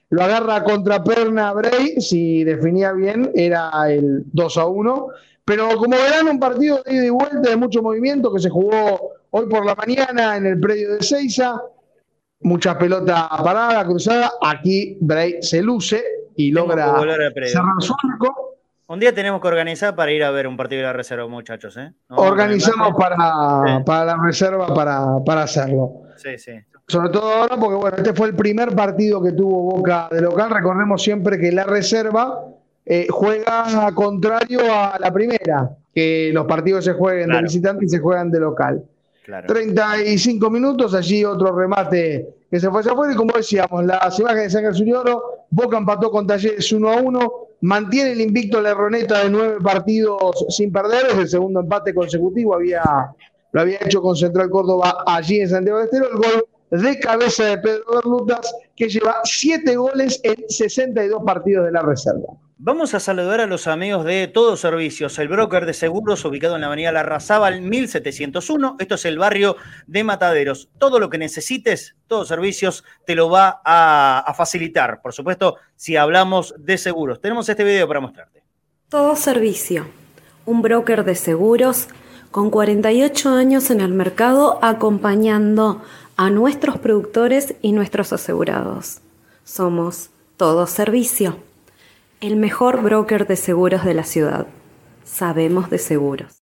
lo 0.08 0.22
agarra 0.22 0.62
contra 0.62 1.02
Perna 1.02 1.52
Bray, 1.52 2.00
si 2.00 2.44
definía 2.44 2.92
bien, 2.92 3.30
era 3.34 3.70
el 3.88 4.22
2 4.32 4.58
a 4.58 4.66
1. 4.66 5.08
Pero 5.44 5.68
como 5.76 5.96
verán, 5.96 6.28
un 6.28 6.38
partido 6.38 6.82
de 6.84 6.94
ida 6.94 7.06
y 7.06 7.10
vuelta 7.10 7.50
de 7.50 7.56
mucho 7.56 7.82
movimiento 7.82 8.32
que 8.32 8.40
se 8.40 8.50
jugó 8.50 9.14
hoy 9.30 9.46
por 9.46 9.64
la 9.64 9.74
mañana 9.74 10.36
en 10.36 10.46
el 10.46 10.60
predio 10.60 10.94
de 10.94 11.02
Seiza. 11.02 11.60
Mucha 12.40 12.78
pelota 12.78 13.28
parada, 13.42 13.84
cruzada. 13.84 14.32
Aquí 14.42 14.96
Bray 15.00 15.38
se 15.40 15.62
luce 15.62 16.04
y 16.36 16.52
logra 16.52 17.00
cerrar 17.44 17.74
su 17.80 17.94
arco. 18.12 18.45
Un 18.88 19.00
día 19.00 19.12
tenemos 19.12 19.40
que 19.40 19.48
organizar 19.48 19.96
para 19.96 20.12
ir 20.12 20.22
a 20.22 20.30
ver 20.30 20.46
un 20.46 20.56
partido 20.56 20.80
de 20.80 20.86
la 20.86 20.92
reserva, 20.92 21.26
muchachos. 21.26 21.76
¿eh? 21.76 21.92
Organizamos 22.08 22.94
para, 22.96 23.82
para 23.84 24.04
la 24.04 24.16
reserva 24.22 24.72
para, 24.72 25.18
para 25.24 25.42
hacerlo. 25.42 26.02
Sí, 26.16 26.38
sí. 26.38 26.52
Sobre 26.86 27.08
todo 27.08 27.32
ahora 27.32 27.56
porque, 27.56 27.74
bueno, 27.74 27.96
este 27.96 28.12
fue 28.14 28.28
el 28.28 28.36
primer 28.36 28.74
partido 28.76 29.20
que 29.20 29.32
tuvo 29.32 29.76
Boca 29.76 30.08
de 30.10 30.20
local. 30.20 30.50
Recordemos 30.50 31.02
siempre 31.02 31.36
que 31.36 31.50
la 31.50 31.64
reserva 31.64 32.44
eh, 32.84 33.08
juega 33.10 33.92
contrario 33.92 34.60
a 34.72 34.96
la 35.00 35.12
primera, 35.12 35.68
que 35.92 36.30
los 36.32 36.46
partidos 36.46 36.84
se 36.84 36.92
jueguen 36.92 37.30
de 37.30 37.42
visitante 37.42 37.86
y 37.86 37.88
se 37.88 37.98
juegan 37.98 38.30
de 38.30 38.38
local. 38.38 38.84
35 39.48 40.48
minutos, 40.48 40.94
allí 40.94 41.24
otro 41.24 41.52
remate 41.56 42.28
que 42.48 42.60
se 42.60 42.70
fue 42.70 42.78
hacia 42.78 42.92
afuera 42.92 43.12
y 43.12 43.16
como 43.16 43.32
decíamos, 43.36 43.84
las 43.84 44.16
imágenes 44.20 44.52
de 44.52 44.72
San 44.72 44.94
Oro, 44.94 45.46
Boca 45.50 45.78
empató 45.78 46.12
con 46.12 46.28
Talleres 46.28 46.70
1 46.70 46.88
a 46.88 46.96
1, 46.98 47.32
mantiene 47.60 48.12
el 48.12 48.20
invicto 48.20 48.60
la 48.60 48.74
Roneta 48.74 49.22
de 49.22 49.30
nueve 49.30 49.56
partidos 49.62 50.46
sin 50.50 50.72
perder, 50.72 51.06
es 51.10 51.18
el 51.18 51.28
segundo 51.28 51.60
empate 51.60 51.94
consecutivo, 51.94 52.54
había, 52.54 52.82
lo 53.52 53.60
había 53.60 53.78
hecho 53.80 54.00
con 54.02 54.16
Central 54.16 54.50
Córdoba 54.50 55.04
allí 55.06 55.40
en 55.40 55.48
Santiago 55.48 55.78
de 55.78 55.84
Estero, 55.84 56.10
el 56.10 56.16
gol 56.18 56.46
de 56.70 56.98
cabeza 56.98 57.44
de 57.44 57.58
Pedro 57.58 57.84
Berlutas, 57.94 58.54
que 58.74 58.88
lleva 58.88 59.20
siete 59.24 59.76
goles 59.76 60.20
en 60.22 60.48
62 60.48 61.22
partidos 61.24 61.66
de 61.66 61.72
la 61.72 61.82
reserva. 61.82 62.34
Vamos 62.58 62.94
a 62.94 63.00
saludar 63.00 63.42
a 63.42 63.46
los 63.46 63.66
amigos 63.66 64.06
de 64.06 64.28
Todos 64.28 64.60
Servicios, 64.60 65.18
el 65.18 65.28
broker 65.28 65.66
de 65.66 65.74
seguros 65.74 66.24
ubicado 66.24 66.54
en 66.54 66.62
la 66.62 66.68
avenida 66.68 66.90
Larrazábal 66.90 67.60
1701. 67.60 68.76
Esto 68.78 68.94
es 68.94 69.04
el 69.04 69.18
barrio 69.18 69.56
de 69.86 70.02
Mataderos. 70.04 70.70
Todo 70.78 70.98
lo 70.98 71.10
que 71.10 71.18
necesites, 71.18 71.96
Todos 72.06 72.28
Servicios 72.28 72.82
te 73.04 73.14
lo 73.14 73.28
va 73.28 73.60
a, 73.62 74.32
facilitar. 74.34 75.02
Por 75.02 75.12
supuesto, 75.12 75.56
si 75.76 75.96
hablamos 75.96 76.54
de 76.56 76.78
seguros. 76.78 77.20
Tenemos 77.20 77.46
este 77.46 77.62
video 77.62 77.86
para 77.86 78.00
mostrarte. 78.00 78.42
Todo 78.88 79.16
Servicio, 79.16 79.86
un 80.46 80.62
broker 80.62 81.04
de 81.04 81.14
seguros 81.14 81.88
con 82.30 82.48
48 82.48 83.28
años 83.34 83.70
en 83.70 83.82
el 83.82 83.92
mercado 83.92 84.58
acompañando 84.62 85.82
a 86.16 86.30
nuestros 86.30 86.78
productores 86.78 87.54
y 87.60 87.72
nuestros 87.72 88.14
asegurados. 88.14 89.02
Somos 89.44 90.08
Todo 90.38 90.66
Servicio 90.66 91.45
el 92.26 92.34
mejor 92.34 92.82
broker 92.82 93.28
de 93.28 93.36
seguros 93.36 93.84
de 93.84 93.94
la 93.94 94.02
ciudad. 94.02 94.48
Sabemos 95.04 95.70
de 95.70 95.78
seguros. 95.78 96.42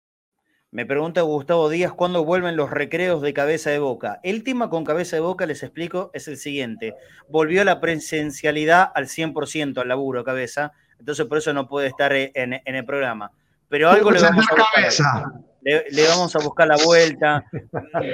Me 0.71 0.87
pregunta 0.87 1.23
Gustavo 1.23 1.69
Díaz 1.69 1.93
cuándo 1.93 2.25
vuelven 2.25 2.57
los 2.57 2.71
recreos 2.71 3.21
de 3.23 3.35
cabeza 3.35 3.71
de 3.71 3.81
boca. 3.81 4.21
El 4.23 4.45
tema 4.45 4.71
con 4.71 4.85
cabeza 4.85 5.17
de 5.17 5.21
boca, 5.21 5.47
les 5.47 5.65
explico, 5.65 6.13
es 6.15 6.29
el 6.29 6.37
siguiente. 6.37 6.95
Volvió 7.29 7.65
la 7.65 7.81
presencialidad 7.81 8.89
al 8.95 9.07
100% 9.07 9.79
al 9.79 9.89
laburo 9.89 10.23
cabeza, 10.23 10.73
entonces 11.01 11.27
por 11.27 11.39
eso 11.39 11.53
no 11.53 11.67
puede 11.67 11.89
estar 11.89 12.13
en, 12.13 12.61
el 12.65 12.85
programa. 12.85 13.33
Pero 13.69 13.91
algo 13.91 14.13
le 14.13 14.21
vamos 14.21 14.47
a 14.49 14.55
buscar. 14.55 15.25
Le, 15.65 16.07
vamos 16.09 16.37
a 16.37 16.39
buscar 16.41 16.69
la 16.69 16.77
vuelta. 16.77 17.45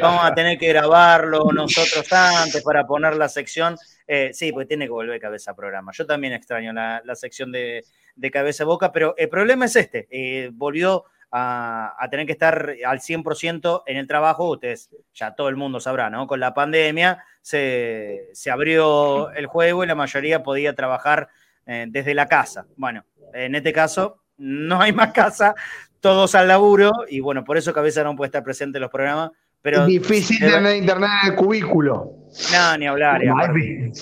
Vamos 0.01 0.24
a 0.24 0.34
tener 0.34 0.57
que 0.59 0.68
grabarlo 0.68 1.51
nosotros 1.53 2.11
antes 2.12 2.62
para 2.62 2.86
poner 2.86 3.16
la 3.16 3.28
sección 3.28 3.76
eh, 4.12 4.30
sí, 4.32 4.51
porque 4.51 4.66
tiene 4.66 4.86
que 4.86 4.90
volver 4.90 5.20
cabeza 5.20 5.53
a 5.53 5.55
programa. 5.55 5.92
Yo 5.94 6.05
también 6.05 6.32
extraño 6.32 6.72
la, 6.72 7.14
sección 7.14 7.53
de, 7.53 7.84
cabeza 8.32 8.64
a 8.64 8.66
boca, 8.66 8.90
pero 8.90 9.14
el 9.16 9.28
problema 9.28 9.66
es 9.66 9.76
este. 9.76 10.09
Eh, 10.11 10.51
volvió 10.53 11.05
a, 11.30 11.96
tener 12.11 12.26
que 12.26 12.32
estar 12.32 12.74
al 12.84 12.98
100% 12.98 13.84
en 13.86 13.96
el 13.96 14.09
trabajo. 14.09 14.51
Ustedes, 14.51 14.90
ya 15.14 15.36
todo 15.36 15.48
el 15.48 15.55
mundo 15.55 15.78
sabrá, 15.78 16.11
¿no? 16.11 16.26
Con 16.26 16.40
la 16.40 16.55
pandemia 16.55 17.24
se, 17.40 18.32
abrió 18.51 19.30
el 19.30 19.46
juego 19.46 19.84
y 19.84 19.86
la 19.86 19.94
mayoría 19.94 20.42
podía 20.42 20.74
trabajar 20.74 21.28
eh, 21.66 21.86
desde 21.88 22.12
la 22.12 22.26
casa. 22.26 22.66
Bueno, 22.74 23.05
en 23.32 23.55
este 23.55 23.72
caso 23.72 24.24
no 24.38 24.80
hay 24.80 24.92
más 24.92 25.12
casa, 25.12 25.55
todos 26.01 26.34
al 26.34 26.48
laburo 26.48 26.90
y 27.09 27.20
bueno, 27.20 27.44
por 27.44 27.57
eso 27.57 27.72
Cabeza 27.72 28.03
no 28.03 28.16
puede 28.16 28.28
estar 28.28 28.42
presente 28.42 28.78
en 28.78 28.82
los 28.82 28.90
programas 28.90 29.30
pero, 29.62 29.84
Difícil 29.86 30.38
tener 30.38 30.76
internet 30.76 31.11
en 31.22 31.30
el 31.30 31.36
cubículo. 31.36 32.14
No, 32.53 32.78
ni 32.78 32.86
hablar. 32.86 33.20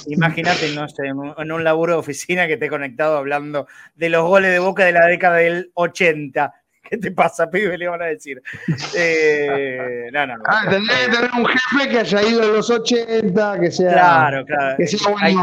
Imagínate, 0.06 0.72
no 0.74 0.88
sé, 0.88 1.06
en 1.06 1.52
un, 1.52 1.64
laburo 1.64 1.94
de 1.94 1.98
oficina 1.98 2.46
que 2.46 2.52
esté 2.54 2.68
conectado 2.68 3.16
hablando 3.16 3.66
de 3.96 4.08
los 4.08 4.22
goles 4.22 4.52
de 4.52 4.60
boca 4.60 4.84
de 4.84 4.92
la 4.92 5.06
década 5.06 5.38
del 5.38 5.72
80. 5.74 6.54
¿Qué 6.88 6.96
te 6.96 7.10
pasa, 7.10 7.50
pibe? 7.50 7.76
Le 7.76 7.88
van 7.88 8.02
a 8.02 8.06
decir. 8.06 8.42
Eh, 8.94 10.08
no, 10.12 10.26
no, 10.26 10.38
no. 10.38 10.44
Ah, 10.46 10.64
tendría 10.68 10.96
que 11.04 11.16
tener 11.16 11.30
un 11.36 11.46
jefe 11.46 11.88
que 11.90 11.98
haya 11.98 12.22
ido 12.22 12.42
en 12.44 12.52
los 12.54 12.70
80, 12.70 13.60
que 13.60 13.70
sea. 13.70 13.92
Claro, 13.92 14.44
claro. 14.46 14.76
Que 14.78 14.86
sea 14.86 15.14
hay, 15.20 15.34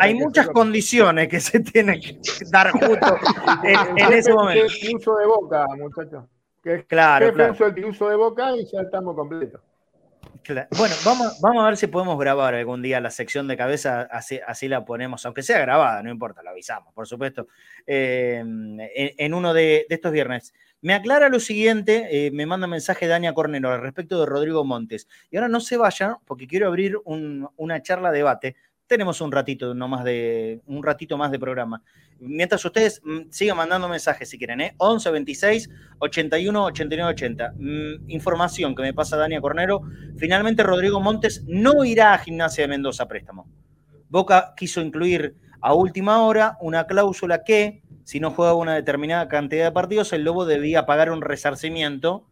hay 0.00 0.14
muchas 0.14 0.48
condiciones 0.48 1.28
que 1.28 1.40
se 1.40 1.60
tienen 1.60 2.00
que 2.00 2.18
dar 2.50 2.70
justo 2.70 3.18
en, 3.64 4.12
ese 4.12 4.32
momento. 4.32 4.72
¿Qué 4.80 4.96
uso 4.96 5.16
de 5.16 5.26
boca, 5.26 5.66
muchachos? 5.76 6.24
claro, 6.86 7.32
claro. 7.32 7.52
uso 7.52 7.66
el 7.66 7.84
uso 7.84 8.08
de 8.08 8.16
boca 8.16 8.54
y 8.56 8.66
ya 8.66 8.82
estamos 8.82 9.14
completos. 9.14 9.60
Bueno, 10.48 10.94
vamos, 11.04 11.40
vamos 11.42 11.62
a 11.62 11.66
ver 11.66 11.76
si 11.76 11.88
podemos 11.88 12.18
grabar 12.18 12.54
algún 12.54 12.80
día 12.80 13.00
la 13.00 13.10
sección 13.10 13.48
de 13.48 13.56
cabeza, 13.56 14.08
así, 14.10 14.40
así 14.46 14.66
la 14.66 14.84
ponemos, 14.84 15.24
aunque 15.26 15.42
sea 15.42 15.58
grabada, 15.58 16.02
no 16.02 16.10
importa, 16.10 16.42
la 16.42 16.50
avisamos, 16.50 16.94
por 16.94 17.06
supuesto, 17.06 17.48
eh, 17.86 18.42
en, 18.42 19.34
uno 19.34 19.52
de, 19.52 19.86
estos 19.90 20.10
viernes. 20.10 20.54
Me 20.80 20.94
aclara 20.94 21.28
lo 21.28 21.40
siguiente, 21.40 22.26
eh, 22.26 22.30
me 22.30 22.46
manda 22.46 22.66
mensaje 22.66 23.06
Dania 23.06 23.34
Cornero 23.34 23.72
al 23.72 23.80
respecto 23.80 24.20
de 24.20 24.26
Rodrigo 24.26 24.64
Montes. 24.64 25.08
Y 25.30 25.36
ahora 25.36 25.48
no 25.48 25.60
se 25.60 25.76
vayan, 25.76 26.16
porque 26.24 26.46
quiero 26.46 26.68
abrir 26.68 26.96
una 27.04 27.82
charla 27.82 28.12
debate 28.12 28.56
tenemos 28.88 29.20
un 29.20 29.30
ratito, 29.30 29.74
no 29.74 29.86
más 29.86 30.02
de, 30.02 30.62
un 30.66 30.82
ratito 30.82 31.16
más 31.16 31.30
de 31.30 31.38
programa. 31.38 31.82
Mientras 32.18 32.64
ustedes 32.64 33.00
mm, 33.04 33.30
sigan 33.30 33.58
mandando 33.58 33.88
mensajes 33.88 34.28
si 34.28 34.38
quieren, 34.38 34.60
¿eh? 34.60 34.74
11 34.78 35.10
26 35.10 35.70
81 35.98 36.64
89 36.64 37.10
80. 37.12 37.54
información 38.08 38.74
que 38.74 38.82
me 38.82 38.94
pasa 38.94 39.16
Dania 39.16 39.40
Cornero. 39.40 39.82
Finalmente 40.16 40.64
Rodrigo 40.64 41.00
Montes 41.00 41.44
no 41.46 41.84
irá 41.84 42.14
a 42.14 42.18
Gimnasia 42.18 42.64
de 42.64 42.68
Mendoza 42.68 43.06
préstamo. 43.06 43.46
Boca 44.08 44.54
quiso 44.56 44.80
incluir 44.80 45.36
a 45.60 45.74
última 45.74 46.22
hora 46.22 46.56
una 46.60 46.86
cláusula 46.86 47.44
que, 47.44 47.82
si 48.08 48.20
no 48.20 48.30
juega 48.30 48.54
una 48.54 48.74
determinada 48.74 49.28
cantidad 49.28 49.66
de 49.66 49.72
partidos, 49.72 50.14
el 50.14 50.24
Lobo 50.24 50.46
debía 50.46 50.86
pagar 50.86 51.10
un 51.10 51.20
resarcimiento 51.20 52.24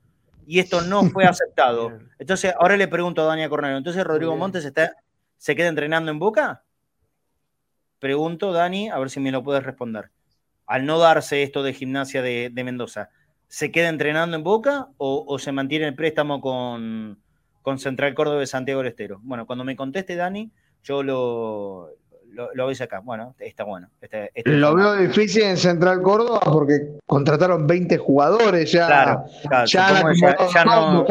y 0.46 0.60
esto 0.60 0.80
no 0.80 1.02
fue 1.10 1.24
aceptado. 1.26 1.98
Entonces, 2.18 2.54
ahora 2.58 2.78
le 2.78 2.88
pregunto 2.88 3.20
a 3.20 3.26
Dania 3.26 3.50
Cornero, 3.50 3.76
entonces 3.76 4.02
Rodrigo 4.02 4.34
Montes 4.38 4.64
está 4.64 4.94
¿Se 5.36 5.54
queda 5.54 5.68
entrenando 5.68 6.10
en 6.10 6.18
Boca? 6.18 6.64
Pregunto, 7.98 8.52
Dani, 8.52 8.88
a 8.88 8.98
ver 8.98 9.10
si 9.10 9.20
me 9.20 9.30
lo 9.30 9.44
puedes 9.44 9.64
responder. 9.64 10.10
Al 10.66 10.86
no 10.86 10.98
darse 10.98 11.42
esto 11.42 11.62
de 11.62 11.74
gimnasia 11.74 12.22
de, 12.22 12.50
Mendoza, 12.64 13.10
¿se 13.46 13.70
queda 13.70 13.90
entrenando 13.90 14.34
en 14.34 14.44
Boca 14.44 14.88
o, 14.96 15.38
se 15.38 15.52
mantiene 15.52 15.88
el 15.88 15.94
préstamo 15.94 16.40
con, 16.40 17.20
Central 17.76 18.14
Córdoba 18.14 18.40
de 18.40 18.46
Santiago 18.46 18.80
del 18.80 18.92
Estero? 18.92 19.20
Bueno, 19.24 19.46
cuando 19.46 19.62
me 19.62 19.76
conteste, 19.76 20.16
Dani, 20.16 20.50
yo 20.82 21.02
lo, 21.02 21.90
lo, 22.54 22.66
veis 22.66 22.80
acá. 22.80 23.00
Bueno, 23.00 23.34
está 23.38 23.64
bueno. 23.64 23.88
lo 24.44 24.74
veo 24.74 24.96
difícil 24.96 25.42
en 25.42 25.56
Central 25.56 26.02
Córdoba 26.02 26.40
porque 26.44 26.98
contrataron 27.06 27.66
20 27.66 27.98
jugadores 27.98 28.70
ya. 28.72 28.86
Claro, 28.86 29.66
ya, 29.66 30.02
no, 30.64 31.04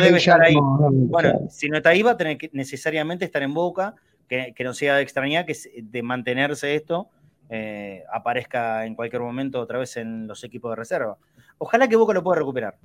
debe 0.00 0.18
estar 0.18 0.40
ahí. 0.40 0.54
bueno, 0.58 1.48
si 1.50 1.68
no 1.68 1.78
está 1.78 1.90
ahí, 1.90 2.02
va 2.02 2.12
a 2.12 2.16
tener 2.16 2.38
que 2.38 2.50
necesariamente 2.52 3.24
estar 3.24 3.42
en 3.42 3.54
boca, 3.54 3.94
que, 4.28 4.54
no 4.60 4.74
sea 4.74 4.96
de 4.96 5.02
extrañar 5.02 5.46
que 5.46 5.56
de 5.82 6.02
mantenerse 6.02 6.74
esto. 6.74 7.08
Eh, 7.50 8.04
aparezca 8.12 8.84
en 8.84 8.94
cualquier 8.94 9.22
momento 9.22 9.58
otra 9.58 9.78
vez 9.78 9.96
en 9.96 10.26
los 10.26 10.44
equipos 10.44 10.70
de 10.70 10.76
reserva. 10.76 11.16
Ojalá 11.56 11.88
que 11.88 11.96
Boca 11.96 12.12
lo 12.12 12.22
pueda 12.22 12.38
recuperar. 12.38 12.76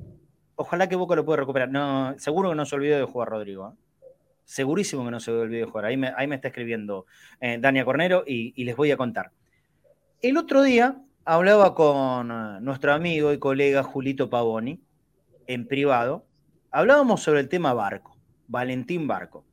Ojalá 0.55 0.87
que 0.87 0.95
Boca 0.95 1.15
lo 1.15 1.25
pueda 1.25 1.37
recuperar. 1.37 1.69
No, 1.69 2.17
seguro 2.17 2.49
que 2.49 2.55
no 2.55 2.65
se 2.65 2.75
olvide 2.75 2.97
de 2.97 3.03
jugar 3.03 3.29
Rodrigo. 3.29 3.73
¿eh? 3.73 3.83
Segurísimo 4.45 5.05
que 5.05 5.11
no 5.11 5.19
se 5.19 5.31
ve 5.31 5.43
el 5.43 5.49
video 5.49 5.69
jugar. 5.69 5.85
Ahí 5.85 5.97
me, 5.97 6.35
está 6.35 6.49
escribiendo 6.49 7.05
eh, 7.39 7.57
Dania 7.59 7.85
Cornero 7.85 8.23
y, 8.25 8.63
les 8.63 8.75
voy 8.75 8.91
a 8.91 8.97
contar. 8.97 9.31
El 10.21 10.37
otro 10.37 10.61
día 10.61 11.01
hablaba 11.25 11.75
con 11.75 12.31
eh, 12.31 12.59
nuestro 12.61 12.93
amigo 12.93 13.33
y 13.33 13.39
colega 13.39 13.83
Julito 13.83 14.29
Pavoni 14.29 14.81
en 15.47 15.67
privado. 15.67 16.25
Hablábamos 16.71 17.21
sobre 17.21 17.39
el 17.39 17.49
tema 17.49 17.73
Barco, 17.73 18.17
Valentín 18.47 19.07
Barco. 19.07 19.45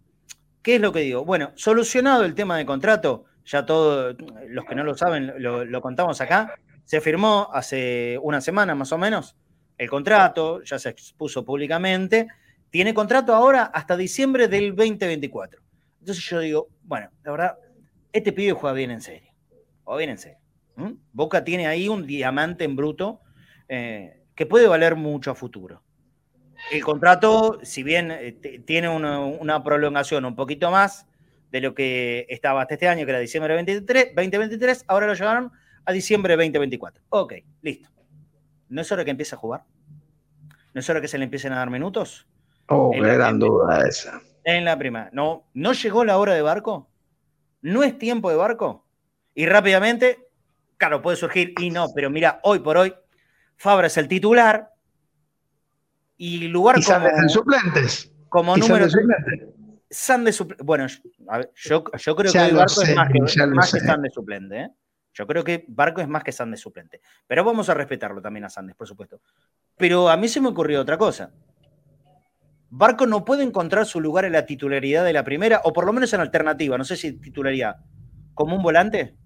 ¿Qué 0.63 0.77
es 0.77 0.81
lo 0.81 0.93
que 0.93 1.01
digo? 1.01 1.25
Bueno, 1.25 1.53
solucionado 1.55 2.25
el 2.25 2.35
tema 2.35 2.59
de 2.59 2.67
contrato, 2.67 3.25
ya 3.45 3.65
todos 3.65 4.17
los 4.49 4.65
que 4.65 4.75
no 4.75 4.85
lo 4.85 4.95
saben 4.95 5.33
lo 5.39 5.81
contamos 5.81 6.21
acá. 6.21 6.55
Se 6.85 7.01
firmó 7.01 7.49
hace 7.53 8.19
una 8.23 8.41
semana 8.41 8.75
más 8.75 8.93
o 8.93 8.99
menos 8.99 9.37
el 9.81 9.89
contrato, 9.89 10.63
ya 10.63 10.79
se 10.79 10.91
expuso 10.91 11.43
públicamente 11.43 12.29
tiene 12.71 12.95
contrato 12.95 13.35
ahora 13.35 13.65
hasta 13.65 13.97
diciembre 13.97 14.49
del 14.49 14.75
2024. 14.75 15.61
Entonces 16.01 16.25
yo 16.25 16.41
digo, 16.41 16.69
bueno, 16.83 17.11
la 17.23 17.31
verdad, 17.31 17.59
este 18.13 18.33
pibe 18.33 18.53
juega 18.53 18.75
bien 18.75 18.91
en 18.91 19.01
serio. 19.01 19.33
O 19.85 19.97
bien 19.97 20.11
en 20.11 20.19
serio. 20.19 20.39
Boca 21.13 21.45
tiene 21.45 21.67
ahí 21.67 21.89
un 21.89 22.07
diamante 22.07 22.65
en 22.65 22.75
bruto 22.75 23.21
eh, 23.69 24.23
que 24.35 24.47
puede 24.47 24.67
valer 24.67 24.97
mucho 24.97 25.31
a 25.31 25.35
futuro. 25.35 25.83
El 26.71 26.83
contrato, 26.83 27.61
si 27.63 27.83
bien 27.83 28.11
eh, 28.11 28.33
tiene 28.65 28.89
una, 28.89 29.63
prolongación 29.63 30.25
un 30.25 30.37
poquito 30.37 30.71
más 30.71 31.07
de 31.51 31.61
lo 31.61 31.75
que 31.75 32.27
estaba 32.29 32.63
hasta 32.63 32.75
este 32.75 32.89
año, 32.89 33.05
que 33.05 33.11
era 33.11 33.19
diciembre 33.19 33.55
23, 33.55 34.15
2023, 34.15 34.85
ahora 34.87 35.07
lo 35.07 35.15
llevaron 35.15 35.53
a 35.85 35.93
diciembre 35.93 36.37
2024. 36.37 37.03
Ok, 37.11 37.35
listo. 37.63 37.91
¿No 38.69 38.81
es 38.83 38.93
hora 38.93 39.05
que 39.05 39.11
empiece 39.11 39.35
a 39.35 39.39
jugar? 39.39 39.65
¿No 40.73 40.81
es 40.81 40.89
hora 40.89 41.01
que 41.01 41.09
se 41.09 41.19
le 41.19 41.25
empiecen 41.25 41.53
a 41.53 41.57
dar 41.57 41.71
minutos? 41.71 42.29
Oh, 42.73 42.93
qué 42.93 43.01
gran 43.01 43.39
duda 43.39 43.87
esa. 43.87 44.23
En 44.45 44.65
la 44.65 44.79
prima. 44.79 45.11
No, 45.13 45.51
¿No 45.55 45.73
llegó 45.73 46.05
la 46.05 46.19
hora 46.19 46.35
de 46.35 46.43
barco? 46.43 46.89
¿No 47.63 47.83
es 47.83 47.99
tiempo 47.99 48.31
de 48.31 48.37
barco? 48.37 48.87
Y 49.35 49.47
rápidamente, 49.47 50.29
claro, 50.77 51.03
puede 51.03 51.17
surgir, 51.17 51.53
y 51.59 51.71
no, 51.71 51.89
pero 51.95 52.11
mira, 52.11 52.39
hoy 52.45 52.61
por 52.61 52.77
hoy, 52.77 52.95
Fabra 53.57 53.89
es 53.89 53.97
el 53.97 54.07
titular. 54.07 54.71
Y 56.17 56.49
lugar 56.49 56.79
¿Y 56.79 56.85
como. 56.85 57.01
de 57.01 57.29
suplentes. 57.29 58.13
Como 58.29 58.57
número. 58.57 58.87
San 59.91 60.25
de 60.25 60.33
suplente. 60.33 60.63
Bueno, 60.63 60.87
yo, 61.57 61.85
yo, 61.99 62.17
creo 62.17 62.33
que 62.33 62.39
el 62.39 62.55
Barco 62.55 62.83
es 62.83 62.95
más 62.95 63.09
que, 63.11 63.47
más 63.47 63.73
que 63.73 63.81
San 63.81 64.03
de 64.03 64.11
suplente. 64.11 64.61
¿eh? 64.61 64.71
Yo 65.13 65.27
creo 65.27 65.43
que 65.43 65.65
Barco 65.67 66.01
es 66.01 66.09
más 66.09 66.23
que 66.23 66.31
San 66.31 66.53
de 66.53 66.57
suplente. 66.57 67.01
Pero 67.27 67.43
vamos 67.43 67.69
a 67.69 67.75
respetarlo 67.75 68.23
también 68.23 68.45
a 68.45 68.49
Sandes, 68.49 68.77
por 68.77 68.87
supuesto. 68.87 69.21
Pero 69.77 70.09
a 70.09 70.17
mí 70.17 70.29
se 70.29 70.41
me 70.41 70.49
ocurrió 70.49 70.81
otra 70.81 70.97
cosa. 70.97 71.33
Barco 72.71 73.05
no 73.07 73.25
puede 73.25 73.43
encontrar 73.43 73.85
su 73.85 74.01
lugar 74.01 74.25
en 74.25 74.33
la 74.33 74.47
titularidad 74.47 75.05
de 75.05 75.13
la 75.13 75.25
primera, 75.25 75.61
o 75.65 75.73
por 75.73 75.85
lo 75.85 75.93
menos 75.93 76.13
en 76.13 76.21
alternativa, 76.21 76.79
no 76.79 76.85
sé 76.85 76.97
si 76.97 77.13
titularidad, 77.13 77.77
como 78.35 78.57
un 78.57 78.63
volante. 78.63 79.17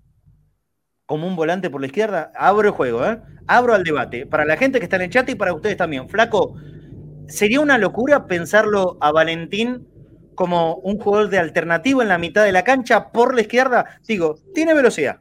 Como 1.07 1.27
un 1.27 1.37
volante 1.37 1.69
por 1.69 1.83
la 1.83 1.87
izquierda. 1.87 2.33
Abro 2.35 2.69
el 2.69 2.75
juego, 2.75 3.05
¿eh? 3.05 3.21
Abro 3.47 3.75
al 3.75 3.85
debate. 3.85 4.25
Para 4.25 4.47
la 4.47 4.57
gente 4.57 4.79
que 4.79 4.85
está 4.85 4.97
en 4.97 5.03
el 5.03 5.11
chat 5.11 5.29
y 5.29 5.35
para 5.35 5.53
ustedes 5.53 5.77
también. 5.77 6.09
Flaco, 6.09 6.55
¿sería 7.29 7.61
una 7.61 7.77
locura 7.77 8.27
pensarlo 8.27 8.97
a 9.03 9.13
Valentín 9.13 9.87
como 10.35 10.77
un 10.77 10.99
jugador 10.99 11.29
de 11.29 11.39
alternativa 11.39 12.03
en 12.03 12.09
la 12.09 12.17
mitad 12.17 12.45
de 12.45 12.53
la 12.53 12.65
cancha 12.65 13.13
por 13.13 13.35
la 13.35 13.43
izquierda? 13.43 14.01
Digo, 14.07 14.37
tiene 14.55 14.73
velocidad, 14.73 15.21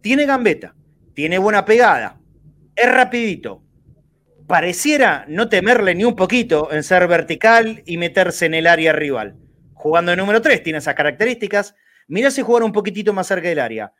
tiene 0.00 0.24
gambeta, 0.24 0.74
tiene 1.14 1.38
buena 1.38 1.64
pegada, 1.66 2.18
es 2.74 2.90
rapidito, 2.90 3.62
pareciera 4.52 5.24
no 5.28 5.48
temerle 5.48 5.94
ni 5.94 6.04
un 6.04 6.14
poquito 6.14 6.70
en 6.72 6.82
ser 6.82 7.08
vertical 7.08 7.82
y 7.86 7.96
meterse 7.96 8.44
en 8.44 8.52
el 8.52 8.66
área 8.66 8.92
rival. 8.92 9.38
Jugando 9.72 10.10
de 10.10 10.18
número 10.18 10.42
3 10.42 10.62
tiene 10.62 10.78
esas 10.78 10.94
características. 10.94 11.74
Mira 12.06 12.30
si 12.30 12.42
jugar 12.42 12.62
un 12.62 12.70
poquitito 12.70 13.14
más 13.14 13.28
cerca 13.28 13.48
del 13.48 13.60
área. 13.60 13.94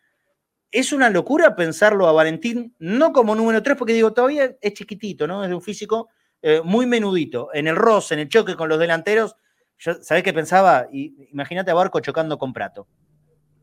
Es 0.70 0.92
una 0.92 1.09
locura 1.09 1.57
pensarlo 1.57 2.07
a 2.07 2.12
Valentín 2.12 2.76
no 2.78 3.14
como 3.14 3.34
número 3.34 3.62
3, 3.62 3.78
porque 3.78 3.94
digo, 3.94 4.12
todavía 4.12 4.55
es 4.61 4.74
chiquitito, 4.74 5.26
¿no? 5.26 5.42
Es 5.42 5.48
de 5.48 5.55
un 5.55 5.62
físico 5.62 6.11
eh, 6.42 6.61
muy 6.62 6.84
menudito. 6.84 7.48
En 7.55 7.66
el 7.66 7.76
roce, 7.76 8.12
en 8.12 8.20
el 8.20 8.29
choque 8.29 8.54
con 8.54 8.68
los 8.68 8.79
delanteros, 8.79 9.37
¿sabés 9.79 10.22
qué 10.22 10.34
pensaba? 10.34 10.87
Imagínate 10.92 11.70
a 11.70 11.74
Barco 11.74 12.00
chocando 12.00 12.37
con 12.37 12.53
Prato. 12.53 12.87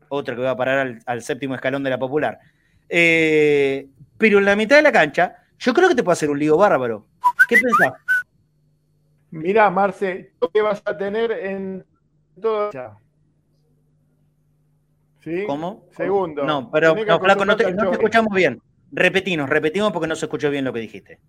Otro 0.08 0.34
que 0.34 0.42
va 0.42 0.50
a 0.50 0.56
parar 0.56 0.98
al, 1.06 1.22
séptimo 1.22 1.54
escalón 1.54 1.84
de 1.84 1.90
la 1.90 2.00
popular. 2.00 2.40
Eh, 2.88 3.86
pero 4.18 4.38
en 4.38 4.44
la 4.44 4.56
mitad 4.56 4.74
de 4.74 4.82
la 4.82 4.90
cancha 4.90 5.36
yo 5.60 5.74
creo 5.74 5.88
que 5.88 5.94
te 5.94 6.02
puede 6.02 6.14
hacer 6.14 6.30
un 6.30 6.38
lío 6.38 6.56
bárbaro. 6.56 7.06
¿Qué 7.48 7.56
pensás? 7.56 7.92
Mirá, 9.30 9.70
Marce, 9.70 10.32
¿qué 10.52 10.62
vas 10.62 10.82
a 10.84 10.96
tener 10.96 11.30
en 11.30 11.84
todo. 12.40 12.70
¿Sí? 15.20 15.44
¿Cómo? 15.46 15.86
Segundo. 15.90 16.44
No, 16.44 16.70
pero 16.70 16.94
no, 16.94 17.20
Flaco, 17.20 17.44
no 17.44 17.56
te, 17.56 17.68
escuchamos 17.68 18.34
bien. 18.34 18.60
Repetimos, 18.90 19.48
repetimos 19.48 19.92
porque 19.92 20.08
no 20.08 20.16
se 20.16 20.24
escuchó 20.24 20.50
bien 20.50 20.64
lo 20.64 20.72
que 20.72 20.80
dijiste. 20.80 21.20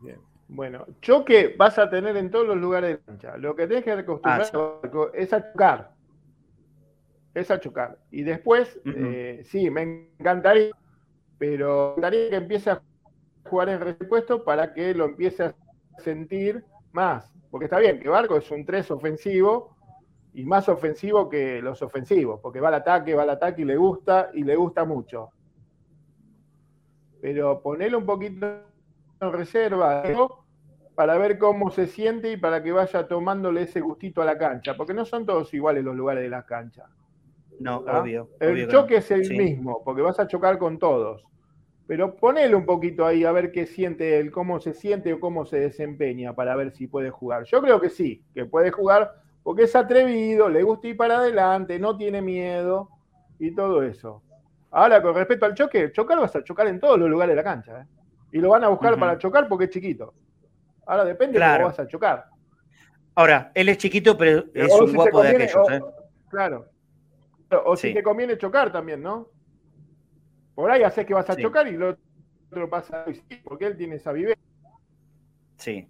Bien. 0.00 0.20
Bueno, 0.46 0.86
choque 1.00 1.54
vas 1.58 1.78
a 1.78 1.90
tener 1.90 2.16
en 2.16 2.30
todos 2.30 2.46
los 2.46 2.56
lugares 2.56 2.98
de 2.98 3.04
cancha. 3.04 3.36
Lo 3.36 3.56
que 3.56 3.66
tienes 3.66 3.84
que 3.84 3.90
acostumbrar 3.90 4.42
ah, 4.54 5.10
es 5.14 5.32
a 5.32 5.52
chocar. 5.52 5.90
Es 7.34 7.50
a 7.50 7.58
chocar. 7.58 7.98
Y 8.12 8.22
después, 8.22 8.80
eh, 8.84 9.42
sí, 9.44 9.68
me 9.70 10.08
encantaría, 10.18 10.70
pero 11.36 11.94
me 11.96 12.00
encantaría 12.00 12.30
que 12.30 12.36
empiece 12.36 12.70
a 12.70 12.80
jugar 13.52 13.68
en 13.68 13.80
repuesto 13.80 14.44
para 14.44 14.72
que 14.72 14.94
lo 14.94 15.04
empiece 15.04 15.44
a 15.44 15.54
sentir 15.98 16.64
más. 16.92 17.30
Porque 17.50 17.66
está 17.66 17.78
bien 17.78 18.00
que 18.00 18.08
Barco 18.08 18.38
es 18.38 18.50
un 18.50 18.64
3 18.64 18.90
ofensivo 18.92 19.76
y 20.32 20.42
más 20.46 20.70
ofensivo 20.70 21.28
que 21.28 21.60
los 21.60 21.82
ofensivos, 21.82 22.40
porque 22.40 22.60
va 22.60 22.68
al 22.68 22.76
ataque, 22.76 23.14
va 23.14 23.24
al 23.24 23.30
ataque 23.30 23.60
y 23.60 23.64
le 23.66 23.76
gusta 23.76 24.30
y 24.32 24.42
le 24.42 24.56
gusta 24.56 24.86
mucho. 24.86 25.28
Pero 27.20 27.60
ponerlo 27.60 27.98
un 27.98 28.06
poquito 28.06 28.46
en 29.20 29.32
reserva 29.32 30.02
para 30.94 31.18
ver 31.18 31.36
cómo 31.36 31.70
se 31.70 31.86
siente 31.86 32.32
y 32.32 32.38
para 32.38 32.62
que 32.62 32.72
vaya 32.72 33.06
tomándole 33.06 33.64
ese 33.64 33.82
gustito 33.82 34.22
a 34.22 34.24
la 34.24 34.38
cancha, 34.38 34.78
porque 34.78 34.94
no 34.94 35.04
son 35.04 35.26
todos 35.26 35.52
iguales 35.52 35.84
los 35.84 35.94
lugares 35.94 36.22
de 36.22 36.30
las 36.30 36.46
canchas. 36.46 36.88
No, 37.60 37.80
obvio. 37.80 38.30
El 38.40 38.66
choque 38.66 38.96
es 38.96 39.10
el 39.10 39.28
mismo, 39.28 39.84
porque 39.84 40.00
vas 40.00 40.18
a 40.18 40.26
chocar 40.26 40.56
con 40.56 40.78
todos 40.78 41.26
pero 41.92 42.16
ponele 42.16 42.56
un 42.56 42.64
poquito 42.64 43.04
ahí 43.04 43.22
a 43.22 43.32
ver 43.32 43.52
qué 43.52 43.66
siente 43.66 44.18
él, 44.18 44.30
cómo 44.30 44.60
se 44.60 44.72
siente 44.72 45.12
o 45.12 45.20
cómo 45.20 45.44
se 45.44 45.60
desempeña 45.60 46.34
para 46.34 46.56
ver 46.56 46.72
si 46.72 46.86
puede 46.86 47.10
jugar. 47.10 47.44
Yo 47.44 47.60
creo 47.60 47.82
que 47.82 47.90
sí, 47.90 48.24
que 48.32 48.46
puede 48.46 48.70
jugar 48.70 49.12
porque 49.42 49.64
es 49.64 49.76
atrevido, 49.76 50.48
le 50.48 50.62
gusta 50.62 50.88
ir 50.88 50.96
para 50.96 51.18
adelante, 51.18 51.78
no 51.78 51.94
tiene 51.98 52.22
miedo 52.22 52.88
y 53.38 53.54
todo 53.54 53.82
eso. 53.82 54.22
Ahora, 54.70 55.02
con 55.02 55.14
respecto 55.14 55.44
al 55.44 55.52
choque, 55.52 55.92
chocar 55.92 56.18
vas 56.18 56.34
a 56.34 56.42
chocar 56.42 56.66
en 56.68 56.80
todos 56.80 56.98
los 56.98 57.10
lugares 57.10 57.36
de 57.36 57.42
la 57.42 57.44
cancha. 57.44 57.82
¿eh? 57.82 57.86
Y 58.32 58.38
lo 58.38 58.48
van 58.48 58.64
a 58.64 58.68
buscar 58.68 58.98
para 58.98 59.18
chocar 59.18 59.46
porque 59.46 59.66
es 59.66 59.70
chiquito. 59.72 60.14
Ahora 60.86 61.04
depende 61.04 61.38
de 61.38 61.44
cómo 61.44 61.66
vas 61.66 61.78
a 61.78 61.86
chocar. 61.86 62.24
Ahora, 63.16 63.52
él 63.54 63.68
es 63.68 63.76
chiquito, 63.76 64.16
pero 64.16 64.46
es 64.54 64.72
un 64.72 64.94
guapo 64.94 65.22
de 65.22 65.28
aquellos. 65.28 65.70
¿eh? 65.70 65.82
Claro. 66.30 66.70
O 67.66 67.76
si 67.76 67.92
te 67.92 68.02
conviene 68.02 68.38
chocar 68.38 68.72
también, 68.72 69.02
¿no? 69.02 69.28
Por 70.54 70.70
ahí 70.70 70.82
haces 70.82 71.06
que 71.06 71.14
vas 71.14 71.28
a 71.30 71.36
chocar 71.36 71.66
y 71.68 71.72
lo 71.72 71.96
otro 72.50 72.68
pasa 72.68 73.04
porque 73.44 73.66
él 73.66 73.76
tiene 73.76 73.96
esa 73.96 74.12
vivencia. 74.12 74.44
Sí. 75.56 75.88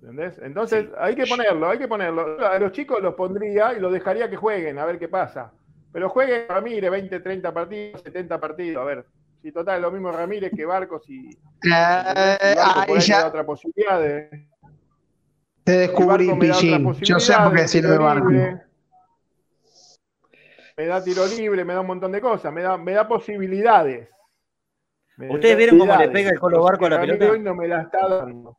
¿Entendés? 0.00 0.38
Entonces 0.42 0.86
hay 0.98 1.16
que 1.16 1.26
ponerlo, 1.26 1.68
hay 1.68 1.78
que 1.78 1.88
ponerlo. 1.88 2.46
A 2.46 2.58
los 2.58 2.72
chicos 2.72 3.02
los 3.02 3.14
pondría 3.14 3.74
y 3.74 3.80
los 3.80 3.92
dejaría 3.92 4.30
que 4.30 4.36
jueguen, 4.36 4.78
a 4.78 4.84
ver 4.84 4.98
qué 4.98 5.08
pasa. 5.08 5.52
Pero 5.92 6.08
jueguen 6.10 6.46
Ramírez 6.48 6.90
20, 6.90 7.20
30 7.20 7.54
partidos, 7.54 8.02
70 8.02 8.40
partidos, 8.40 8.82
a 8.82 8.84
ver. 8.84 9.06
Si 9.42 9.50
total 9.50 9.76
es 9.76 9.82
lo 9.82 9.90
mismo 9.90 10.12
Ramírez 10.12 10.52
que 10.54 10.64
Barcos 10.64 11.08
y. 11.08 11.28
Eh, 11.28 12.56
ya. 13.00 13.26
otra 13.26 13.44
posibilidad 13.44 14.00
de. 14.00 14.48
Te 15.64 15.72
descubrí, 15.72 16.32
Pichín. 16.38 16.92
Yo 17.00 17.18
sé 17.18 17.34
por 17.34 17.54
qué 17.54 17.62
decirlo 17.62 17.90
de 17.90 17.98
Barcos 17.98 18.32
me 20.76 20.86
da 20.86 21.02
tiro 21.02 21.26
libre, 21.26 21.64
me 21.64 21.72
da 21.72 21.80
un 21.80 21.86
montón 21.86 22.12
de 22.12 22.20
cosas, 22.20 22.52
me 22.52 22.62
da, 22.62 22.76
me 22.76 22.92
da 22.92 23.08
posibilidades. 23.08 24.08
¿Ustedes 25.16 25.56
vieron 25.56 25.78
cómo 25.78 25.96
le 25.96 26.08
pega 26.10 26.30
el 26.30 26.38
Colo 26.38 26.62
Barco 26.62 26.86
a 26.86 26.90
la 26.90 27.00
pelota? 27.00 27.30
Hoy 27.30 27.40
no 27.40 27.54
me 27.54 27.66
la 27.66 27.82
está 27.82 28.06
dando. 28.06 28.58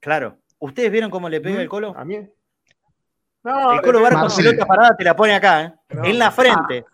Claro. 0.00 0.38
¿Ustedes 0.58 0.90
vieron 0.90 1.10
cómo 1.10 1.28
le 1.28 1.42
pega 1.42 1.60
el 1.60 1.68
Colo? 1.68 1.94
A 1.94 2.04
mí. 2.04 2.26
No, 3.42 3.72
el 3.74 3.82
Colo 3.82 4.00
Barco 4.00 4.20
con 4.20 4.36
pelota 4.36 4.64
parada 4.64 4.96
te 4.96 5.04
la 5.04 5.14
pone 5.14 5.34
acá, 5.34 5.62
¿eh? 5.62 5.74
en 6.04 6.18
la 6.18 6.30
frente. 6.30 6.86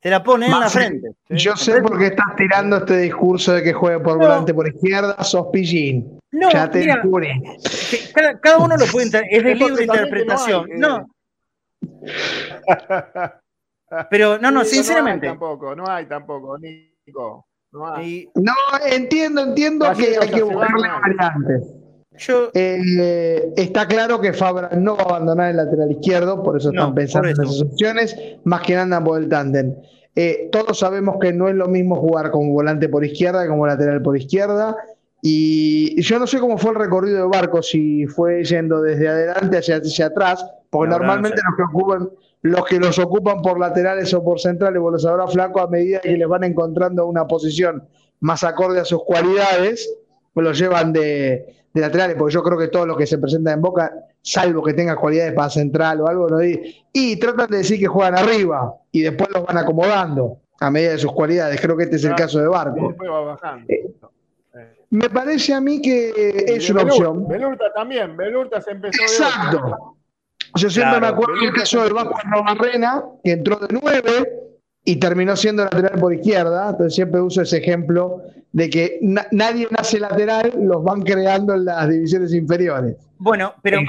Te 0.00 0.08
la 0.08 0.22
pone 0.22 0.46
en 0.46 0.58
la 0.58 0.70
frente. 0.70 1.10
Yo 1.28 1.54
sé 1.56 1.82
por 1.82 1.98
qué 1.98 2.06
estás 2.06 2.34
tirando 2.36 2.78
este 2.78 2.96
discurso 2.98 3.52
de 3.52 3.62
que 3.62 3.74
juegue 3.74 4.00
por 4.00 4.16
volante 4.16 4.54
por 4.54 4.66
izquierda, 4.66 5.22
sos 5.22 5.48
pillín. 5.52 6.18
No, 6.30 6.50
ya 6.50 6.70
te 6.70 6.78
mira, 6.80 7.02
cada, 8.14 8.38
cada, 8.38 8.58
uno 8.58 8.76
lo 8.76 8.86
puede 8.86 9.06
entender, 9.06 9.28
es 9.30 9.44
de 9.44 9.54
libre 9.54 9.84
interpretación. 9.84 10.68
No. 10.76 11.06
Eh. 11.82 13.30
Pero 14.10 14.38
no, 14.38 14.50
no, 14.50 14.64
sinceramente. 14.64 15.26
No 15.26 15.32
hay 15.32 15.38
tampoco, 15.38 15.76
no 15.76 15.88
hay 15.88 16.06
tampoco, 16.06 16.58
Nico. 16.58 17.46
No, 17.70 17.94
hay. 17.94 18.30
no 18.34 18.54
entiendo, 18.90 19.42
entiendo 19.42 19.86
que 19.96 20.16
hay 20.18 20.30
que 20.30 20.42
buscarle 20.42 20.88
variantes. 20.88 21.74
Yo, 22.16 22.50
eh, 22.54 23.52
está 23.56 23.86
claro 23.86 24.20
que 24.20 24.32
Fabra 24.32 24.70
no 24.76 24.96
va 24.96 25.02
a 25.02 25.06
abandonar 25.06 25.50
el 25.50 25.56
lateral 25.58 25.92
izquierdo, 25.92 26.42
por 26.42 26.56
eso 26.56 26.70
están 26.70 26.94
pensando 26.94 27.28
en 27.28 27.34
esas 27.34 27.62
opciones, 27.62 28.16
más 28.44 28.62
que 28.62 28.76
andan 28.76 29.04
por 29.04 29.20
el 29.20 29.28
tándem. 29.28 29.76
Eh, 30.16 30.48
todos 30.50 30.78
sabemos 30.80 31.18
que 31.20 31.32
no 31.32 31.48
es 31.48 31.54
lo 31.54 31.68
mismo 31.68 31.94
jugar 31.94 32.32
como 32.32 32.52
volante 32.52 32.88
por 32.88 33.04
izquierda 33.04 33.42
que 33.42 33.48
como 33.48 33.66
lateral 33.68 34.02
por 34.02 34.16
izquierda. 34.16 34.76
Y 35.20 36.00
yo 36.00 36.18
no 36.18 36.26
sé 36.26 36.38
cómo 36.38 36.58
fue 36.58 36.70
el 36.70 36.76
recorrido 36.76 37.18
de 37.18 37.28
Barco, 37.28 37.62
si 37.62 38.06
fue 38.06 38.44
yendo 38.44 38.80
desde 38.80 39.08
adelante 39.08 39.58
hacia, 39.58 39.76
hacia 39.76 40.06
atrás, 40.06 40.44
porque 40.70 40.90
normalmente 40.90 41.40
los 41.44 41.56
que 41.56 41.62
ocupan, 41.62 42.10
los 42.42 42.64
que 42.66 42.78
los 42.78 42.98
ocupan 42.98 43.42
por 43.42 43.58
laterales 43.58 44.12
o 44.14 44.22
por 44.22 44.38
centrales, 44.38 44.80
vos 44.80 44.92
lo 44.92 44.98
sabrás 44.98 45.32
flaco, 45.32 45.60
a 45.60 45.68
medida 45.68 46.00
que 46.00 46.16
les 46.16 46.28
van 46.28 46.44
encontrando 46.44 47.06
una 47.06 47.26
posición 47.26 47.84
más 48.20 48.44
acorde 48.44 48.80
a 48.80 48.84
sus 48.84 49.02
cualidades, 49.04 49.92
pues 50.32 50.46
los 50.46 50.58
llevan 50.58 50.92
de, 50.92 51.56
laterales, 51.74 52.16
porque 52.16 52.34
yo 52.34 52.42
creo 52.42 52.58
que 52.58 52.68
todos 52.68 52.86
los 52.86 52.96
que 52.96 53.06
se 53.06 53.18
presentan 53.18 53.54
en 53.54 53.62
Boca, 53.62 53.92
salvo 54.22 54.62
que 54.62 54.74
tengan 54.74 54.96
cualidades 54.96 55.32
para 55.32 55.50
central 55.50 56.00
o 56.00 56.08
algo, 56.08 56.28
no 56.28 56.38
y 56.44 57.16
tratan 57.16 57.50
de 57.50 57.58
decir 57.58 57.78
que 57.78 57.86
juegan 57.86 58.16
arriba 58.16 58.74
y 58.92 59.02
después 59.02 59.30
los 59.32 59.44
van 59.44 59.56
acomodando 59.56 60.38
a 60.60 60.70
medida 60.70 60.92
de 60.92 60.98
sus 60.98 61.12
cualidades. 61.12 61.60
Creo 61.60 61.76
que 61.76 61.84
este 61.84 61.96
es 61.96 62.04
el 62.04 62.14
caso 62.14 62.40
de 62.40 62.48
Barco. 62.48 62.94
Eh, 63.68 63.94
me 64.90 65.10
parece 65.10 65.54
a 65.54 65.60
mí 65.60 65.80
que 65.82 66.44
es 66.46 66.70
una 66.70 66.82
opción. 66.82 67.28
Belurta 67.28 67.72
también, 67.74 68.16
Belurta 68.16 68.60
se 68.60 68.72
empezó 68.72 69.02
Exacto. 69.02 69.96
Yo 70.54 70.70
siempre 70.70 71.00
me 71.00 71.06
acuerdo 71.08 71.34
del 71.40 71.52
caso 71.52 71.84
del 71.84 71.92
Vasco 71.92 72.18
Barrena, 72.44 73.04
que 73.22 73.32
entró 73.32 73.56
de 73.56 73.68
nueve 73.70 74.32
y 74.84 74.96
terminó 74.96 75.36
siendo 75.36 75.64
lateral 75.64 76.00
por 76.00 76.14
izquierda. 76.14 76.70
Entonces 76.70 76.94
siempre 76.94 77.20
uso 77.20 77.42
ese 77.42 77.58
ejemplo 77.58 78.22
de 78.52 78.70
que 78.70 78.98
nadie 79.30 79.68
nace 79.70 80.00
lateral, 80.00 80.52
los 80.58 80.82
van 80.82 81.02
creando 81.02 81.54
en 81.54 81.66
las 81.66 81.88
divisiones 81.88 82.32
inferiores. 82.32 82.96
Bueno, 83.18 83.54
pero 83.62 83.80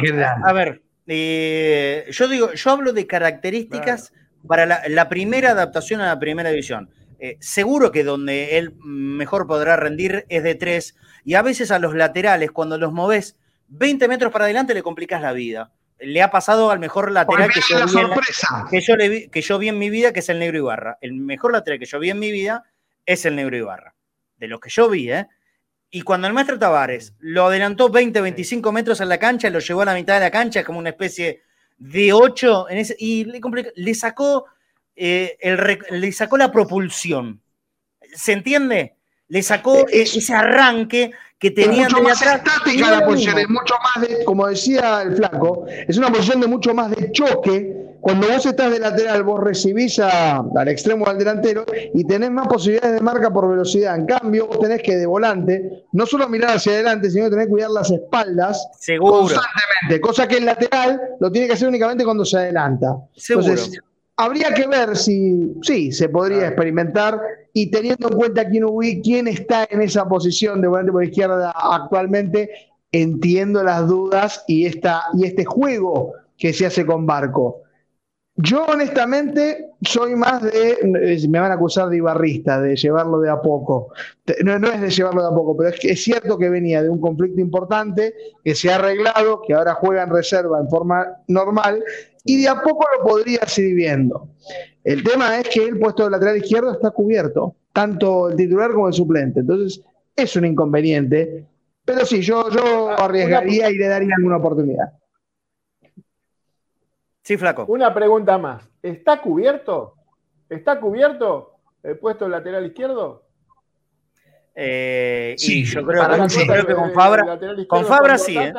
a 0.44 0.54
ver, 0.54 0.82
eh, 1.08 2.06
yo 2.12 2.28
digo, 2.28 2.54
yo 2.54 2.72
hablo 2.72 2.94
de 2.94 3.08
características 3.08 4.12
para 4.48 4.66
la, 4.88 5.10
primera 5.10 5.52
adaptación 5.52 6.02
a 6.02 6.08
la 6.08 6.20
primera 6.20 6.50
división. 6.50 6.90
Eh, 7.20 7.38
seguro 7.40 7.92
que 7.92 8.04
donde 8.04 8.58
él 8.58 8.76
mejor 8.84 9.46
podrá 9.46 9.76
rendir 9.76 10.26
es 10.30 10.44
de 10.44 10.56
tres, 10.56 10.96
y 11.24 11.36
a 11.36 11.42
veces 11.42 11.72
a 11.72 11.80
los 11.80 11.94
laterales, 11.94 12.52
cuando 12.52 12.78
los 12.78 12.94
moves 12.94 13.38
20 13.68 14.08
metros 14.08 14.32
para 14.32 14.46
adelante, 14.46 14.74
le 14.74 14.84
complicas 14.84 15.22
la 15.22 15.34
vida 15.34 15.72
le 16.00 16.22
ha 16.22 16.32
pasado 16.32 16.72
al 16.72 16.80
mejor 16.80 17.12
lateral 17.12 17.50
que 17.52 17.62
yo, 17.62 17.78
que, 18.70 18.82
yo 18.82 18.96
le 18.96 19.10
vi, 19.10 19.28
que 19.28 19.42
yo 19.42 19.58
vi 19.58 19.68
en 19.68 19.78
mi 19.78 19.90
vida, 19.90 20.14
que 20.14 20.22
es 20.22 20.30
el 20.30 20.40
Negro 20.40 20.58
Ibarra. 20.58 20.98
El 21.02 21.14
mejor 21.14 21.52
lateral 21.52 21.80
que 21.80 21.86
yo 21.86 22.00
vi 22.00 22.10
en 22.10 22.20
mi 22.20 22.32
vida 22.32 22.64
es 23.06 23.26
el 23.26 23.36
Negro 23.36 23.58
Ibarra. 23.58 23.96
De 24.38 24.48
los 24.48 24.60
que 24.60 24.70
yo 24.70 24.90
vi, 24.90 25.12
¿eh? 25.12 25.28
Y 25.92 26.04
cuando 26.04 26.28
el 26.28 26.34
maestro 26.34 26.60
Tavares 26.60 27.16
lo 27.20 27.48
adelantó 27.48 27.90
20, 27.90 28.22
25 28.22 28.72
metros 28.72 29.02
en 29.02 29.10
la 29.10 29.18
cancha, 29.18 29.50
lo 29.50 29.60
llevó 29.60 29.82
a 29.82 29.86
la 29.86 29.96
mitad 29.96 30.14
de 30.14 30.20
la 30.22 30.32
cancha 30.32 30.64
como 30.64 30.80
una 30.80 30.90
especie 30.90 31.42
de 31.78 32.14
8, 32.14 32.68
y 33.00 33.26
le, 33.76 33.96
sacó, 33.96 34.46
eh, 35.02 35.38
el, 35.40 35.80
le 35.92 36.12
sacó 36.12 36.38
la 36.38 36.52
propulsión. 36.52 37.42
¿Se 38.14 38.34
entiende? 38.34 38.96
Le 39.30 39.42
sacó 39.42 39.88
e, 39.88 40.02
ese 40.02 40.34
arranque 40.34 41.12
que 41.40 41.52
tenían 41.52 41.90
mucho 41.90 42.04
más 42.04 42.22
estática 42.22 42.92
la 42.92 43.06
posición, 43.06 43.40
es 43.40 43.50
mucho 43.50 43.76
más 43.82 44.06
de, 44.06 44.26
como 44.26 44.48
decía 44.48 45.02
el 45.04 45.16
flaco, 45.16 45.66
es 45.88 45.98
una 45.98 46.10
posición 46.10 46.42
de 46.42 46.48
mucho 46.48 46.74
más 46.74 46.92
de 46.92 47.14
choque. 47.14 47.76
Cuando 48.02 48.28
vos 48.28 48.46
estás 48.46 48.72
de 48.72 48.80
lateral, 48.80 49.24
vos 49.24 49.42
recibís 49.42 50.00
al 50.00 50.68
extremo 50.68 51.06
del 51.06 51.18
delantero 51.18 51.66
y 51.94 52.06
tenés 52.06 52.32
más 52.32 52.48
posibilidades 52.48 52.96
de 52.96 53.02
marca 53.02 53.32
por 53.32 53.50
velocidad. 53.50 53.96
En 53.96 54.06
cambio, 54.06 54.48
vos 54.48 54.60
tenés 54.60 54.82
que 54.82 54.96
de 54.96 55.06
volante, 55.06 55.86
no 55.92 56.06
solo 56.06 56.28
mirar 56.28 56.58
hacia 56.58 56.74
adelante, 56.74 57.10
sino 57.10 57.26
que 57.26 57.32
tenés 57.32 57.46
que 57.48 57.52
cuidar 57.52 57.72
las 57.72 57.92
espaldas 57.92 58.68
constantemente, 59.00 60.02
cosa 60.02 60.28
que 60.28 60.38
el 60.38 60.46
lateral 60.46 61.00
lo 61.20 61.32
tiene 61.32 61.48
que 61.48 61.54
hacer 61.54 61.68
únicamente 61.68 62.04
cuando 62.06 62.24
se 62.24 62.38
adelanta. 62.38 62.96
Entonces, 63.30 63.82
habría 64.20 64.54
que 64.54 64.68
ver 64.68 64.98
si 64.98 65.54
sí 65.62 65.94
se 65.94 66.10
podría 66.10 66.48
experimentar 66.48 67.22
y 67.54 67.72
teniendo 67.72 68.10
en 68.10 68.18
cuenta 68.18 68.50
quién, 68.50 68.66
quién 69.02 69.28
está 69.30 69.66
en 69.70 69.82
esa 69.82 70.10
posición 70.10 70.62
de 70.62 70.68
volante 70.68 70.92
por 70.92 71.06
izquierda 71.06 71.54
actualmente, 71.56 72.50
entiendo 72.92 73.64
las 73.64 73.88
dudas 73.88 74.44
y, 74.46 74.66
esta, 74.66 75.04
y 75.14 75.26
este 75.26 75.46
juego 75.46 76.16
que 76.38 76.52
se 76.52 76.66
hace 76.66 76.86
con 76.86 77.06
Barco. 77.06 77.62
Yo 78.36 78.66
honestamente 78.66 79.70
soy 79.82 80.16
más 80.16 80.42
de, 80.42 80.78
me 81.30 81.40
van 81.40 81.52
a 81.52 81.56
acusar 81.56 81.88
de 81.88 81.98
ibarrista, 81.98 82.60
de 82.60 82.76
llevarlo 82.76 83.20
de 83.20 83.30
a 83.30 83.42
poco. 83.42 83.94
No, 84.44 84.60
no, 84.60 84.70
es 84.70 84.82
de 84.82 84.90
llevarlo 84.90 85.22
de 85.22 85.28
a 85.28 85.32
poco, 85.32 85.56
pero 85.56 85.70
es, 85.70 85.80
que 85.80 85.92
es 85.92 86.04
cierto 86.04 86.38
que 86.38 86.50
venía 86.50 86.84
de 86.84 86.90
un 86.90 87.00
conflicto 87.00 87.40
importante, 87.40 88.14
que 88.44 88.54
se 88.54 88.70
ha 88.70 88.76
arreglado, 88.76 89.42
que 89.46 89.54
ahora 89.54 89.76
juega 89.76 90.04
en 90.04 90.10
reserva 90.10 90.60
en 90.60 90.70
forma 90.70 91.06
normal 91.28 91.84
y 92.26 92.42
de 92.42 92.50
a 92.50 92.62
poco 92.62 92.86
lo 92.98 93.08
podría 93.08 93.46
seguir 93.48 93.76
viendo. 93.76 94.30
El 94.84 95.04
tema 95.04 95.40
es 95.40 95.50
que 95.50 95.64
el 95.64 95.80
puesto 95.80 96.06
de 96.06 96.12
lateral 96.12 96.38
izquierdo 96.38 96.72
está 96.72 96.92
cubierto, 96.92 97.56
tanto 97.74 98.30
el 98.30 98.36
titular 98.36 98.72
como 98.72 98.88
el 98.88 98.94
suplente. 98.94 99.42
Entonces, 99.42 99.84
es 100.16 100.36
un 100.36 100.46
inconveniente. 100.46 101.46
Pero 101.86 102.06
sí, 102.06 102.22
yo, 102.22 102.50
yo 102.50 102.90
ah, 102.90 103.06
arriesgaría 103.06 103.70
y 103.70 103.78
le 103.78 103.88
daría 103.88 104.16
alguna 104.16 104.38
oportunidad. 104.38 104.94
Sí, 107.24 107.38
flaco. 107.38 107.66
Una 107.68 107.94
pregunta 107.94 108.38
más. 108.38 108.68
¿Está 108.82 109.22
cubierto? 109.22 109.96
¿Está 110.50 110.80
cubierto 110.80 111.56
el 111.84 111.98
puesto 111.98 112.26
de 112.26 112.32
lateral 112.32 112.66
izquierdo? 112.66 113.24
Eh, 114.56 115.36
sí, 115.38 115.64
yo 115.64 115.86
creo, 115.86 116.02
que, 116.68 116.76
con 116.76 116.92
Fabra, 116.92 117.40
con 117.68 117.86
Fabra 117.86 118.18
sí, 118.18 118.38
¿eh? 118.38 118.52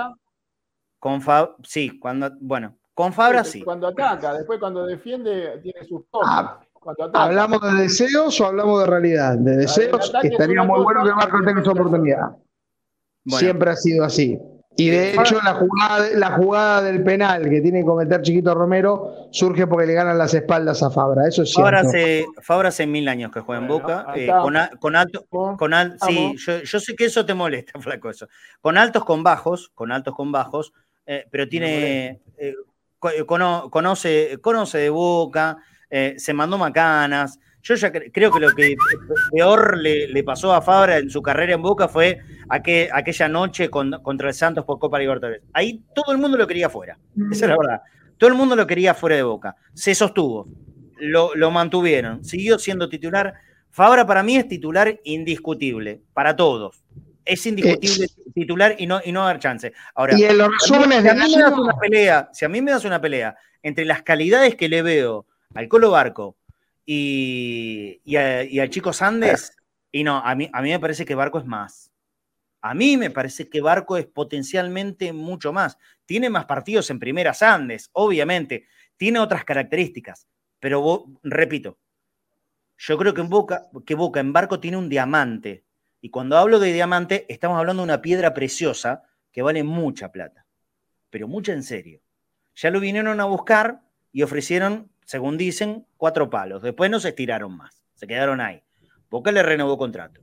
Con 0.99 1.21
Fabra, 1.21 1.57
sí, 1.63 1.99
cuando, 1.99 2.31
bueno, 2.41 2.79
con 3.01 3.15
Fabra 3.15 3.45
sí. 3.45 3.63
Cuando 3.63 3.89
ataca, 3.89 4.35
después 4.35 4.61
cuando 4.61 4.85
defiende 4.85 5.59
tiene 5.63 5.85
sus 5.87 6.03
cosas. 6.11 6.31
Ah, 6.31 6.61
¿Hablamos 7.15 7.63
de 7.63 7.83
deseos 7.83 8.39
o 8.43 8.47
hablamos 8.47 8.81
de 8.81 8.87
realidad? 8.87 9.39
De 9.39 9.57
deseos 9.57 10.13
estaría 10.23 10.63
muy 10.65 10.83
bueno 10.83 11.03
que 11.03 11.15
Marco 11.15 11.39
tenga 11.43 11.63
esa 11.63 11.71
oportunidad. 11.71 12.37
Siempre 13.25 13.71
ha 13.71 13.77
sido 13.77 14.05
así. 14.05 14.39
Y 14.77 14.91
de 14.91 15.15
hecho, 15.15 15.41
la 15.43 15.55
jugada, 15.55 16.09
la 16.15 16.33
jugada 16.33 16.83
del 16.83 17.03
penal 17.03 17.49
que 17.49 17.63
tiene 17.63 17.81
que 17.81 17.87
cometer 17.87 18.21
Chiquito 18.21 18.55
Romero 18.55 19.29
surge 19.31 19.67
porque 19.67 19.87
le 19.87 19.95
ganan 19.95 20.19
las 20.19 20.35
espaldas 20.35 20.83
a 20.83 20.91
Fabra. 20.91 21.27
Eso 21.27 21.43
es 21.43 21.55
Fabra 21.55 21.81
hace, 21.81 22.27
Fabra 22.43 22.69
hace 22.69 22.87
mil 22.87 23.09
años 23.09 23.33
que 23.33 23.41
juega 23.41 23.63
en 23.63 23.69
Boca. 23.69 24.07
Eh, 24.15 24.31
con, 24.79 24.95
alto. 24.97 25.27
Con 25.31 25.73
sí, 26.07 26.35
yo, 26.37 26.81
sé 26.81 26.95
que 26.95 27.07
eso 27.07 27.25
te 27.25 27.33
molesta, 27.33 27.79
flaco, 27.81 28.11
eso. 28.11 28.29
Con 28.61 28.77
altos, 28.77 29.05
con 29.05 29.23
bajos, 29.23 29.71
con 29.75 29.91
altos, 29.91 30.15
con 30.15 30.33
bajos, 30.33 30.75
eh, 31.07 31.27
pero 31.31 31.49
tiene. 31.49 32.21
Eh, 32.37 32.55
conoce, 33.71 34.39
conoce 34.41 34.79
de 34.79 34.91
Boca, 34.91 35.59
se 36.17 36.33
mandó 36.33 36.59
macanas. 36.59 37.39
Yo 37.63 37.75
ya 37.75 37.93
creo 37.93 38.31
que 38.31 38.41
lo 38.41 38.53
que 38.53 38.75
peor 39.33 39.77
le, 39.77 40.23
pasó 40.25 40.55
a 40.55 40.63
Fabra 40.63 40.99
en 40.99 41.11
su 41.11 41.21
carrera 41.21 41.55
en 41.55 41.63
Boca 41.63 41.89
fue 41.89 42.21
aquella 42.49 43.29
noche 43.29 43.69
contra 43.69 44.29
el 44.29 44.35
Santos 44.35 44.65
por 44.65 44.79
Copa 44.79 44.99
Libertadores. 44.99 45.43
Ahí 45.53 45.83
todo 45.95 46.13
el 46.13 46.19
mundo 46.19 46.39
lo 46.39 46.47
quería 46.47 46.71
fuera. 46.71 46.99
Esa 47.31 47.45
es 47.45 47.51
la 47.51 47.59
verdad. 47.59 47.83
Todo 48.17 48.29
el 48.29 48.37
mundo 48.37 48.55
lo 48.55 48.67
quería 48.67 48.93
fuera 48.93 49.17
de 49.17 49.23
Boca. 49.23 49.57
Se 49.75 49.95
sostuvo. 49.95 50.47
Lo, 50.99 51.51
mantuvieron. 51.51 52.23
Siguió 52.23 52.59
siendo 52.59 52.89
titular. 52.89 53.33
Fabra 53.71 54.07
para 54.07 54.23
mí 54.23 54.37
es 54.37 54.47
titular 54.47 55.01
indiscutible. 55.05 56.03
Para 56.13 56.37
todos. 56.37 56.83
Es 57.31 57.47
indiscutible 57.47 58.09
titular 58.35 58.75
y 58.79 58.87
no, 58.87 59.01
y 59.05 59.13
no 59.13 59.25
dar 59.25 59.39
chance. 59.39 59.73
Ahora, 59.95 60.19
y 60.19 60.25
en 60.25 60.39
los 60.39 60.49
resúmenes 60.49 61.05
de 61.05 61.11
una 61.13 61.75
pelea, 61.81 62.29
si 62.33 62.45
a 62.45 62.49
mí 62.49 62.61
me 62.61 62.71
das 62.71 62.85
una 62.85 63.01
pelea 63.01 63.37
entre 63.63 63.85
las 63.85 64.03
calidades 64.03 64.57
que 64.57 64.69
le 64.69 64.83
veo 64.83 65.27
al 65.55 65.69
Colo 65.69 65.91
Barco 65.91 66.37
y, 66.85 68.01
y, 68.05 68.17
a, 68.17 68.71
Chico 68.71 68.93
Sandes, 68.93 69.53
y 69.93 70.05
no, 70.05 70.19
a 70.19 70.35
mí, 70.35 70.49
a 70.53 70.63
mí 70.63 70.71
me 70.71 70.81
parece 70.81 71.05
que 71.05 71.15
Barco 71.15 71.39
es 71.39 71.45
más. 71.45 71.91
A 72.63 72.75
mí 72.75 72.97
me 72.97 73.11
parece 73.11 73.49
que 73.49 73.61
Barco 73.61 73.97
es 73.97 74.07
potencialmente 74.07 75.13
mucho 75.13 75.53
más. 75.53 75.79
Tiene 76.05 76.29
más 76.29 76.45
partidos 76.45 76.91
en 76.91 76.99
primera 76.99 77.33
Sandes, 77.33 77.91
obviamente. 77.93 78.67
Tiene 78.97 79.19
otras 79.19 79.45
características. 79.45 80.27
Pero 80.59 81.07
repito, 81.23 81.79
yo 82.77 82.99
creo 82.99 83.15
que 83.15 83.23
en 83.23 83.31
Boca, 83.31 83.69
que 83.87 83.95
Boca 83.95 84.21
en 84.21 84.33
Barco 84.33 84.61
tiene 84.61 84.77
un 84.77 84.89
diamante. 84.89 85.65
Y 86.01 86.11
cuando 86.11 86.39
hablo 86.39 86.59
de 86.59 86.73
diamante, 86.73 87.27
estamos 87.29 87.59
hablando 87.59 87.83
de 87.83 87.85
una 87.85 88.03
piedra 88.03 88.35
preciosa 88.35 89.03
que 89.33 89.43
vale 89.43 89.63
mucha 89.63 90.13
plata. 90.13 90.47
Pero 91.11 91.29
mucha 91.29 91.53
en 91.53 91.63
serio. 91.63 92.01
Ya 92.55 92.71
lo 92.71 92.81
vinieron 92.81 93.21
a 93.21 93.25
buscar 93.25 93.83
y 94.13 94.23
ofrecieron 94.23 94.91
según 95.11 95.37
dicen, 95.37 95.87
cuatro 95.97 96.31
palos. 96.31 96.63
Después 96.63 96.89
no 96.89 97.01
se 97.01 97.09
estiraron 97.09 97.57
más, 97.57 97.83
se 97.97 98.07
quedaron 98.07 98.41
ahí. 98.41 98.63
Boca 99.11 99.33
le 99.33 99.43
renovó 99.43 99.77
contrato. 99.77 100.21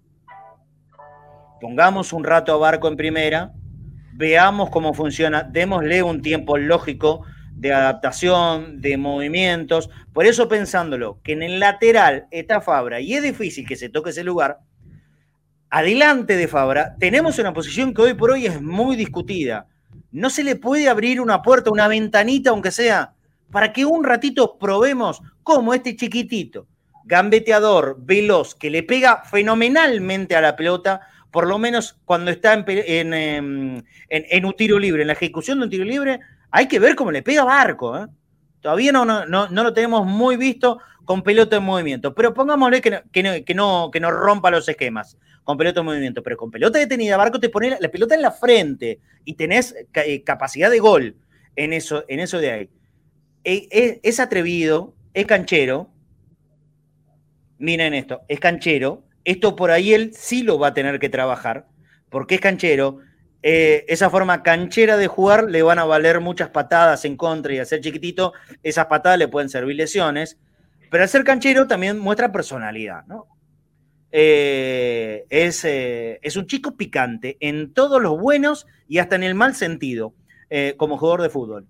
Pongamos 1.59 2.13
un 2.13 2.23
rato 2.23 2.53
a 2.53 2.57
Barco 2.57 2.87
en 2.87 2.95
primera, 2.95 3.51
veamos 4.13 4.69
cómo 4.69 4.93
funciona, 4.93 5.43
démosle 5.43 6.03
un 6.03 6.21
tiempo 6.21 6.57
lógico 6.57 7.25
de 7.51 7.73
adaptación, 7.73 8.79
de 8.79 8.95
movimientos. 8.95 9.89
Por 10.13 10.25
eso 10.25 10.47
pensándolo, 10.47 11.19
que 11.21 11.33
en 11.33 11.43
el 11.43 11.59
lateral 11.59 12.27
está 12.31 12.61
Fabra 12.61 13.01
y 13.01 13.13
es 13.13 13.23
difícil 13.23 13.67
que 13.67 13.75
se 13.75 13.89
toque 13.89 14.11
ese 14.11 14.23
lugar, 14.23 14.59
adelante 15.69 16.35
de 16.35 16.47
Fabra 16.47 16.95
tenemos 16.99 17.39
una 17.39 17.53
posición 17.53 17.93
que 17.93 18.01
hoy 18.01 18.13
por 18.13 18.31
hoy 18.31 18.45
es 18.45 18.61
muy 18.61 18.95
discutida. 18.95 19.67
No 20.11 20.29
se 20.29 20.43
le 20.43 20.55
puede 20.55 20.89
abrir 20.89 21.21
una 21.21 21.41
puerta, 21.41 21.71
una 21.71 21.87
ventanita, 21.87 22.51
aunque 22.51 22.71
sea 22.71 23.13
para 23.51 23.71
que 23.73 23.85
un 23.85 24.03
ratito 24.03 24.57
probemos 24.57 25.21
cómo 25.43 25.73
este 25.73 25.95
chiquitito, 25.95 26.67
gambeteador, 27.05 27.97
veloz, 27.99 28.55
que 28.55 28.69
le 28.69 28.83
pega 28.83 29.23
fenomenalmente 29.23 30.35
a 30.35 30.41
la 30.41 30.55
pelota, 30.55 31.01
por 31.31 31.47
lo 31.47 31.57
menos 31.57 31.97
cuando 32.05 32.31
está 32.31 32.53
en, 32.53 33.13
em, 33.13 33.83
un 34.43 34.53
tiro 34.57 34.79
libre, 34.79 35.01
en 35.01 35.07
la 35.07 35.13
ejecución 35.13 35.59
de 35.59 35.65
un 35.65 35.69
tiro 35.69 35.85
libre, 35.85 36.19
hay 36.51 36.67
que 36.67 36.79
ver 36.79 36.95
cómo 36.95 37.11
le 37.11 37.21
pega 37.21 37.43
Barco. 37.43 37.97
¿eh? 37.97 38.07
Todavía 38.61 38.91
no, 38.91 39.05
no, 39.05 39.25
no, 39.25 39.63
lo 39.63 39.73
tenemos 39.73 40.05
muy 40.05 40.35
visto 40.35 40.79
con 41.07 41.23
pelota 41.23 41.55
en 41.55 41.63
movimiento, 41.63 42.13
pero 42.13 42.33
pongámosle 42.33 42.81
que 42.81 42.91
no, 42.91 43.01
que 43.13 43.53
no, 43.55 43.89
que 43.91 43.99
no, 44.01 44.11
rompa 44.11 44.51
los 44.51 44.67
esquemas 44.67 45.17
con 45.45 45.57
pelota 45.57 45.79
en 45.79 45.85
movimiento, 45.85 46.21
pero 46.21 46.35
con 46.35 46.51
pelota 46.51 46.79
detenida, 46.79 47.15
Barco 47.15 47.39
te 47.39 47.47
pone 47.47 47.77
la, 47.79 47.89
pelota 47.89 48.13
en 48.13 48.21
la 48.21 48.31
frente 48.31 48.99
y 49.23 49.33
tenés 49.35 49.73
eh, 49.93 50.23
capacidad 50.23 50.69
de 50.69 50.79
gol 50.79 51.15
en 51.55 51.71
eso, 51.71 52.03
en 52.09 52.19
eso 52.19 52.39
de 52.39 52.51
ahí. 52.51 52.69
E, 53.45 53.69
e, 53.71 53.99
es, 54.03 54.19
atrevido, 54.19 54.95
es 55.13 55.25
canchero. 55.25 55.89
Miren 57.57 57.93
esto, 57.93 58.23
es 58.27 58.41
canchero. 58.41 59.05
Esto 59.23 59.55
por 59.55 59.71
ahí 59.71 59.93
él 59.93 60.11
sí 60.13 60.43
lo 60.43 60.59
va 60.59 60.67
a 60.67 60.73
tener 60.73 60.99
que 60.99 61.07
trabajar, 61.07 61.67
porque 62.09 62.35
es 62.35 62.41
canchero. 62.41 62.99
Eh, 63.43 63.85
esa 63.87 64.09
forma 64.09 64.43
canchera 64.43 64.97
de 64.97 65.07
jugar 65.07 65.45
le 65.45 65.63
van 65.63 65.79
a 65.79 65.85
valer 65.85 66.19
muchas 66.19 66.49
patadas 66.49 67.05
en 67.05 67.15
contra 67.15 67.53
y 67.53 67.65
ser 67.65 67.79
chiquitito, 67.79 68.33
esas 68.61 68.87
patadas 68.87 69.17
le 69.17 69.29
pueden 69.29 69.47
servir 69.47 69.77
lesiones. 69.77 70.37
Pero 70.89 71.03
al 71.03 71.09
ser 71.09 71.23
canchero 71.23 71.67
también 71.67 71.99
muestra 71.99 72.31
personalidad, 72.31 73.05
¿no? 73.07 73.25
Eh, 74.11 75.25
es, 75.29 75.65
eh, 75.65 76.19
es, 76.21 76.37
un 76.37 76.47
chico 76.47 76.77
picante 76.77 77.35
en 77.41 77.73
todos 77.73 78.01
los 78.01 78.17
buenos 78.17 78.65
y 78.87 78.99
hasta 78.99 79.15
en 79.17 79.23
el 79.23 79.35
mal 79.35 79.53
sentido 79.53 80.13
como 80.77 80.97
jugador 80.97 81.21
de 81.23 81.29
fútbol. 81.29 81.67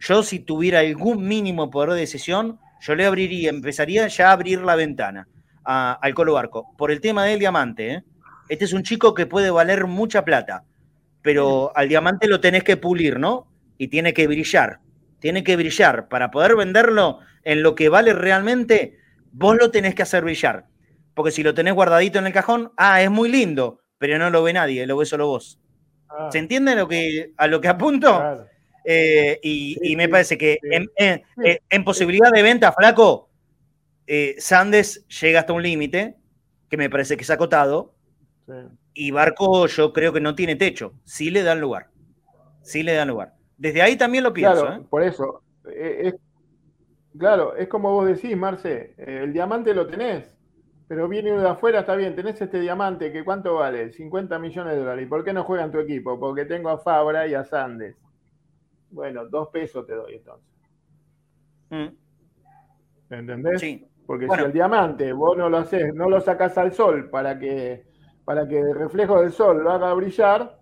Yo 0.00 0.22
si 0.22 0.38
tuviera 0.38 0.80
algún 0.80 1.26
mínimo 1.28 1.70
poder 1.70 1.90
de 1.90 2.00
decisión, 2.00 2.58
yo 2.80 2.94
le 2.94 3.06
abriría, 3.06 3.50
empezaría 3.50 4.06
ya 4.08 4.28
a 4.28 4.32
abrir 4.32 4.60
la 4.60 4.76
ventana 4.76 5.28
al 5.64 6.14
Colo 6.14 6.34
Barco. 6.34 6.74
Por 6.76 6.90
el 6.90 7.00
tema 7.00 7.24
del 7.24 7.38
diamante, 7.38 7.90
¿eh? 7.90 8.04
este 8.48 8.66
es 8.66 8.72
un 8.74 8.82
chico 8.82 9.14
que 9.14 9.26
puede 9.26 9.50
valer 9.50 9.86
mucha 9.86 10.24
plata, 10.24 10.64
pero 11.22 11.72
al 11.74 11.88
diamante 11.88 12.28
lo 12.28 12.40
tenés 12.40 12.64
que 12.64 12.76
pulir, 12.76 13.18
¿no? 13.18 13.46
Y 13.78 13.88
tiene 13.88 14.12
que 14.12 14.26
brillar, 14.26 14.80
tiene 15.20 15.42
que 15.42 15.56
brillar. 15.56 16.08
Para 16.08 16.30
poder 16.30 16.56
venderlo 16.56 17.20
en 17.44 17.62
lo 17.62 17.74
que 17.74 17.88
vale 17.88 18.12
realmente, 18.12 18.98
vos 19.32 19.56
lo 19.56 19.70
tenés 19.70 19.94
que 19.94 20.02
hacer 20.02 20.24
brillar. 20.24 20.66
Porque 21.14 21.30
si 21.30 21.42
lo 21.42 21.54
tenés 21.54 21.74
guardadito 21.74 22.18
en 22.18 22.26
el 22.26 22.32
cajón, 22.32 22.72
ah, 22.76 23.02
es 23.02 23.10
muy 23.10 23.28
lindo, 23.28 23.80
pero 23.98 24.18
no 24.18 24.30
lo 24.30 24.42
ve 24.42 24.52
nadie, 24.52 24.86
lo 24.86 24.96
ve 24.96 25.06
solo 25.06 25.26
vos. 25.26 25.60
Ah. 26.08 26.28
¿Se 26.32 26.38
entiende 26.38 26.74
lo 26.74 26.88
que, 26.88 27.32
a 27.36 27.46
lo 27.46 27.60
que 27.60 27.68
apunto? 27.68 28.46
Eh, 28.84 29.38
y, 29.42 29.96
me 29.96 30.08
parece 30.08 30.36
que 30.36 30.58
eh, 30.98 31.22
en, 31.70 31.84
posibilidad 31.84 32.30
de 32.30 32.42
venta, 32.42 32.72
flaco, 32.72 33.30
eh, 34.06 34.34
Sandes 34.38 35.06
llega 35.08 35.40
hasta 35.40 35.54
un 35.54 35.62
límite, 35.62 36.16
que 36.68 36.76
me 36.76 36.90
parece 36.90 37.16
que 37.16 37.22
es 37.22 37.30
acotado, 37.30 37.94
y 38.92 39.10
Barco 39.10 39.66
yo 39.66 39.92
creo 39.92 40.12
que 40.12 40.20
no 40.20 40.34
tiene 40.34 40.56
techo, 40.56 40.92
sí 41.04 41.30
le 41.30 41.42
dan 41.42 41.60
lugar, 41.60 41.88
sí 42.62 42.82
le 42.82 42.92
dan 42.92 43.08
lugar. 43.08 43.34
Desde 43.56 43.80
ahí 43.80 43.96
también 43.96 44.24
lo 44.24 44.34
pienso. 44.34 44.66
Claro, 44.66 44.84
por 44.90 45.02
eso. 45.02 45.42
Claro, 47.18 47.56
es 47.56 47.68
como 47.68 47.92
vos 47.92 48.06
decís, 48.06 48.36
Marce, 48.36 48.94
el 48.98 49.32
diamante 49.32 49.74
lo 49.74 49.86
tenés, 49.86 50.36
pero 50.86 51.08
viene 51.08 51.32
uno 51.32 51.42
de 51.42 51.48
afuera, 51.48 51.80
está 51.80 51.96
bien, 51.96 52.14
tenés 52.14 52.40
este 52.40 52.60
diamante 52.60 53.10
que 53.12 53.24
cuánto 53.24 53.54
vale, 53.54 53.92
50 53.92 54.38
millones 54.38 54.74
de 54.74 54.80
dólares. 54.80 55.06
¿Y 55.06 55.08
por 55.08 55.24
qué 55.24 55.32
no 55.32 55.44
juega 55.44 55.64
en 55.64 55.72
tu 55.72 55.78
equipo? 55.78 56.18
Porque 56.20 56.44
tengo 56.44 56.68
a 56.68 56.78
Fabra 56.78 57.26
y 57.26 57.34
a 57.34 57.44
Sandes. 57.44 57.96
Bueno, 58.90 59.26
dos 59.26 59.48
pesos 59.48 59.86
te 59.86 59.94
doy 59.94 60.16
entonces. 60.16 60.46
Mm. 61.70 61.88
¿Entendés? 63.10 63.60
Sí. 63.60 63.88
Porque 64.06 64.28
si 64.28 64.40
el 64.42 64.52
diamante 64.52 65.12
vos 65.12 65.36
no 65.36 65.48
lo 65.48 65.58
haces, 65.58 65.94
no 65.94 66.10
lo 66.10 66.20
sacás 66.20 66.58
al 66.58 66.72
sol 66.72 67.08
para 67.08 67.38
que, 67.38 67.86
para 68.24 68.46
que 68.46 68.58
el 68.58 68.74
reflejo 68.74 69.20
del 69.22 69.32
sol 69.32 69.64
lo 69.64 69.70
haga 69.70 69.94
brillar, 69.94 70.58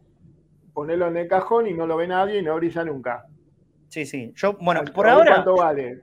ponelo 0.72 1.08
en 1.08 1.16
el 1.16 1.28
cajón 1.28 1.66
y 1.66 1.74
no 1.74 1.86
lo 1.86 1.96
ve 1.96 2.06
nadie 2.06 2.38
y 2.38 2.42
no 2.42 2.54
brilla 2.54 2.84
nunca. 2.84 3.26
Sí, 3.88 4.06
sí. 4.06 4.32
Yo, 4.36 4.56
bueno, 4.60 4.82
por 4.94 5.08
ahora. 5.08 5.34
¿Cuánto 5.34 5.56
vale? 5.56 6.00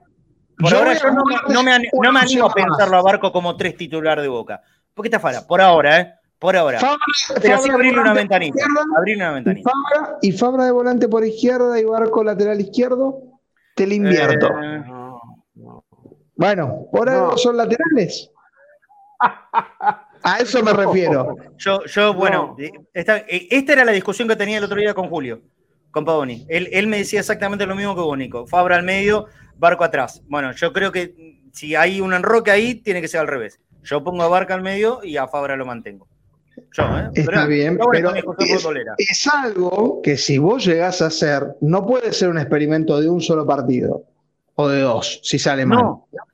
Por 0.60 0.74
ahora 0.74 0.94
yo 0.94 1.12
no, 1.12 1.64
me, 1.64 1.72
animo 2.20 2.46
a 2.46 2.54
pensarlo 2.54 2.98
a 2.98 3.02
Barco 3.02 3.32
como 3.32 3.56
tres 3.56 3.78
titular 3.78 4.22
de 4.22 4.28
boca. 4.28 4.62
Porque 4.94 5.08
está 5.08 5.20
fuera, 5.20 5.48
por 5.48 5.62
ahora, 5.62 6.02
¿eh? 6.02 6.14
Por 6.38 6.56
ahora. 6.56 6.80
Pero 7.42 7.62
sí 7.62 7.70
abrirle 7.70 8.02
una 8.02 8.14
ventanita. 8.14 8.66
Abrirle 8.98 9.24
una 9.24 9.34
ventanita. 9.34 9.72
Y 10.22 10.32
Fabra, 10.34 10.66
de 10.66 10.72
volante 10.72 11.08
por 11.08 11.26
izquierda 11.26 11.80
y 11.80 11.86
Barco 11.86 12.24
lateral 12.24 12.60
izquierdo, 12.60 13.22
te 13.76 13.88
lo 13.88 13.94
invierto. 13.94 14.48
Eh, 14.62 14.84
bueno, 16.36 16.88
por 16.92 17.10
algo 17.10 17.38
son 17.38 17.58
laterales. 17.58 18.32
A 20.24 20.38
eso 20.40 20.62
me 20.64 20.74
refiero. 20.74 21.36
Yo, 21.58 21.84
yo 21.86 22.14
bueno, 22.14 22.56
esta, 22.94 23.18
esta, 23.28 23.74
era 23.74 23.86
la 23.86 23.92
discusión 23.92 24.28
que 24.28 24.36
tenía 24.36 24.58
el 24.58 24.64
otro 24.64 24.78
día 24.78 24.94
con 24.94 25.10
Julio, 25.10 25.42
con 25.92 26.06
Pavoni. 26.06 26.46
Él, 26.50 26.70
él 26.72 26.88
me 26.88 26.98
decía 26.98 27.22
exactamente 27.22 27.66
lo 27.66 27.76
mismo 27.76 27.96
que 27.96 28.02
Bónico. 28.02 28.48
Fabra 28.48 28.76
al 28.78 28.84
medio, 28.84 29.28
Barco 29.60 29.84
atrás. 29.84 30.24
Bueno, 30.28 30.54
yo 30.54 30.74
creo 30.74 30.92
que 30.92 31.40
si 31.52 31.76
hay 31.76 32.02
un 32.02 32.14
enroque 32.14 32.52
ahí, 32.52 32.76
tiene 32.76 33.02
que 33.02 33.08
ser 33.08 33.20
al 33.20 33.28
revés. 33.28 33.60
Yo 33.84 34.04
pongo 34.04 34.24
a 34.24 34.28
Barca 34.28 34.54
al 34.54 34.62
medio 34.62 35.02
y 35.04 35.18
a 35.18 35.28
Fabra 35.28 35.56
lo 35.56 35.66
mantengo. 35.66 36.08
¿eh? 36.58 37.10
Está 37.14 37.46
bien, 37.46 37.78
pero 37.78 38.14
es, 38.98 39.28
algo 39.28 40.02
que 40.02 40.18
si 40.18 40.38
vos 40.38 40.66
llegás 40.66 41.02
a 41.02 41.08
hacer, 41.08 41.56
no 41.62 41.86
puede 41.86 42.14
ser 42.14 42.30
un 42.30 42.38
experimento 42.38 43.00
de 43.00 43.10
un 43.10 43.22
solo 43.22 43.46
partido 43.46 44.04
o 44.56 44.68
de 44.68 44.82
dos, 44.82 45.22
si 45.24 45.40
sale 45.40 45.66
mal. 45.66 45.84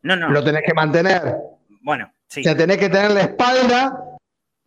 No, 0.02 0.16
no, 0.16 0.30
Lo 0.30 0.44
tenés 0.44 0.64
que 0.66 0.74
mantener. 0.74 1.36
Bueno, 1.82 2.12
sí. 2.28 2.42
O 2.42 2.44
sea, 2.44 2.58
tenés 2.58 2.78
que 2.78 2.90
tener 2.90 3.12
la 3.12 3.22
espalda 3.22 4.15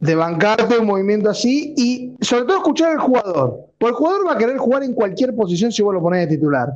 de 0.01 0.15
bancarte 0.15 0.79
un 0.79 0.87
movimiento 0.87 1.31
así 1.31 1.75
y 1.77 2.13
sobre 2.21 2.45
todo 2.45 2.59
escuchar 2.59 2.93
al 2.93 2.99
jugador. 2.99 3.67
Porque 3.79 3.91
el 3.91 3.97
jugador 3.97 4.27
va 4.29 4.33
a 4.33 4.39
querer 4.39 4.57
jugar 4.59 4.83
en 4.83 4.95
cualquier 4.95 5.35
posición 5.35 5.73
si 5.73 5.83
vos 5.83 5.95
lo 5.95 6.01
ponés 6.01 6.29
de 6.29 6.37
titular. 6.37 6.69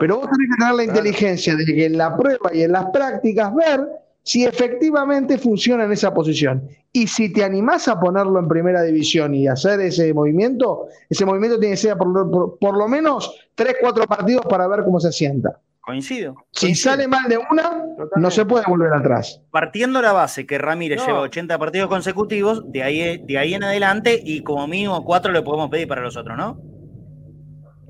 Pero 0.00 0.16
vos 0.16 0.28
tenés 0.30 0.48
que 0.50 0.56
tener 0.58 0.74
la 0.74 0.84
inteligencia 0.84 1.56
de 1.56 1.64
que 1.64 1.86
en 1.86 1.98
la 1.98 2.16
prueba 2.16 2.50
y 2.52 2.62
en 2.62 2.72
las 2.72 2.86
prácticas 2.86 3.54
ver 3.54 3.86
si 4.22 4.44
efectivamente 4.44 5.36
funciona 5.38 5.84
en 5.84 5.92
esa 5.92 6.12
posición. 6.12 6.66
Y 6.92 7.06
si 7.06 7.32
te 7.32 7.44
animás 7.44 7.88
a 7.88 8.00
ponerlo 8.00 8.38
en 8.38 8.48
primera 8.48 8.82
división 8.82 9.34
y 9.34 9.46
hacer 9.46 9.80
ese 9.80 10.14
movimiento, 10.14 10.86
ese 11.10 11.24
movimiento 11.24 11.58
tiene 11.58 11.74
que 11.74 11.80
ser 11.80 11.96
por, 11.96 12.58
por 12.58 12.76
lo 12.76 12.88
menos 12.88 13.36
3, 13.54 13.76
4 13.80 14.04
partidos 14.06 14.46
para 14.46 14.66
ver 14.66 14.84
cómo 14.84 14.98
se 14.98 15.12
sienta. 15.12 15.60
Coincido. 15.84 16.34
Si 16.50 16.74
sale 16.74 17.06
mal 17.06 17.28
de 17.28 17.36
una, 17.36 17.84
no 18.16 18.30
se 18.30 18.46
puede 18.46 18.64
volver 18.66 18.92
atrás. 18.94 19.42
Partiendo 19.50 20.00
la 20.00 20.12
base 20.12 20.46
que 20.46 20.56
Ramírez 20.56 21.04
lleva 21.04 21.20
80 21.20 21.58
partidos 21.58 21.88
consecutivos, 21.88 22.62
de 22.72 22.82
ahí, 22.82 23.18
de 23.18 23.38
ahí 23.38 23.52
en 23.52 23.64
adelante, 23.64 24.18
y 24.24 24.42
como 24.42 24.66
mínimo 24.66 25.04
cuatro 25.04 25.30
le 25.30 25.42
podemos 25.42 25.68
pedir 25.68 25.86
para 25.86 26.00
los 26.00 26.16
otros, 26.16 26.38
¿no? 26.38 26.58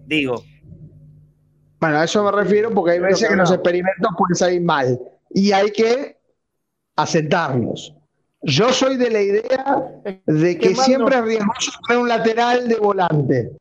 Digo. 0.06 0.42
Bueno, 1.78 1.98
a 1.98 2.04
eso 2.04 2.24
me 2.24 2.32
refiero 2.32 2.72
porque 2.72 2.92
hay 2.92 2.98
veces 2.98 3.28
que 3.28 3.36
los 3.36 3.52
experimentos 3.52 4.10
pueden 4.18 4.34
salir 4.34 4.62
mal. 4.62 4.98
Y 5.30 5.52
hay 5.52 5.70
que 5.70 6.18
asentarnos. 6.96 7.94
Yo 8.42 8.72
soy 8.72 8.96
de 8.96 9.10
la 9.10 9.20
idea 9.20 9.84
de 10.26 10.58
que 10.58 10.74
siempre 10.74 11.16
es 11.16 11.24
riesgoso 11.24 11.70
tener 11.86 12.02
un 12.02 12.08
lateral 12.08 12.66
de 12.66 12.76
volante. 12.76 13.52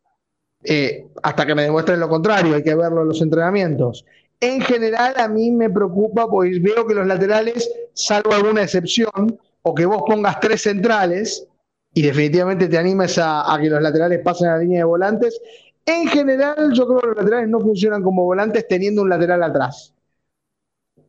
Eh, 0.64 1.06
hasta 1.22 1.46
que 1.46 1.56
me 1.56 1.64
demuestren 1.64 2.00
lo 2.00 2.10
contrario, 2.10 2.56
hay 2.56 2.64
que 2.64 2.76
verlo 2.76 3.02
en 3.02 3.10
los 3.10 3.22
entrenamientos. 3.22 4.06
En 4.44 4.60
general, 4.60 5.14
a 5.16 5.30
mí 5.30 5.52
me 5.52 5.70
preocupa, 5.70 6.28
pues 6.30 6.62
veo 6.62 6.86
que 6.86 6.94
los 6.94 7.08
laterales, 7.08 7.72
salvo 7.94 8.34
alguna 8.34 8.64
excepción, 8.64 9.40
o 9.62 9.74
que 9.74 9.86
vos 9.86 10.04
pongas 10.06 10.42
tres 10.42 10.64
centrales, 10.64 11.48
y 11.94 12.02
definitivamente 12.02 12.68
te 12.68 12.78
animes 12.78 13.18
a, 13.22 13.58
que 13.62 13.70
los 13.70 13.82
laterales 13.82 14.20
pasen 14.20 14.50
a 14.50 14.58
la 14.58 14.64
línea 14.64 14.80
de 14.80 14.84
volantes. 14.84 15.40
En 15.86 16.10
general, 16.10 16.74
yo 16.74 16.86
creo 16.86 17.00
que 17.00 17.08
los 17.08 17.18
laterales 17.20 17.48
no 17.48 17.62
funcionan 17.62 18.04
como 18.04 18.26
volantes 18.26 18.68
teniendo 18.68 19.04
un 19.04 19.10
lateral 19.10 19.44
atrás. 19.44 19.94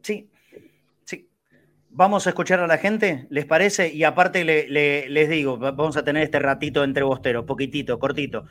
Sí. 0.03 0.31
Vamos 1.97 2.27
a 2.27 2.31
escuchar 2.31 2.59
a 2.59 2.67
la 2.67 2.79
gente, 2.79 3.29
¿les 3.31 3.47
parece? 3.47 3.95
Y 3.95 4.03
aparte 4.03 4.45
les 4.45 5.29
digo, 5.29 5.59
vamos 5.59 5.97
a 5.97 6.03
tener 6.03 6.25
este 6.25 6.41
ratito 6.41 6.83
entre 6.83 7.05
poquitito, 7.47 8.01
cortito 8.01 8.47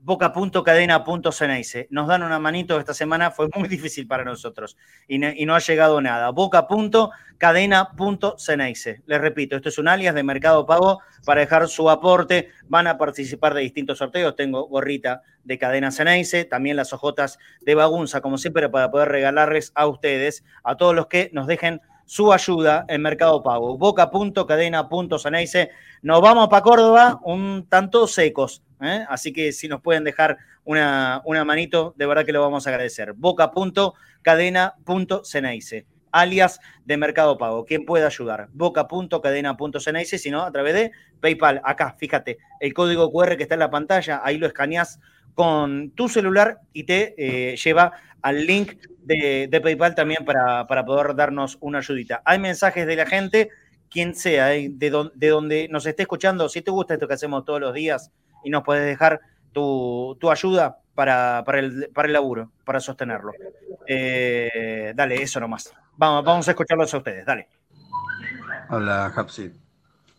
boca.cadena.ceneice. 0.00 1.86
Nos 1.90 2.06
dan 2.06 2.22
una 2.22 2.38
manito 2.38 2.78
esta 2.78 2.94
semana, 2.94 3.32
fue 3.32 3.48
muy 3.54 3.68
difícil 3.68 4.06
para 4.06 4.24
nosotros 4.24 4.78
y 5.08 5.18
no, 5.18 5.54
ha 5.54 5.58
llegado 5.58 6.00
nada. 6.00 6.30
Boca.cadena.ceneice. 6.30 9.02
Les 9.06 9.20
repito, 9.20 9.56
esto 9.56 9.68
es 9.68 9.78
un 9.78 9.88
alias 9.88 10.14
de 10.14 10.22
Mercado 10.22 10.64
Pago 10.64 11.00
para 11.24 11.40
dejar 11.40 11.66
su 11.68 11.90
aporte. 11.90 12.50
Van 12.68 12.86
a 12.86 12.98
participar 12.98 13.52
de 13.54 13.62
distintos 13.62 13.98
sorteos. 13.98 14.36
Tengo 14.36 14.68
gorrita 14.68 15.22
de 15.42 15.58
Cadena 15.58 15.90
Ceneice, 15.90 16.44
también 16.44 16.76
las 16.76 16.92
ojotas 16.92 17.40
de 17.62 17.74
Bagunza, 17.74 18.20
como 18.20 18.38
siempre, 18.38 18.68
para 18.68 18.92
poder 18.92 19.08
regalarles 19.08 19.72
a 19.74 19.88
ustedes, 19.88 20.44
a 20.62 20.76
todos 20.76 20.94
los 20.94 21.08
que 21.08 21.30
nos 21.32 21.48
dejen 21.48 21.80
su 22.06 22.32
ayuda 22.32 22.86
en 22.88 23.02
Mercado 23.02 23.42
Pago. 23.42 23.76
Boca.cadena.ceneice. 23.76 25.70
Nos 26.02 26.20
vamos 26.22 26.48
para 26.48 26.62
Córdoba 26.62 27.20
un 27.22 27.66
tanto 27.68 28.06
secos 28.06 28.62
¿eh? 28.80 29.04
Así 29.08 29.32
que 29.32 29.52
si 29.52 29.68
nos 29.68 29.80
pueden 29.80 30.02
dejar 30.04 30.36
una, 30.64 31.22
una 31.24 31.44
manito, 31.44 31.94
de 31.96 32.06
verdad 32.06 32.24
que 32.24 32.32
lo 32.32 32.40
vamos 32.40 32.66
a 32.66 32.70
agradecer. 32.70 33.12
Boca.cadena.ceneice, 33.12 35.86
alias 36.12 36.60
de 36.84 36.96
Mercado 36.96 37.36
Pago. 37.38 37.64
¿Quién 37.64 37.84
puede 37.84 38.06
ayudar? 38.06 38.48
Boca.cadena.ceneice, 38.52 40.18
si 40.18 40.30
no, 40.30 40.42
a 40.42 40.52
través 40.52 40.74
de 40.74 40.92
PayPal. 41.20 41.60
Acá, 41.64 41.96
fíjate, 41.98 42.38
el 42.60 42.74
código 42.74 43.10
QR 43.10 43.36
que 43.36 43.42
está 43.44 43.54
en 43.54 43.60
la 43.60 43.70
pantalla, 43.70 44.20
ahí 44.24 44.38
lo 44.38 44.46
escaneás 44.46 45.00
con 45.34 45.90
tu 45.90 46.08
celular 46.08 46.60
y 46.72 46.84
te 46.84 47.14
eh, 47.18 47.56
lleva 47.56 47.92
al 48.26 48.44
link 48.44 48.72
de, 49.04 49.60
PayPal 49.62 49.94
también 49.94 50.24
para, 50.24 50.66
para, 50.66 50.84
poder 50.84 51.14
darnos 51.14 51.58
una 51.60 51.78
ayudita. 51.78 52.22
Hay 52.24 52.40
mensajes 52.40 52.84
de 52.84 52.96
la 52.96 53.06
gente, 53.06 53.50
quien 53.88 54.16
sea, 54.16 54.52
eh, 54.52 54.68
de, 54.68 55.10
de 55.14 55.28
donde 55.28 55.68
nos 55.70 55.86
esté 55.86 56.02
escuchando, 56.02 56.48
si 56.48 56.60
te 56.60 56.72
gusta 56.72 56.94
esto 56.94 57.06
que 57.06 57.14
hacemos 57.14 57.44
todos 57.44 57.60
los 57.60 57.72
días, 57.72 58.10
y 58.42 58.50
nos 58.50 58.64
puedes 58.64 58.84
dejar 58.84 59.20
tu, 59.52 60.18
ayuda 60.28 60.78
para, 60.96 61.44
el, 61.54 61.88
para 61.94 62.08
el 62.08 62.14
laburo, 62.14 62.50
para 62.64 62.80
sostenerlo. 62.80 63.30
Eh, 63.86 64.92
dale, 64.96 65.22
eso 65.22 65.38
nomás. 65.38 65.72
Vamos, 65.96 66.24
vamos 66.24 66.48
a 66.48 66.50
escucharlos 66.50 66.92
a 66.92 66.98
ustedes, 66.98 67.24
dale. 67.24 67.48
Hola, 68.70 69.12
Hapsid. 69.14 69.52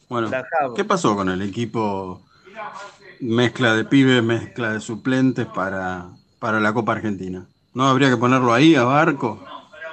Bueno, 0.08 0.32
¿qué 0.78 0.86
pasó 0.86 1.14
con 1.14 1.28
el 1.28 1.42
equipo 1.42 2.22
mezcla 3.20 3.76
de 3.76 3.84
pibes, 3.84 4.24
mezcla 4.24 4.72
de 4.72 4.80
suplentes 4.80 5.46
para, 5.48 6.06
para 6.40 6.62
la 6.62 6.72
Copa 6.72 6.94
Argentina? 6.94 7.46
¿No 7.78 7.88
habría 7.88 8.10
que 8.10 8.18
ponerlo 8.18 8.56
ahí, 8.56 8.74
a 8.74 8.86
Barco? 8.86 9.40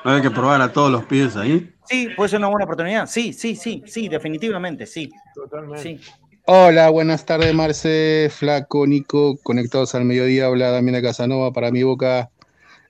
¿No 0.02 0.10
habría 0.10 0.22
que 0.22 0.34
probar 0.34 0.58
a 0.62 0.72
todos 0.72 0.90
los 0.90 1.04
pibes 1.04 1.36
ahí? 1.36 1.70
Sí, 1.84 2.08
puede 2.16 2.30
ser 2.30 2.38
una 2.38 2.48
buena 2.48 2.64
oportunidad. 2.64 3.06
Sí, 3.06 3.34
sí, 3.34 3.56
sí, 3.56 3.82
sí, 3.86 4.08
definitivamente, 4.08 4.86
sí. 4.86 5.10
Totalmente. 5.34 5.82
Sí. 5.82 6.00
Hola, 6.46 6.88
buenas 6.88 7.26
tardes, 7.26 7.52
Marce, 7.52 8.30
Flaco, 8.34 8.86
Nico, 8.86 9.36
conectados 9.42 9.94
al 9.94 10.06
mediodía, 10.06 10.46
habla 10.46 10.70
Damián 10.70 10.94
de 10.94 11.02
Casanova, 11.02 11.52
para 11.52 11.70
mi 11.70 11.82
boca 11.82 12.30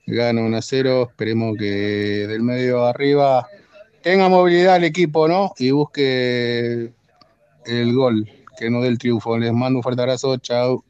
gana 0.07 0.41
1 0.41 0.55
a 0.55 0.61
0, 0.61 1.07
esperemos 1.09 1.57
que 1.57 2.25
del 2.29 2.41
medio 2.41 2.85
arriba 2.85 3.49
tenga 4.01 4.29
movilidad 4.29 4.77
el 4.77 4.85
equipo, 4.85 5.27
¿no? 5.27 5.51
Y 5.57 5.71
busque 5.71 6.93
el 7.65 7.93
gol, 7.93 8.29
que 8.57 8.69
no 8.69 8.81
dé 8.81 8.87
el 8.87 8.97
triunfo. 8.97 9.37
Les 9.37 9.51
mando 9.51 9.79
un 9.79 9.83
fuerte 9.83 10.03
abrazo, 10.03 10.37
chao. 10.37 10.85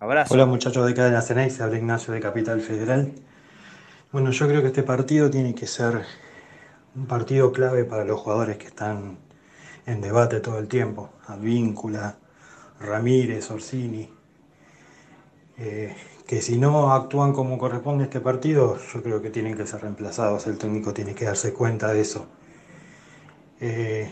Abrazo. 0.00 0.34
Hola 0.34 0.46
muchachos 0.46 0.84
de 0.84 0.94
Cadena 0.94 1.22
se 1.22 1.62
habla 1.62 1.78
Ignacio 1.78 2.12
de 2.12 2.18
Capital 2.18 2.60
Federal. 2.60 3.12
Bueno, 4.12 4.30
yo 4.30 4.46
creo 4.46 4.62
que 4.62 4.68
este 4.68 4.84
partido 4.84 5.28
tiene 5.30 5.52
que 5.54 5.66
ser 5.66 6.04
un 6.94 7.06
partido 7.06 7.50
clave 7.50 7.84
para 7.84 8.04
los 8.04 8.20
jugadores 8.20 8.56
que 8.56 8.68
están 8.68 9.18
en 9.84 10.00
debate 10.00 10.38
todo 10.40 10.58
el 10.60 10.68
tiempo. 10.68 11.10
Advíncula, 11.26 12.16
Ramírez, 12.80 13.50
Orsini. 13.50 14.08
Eh, 15.58 15.96
que 16.24 16.40
si 16.40 16.56
no 16.56 16.92
actúan 16.92 17.32
como 17.32 17.58
corresponde 17.58 18.04
este 18.04 18.20
partido, 18.20 18.78
yo 18.92 19.02
creo 19.02 19.20
que 19.20 19.30
tienen 19.30 19.56
que 19.56 19.66
ser 19.66 19.82
reemplazados. 19.82 20.46
El 20.46 20.56
técnico 20.56 20.94
tiene 20.94 21.14
que 21.14 21.24
darse 21.24 21.52
cuenta 21.52 21.92
de 21.92 22.00
eso. 22.00 22.26
Eh, 23.60 24.08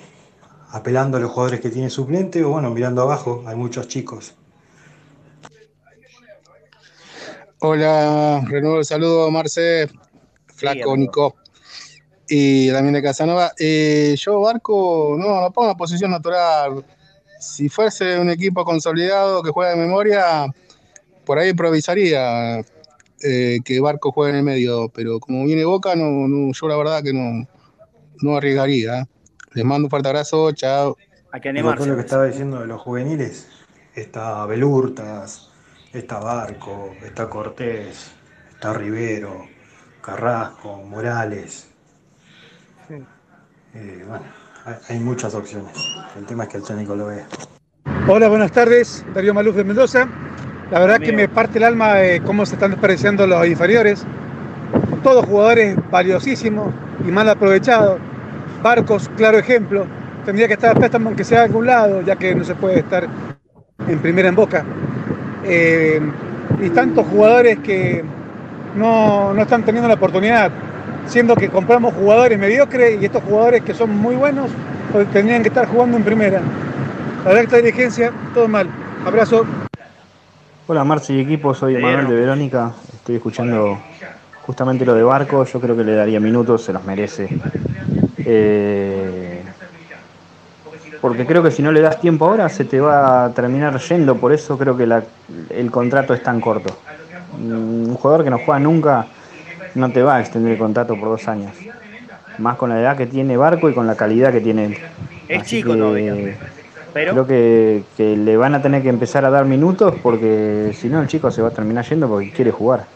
apelando 0.71 1.19
a 1.19 1.21
los 1.21 1.31
jugadores 1.31 1.61
que 1.61 1.71
tiene 1.71 1.89
suplente 1.89 2.43
o 2.43 2.51
bueno, 2.51 2.71
mirando 2.71 3.01
abajo, 3.03 3.45
hay 3.47 3.55
muchos 3.55 3.87
chicos. 3.87 4.35
Hola, 7.67 8.45
renuevo 8.47 8.81
el 8.81 8.85
saludo, 8.85 9.31
Marce, 9.31 9.89
Flaco, 10.55 10.95
Nico 10.99 11.37
y 12.29 12.71
también 12.71 12.93
de 12.93 13.03
Casanova. 13.03 13.53
Eh, 13.59 14.15
yo, 14.19 14.39
Barco, 14.39 15.17
no, 15.19 15.41
no 15.41 15.51
pongo 15.51 15.75
posición 15.75 16.11
natural. 16.11 16.85
Si 17.41 17.71
fuese 17.71 18.19
un 18.19 18.29
equipo 18.29 18.67
consolidado 18.67 19.43
que 19.43 19.49
juega 19.49 19.71
de 19.71 19.79
memoria, 19.79 20.45
por 21.25 21.39
ahí 21.39 21.49
improvisaría 21.49 22.59
eh, 23.23 23.61
que 23.65 23.81
Barco 23.81 24.13
juegue 24.13 24.33
en 24.33 24.37
el 24.41 24.45
medio, 24.45 24.91
pero 24.91 25.19
como 25.19 25.47
viene 25.47 25.65
Boca, 25.65 25.97
no, 25.97 26.53
yo 26.53 26.69
la 26.69 26.77
verdad 26.77 27.03
que 27.03 27.15
no, 27.15 27.49
no 28.21 28.37
arriesgaría. 28.37 29.09
Les 29.55 29.65
mando 29.65 29.87
un 29.87 29.91
fuerte 29.91 30.09
abrazo, 30.09 30.53
chao. 30.53 30.99
Hay 31.33 31.41
que 31.41 31.49
animarse. 31.49 31.87
lo 31.87 31.95
que 31.95 32.03
estaba 32.03 32.27
diciendo 32.27 32.61
de 32.61 32.67
los 32.67 32.83
juveniles, 32.83 33.49
está 33.95 34.45
Belurtas, 34.45 35.49
está 35.95 36.19
Barco, 36.19 36.95
está 37.03 37.29
Cortés, 37.29 38.13
está 38.51 38.73
Rivero, 38.73 39.47
Carrasco, 40.03 40.79
Morales, 40.79 41.75
eh, 43.75 44.05
bueno, 44.07 44.25
hay 44.89 44.99
muchas 45.01 45.35
opciones. 45.35 45.73
El 46.17 46.27
tema 46.27 46.45
es 46.45 46.51
que 46.51 46.57
el 46.59 46.63
técnico 46.63 46.95
lo 46.95 47.07
vea. 47.07 47.27
Hola, 48.07 48.29
buenas 48.29 48.53
tardes. 48.53 49.05
Darío 49.15 49.35
Maluf 49.35 49.57
de 49.57 49.65
Mendoza. 49.65 50.09
La 50.71 50.79
verdad 50.79 51.01
que 51.01 51.13
me 51.13 51.29
parte 51.29 51.59
el 51.59 51.65
alma 51.65 51.95
de 51.95 52.21
cómo 52.21 52.47
se 52.47 52.55
están 52.55 52.71
desperdiciando 52.71 53.27
los 53.27 53.47
inferiores. 53.47 54.05
Todos 55.03 55.27
jugadores 55.27 55.77
valiosísimos 55.91 56.73
y 57.05 57.11
mal 57.11 57.29
aprovechados. 57.29 57.99
Barcos, 58.63 59.11
claro 59.17 59.39
ejemplo. 59.39 59.87
Tendría 60.25 60.47
que 60.47 60.55
estar 60.55 60.71
a 60.71 60.79
préstamo 60.79 61.09
aunque 61.09 61.25
sea 61.25 61.41
de 61.41 61.45
algún 61.47 61.67
lado, 61.67 62.01
ya 62.03 62.17
que 62.17 62.35
no 62.35 62.45
se 62.45 62.55
puede 62.55 62.79
estar 62.79 63.09
en 63.89 63.99
primera 63.99 64.29
en 64.29 64.35
boca. 64.35 64.65
Eh, 65.45 66.01
y 66.63 66.71
tantos 66.71 67.07
jugadores 67.07 67.59
que 67.59 68.05
no, 68.77 69.35
no 69.35 69.43
están 69.43 69.63
teniendo 69.63 69.89
la 69.89 69.95
oportunidad 69.95 70.51
siendo 71.07 71.37
que 71.37 71.49
compramos 71.49 71.95
jugadores 71.95 72.39
mediocres 72.39 73.01
y 73.01 73.05
estos 73.05 73.23
jugadores 73.23 73.63
que 73.63 73.75
son 73.75 73.97
muy 73.97 74.17
buenos 74.17 74.51
pues, 74.93 75.11
tendrían 75.11 75.43
que 75.43 75.49
estar 75.49 75.67
jugando 75.67 75.97
en 75.97 76.05
primera. 76.05 76.41
La 77.25 77.41
esta 77.41 77.57
dirigencia, 77.57 78.13
todo 78.35 78.49
mal. 78.49 78.69
Abrazo. 79.05 79.45
Hola 80.67 80.85
Marci 80.85 81.15
y 81.15 81.21
equipo, 81.21 81.53
soy 81.55 81.75
Manuel 81.77 82.09
de 82.09 82.15
Verónica, 82.15 82.73
estoy 82.95 83.17
escuchando 83.17 83.79
justamente 84.47 84.85
lo 84.87 84.95
de 84.95 85.03
Barco, 85.03 85.45
yo 85.45 85.61
creo 85.61 85.77
que 85.77 85.85
le 85.85 85.95
daría 85.95 86.21
minutos, 86.21 86.65
se 86.65 86.73
los 86.73 86.85
merece. 86.85 87.29
Eh, 88.19 89.24
porque 91.05 91.27
creo 91.27 91.43
que 91.43 91.51
si 91.51 91.61
no 91.61 91.71
le 91.71 91.83
das 91.83 92.01
tiempo 92.01 92.25
ahora 92.25 92.49
se 92.49 92.65
te 92.65 92.81
va 92.81 93.27
a 93.27 93.35
terminar 93.35 93.79
yendo, 93.79 94.17
por 94.17 94.33
eso 94.33 94.57
creo 94.57 94.75
que 94.75 94.89
el 95.51 95.71
contrato 95.71 96.15
es 96.15 96.23
tan 96.23 96.41
corto. 96.41 96.75
Mm, 97.39 97.91
un 97.91 97.95
jugador 97.95 98.25
que 98.25 98.31
no 98.31 98.39
juega 98.39 98.59
nunca 98.59 99.07
no 99.75 99.93
te 99.93 100.03
va 100.03 100.17
a 100.17 100.21
extender 100.21 100.53
el 100.53 100.59
contrato 100.59 100.99
por 100.99 101.11
dos 101.11 101.29
años. 101.29 101.53
Más 102.39 102.57
con 102.57 102.71
la 102.71 102.81
edad 102.81 102.97
que 102.97 103.07
tiene 103.07 103.37
Barco 103.37 103.69
y 103.69 103.75
con 103.75 103.87
la 103.87 103.97
calidad 103.97 104.33
que 104.33 104.41
tiene 104.41 104.65
él. 104.65 104.79
Es 105.29 105.43
chico 105.43 105.77
todavía. 105.77 106.15
Pero... 106.95 107.13
Creo 107.13 107.27
que, 107.27 107.83
que, 107.99 108.17
le 108.17 108.39
van 108.39 108.55
a 108.55 108.63
tener 108.63 108.83
que 108.83 108.89
empezar 108.89 109.27
a 109.27 109.31
dar 109.31 109.45
minutos 109.45 109.95
porque 110.03 110.73
si 110.75 110.89
no 110.89 111.03
el 111.03 111.07
chico 111.07 111.31
se 111.31 111.43
va 111.43 111.49
a 111.49 111.53
terminar 111.53 111.85
yendo 111.85 112.09
porque 112.09 112.31
quiere 112.31 112.51
jugar. 112.51 112.87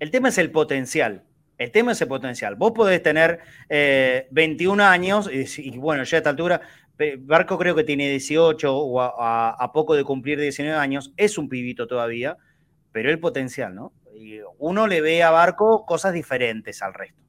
El 0.00 0.10
tema 0.10 0.30
es 0.30 0.38
el 0.38 0.50
potencial. 0.50 1.22
El 1.58 1.72
tema 1.72 1.90
es 1.90 2.00
el 2.00 2.06
potencial. 2.06 2.54
Vos 2.54 2.70
podés 2.70 3.02
tener 3.02 3.40
21 4.30 4.80
eh, 4.80 4.86
años 4.86 5.28
y, 5.30 5.76
bueno, 5.76 6.04
ya 6.04 6.16
a 6.16 6.18
esta 6.18 6.30
altura, 6.30 6.60
Barco 7.18 7.58
creo 7.58 7.74
que 7.74 7.82
tiene 7.82 8.08
18 8.10 8.76
o 8.76 9.00
a, 9.00 9.70
poco 9.72 9.96
de 9.96 10.04
cumplir 10.04 10.38
19 10.38 10.78
años, 10.78 11.12
es 11.16 11.36
un 11.36 11.48
pibito 11.48 11.88
todavía, 11.88 12.36
pero 12.92 13.10
el 13.10 13.18
potencial, 13.18 13.74
¿no? 13.74 13.92
Y 14.14 14.38
uno 14.58 14.86
le 14.86 15.00
ve 15.00 15.24
a 15.24 15.30
Barco 15.30 15.84
cosas 15.84 16.12
diferentes 16.12 16.80
al 16.80 16.94
resto. 16.94 17.20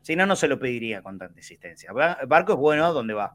Si 0.00 0.14
no, 0.14 0.26
no 0.26 0.36
se 0.36 0.48
lo 0.48 0.58
pediría 0.58 1.02
con 1.02 1.18
tanta 1.18 1.38
insistencia. 1.38 1.92
Barco 1.92 2.52
es 2.52 2.58
bueno 2.58 2.92
donde 2.92 3.14
va. 3.14 3.34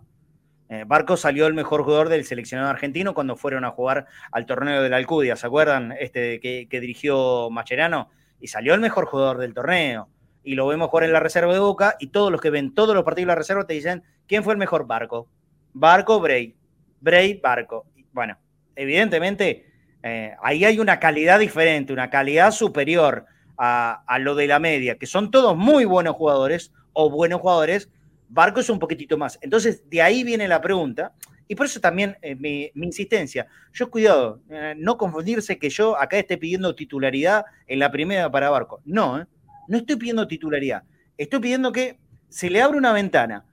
Eh, 0.70 0.84
Barco 0.86 1.16
salió 1.16 1.48
el 1.48 1.54
mejor 1.54 1.84
jugador 1.84 2.10
del 2.10 2.26
seleccionado 2.26 2.70
argentino 2.70 3.14
cuando 3.14 3.38
fueron 3.38 3.64
a 3.64 3.72
jugar 3.72 4.08
al 4.32 4.46
torneo 4.46 4.82
de 4.82 4.90
la 4.90 4.98
Alcudia, 4.98 5.38
¿se 5.38 5.48
acuerdan? 5.48 5.94
Este 5.98 6.42
que, 6.42 6.68
que 6.70 6.80
dirigió 6.82 7.50
Macherano. 7.50 8.10
Y 8.40 8.48
salió 8.48 8.74
el 8.74 8.82
mejor 8.82 9.06
jugador 9.06 9.38
del 9.38 9.54
torneo 9.54 10.10
y 10.48 10.56
lo 10.56 10.66
vemos 10.66 10.88
jugar 10.88 11.04
en 11.04 11.12
la 11.12 11.20
reserva 11.20 11.52
de 11.52 11.60
Boca 11.60 11.98
y 12.00 12.08
todos 12.08 12.32
los 12.32 12.40
que 12.40 12.50
ven 12.50 12.74
todos 12.74 12.96
los 12.96 13.04
partidos 13.04 13.26
de 13.26 13.32
la 13.34 13.36
reserva 13.36 13.68
te 13.68 13.74
dicen, 13.74 14.02
¿quién 14.28 14.46
fue 14.46 14.54
el 14.54 14.58
mejor 14.58 14.88
Barco? 14.88 15.28
Barco, 15.74 16.22
Bray. 16.22 16.56
Bray, 17.02 17.34
Barco. 17.44 17.86
Bueno, 18.14 18.38
evidentemente 18.74 19.66
eh, 20.02 20.34
ahí 20.42 20.64
hay 20.64 20.80
una 20.80 21.02
calidad 21.02 21.38
diferente, 21.40 21.92
una 21.92 22.10
calidad 22.10 22.52
superior 22.52 23.26
a, 23.58 24.18
lo 24.22 24.36
de 24.36 24.48
la 24.48 24.58
media, 24.58 24.98
que 24.98 25.06
son 25.06 25.32
todos 25.32 25.58
muy 25.58 25.84
buenos 25.84 26.16
jugadores 26.16 26.72
o 26.94 27.10
buenos 27.10 27.42
jugadores. 27.42 27.90
Barco 28.30 28.62
es 28.62 28.70
un 28.70 28.80
poquitito 28.80 29.18
más. 29.18 29.38
Entonces, 29.42 29.90
de 29.90 30.02
ahí 30.02 30.24
viene 30.24 30.48
la 30.48 30.62
pregunta. 30.62 31.12
Y 31.50 31.56
por 31.56 31.66
eso 31.66 31.82
también 31.82 32.18
eh, 32.22 32.36
mi, 32.36 32.72
insistencia. 32.76 33.48
Yo, 33.74 33.92
cuidado, 33.92 34.40
eh, 34.50 34.76
no 34.78 34.98
confundirse 34.98 35.60
que 35.60 35.70
yo 35.70 35.98
acá 35.98 36.18
esté 36.18 36.38
pidiendo 36.38 36.74
titularidad 36.74 37.46
en 37.68 37.80
la 37.80 37.92
primera 37.92 38.32
para 38.32 38.50
Barco. 38.50 38.80
No, 38.86 39.26
no 39.68 39.78
estoy 39.78 39.96
pidiendo 39.96 40.28
titularidad. 40.28 40.84
Estoy 41.18 41.40
pidiendo 41.40 41.72
que 41.72 42.00
se 42.30 42.50
le 42.50 42.62
abra 42.62 42.78
una 42.78 42.94
ventana. 42.94 43.46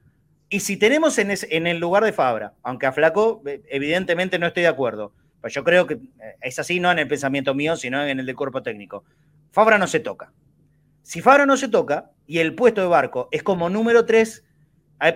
Y 0.49 0.59
si 0.59 0.77
tenemos 0.77 1.17
en, 1.17 1.67
el 1.67 1.79
lugar 1.79 2.03
de 2.03 2.13
Fabra, 2.13 2.53
aunque 2.63 2.85
a 2.85 2.91
Flaco 2.91 3.41
evidentemente 3.69 4.37
no 4.37 4.47
estoy 4.47 4.63
de 4.63 4.69
acuerdo, 4.69 5.13
pues 5.41 5.53
yo 5.53 5.63
creo 5.63 5.87
que 5.87 5.95
eh, 5.95 6.35
es 6.41 6.59
así, 6.59 6.79
no 6.79 6.91
en 6.91 6.99
el 6.99 7.07
pensamiento 7.07 7.53
mío, 7.53 7.75
sino 7.75 8.03
en 8.03 8.19
el 8.19 8.25
del 8.25 8.35
cuerpo 8.35 8.63
técnico. 8.63 9.03
Fabra 9.51 9.77
no 9.77 9.87
se 9.87 9.99
toca. 9.99 10.31
Si 11.01 11.21
Fabra 11.21 11.45
no 11.45 11.57
se 11.57 11.67
toca 11.67 12.11
y 12.25 12.39
el 12.39 12.55
puesto 12.55 12.81
de 12.81 12.87
barco 12.87 13.29
es 13.31 13.43
como 13.43 13.69
número 13.69 14.05
3, 14.05 14.43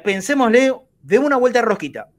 pensémosle 0.03 0.73
de 1.01 1.19
una 1.19 1.37
vuelta 1.37 1.61
rosquita. 1.61 2.09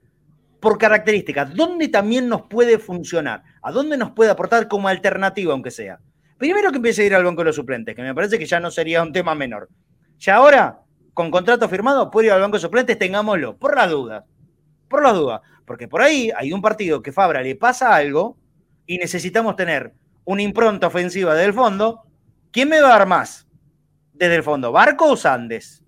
Por 0.60 0.76
características, 0.76 1.54
¿dónde 1.54 1.88
también 1.88 2.28
nos 2.28 2.42
puede 2.42 2.78
funcionar? 2.78 3.42
¿A 3.62 3.72
dónde 3.72 3.96
nos 3.96 4.10
puede 4.10 4.30
aportar 4.30 4.68
como 4.68 4.88
alternativa, 4.88 5.52
aunque 5.52 5.70
sea? 5.70 6.00
Primero 6.40 6.70
que 6.70 6.78
empiece 6.78 7.02
a 7.02 7.04
ir 7.04 7.14
al 7.14 7.22
banco 7.22 7.42
de 7.42 7.48
los 7.48 7.56
suplentes, 7.56 7.94
que 7.94 8.00
me 8.00 8.14
parece 8.14 8.38
que 8.38 8.46
ya 8.46 8.58
no 8.60 8.70
sería 8.70 9.02
un 9.02 9.12
tema 9.12 9.34
menor. 9.34 9.68
Ya 10.18 10.36
ahora, 10.36 10.80
con 11.12 11.30
contrato 11.30 11.68
firmado, 11.68 12.10
puede 12.10 12.28
ir 12.28 12.32
al 12.32 12.40
banco 12.40 12.56
de 12.56 12.62
suplentes, 12.62 12.98
tengámoslo, 12.98 13.58
por 13.58 13.76
las 13.76 13.90
dudas. 13.90 14.24
Por 14.88 15.02
las 15.02 15.12
dudas. 15.12 15.42
Porque 15.66 15.86
por 15.86 16.00
ahí 16.00 16.32
hay 16.34 16.54
un 16.54 16.62
partido 16.62 17.02
que 17.02 17.12
Fabra 17.12 17.42
le 17.42 17.56
pasa 17.56 17.94
algo 17.94 18.38
y 18.86 18.96
necesitamos 18.96 19.54
tener 19.54 19.92
una 20.24 20.40
impronta 20.40 20.86
ofensiva 20.86 21.34
desde 21.34 21.48
el 21.48 21.52
fondo. 21.52 22.04
¿Quién 22.50 22.70
me 22.70 22.80
va 22.80 22.88
a 22.88 22.98
dar 23.00 23.06
más 23.06 23.46
desde 24.14 24.36
el 24.36 24.42
fondo? 24.42 24.72
¿Barco 24.72 25.10
o 25.10 25.16
Sandes? 25.18 25.84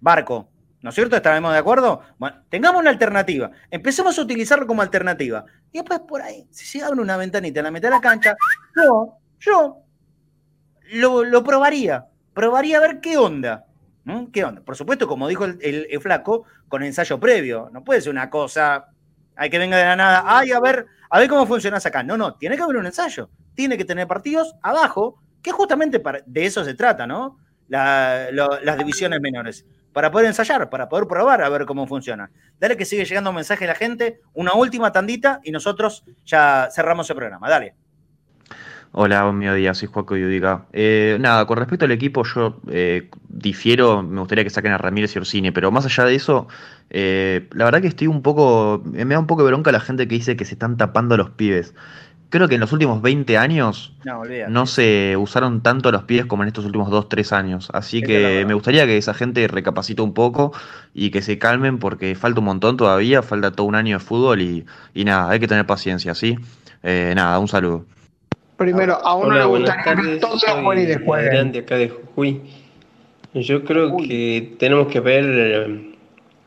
Barco. 0.00 0.50
¿No 0.82 0.90
es 0.90 0.96
cierto? 0.96 1.14
¿Estaremos 1.14 1.52
de 1.52 1.58
acuerdo? 1.58 2.00
Bueno, 2.18 2.42
tengamos 2.48 2.80
una 2.80 2.90
alternativa. 2.90 3.52
Empecemos 3.70 4.18
a 4.18 4.22
utilizarlo 4.22 4.66
como 4.66 4.82
alternativa. 4.82 5.44
Y 5.70 5.78
después 5.78 6.00
por 6.00 6.20
ahí, 6.20 6.48
si 6.50 6.66
se 6.66 6.84
abre 6.84 7.00
una 7.00 7.16
ventanita 7.16 7.60
en 7.60 7.64
la 7.64 7.70
mitad 7.70 7.90
de 7.90 7.94
la 7.94 8.00
cancha, 8.00 8.34
yo, 8.74 9.18
yo 9.38 9.83
lo, 10.92 11.44
probaría. 11.44 12.06
Probaría 12.32 12.78
a 12.78 12.80
ver 12.80 13.00
qué 13.00 13.16
onda. 13.16 13.66
¿Qué 14.32 14.44
onda? 14.44 14.60
Por 14.62 14.76
supuesto, 14.76 15.08
como 15.08 15.28
dijo 15.28 15.44
el, 15.44 16.00
flaco, 16.00 16.44
con 16.68 16.82
ensayo 16.82 17.18
previo. 17.18 17.70
No 17.72 17.84
puede 17.84 18.00
ser 18.00 18.12
una 18.12 18.28
cosa 18.28 18.88
hay 19.36 19.50
que 19.50 19.58
venga 19.58 19.76
de 19.76 19.84
la 19.84 19.96
nada, 19.96 20.24
ay, 20.26 20.52
a 20.52 20.60
ver, 20.60 20.86
a 21.10 21.18
ver 21.18 21.28
cómo 21.28 21.46
funcionas 21.46 21.84
acá. 21.86 22.02
No, 22.02 22.16
no, 22.16 22.34
tiene 22.34 22.56
que 22.56 22.62
haber 22.62 22.76
un 22.76 22.86
ensayo. 22.86 23.30
Tiene 23.54 23.76
que 23.76 23.84
tener 23.84 24.06
partidos 24.06 24.54
abajo, 24.62 25.20
que 25.42 25.52
justamente 25.52 26.02
de 26.26 26.46
eso 26.46 26.64
se 26.64 26.74
trata, 26.74 27.06
¿no? 27.06 27.38
las 27.68 28.78
divisiones 28.78 29.20
menores. 29.20 29.66
Para 29.92 30.10
poder 30.10 30.26
ensayar, 30.26 30.68
para 30.70 30.88
poder 30.88 31.06
probar 31.06 31.42
a 31.42 31.48
ver 31.48 31.66
cómo 31.66 31.86
funciona. 31.86 32.30
Dale 32.58 32.76
que 32.76 32.84
sigue 32.84 33.04
llegando 33.04 33.30
un 33.30 33.36
mensaje 33.36 33.64
a 33.64 33.68
la 33.68 33.74
gente, 33.74 34.20
una 34.32 34.54
última 34.54 34.90
tandita 34.92 35.40
y 35.44 35.52
nosotros 35.52 36.04
ya 36.24 36.68
cerramos 36.72 37.08
el 37.10 37.16
programa. 37.16 37.48
Dale. 37.48 37.74
Hola, 38.96 39.24
buen 39.24 39.38
mediodía, 39.38 39.74
soy 39.74 39.88
Juaco 39.88 40.16
Yudica. 40.16 40.66
Eh, 40.72 41.16
nada, 41.18 41.46
con 41.48 41.58
respecto 41.58 41.84
al 41.84 41.90
equipo, 41.90 42.22
yo 42.22 42.60
eh, 42.70 43.10
difiero, 43.28 44.04
me 44.04 44.20
gustaría 44.20 44.44
que 44.44 44.50
saquen 44.50 44.70
a 44.70 44.78
Ramírez 44.78 45.16
y 45.16 45.18
Orsini, 45.18 45.50
pero 45.50 45.72
más 45.72 45.84
allá 45.84 46.04
de 46.04 46.14
eso, 46.14 46.46
eh, 46.90 47.48
la 47.50 47.64
verdad 47.64 47.80
que 47.80 47.88
estoy 47.88 48.06
un 48.06 48.22
poco, 48.22 48.84
me 48.84 49.04
da 49.06 49.18
un 49.18 49.26
poco 49.26 49.42
de 49.42 49.48
bronca 49.48 49.72
la 49.72 49.80
gente 49.80 50.06
que 50.06 50.14
dice 50.14 50.36
que 50.36 50.44
se 50.44 50.54
están 50.54 50.76
tapando 50.76 51.16
los 51.16 51.30
pibes. 51.30 51.74
Creo 52.28 52.46
que 52.46 52.54
en 52.54 52.60
los 52.60 52.72
últimos 52.72 53.02
20 53.02 53.36
años 53.36 53.96
no, 54.48 54.66
se 54.66 55.16
usaron 55.16 55.60
tanto 55.60 55.90
los 55.90 56.04
pibes 56.04 56.26
como 56.26 56.44
en 56.44 56.46
estos 56.46 56.64
últimos 56.64 56.88
2, 56.88 57.08
3 57.08 57.32
años. 57.32 57.70
Así 57.72 58.00
que 58.00 58.44
me 58.46 58.54
gustaría 58.54 58.86
que 58.86 58.96
esa 58.96 59.12
gente 59.12 59.48
recapacite 59.48 60.02
un 60.02 60.14
poco 60.14 60.52
y 60.94 61.10
que 61.10 61.20
se 61.20 61.36
calmen 61.36 61.80
porque 61.80 62.14
falta 62.14 62.38
un 62.38 62.46
montón 62.46 62.76
todavía, 62.76 63.22
falta 63.22 63.50
todo 63.50 63.66
un 63.66 63.74
año 63.74 63.98
de 63.98 64.04
fútbol 64.04 64.40
y, 64.40 64.64
y 64.94 65.04
nada, 65.04 65.30
hay 65.30 65.40
que 65.40 65.48
tener 65.48 65.66
paciencia, 65.66 66.14
¿sí? 66.14 66.38
nada, 66.84 67.40
un 67.40 67.48
saludo. 67.48 67.86
Primero, 68.56 68.94
a 68.94 69.14
uno 69.16 69.34
le 69.34 69.44
gustaría 69.44 70.12
que 70.12 70.16
todos 70.18 70.42
los 70.46 71.52
de 71.52 71.58
acá 71.58 71.76
de 71.76 71.88
Jujuy. 71.88 72.40
Yo 73.34 73.64
creo 73.64 73.96
que 73.96 74.54
tenemos 74.58 74.86
que 74.86 75.00
ver, 75.00 75.80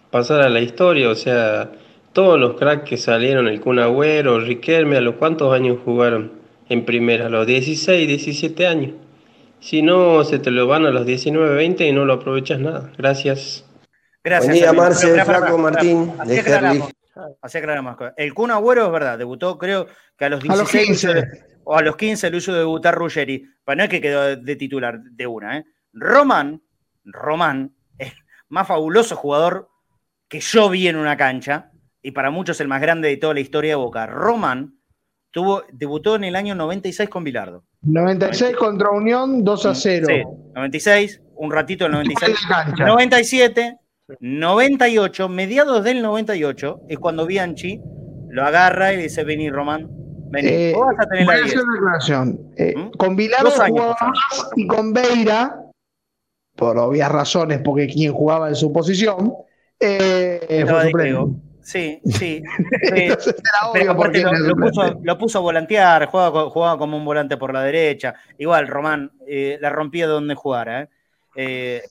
pasar 0.09 0.41
a 0.41 0.49
la 0.49 0.61
historia, 0.61 1.09
o 1.09 1.15
sea, 1.15 1.71
todos 2.13 2.39
los 2.39 2.55
cracks 2.57 2.87
que 2.87 2.95
salieron, 2.95 3.49
el 3.49 3.59
Kun 3.59 3.79
Agüero, 3.79 4.39
Riquelme, 4.39 4.95
¿a 4.95 5.01
los 5.01 5.15
cuántos 5.15 5.53
años 5.53 5.79
jugaron 5.83 6.31
en 6.69 6.85
primera? 6.85 7.25
A 7.25 7.29
los 7.29 7.45
16, 7.45 8.07
17 8.07 8.67
años. 8.67 8.93
Si 9.59 9.81
no, 9.81 10.23
se 10.23 10.39
te 10.39 10.49
lo 10.49 10.65
van 10.65 10.85
a 10.85 10.91
los 10.91 11.05
19, 11.05 11.55
20 11.55 11.87
y 11.87 11.91
no 11.91 12.05
lo 12.05 12.13
aprovechas 12.13 12.59
nada. 12.59 12.89
Gracias. 12.97 13.65
Gracias. 14.23 14.47
Buen 14.47 14.59
día, 14.61 14.71
Marce, 14.71 15.25
Flaco 15.25 15.57
Martín, 15.57 16.13
de 16.25 16.39
Así 17.41 17.57
aclaramos. 17.57 17.97
El 18.15 18.33
Kun 18.33 18.51
Agüero 18.51 18.85
es 18.85 18.91
verdad, 18.91 19.17
debutó 19.17 19.57
creo 19.57 19.87
que 20.17 20.25
a 20.25 20.29
los 20.29 20.41
16. 20.41 21.05
A 21.05 21.13
los 21.13 21.25
15 21.25 21.56
o 21.69 21.75
a 21.75 21.81
los 21.81 21.97
15 21.97 22.27
el 22.27 22.35
uso 22.35 22.53
de 22.53 22.59
debutar 22.59 22.95
Ruggeri. 22.95 23.43
Para 23.65 23.75
no 23.75 23.83
es 23.83 23.89
que 23.89 23.99
quedó 23.99 24.37
de 24.37 24.55
titular 24.55 25.01
de 25.01 25.27
una. 25.27 25.57
¿eh? 25.57 25.65
Román, 25.91 26.61
Román, 27.03 27.75
es 27.97 28.13
más 28.47 28.67
fabuloso 28.67 29.17
jugador 29.17 29.69
que 30.29 30.39
yo 30.39 30.69
vi 30.69 30.87
en 30.87 30.95
una 30.95 31.17
cancha, 31.17 31.71
y 32.01 32.11
para 32.11 32.31
muchos 32.31 32.61
el 32.61 32.69
más 32.69 32.79
grande 32.79 33.09
de 33.09 33.17
toda 33.17 33.33
la 33.33 33.41
historia 33.41 33.71
de 33.71 33.75
Boca. 33.75 34.05
Román 34.05 34.79
tuvo, 35.31 35.63
debutó 35.73 36.15
en 36.15 36.23
el 36.23 36.37
año 36.37 36.55
96 36.55 37.09
con 37.09 37.25
Bilardo. 37.25 37.65
96 37.81 38.55
contra 38.55 38.89
Unión, 38.91 39.43
2 39.43 39.65
a 39.65 39.75
0. 39.75 40.07
Sí, 40.07 40.23
96, 40.55 41.21
un 41.35 41.51
ratito 41.51 41.85
el 41.85 41.91
96. 41.91 42.37
97, 42.77 43.77
98, 44.21 45.27
mediados 45.27 45.83
del 45.83 46.01
98, 46.01 46.83
es 46.87 46.97
cuando 46.97 47.25
Bianchi 47.25 47.81
lo 48.29 48.45
agarra 48.45 48.93
y 48.93 48.97
dice, 48.97 49.25
vení 49.25 49.49
Román, 49.49 49.89
eh, 50.35 50.73
voy 50.75 50.95
a 50.95 51.43
hacer 51.43 51.59
una 51.63 52.35
eh, 52.57 52.73
¿Mm? 52.75 52.91
Con 52.97 53.15
Bilardo 53.15 53.51
jugaba 53.51 54.13
y 54.55 54.67
con 54.67 54.93
Beira, 54.93 55.61
por 56.55 56.77
obvias 56.77 57.11
razones, 57.11 57.61
porque 57.63 57.87
quien 57.87 58.13
jugaba 58.13 58.49
en 58.49 58.55
su 58.55 58.71
posición, 58.71 59.33
eh, 59.79 60.65
Sí, 61.61 61.99
sí. 62.05 62.41
porque 63.97 64.23
lo, 65.03 65.17
puso, 65.17 65.37
a 65.37 65.41
volantear, 65.41 66.05
jugaba, 66.05 66.77
como 66.77 66.95
un 66.95 67.03
volante 67.03 67.35
por 67.35 67.53
la 67.53 67.61
derecha. 67.61 68.15
Igual, 68.37 68.69
Román 68.69 69.11
la 69.27 69.69
rompía 69.69 70.07
donde 70.07 70.33
jugara. 70.33 70.83
Eh, 70.83 70.87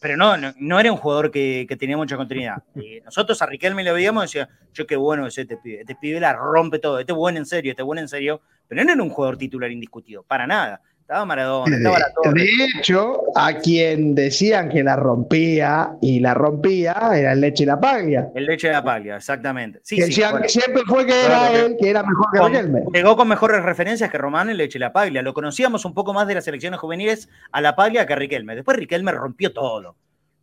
pero 0.01 0.17
no, 0.17 0.35
no, 0.59 0.81
era 0.81 0.91
un 0.91 0.99
jugador 0.99 1.31
que, 1.31 1.67
tenía 1.79 1.97
mucha 1.97 2.17
continuidad. 2.17 2.63
nosotros 3.05 3.41
a 3.41 3.47
Riquelme 3.47 3.85
le 3.85 3.93
veíamos 3.93 4.25
y 4.25 4.27
decía, 4.27 4.49
yo 4.73 4.87
qué 4.87 4.97
bueno 4.97 5.27
es 5.27 5.39
este 5.39 5.57
pibe, 5.57 5.81
este 5.81 5.95
pibe 5.95 6.19
la 6.19 6.33
rompe 6.33 6.81
todo, 6.81 6.99
este 6.99 7.13
es 7.13 7.17
bueno 7.17 7.39
en 7.39 7.47
serio, 7.47 7.71
este 7.71 7.83
es 7.83 7.87
bueno 7.87 8.01
en 8.01 8.09
serio, 8.09 8.41
pero 8.67 8.85
no 8.85 8.93
era 8.93 9.03
un 9.03 9.11
jugador 9.11 9.37
titular 9.37 9.71
indiscutido, 9.71 10.25
para 10.25 10.47
nada. 10.47 10.81
Estaba 11.07 11.25
Maradona, 11.25 11.77
estaba 11.77 12.01
la 12.01 12.13
torre. 12.13 12.41
De 12.41 12.65
hecho, 12.81 13.23
a 13.37 13.55
quien 13.59 14.17
decían 14.17 14.69
que 14.69 14.83
la 14.83 14.97
rompía 14.97 15.97
y 16.03 16.19
la 16.19 16.35
rompía 16.35 16.97
era 17.15 17.33
el 17.33 17.41
Leche 17.43 17.63
y 17.63 17.67
la 17.67 17.79
Paglia. 17.79 18.29
El 18.35 18.45
Leche 18.45 18.67
y 18.67 18.73
la 18.73 18.83
Paglia, 18.83 19.15
exactamente. 19.15 19.79
Sí, 19.85 19.95
que 19.99 20.11
siempre 20.11 20.83
fue 20.85 21.07
que 21.07 21.25
era 21.25 21.53
él, 21.53 21.77
que 21.79 21.91
era 21.91 22.03
mejor 22.03 22.27
que 22.33 22.41
Riquelme. 22.41 22.83
Llegó 22.93 23.17
con 23.17 23.29
mejores 23.29 23.63
referencias 23.63 24.11
que 24.11 24.19
Román 24.19 24.51
el 24.51 24.57
Leche 24.57 24.79
y 24.79 24.81
la 24.81 24.93
Paglia. 24.93 25.23
Lo 25.23 25.33
conocíamos 25.33 25.85
un 25.85 25.95
poco 25.95 26.13
más 26.13 26.27
de 26.27 26.35
las 26.35 26.45
selecciones 26.45 26.81
juveniles 26.81 27.29
a 27.53 27.61
la 27.61 27.77
Paglia 27.77 28.05
que 28.05 28.15
a 28.15 28.17
Riquelme. 28.17 28.57
Después 28.57 28.77
Riquelme 28.77 29.13
rompió 29.13 29.53
todo. 29.53 29.95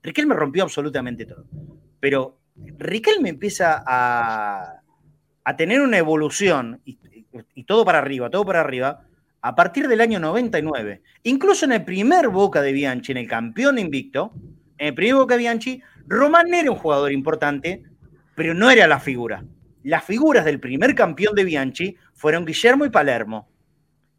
Riquelme 0.02 0.34
rompió 0.34 0.64
absolutamente 0.64 1.26
todo. 1.26 1.44
Pero 2.00 2.38
Riquelme 2.78 3.28
empieza 3.28 3.84
a, 3.86 4.80
a 5.44 5.58
tener 5.58 5.82
una 5.82 5.98
evolución 5.98 6.80
y 6.86 7.64
todo 7.66 7.84
para 7.84 7.98
arriba, 7.98 8.30
todo 8.30 8.46
para 8.46 8.62
arriba 8.62 9.02
a 9.44 9.56
partir 9.56 9.90
del 9.90 10.02
año 10.02 10.20
99. 10.20 11.02
Incluso 11.24 11.66
en 11.66 11.74
el 11.74 11.84
primer 11.84 12.30
Boca 12.30 12.62
de 12.62 12.72
Bianchi, 12.72 13.12
en 13.12 13.18
el 13.18 13.28
campeón 13.28 13.78
invicto, 13.78 14.32
en 14.78 14.88
el 14.88 14.94
primer 14.96 15.16
Boca 15.16 15.36
de 15.36 15.40
Bianchi, 15.40 15.82
Román 16.08 16.54
era 16.54 16.72
un 16.72 16.78
jugador 16.78 17.12
importante, 17.12 17.84
pero 18.36 18.54
no 18.54 18.72
era 18.72 18.88
la 18.88 19.00
figura. 19.00 19.44
Las 19.84 20.06
figuras 20.06 20.46
del 20.46 20.62
primer 20.62 20.96
campeón 20.96 21.36
de 21.36 21.44
Bianchi 21.44 21.98
fueron 22.14 22.46
Guillermo 22.46 22.86
y 22.86 22.90
Palermo. 22.90 23.50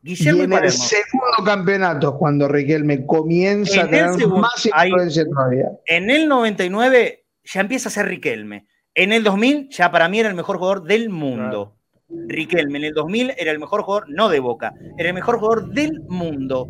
Guillermo 0.02 0.42
y, 0.42 0.44
en 0.44 0.52
el 0.52 0.70
segundo 0.70 1.42
campeonato, 1.42 2.18
cuando 2.18 2.46
Riquelme 2.46 3.06
comienza 3.06 3.84
a 3.84 3.88
tener 3.88 4.28
más 4.28 4.66
influencia 4.66 5.24
todavía. 5.24 5.70
En 5.86 6.10
el 6.10 6.28
99 6.28 7.24
ya 7.44 7.60
empieza 7.62 7.88
a 7.88 7.92
ser 7.92 8.06
Riquelme. 8.06 8.66
En 8.94 9.10
el 9.10 9.24
2000 9.24 9.70
ya 9.70 9.90
para 9.90 10.10
mí 10.10 10.20
era 10.20 10.28
el 10.28 10.34
mejor 10.34 10.58
jugador 10.58 10.82
del 10.84 11.08
mundo. 11.08 11.78
Riquelme 12.08 12.78
en 12.78 12.84
el 12.84 12.92
2000 12.92 13.34
era 13.36 13.50
el 13.50 13.58
mejor 13.58 13.82
jugador, 13.82 14.08
no 14.08 14.28
de 14.28 14.40
Boca, 14.40 14.72
era 14.98 15.08
el 15.08 15.14
mejor 15.14 15.38
jugador 15.38 15.70
del 15.70 16.00
mundo, 16.02 16.68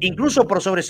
incluso 0.00 0.46
por 0.46 0.60
sobre, 0.60 0.82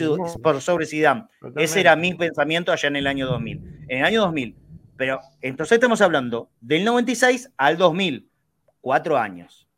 por 0.43 0.61
sobre 0.61 0.87
Zidane. 0.87 1.27
Ese 1.57 1.81
era 1.81 1.95
mi 1.97 2.15
pensamiento 2.15 2.73
allá 2.73 2.89
en 2.89 2.97
el 2.97 3.07
año 3.07 3.27
2000. 3.27 3.87
En 3.89 3.99
el 3.99 4.05
año 4.05 4.21
2000. 4.23 4.57
Pero 4.97 5.21
entonces 5.41 5.77
estamos 5.77 6.01
hablando 6.01 6.51
del 6.61 6.85
96 6.85 7.51
al 7.57 7.77
2000. 7.77 8.29
Cuatro 8.81 9.19
años. 9.19 9.69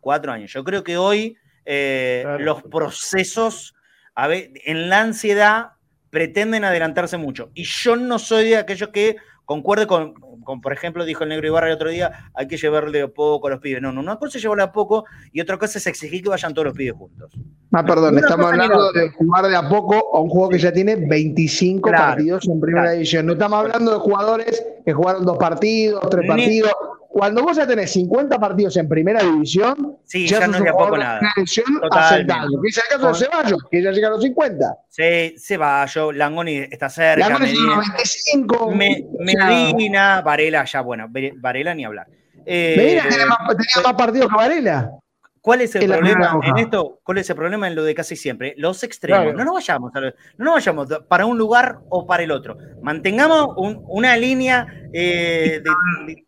Cuatro 0.00 0.32
años. 0.32 0.52
Yo 0.52 0.64
creo 0.64 0.84
que 0.84 0.96
hoy 0.96 1.36
eh, 1.64 2.24
los 2.40 2.62
procesos 2.62 3.74
a 4.14 4.26
ver, 4.26 4.50
en 4.64 4.88
la 4.88 5.00
ansiedad 5.00 5.72
pretenden 6.10 6.64
adelantarse 6.64 7.16
mucho. 7.16 7.50
Y 7.54 7.64
yo 7.64 7.96
no 7.96 8.18
soy 8.18 8.50
de 8.50 8.56
aquellos 8.58 8.90
que 8.90 9.16
concuerde 9.44 9.86
con, 9.86 10.14
por 10.62 10.72
ejemplo, 10.72 11.04
dijo 11.04 11.24
el 11.24 11.30
negro 11.30 11.46
Ibarra 11.46 11.68
el 11.68 11.74
otro 11.74 11.90
día, 11.90 12.30
hay 12.34 12.46
que 12.46 12.56
llevarle 12.56 13.02
a 13.02 13.08
poco 13.08 13.46
a 13.48 13.50
los 13.50 13.60
pibes. 13.60 13.82
No, 13.82 13.92
no, 13.92 14.00
una 14.00 14.16
cosa 14.16 14.38
es 14.38 14.42
llevarle 14.42 14.64
a 14.64 14.72
poco 14.72 15.04
y 15.32 15.40
otra 15.40 15.58
cosa 15.58 15.78
es 15.78 15.86
exigir 15.86 16.22
que 16.22 16.28
vayan 16.28 16.54
todos 16.54 16.66
los 16.66 16.76
pibes 16.76 16.94
juntos. 16.94 17.32
Ah, 17.72 17.84
perdón, 17.84 18.18
estamos 18.18 18.46
hablando 18.46 18.92
de 18.92 19.10
jugar 19.10 19.46
de 19.46 19.56
a 19.56 19.68
poco 19.68 20.16
a 20.16 20.20
un 20.20 20.28
juego 20.28 20.48
que 20.48 20.58
ya 20.58 20.72
tiene 20.72 20.96
25 20.96 21.90
partidos 21.90 22.48
en 22.48 22.60
primera 22.60 22.92
división. 22.92 23.26
No 23.26 23.32
estamos 23.32 23.60
hablando 23.60 23.92
de 23.92 23.98
jugadores 23.98 24.66
que 24.84 24.92
jugaron 24.92 25.24
dos 25.24 25.38
partidos, 25.38 26.02
tres 26.10 26.26
partidos 26.26 26.72
cuando 27.12 27.42
vos 27.42 27.56
ya 27.56 27.66
tenés 27.66 27.90
50 27.92 28.38
partidos 28.38 28.76
en 28.76 28.88
primera 28.88 29.20
división, 29.20 29.98
sí, 30.04 30.28
ya, 30.28 30.46
no 30.46 30.60
de 30.60 30.70
poco 30.70 30.96
nada. 30.96 31.20
Que 31.34 31.42
es 31.42 31.58
el 31.58 32.26
caso 32.88 33.08
de 33.08 33.14
Ceballos, 33.14 33.64
que 33.68 33.82
ya 33.82 33.90
llega 33.90 34.06
a 34.06 34.10
los 34.12 34.22
50. 34.22 34.76
Sí, 34.88 35.34
Ceballos, 35.36 36.14
Langoni 36.14 36.58
está 36.70 36.88
cerca. 36.88 37.28
Langoni 37.28 37.46
Medina, 37.46 37.76
95. 37.76 38.70
Medina, 39.18 40.22
Varela, 40.22 40.64
ya 40.64 40.82
bueno, 40.82 41.08
Varela 41.10 41.74
ni 41.74 41.84
hablar. 41.84 42.06
Eh, 42.46 42.74
Medina 42.76 43.02
tenía, 43.08 43.26
más, 43.26 43.38
tenía 43.48 43.88
más, 43.88 43.94
partidos 43.94 44.28
que 44.28 44.36
Varela. 44.36 44.90
¿Cuál 45.40 45.62
es 45.62 45.74
el 45.74 45.90
problema 45.90 46.38
en 46.44 46.58
esto? 46.58 47.00
¿Cuál 47.02 47.18
es 47.18 47.30
el 47.30 47.34
problema 47.34 47.66
en 47.66 47.74
lo 47.74 47.82
de 47.82 47.94
casi 47.94 48.14
siempre? 48.14 48.54
Los 48.56 48.84
extremos. 48.84 49.34
No 49.34 49.44
nos 49.44 49.54
vayamos, 49.54 49.90
no 49.92 50.44
nos 50.44 50.54
vayamos 50.54 50.88
para 51.08 51.26
un 51.26 51.36
lugar 51.36 51.80
o 51.88 52.06
para 52.06 52.22
el 52.22 52.30
otro. 52.30 52.56
Mantengamos 52.82 53.54
una 53.56 54.16
línea 54.16 54.66
eh, 54.92 55.60
de 55.64 56.24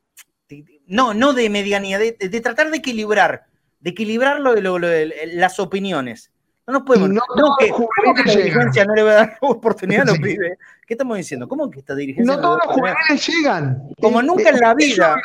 no, 0.86 1.14
no 1.14 1.32
de 1.32 1.48
medianía, 1.50 1.98
de, 1.98 2.12
tratar 2.40 2.70
de 2.70 2.78
equilibrar, 2.78 3.46
de 3.80 3.90
equilibrar 3.90 4.40
lo, 4.40 4.78
las 4.78 5.58
opiniones. 5.58 6.30
No 6.66 6.74
nos 6.74 6.82
podemos. 6.82 7.08
No, 7.08 7.20
no 7.36 7.56
que, 7.58 7.66
esta 7.66 8.38
dirigencia 8.38 8.84
no 8.84 8.94
le 8.94 9.02
va 9.02 9.10
a 9.10 9.14
dar 9.14 9.38
oportunidad 9.40 10.02
a 10.02 10.12
los 10.12 10.18
pibes? 10.18 10.58
¿Qué 10.86 10.94
estamos 10.94 11.16
diciendo? 11.16 11.48
¿Cómo 11.48 11.68
que 11.68 11.80
esta 11.80 11.94
dirigencia? 11.94 12.36
No 12.36 12.40
todos 12.40 12.60
los 12.64 12.74
jugadores 12.74 13.26
llegan. 13.26 13.88
Como 14.00 14.22
nunca 14.22 14.50
en 14.50 14.60
la 14.60 14.74
vida. 14.74 15.16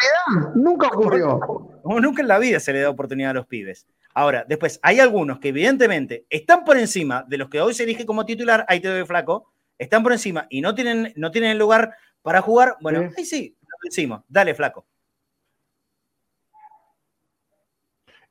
Nunca 0.55 0.87
ocurrió. 0.87 1.39
Como 1.83 1.99
nunca 1.99 2.23
en 2.23 2.27
la 2.27 2.39
vida 2.39 2.59
se 2.59 2.73
le 2.73 2.81
da 2.81 2.89
oportunidad 2.89 3.31
a 3.31 3.33
los 3.35 3.45
pibes. 3.45 3.85
Ahora, 4.15 4.45
después, 4.47 4.79
hay 4.81 4.99
algunos 4.99 5.39
que 5.39 5.49
evidentemente 5.49 6.25
están 6.31 6.65
por 6.65 6.77
encima 6.77 7.23
de 7.27 7.37
los 7.37 7.49
que 7.49 7.61
hoy 7.61 7.75
se 7.75 7.83
elige 7.83 8.07
como 8.07 8.25
titular, 8.25 8.65
ahí 8.67 8.79
te 8.79 8.87
doy 8.87 9.05
flaco, 9.05 9.51
están 9.77 10.01
por 10.01 10.11
encima 10.11 10.47
y 10.49 10.61
no 10.61 10.73
tienen, 10.73 11.13
no 11.15 11.29
tienen 11.29 11.51
el 11.51 11.59
lugar 11.59 11.93
para 12.23 12.41
jugar. 12.41 12.77
Bueno, 12.81 13.11
ahí 13.15 13.25
sí, 13.25 13.55
lo 13.61 13.75
decimos. 13.83 14.23
Dale, 14.27 14.55
flaco. 14.55 14.87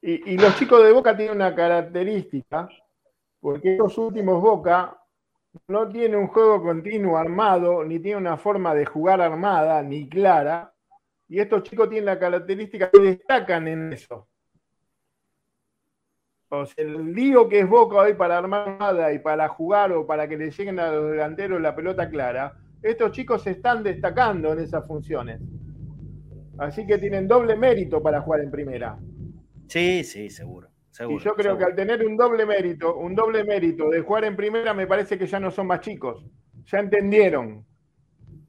Y, 0.08 0.38
los 0.38 0.56
chicos 0.56 0.84
de 0.84 0.92
Boca 0.92 1.16
tienen 1.16 1.34
una 1.34 1.52
característica, 1.52 2.68
porque 3.40 3.72
estos 3.72 3.98
últimos 3.98 4.40
Boca 4.40 4.96
no 5.66 5.88
tienen 5.88 6.20
un 6.20 6.28
juego 6.28 6.62
continuo 6.62 7.16
armado, 7.16 7.82
ni 7.82 7.98
tienen 7.98 8.20
una 8.20 8.36
forma 8.36 8.72
de 8.72 8.86
jugar 8.86 9.20
armada, 9.20 9.82
ni 9.82 10.08
clara, 10.08 10.72
y 11.26 11.40
estos 11.40 11.64
chicos 11.64 11.88
tienen 11.88 12.04
la 12.04 12.20
característica 12.20 12.88
que 12.88 13.00
destacan 13.00 13.66
en 13.66 13.92
eso. 13.92 14.28
O 16.50 16.64
sea, 16.64 16.84
el 16.84 17.12
lío 17.12 17.48
que 17.48 17.58
es 17.58 17.68
Boca 17.68 17.96
hoy 17.96 18.14
para 18.14 18.38
armar 18.38 18.78
nada 18.78 19.12
y 19.12 19.18
para 19.18 19.48
jugar 19.48 19.90
o 19.90 20.06
para 20.06 20.28
que 20.28 20.36
le 20.36 20.52
lleguen 20.52 20.78
a 20.78 20.92
los 20.92 21.10
delanteros 21.10 21.60
la 21.60 21.74
pelota 21.74 22.08
clara, 22.08 22.56
estos 22.80 23.10
chicos 23.10 23.42
se 23.42 23.50
están 23.50 23.82
destacando 23.82 24.52
en 24.52 24.60
esas 24.60 24.86
funciones. 24.86 25.40
Así 26.58 26.86
que 26.86 26.96
tienen 26.98 27.26
doble 27.26 27.56
mérito 27.56 28.00
para 28.00 28.20
jugar 28.20 28.42
en 28.42 28.52
primera. 28.52 28.96
Sí, 29.68 30.04
sí, 30.04 30.30
seguro. 30.30 30.68
y 31.08 31.18
yo 31.18 31.34
creo 31.34 31.58
que 31.58 31.64
al 31.64 31.74
tener 31.74 32.04
un 32.06 32.16
doble 32.16 32.46
mérito, 32.46 32.96
un 32.96 33.14
doble 33.14 33.44
mérito 33.44 33.90
de 33.90 34.00
jugar 34.00 34.24
en 34.24 34.36
primera, 34.36 34.72
me 34.74 34.86
parece 34.86 35.18
que 35.18 35.26
ya 35.26 35.40
no 35.40 35.50
son 35.50 35.66
más 35.66 35.80
chicos. 35.80 36.24
Ya 36.66 36.78
entendieron. 36.78 37.64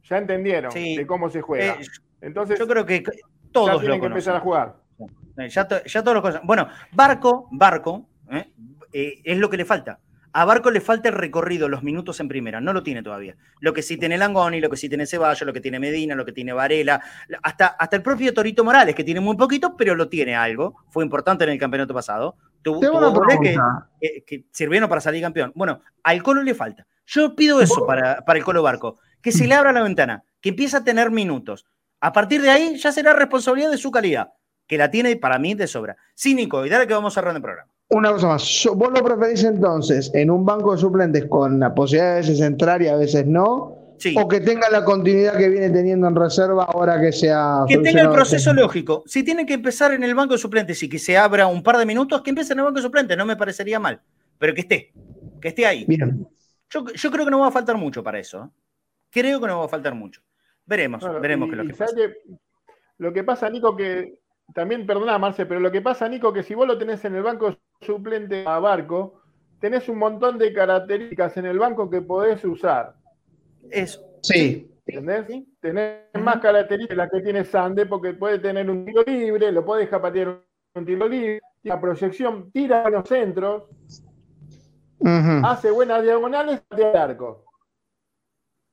Ya 0.04 0.18
entendieron 0.18 0.74
de 0.74 1.06
cómo 1.06 1.30
se 1.30 1.42
juega. 1.42 1.74
Eh, 1.74 1.86
Entonces, 2.22 2.58
yo 2.58 2.68
creo 2.68 2.86
que 2.86 3.04
todos 3.52 3.74
ya 3.74 3.80
tienen 3.80 4.00
que 4.00 4.08
empezar 4.08 4.36
a 4.36 4.40
jugar. 4.40 4.76
Ya, 5.50 5.68
todos 5.68 6.14
los 6.14 6.22
cosas. 6.22 6.42
Bueno, 6.44 6.68
Barco, 6.94 7.48
Barco, 7.52 8.08
¿eh? 8.32 8.52
Eh, 8.92 9.22
es 9.24 9.38
lo 9.38 9.50
que 9.50 9.58
le 9.58 9.66
falta. 9.66 10.00
A 10.38 10.46
Barco 10.46 10.70
le 10.70 10.82
falta 10.82 11.10
el 11.10 11.16
recorrido, 11.16 11.68
los 11.68 11.82
minutos 11.82 12.20
en 12.20 12.28
primera, 12.28 12.62
no 12.62 12.72
lo 12.72 12.84
tiene 12.84 13.02
todavía. 13.02 13.36
Lo 13.60 13.74
que 13.74 13.82
sí 13.82 13.98
tiene 13.98 14.20
Langoni, 14.20 14.62
lo 14.62 14.70
que 14.70 14.78
sí 14.78 14.88
tiene 14.88 15.08
Ceballos, 15.08 15.42
lo 15.42 15.52
que 15.52 15.62
tiene 15.62 15.80
Medina, 15.80 16.14
lo 16.14 16.24
que 16.24 16.32
tiene 16.32 16.54
Varela, 16.54 17.02
hasta, 17.42 17.66
hasta 17.70 17.96
el 17.96 18.04
propio 18.04 18.32
Torito 18.36 18.64
Morales, 18.64 18.94
que 18.94 19.04
tiene 19.04 19.20
muy 19.20 19.36
poquito, 19.36 19.76
pero 19.76 19.96
lo 19.96 20.10
tiene 20.10 20.36
algo. 20.36 20.76
Fue 20.90 21.04
importante 21.04 21.44
en 21.44 21.50
el 21.50 21.58
campeonato 21.58 21.92
pasado. 21.92 22.36
Tuvo, 22.62 22.80
que, 23.42 24.24
que, 24.28 24.46
sirvieron 24.52 24.88
para 24.88 25.02
salir 25.02 25.24
campeón. 25.24 25.52
Bueno, 25.56 25.82
al 26.04 26.22
Colo 26.22 26.44
le 26.44 26.54
falta. 26.54 26.86
Yo 27.08 27.36
pido 27.36 27.60
eso 27.60 27.88
para, 27.88 28.24
para 28.24 28.38
el 28.38 28.46
Colo 28.46 28.62
Barco, 28.62 29.00
que 29.24 29.32
se 29.32 29.48
le 29.48 29.56
abra 29.56 29.72
la 29.72 29.82
ventana, 29.82 30.24
que 30.40 30.50
empiece 30.50 30.78
a 30.78 30.84
tener 30.84 31.10
minutos. 31.10 31.66
A 32.00 32.14
partir 32.14 32.44
de 32.44 32.52
ahí 32.52 32.78
ya 32.78 32.92
será 32.92 33.14
responsabilidad 33.14 33.72
de 33.72 33.80
su 33.80 33.90
calidad, 33.90 34.34
que 34.68 34.78
la 34.78 34.92
tiene 34.92 35.16
para 35.16 35.40
mí 35.40 35.56
de 35.56 35.66
sobra. 35.66 35.98
Sí, 36.14 36.36
Nico, 36.36 36.64
y 36.64 36.70
dale 36.70 36.86
que 36.86 36.94
vamos 36.94 37.14
a 37.14 37.22
cerrar 37.22 37.36
el 37.36 37.42
programa. 37.42 37.72
Una 37.90 38.12
cosa 38.12 38.28
más, 38.28 38.70
¿vos 38.76 38.92
lo 38.92 39.04
preferís 39.04 39.44
entonces 39.46 40.12
en 40.14 40.30
un 40.30 40.46
banco 40.46 40.74
de 40.74 40.82
suplentes 40.82 41.26
con 41.26 41.60
la 41.60 41.74
posibilidad 41.74 42.16
de 42.16 42.22
veces 42.22 42.42
entrar 42.42 42.82
y 42.82 42.88
a 42.88 42.98
veces 42.98 43.26
no? 43.26 43.78
O 44.16 44.28
que 44.28 44.42
tenga 44.42 44.70
la 44.70 44.84
continuidad 44.84 45.38
que 45.38 45.50
viene 45.50 45.70
teniendo 45.70 46.08
en 46.08 46.16
reserva 46.16 46.66
ahora 46.66 47.02
que 47.02 47.12
sea. 47.12 47.64
Que 47.68 47.80
tenga 47.80 48.02
el 48.02 48.12
proceso 48.12 48.54
lógico. 48.54 49.04
Si 49.08 49.24
tiene 49.24 49.46
que 49.46 49.54
empezar 49.54 49.92
en 49.94 50.04
el 50.04 50.14
banco 50.14 50.34
de 50.34 50.38
suplentes 50.38 50.82
y 50.84 50.90
que 50.90 51.00
se 51.00 51.18
abra 51.18 51.48
un 51.48 51.64
par 51.64 51.78
de 51.78 51.86
minutos, 51.86 52.22
que 52.22 52.30
empiece 52.30 52.54
en 52.54 52.60
el 52.60 52.66
banco 52.66 52.78
de 52.78 52.84
suplentes, 52.84 53.18
no 53.18 53.26
me 53.26 53.36
parecería 53.36 53.80
mal. 53.80 54.00
Pero 54.38 54.54
que 54.54 54.62
esté, 54.62 54.94
que 55.42 55.48
esté 55.48 55.66
ahí. 55.66 55.86
Bien. 55.86 56.28
Yo, 56.70 56.84
creo 56.84 57.26
que 57.26 57.32
no 57.32 57.40
va 57.40 57.48
a 57.48 57.52
faltar 57.52 57.78
mucho 57.78 58.04
para 58.04 58.20
eso. 58.20 58.44
¿eh? 58.44 58.50
Creo 59.10 59.40
que 59.42 59.48
no 59.48 59.60
va 59.60 59.66
a 59.66 59.70
faltar 59.70 59.96
mucho. 59.96 60.22
Veremos, 60.66 61.04
veremos 61.22 61.50
qué 61.50 61.56
es 61.56 61.58
lo 61.58 61.68
que 61.68 61.74
pasa. 61.74 61.96
lo 62.98 63.14
que 63.14 63.24
pasa, 63.24 63.50
Nico, 63.50 63.76
que 63.76 64.20
también, 64.54 64.86
perdona, 64.86 65.18
Marce, 65.18 65.46
pero 65.46 65.60
lo 65.60 65.72
que 65.72 65.82
pasa, 65.82 66.08
Nico, 66.08 66.32
que 66.32 66.44
si 66.44 66.56
vos 66.56 66.68
lo 66.68 66.78
tenés 66.78 67.04
en 67.06 67.16
el 67.16 67.24
banco 67.24 67.56
suplente 67.82 68.46
a 68.48 68.60
Barco, 68.60 69.22
tenés 69.60 69.90
un 69.90 69.98
montón 69.98 70.38
de 70.38 70.54
características 70.54 71.38
en 71.38 71.46
el 71.46 71.60
banco 71.60 71.90
que 71.90 72.02
podés 72.02 72.44
usar. 72.46 72.96
Eso. 73.70 74.02
Sí. 74.22 74.72
¿Entendés? 74.86 75.44
Tenés 75.60 76.04
más 76.24 76.40
características 76.40 76.98
las 76.98 77.12
que 77.12 77.22
tiene 77.22 77.44
Sande, 77.44 77.86
porque 77.86 78.14
puede 78.14 78.40
tener 78.40 78.70
un 78.70 78.86
tiro 78.86 79.04
libre, 79.04 79.52
lo 79.52 79.66
puede 79.66 79.86
patear 79.88 80.40
un 80.74 80.86
tiro 80.86 81.08
libre, 81.08 81.42
la 81.64 81.82
proyección, 81.82 82.50
tira 82.52 82.84
a 82.84 82.90
los 82.90 83.08
centros, 83.08 83.64
hace 85.44 85.72
buenas 85.72 86.04
diagonales, 86.04 86.62
patea 86.62 86.92
el 86.92 86.98
arco. 86.98 87.44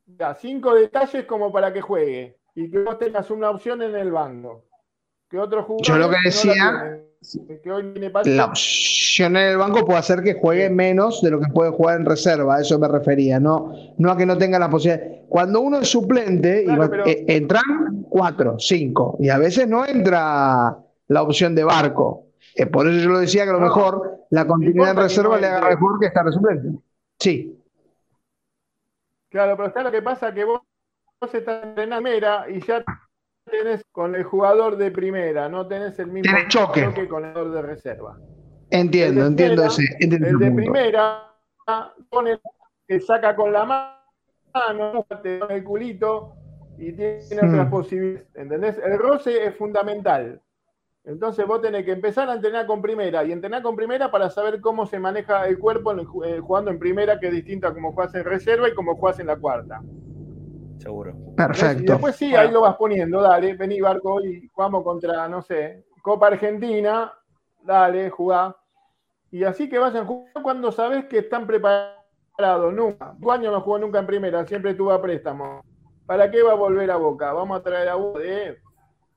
Ya, 0.06 0.34
cinco 0.34 0.74
detalles 0.74 1.24
como 1.24 1.50
para 1.50 1.72
que 1.72 1.80
juegue 1.80 2.38
y 2.54 2.70
que 2.70 2.78
vos 2.78 2.98
tengas 2.98 3.30
una 3.30 3.50
opción 3.50 3.82
en 3.82 3.96
el 3.96 4.12
banco 4.12 4.64
¿Qué 5.34 5.40
otro 5.40 5.64
jugador? 5.64 5.84
Yo 5.84 5.98
lo 5.98 6.10
que 6.10 6.16
decía, 6.26 7.00
la 8.24 8.44
opción 8.44 9.36
en 9.36 9.48
el 9.48 9.56
banco 9.56 9.84
puede 9.84 9.98
hacer 9.98 10.22
que 10.22 10.34
juegue 10.34 10.70
menos 10.70 11.22
de 11.22 11.32
lo 11.32 11.40
que 11.40 11.48
puede 11.52 11.72
jugar 11.72 11.98
en 11.98 12.06
reserva, 12.06 12.54
a 12.54 12.60
eso 12.60 12.78
me 12.78 12.86
refería, 12.86 13.40
no, 13.40 13.74
no 13.98 14.12
a 14.12 14.16
que 14.16 14.26
no 14.26 14.38
tenga 14.38 14.60
la 14.60 14.70
posibilidad. 14.70 15.04
Cuando 15.28 15.60
uno 15.60 15.80
es 15.80 15.88
suplente, 15.88 16.64
eh, 17.04 17.24
entran 17.26 18.04
cuatro, 18.08 18.60
cinco, 18.60 19.16
y 19.18 19.28
a 19.28 19.38
veces 19.38 19.66
no 19.66 19.84
entra 19.84 20.78
la 21.08 21.22
opción 21.22 21.56
de 21.56 21.64
barco. 21.64 22.26
Eh, 22.54 22.66
por 22.66 22.86
eso 22.86 23.00
yo 23.00 23.10
lo 23.10 23.18
decía 23.18 23.42
que 23.42 23.50
a 23.50 23.54
lo 23.54 23.60
mejor 23.60 24.26
la 24.30 24.46
continuidad 24.46 24.92
en 24.92 24.98
reserva 24.98 25.36
le 25.40 25.48
haga 25.48 25.68
mejor 25.68 25.98
que 25.98 26.06
estar 26.06 26.24
de 26.24 26.30
suplente. 26.30 26.78
Sí. 27.18 27.60
Claro, 29.30 29.56
pero 29.56 29.66
está 29.66 29.82
lo 29.82 29.90
que 29.90 30.00
pasa 30.00 30.32
que 30.32 30.44
vos, 30.44 30.60
vos 31.20 31.34
estás 31.34 31.64
en 31.64 31.74
primera 31.74 32.48
y 32.48 32.64
ya 32.64 32.84
tenés 33.58 33.84
con 33.92 34.14
el 34.14 34.24
jugador 34.24 34.76
de 34.76 34.90
primera, 34.90 35.48
no 35.48 35.66
tenés 35.66 35.98
el 35.98 36.08
mismo 36.08 36.36
choque. 36.48 36.84
con 37.08 37.24
el 37.24 37.32
jugador 37.32 37.52
de 37.52 37.62
reserva. 37.62 38.18
Entiendo, 38.70 39.26
entiendo 39.26 39.64
ese. 39.64 39.84
el 40.00 40.38
de 40.38 40.50
primera 40.50 41.34
pone, 42.08 42.38
que 42.86 43.00
saca 43.00 43.34
con 43.36 43.52
la 43.52 43.64
mano, 43.64 45.06
te 45.22 45.38
pone 45.38 45.54
el 45.54 45.64
culito 45.64 46.34
y 46.78 46.92
tiene 46.92 47.20
otras 47.36 47.66
hmm. 47.66 47.70
posibilidades. 47.70 48.28
¿Entendés? 48.34 48.78
El 48.78 48.98
roce 48.98 49.46
es 49.46 49.56
fundamental. 49.56 50.40
Entonces 51.04 51.46
vos 51.46 51.60
tenés 51.60 51.84
que 51.84 51.92
empezar 51.92 52.30
a 52.30 52.34
entrenar 52.34 52.66
con 52.66 52.80
primera 52.80 53.24
y 53.24 53.32
entrenar 53.32 53.62
con 53.62 53.76
primera 53.76 54.10
para 54.10 54.30
saber 54.30 54.60
cómo 54.62 54.86
se 54.86 54.98
maneja 54.98 55.46
el 55.46 55.58
cuerpo 55.58 55.92
eh, 56.24 56.40
jugando 56.40 56.70
en 56.70 56.78
primera, 56.78 57.20
que 57.20 57.26
es 57.26 57.32
distinto 57.32 57.68
a 57.68 57.74
cómo 57.74 57.92
juegas 57.92 58.14
en 58.14 58.24
reserva 58.24 58.68
y 58.68 58.74
cómo 58.74 58.96
juegas 58.96 59.20
en 59.20 59.26
la 59.26 59.36
cuarta. 59.36 59.82
Seguro. 60.84 61.14
Perfecto. 61.34 61.82
Y 61.82 61.86
después 61.86 62.14
sí, 62.14 62.34
ahí 62.36 62.50
lo 62.50 62.60
vas 62.60 62.76
poniendo, 62.76 63.22
dale, 63.22 63.54
vení 63.54 63.80
Barco 63.80 64.22
y 64.22 64.48
jugamos 64.48 64.84
contra, 64.84 65.26
no 65.28 65.40
sé, 65.40 65.86
Copa 66.02 66.26
Argentina, 66.26 67.10
dale, 67.62 68.10
jugá. 68.10 68.54
Y 69.30 69.44
así 69.44 69.68
que 69.68 69.78
vayan 69.78 70.06
jugando 70.06 70.42
cuando 70.42 70.70
sabes 70.70 71.06
que 71.06 71.18
están 71.18 71.46
preparados. 71.46 72.74
Nunca. 72.74 73.16
Tu 73.20 73.30
año 73.32 73.50
no 73.50 73.60
jugó 73.62 73.78
nunca 73.78 73.98
en 73.98 74.06
primera, 74.06 74.46
siempre 74.46 74.74
tuvo 74.74 74.92
a 74.92 75.00
préstamo. 75.00 75.62
¿Para 76.04 76.30
qué 76.30 76.42
va 76.42 76.52
a 76.52 76.56
volver 76.56 76.90
a 76.90 76.96
Boca? 76.96 77.32
Vamos 77.32 77.58
a 77.58 77.62
traer 77.62 77.88
a 77.88 77.94
Boca 77.94 78.18
de 78.18 78.58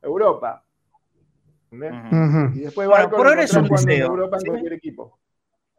Europa. 0.02 0.64
Y 1.70 2.60
después 2.60 2.88
bueno, 2.88 3.10
por 3.10 3.28
ahora 3.28 3.44
es 3.44 3.54
un 3.54 3.68
deseo. 3.68 4.08
Europa 4.08 4.38
en 4.40 4.50
cualquier 4.52 4.74
equipo. 4.74 5.20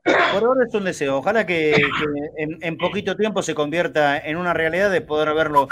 Por 0.04 0.44
ahora 0.44 0.64
es 0.66 0.74
un 0.74 0.84
deseo. 0.84 1.18
Ojalá 1.18 1.46
que, 1.46 1.76
en, 2.36 2.78
poquito 2.78 3.16
tiempo 3.16 3.42
se 3.42 3.54
convierta 3.54 4.18
en 4.18 4.36
una 4.36 4.54
realidad 4.54 4.90
de 4.90 5.00
poder 5.00 5.34
verlo 5.34 5.68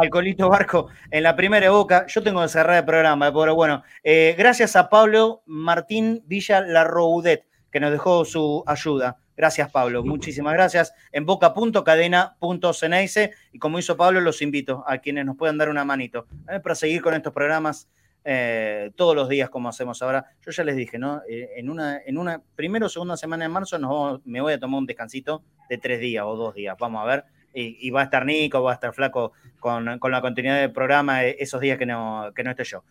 al 0.00 0.10
Colito 0.10 0.48
Barco 0.48 0.88
en 1.10 1.22
la 1.22 1.36
primera 1.36 1.70
boca. 1.70 2.06
Yo 2.06 2.22
tengo 2.22 2.42
que 2.42 2.48
cerrar 2.48 2.78
el 2.78 2.84
programa, 2.84 3.32
pero 3.32 3.54
bueno, 3.54 3.82
eh, 4.02 4.34
gracias 4.36 4.76
a 4.76 4.88
Pablo 4.88 5.42
Martín 5.46 6.22
Villa 6.26 6.60
Larroudet, 6.60 7.46
que 7.70 7.80
nos 7.80 7.92
dejó 7.92 8.24
su 8.24 8.64
ayuda. 8.66 9.18
Gracias, 9.36 9.70
Pablo. 9.70 10.04
Muchísimas 10.04 10.54
gracias. 10.54 10.94
En 11.10 11.26
boca.cadena.ceneice. 11.26 13.32
Y 13.52 13.58
como 13.58 13.80
hizo 13.80 13.96
Pablo, 13.96 14.20
los 14.20 14.42
invito 14.42 14.84
a 14.86 14.98
quienes 14.98 15.26
nos 15.26 15.36
puedan 15.36 15.58
dar 15.58 15.68
una 15.68 15.84
manito 15.84 16.28
eh, 16.48 16.60
para 16.60 16.76
seguir 16.76 17.02
con 17.02 17.14
estos 17.14 17.32
programas 17.32 17.88
eh, 18.24 18.90
todos 18.96 19.14
los 19.14 19.28
días 19.28 19.50
como 19.50 19.68
hacemos 19.68 20.02
ahora. 20.02 20.26
Yo 20.44 20.50
ya 20.50 20.64
les 20.64 20.76
dije, 20.76 20.98
¿no? 20.98 21.22
Eh, 21.28 21.50
en, 21.56 21.68
una, 21.68 22.00
en 22.04 22.18
una 22.18 22.42
primera 22.56 22.86
o 22.86 22.88
segunda 22.88 23.16
semana 23.16 23.44
de 23.44 23.50
marzo 23.50 23.78
me 24.24 24.40
voy 24.40 24.54
a 24.54 24.58
tomar 24.58 24.78
un 24.78 24.86
descansito 24.86 25.42
de 25.68 25.78
tres 25.78 26.00
días 26.00 26.24
o 26.26 26.34
dos 26.36 26.54
días, 26.54 26.76
vamos 26.78 27.02
a 27.02 27.06
ver. 27.06 27.24
Y, 27.56 27.88
va 27.90 28.00
a 28.00 28.04
estar 28.04 28.26
Nico, 28.26 28.64
va 28.64 28.72
a 28.72 28.74
estar 28.74 28.92
Flaco 28.92 29.30
con, 29.60 29.84
la 29.84 30.20
continuidad 30.20 30.58
del 30.58 30.72
programa 30.72 31.24
eh, 31.24 31.36
esos 31.38 31.60
días 31.60 31.78
que 31.78 31.86
no, 31.86 32.32
que 32.34 32.42
no 32.42 32.50
esté 32.50 32.64
yo. 32.64 32.82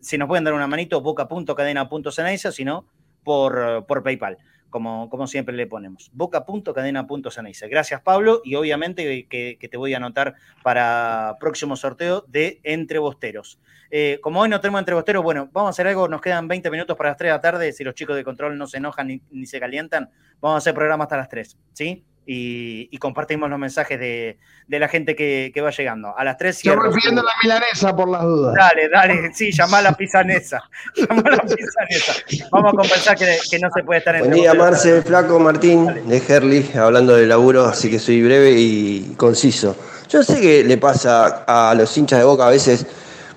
si 0.00 0.16
nos 0.16 0.26
pueden 0.26 0.44
dar 0.44 0.54
una 0.54 0.66
manito, 0.66 1.02
boca.cadena.cenaiza, 1.02 2.50
si 2.50 2.64
no, 2.64 2.86
por, 3.22 3.84
por 3.86 4.02
PayPal 4.02 4.38
como, 4.74 5.26
siempre 5.28 5.54
le 5.54 5.68
ponemos. 5.68 6.10
Boca.cadena.ceneice. 6.12 7.68
Gracias, 7.68 8.00
Pablo, 8.00 8.40
y 8.44 8.56
obviamente 8.56 9.28
que, 9.28 9.68
te 9.70 9.76
voy 9.76 9.94
a 9.94 9.98
anotar 9.98 10.34
para 10.64 11.36
próximo 11.38 11.76
sorteo 11.76 12.24
de 12.26 12.60
Entrebosteros. 12.64 13.60
Eh, 13.92 14.18
como 14.20 14.40
hoy 14.40 14.48
no 14.48 14.60
tenemos 14.60 14.80
Entrebosteros, 14.80 15.22
bueno, 15.22 15.48
vamos 15.52 15.68
a 15.68 15.70
hacer 15.70 15.86
algo, 15.86 16.08
nos 16.08 16.20
quedan 16.20 16.48
20 16.48 16.72
minutos 16.72 16.96
para 16.96 17.10
las 17.10 17.16
3 17.16 17.28
de 17.28 17.32
la 17.32 17.40
tarde, 17.40 17.72
si 17.72 17.84
los 17.84 17.94
chicos 17.94 18.16
de 18.16 18.24
control 18.24 18.58
no 18.58 18.66
se 18.66 18.78
enojan 18.78 19.06
ni, 19.06 19.22
ni 19.30 19.46
se 19.46 19.60
calientan, 19.60 20.10
vamos 20.40 20.56
a 20.56 20.58
hacer 20.58 20.74
programa 20.74 21.04
hasta 21.04 21.18
las 21.18 21.28
3, 21.28 21.56
¿sí? 21.72 22.04
Y, 22.26 22.98
compartimos 22.98 23.50
los 23.50 23.58
mensajes 23.58 23.98
de, 23.98 24.38
la 24.68 24.88
gente 24.88 25.14
que, 25.14 25.52
va 25.60 25.70
llegando. 25.70 26.16
A 26.16 26.24
las 26.24 26.36
3 26.38 26.56
Estamos 26.56 26.94
pidiendo 26.94 27.22
la 27.22 27.32
milanesa 27.42 27.94
por 27.94 28.08
las 28.08 28.22
dudas. 28.22 28.54
Dale, 28.54 28.88
dale, 28.88 29.34
sí, 29.34 29.52
llama 29.52 29.78
a 29.78 29.82
la 29.82 29.92
pisanesa. 29.92 30.62
llama 30.96 31.22
a 31.26 31.30
la 31.36 31.42
pisanesa. 31.42 32.48
Vamos 32.50 32.72
a 32.72 32.76
compensar 32.76 33.16
que, 33.16 33.58
no 33.58 33.70
se 33.74 33.82
puede 33.82 33.98
estar 33.98 34.16
en 34.16 34.22
Buen 34.22 34.34
día, 34.34 34.54
Marce, 34.54 35.02
Flaco, 35.02 35.38
Martín, 35.38 36.08
de 36.08 36.22
Herli, 36.26 36.70
hablando 36.74 37.14
de 37.14 37.26
laburo, 37.26 37.66
así 37.66 37.90
que 37.90 37.98
soy 37.98 38.22
breve 38.22 38.52
y 38.52 39.14
conciso. 39.16 39.76
Yo 40.08 40.22
sé 40.22 40.40
que 40.40 40.64
le 40.64 40.78
pasa 40.78 41.44
a 41.46 41.74
los 41.74 41.96
hinchas 41.96 42.20
de 42.20 42.24
Boca 42.24 42.46
a 42.46 42.50
veces 42.50 42.86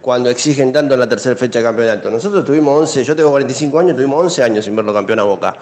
cuando 0.01 0.30
exigen 0.30 0.72
tanto 0.72 0.93
en 0.93 1.01
la 1.01 1.09
tercera 1.09 1.35
fecha 1.35 1.59
de 1.59 1.65
campeonato. 1.65 2.09
Nosotros 2.09 2.45
tuvimos 2.45 2.80
11, 2.81 3.03
yo 3.03 3.15
tengo 3.15 3.31
45 3.31 3.80
años, 3.80 3.95
tuvimos 3.95 4.23
11 4.23 4.43
años 4.43 4.65
sin 4.65 4.76
verlo 4.76 4.93
campeón 4.93 5.19
a 5.19 5.23
Boca. 5.23 5.57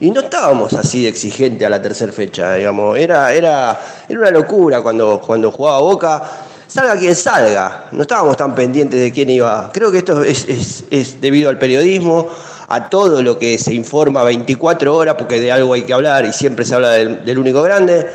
Y 0.00 0.12
no 0.12 0.20
estábamos 0.20 0.74
así 0.74 1.02
de 1.02 1.08
exigentes 1.08 1.66
a 1.66 1.70
la 1.70 1.82
tercera 1.82 2.12
fecha, 2.12 2.54
digamos. 2.54 2.96
Era, 2.96 3.32
era, 3.32 3.80
era 4.08 4.20
una 4.20 4.30
locura 4.30 4.80
cuando, 4.80 5.20
cuando 5.20 5.50
jugaba 5.50 5.80
Boca. 5.80 6.22
Salga 6.68 6.96
quien 6.96 7.16
salga. 7.16 7.86
No 7.90 8.02
estábamos 8.02 8.36
tan 8.36 8.54
pendientes 8.54 9.00
de 9.00 9.10
quién 9.10 9.28
iba. 9.30 9.70
Creo 9.72 9.90
que 9.90 9.98
esto 9.98 10.22
es, 10.22 11.20
debido 11.20 11.50
al 11.50 11.58
periodismo, 11.58 12.28
a 12.68 12.88
todo 12.88 13.22
lo 13.22 13.38
que 13.38 13.58
se 13.58 13.74
informa 13.74 14.22
24 14.22 14.94
horas, 14.94 15.16
porque 15.18 15.40
de 15.40 15.50
algo 15.50 15.72
hay 15.72 15.82
que 15.82 15.94
hablar 15.94 16.26
y 16.26 16.32
siempre 16.32 16.64
se 16.64 16.76
habla 16.76 16.90
del, 16.90 17.38
único 17.38 17.62
grande. 17.62 18.06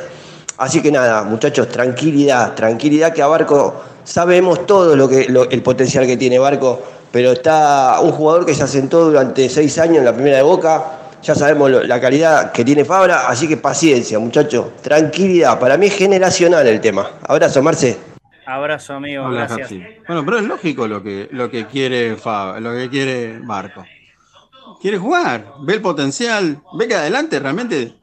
Así 0.56 0.80
que 0.80 0.90
nada, 0.90 1.24
muchachos, 1.24 1.68
tranquilidad, 1.68 2.54
tranquilidad 2.54 3.12
que 3.12 3.20
a 3.20 3.26
Barco 3.26 3.74
sabemos 4.04 4.64
todo 4.66 4.96
lo 4.96 5.08
que, 5.08 5.26
el 5.50 5.62
potencial 5.62 6.06
que 6.06 6.16
tiene 6.16 6.38
Barco, 6.38 6.80
pero 7.10 7.32
está 7.32 7.98
un 8.00 8.12
jugador 8.12 8.46
que 8.46 8.54
se 8.54 8.62
asentó 8.62 9.04
durante 9.04 9.48
seis 9.48 9.76
años 9.78 9.98
en 9.98 10.04
la 10.04 10.14
primera 10.14 10.36
de 10.36 10.42
Boca, 10.44 11.03
ya 11.24 11.34
sabemos 11.34 11.70
la 11.70 12.00
calidad 12.00 12.52
que 12.52 12.64
tiene 12.64 12.84
Fabra, 12.84 13.28
así 13.28 13.48
que 13.48 13.56
paciencia, 13.56 14.18
muchachos, 14.18 14.76
tranquilidad. 14.82 15.58
Para 15.58 15.78
mí 15.78 15.86
es 15.86 15.96
generacional 15.96 16.66
el 16.66 16.80
tema. 16.80 17.10
Abrazo, 17.26 17.62
Marce. 17.62 17.98
Abrazo, 18.46 18.94
amigo, 18.94 19.28
gracias. 19.30 19.70
Bueno, 20.06 20.22
pero 20.24 20.38
es 20.38 20.44
lógico 20.44 20.86
lo 20.86 21.02
que, 21.02 21.28
lo 21.32 21.50
que 21.50 21.66
quiere 21.66 22.16
Fabra, 22.16 22.60
lo 22.60 22.74
que 22.74 22.90
quiere 22.90 23.40
Marco. 23.40 23.84
Quiere 24.82 24.98
jugar, 24.98 25.54
ve 25.62 25.74
el 25.74 25.80
potencial, 25.80 26.60
ve 26.74 26.86
que 26.86 26.94
adelante 26.94 27.38
realmente 27.40 27.94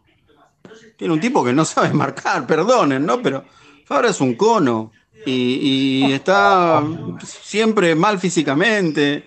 tiene 0.97 1.13
un 1.13 1.19
tipo 1.19 1.43
que 1.43 1.53
no 1.53 1.63
sabe 1.63 1.93
marcar, 1.93 2.47
perdonen, 2.47 3.05
¿no? 3.05 3.21
Pero 3.21 3.45
Fabra 3.85 4.09
es 4.09 4.19
un 4.19 4.33
cono 4.33 4.91
y, 5.27 6.07
y 6.07 6.13
está 6.13 6.83
siempre 7.23 7.93
mal 7.93 8.17
físicamente, 8.17 9.25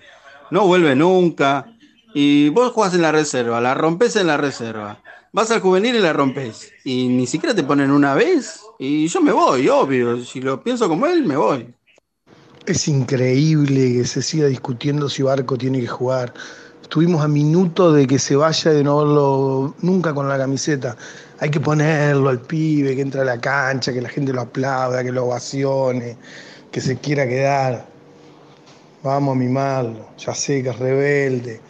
no 0.51 0.67
vuelve 0.67 0.97
nunca. 0.97 1.65
Y 2.17 2.47
vos 2.47 2.71
jugás 2.71 2.93
en 2.93 3.01
la 3.01 3.11
reserva, 3.11 3.59
la 3.59 3.73
rompes 3.73 4.15
en 4.15 4.27
la 4.27 4.37
reserva. 4.37 5.01
Vas 5.33 5.51
al 5.51 5.59
juvenil 5.59 5.95
y 5.95 5.99
la 5.99 6.13
rompes. 6.13 6.71
Y 6.85 7.09
ni 7.09 7.27
siquiera 7.27 7.53
te 7.53 7.63
ponen 7.63 7.91
una 7.91 8.13
vez. 8.13 8.61
Y 8.79 9.05
yo 9.07 9.19
me 9.19 9.33
voy, 9.33 9.67
obvio. 9.67 10.23
Si 10.23 10.39
lo 10.39 10.63
pienso 10.63 10.87
como 10.87 11.07
él, 11.07 11.25
me 11.25 11.35
voy. 11.35 11.75
Es 12.65 12.87
increíble 12.87 13.95
que 13.95 14.05
se 14.05 14.21
siga 14.21 14.47
discutiendo 14.47 15.09
si 15.09 15.23
Barco 15.23 15.57
tiene 15.57 15.81
que 15.81 15.87
jugar. 15.87 16.33
Estuvimos 16.81 17.21
a 17.21 17.27
minutos 17.27 17.93
de 17.93 18.07
que 18.07 18.17
se 18.17 18.37
vaya 18.37 18.71
de 18.71 18.81
no 18.81 18.99
verlo 18.99 19.75
nunca 19.81 20.13
con 20.13 20.29
la 20.29 20.37
camiseta. 20.37 20.95
Hay 21.41 21.49
que 21.49 21.59
ponerlo 21.59 22.29
al 22.29 22.39
pibe, 22.39 22.95
que 22.95 23.01
entre 23.01 23.19
a 23.19 23.25
la 23.25 23.41
cancha, 23.41 23.91
que 23.91 24.01
la 24.01 24.07
gente 24.07 24.31
lo 24.31 24.39
aplauda, 24.39 25.03
que 25.03 25.11
lo 25.11 25.25
ovacione, 25.25 26.15
que 26.71 26.79
se 26.79 26.95
quiera 26.95 27.27
quedar. 27.27 27.85
Vamos 29.03 29.35
a 29.35 29.37
mimarlo. 29.37 30.07
Ya 30.17 30.33
sé 30.33 30.63
que 30.63 30.69
es 30.69 30.79
rebelde 30.79 31.64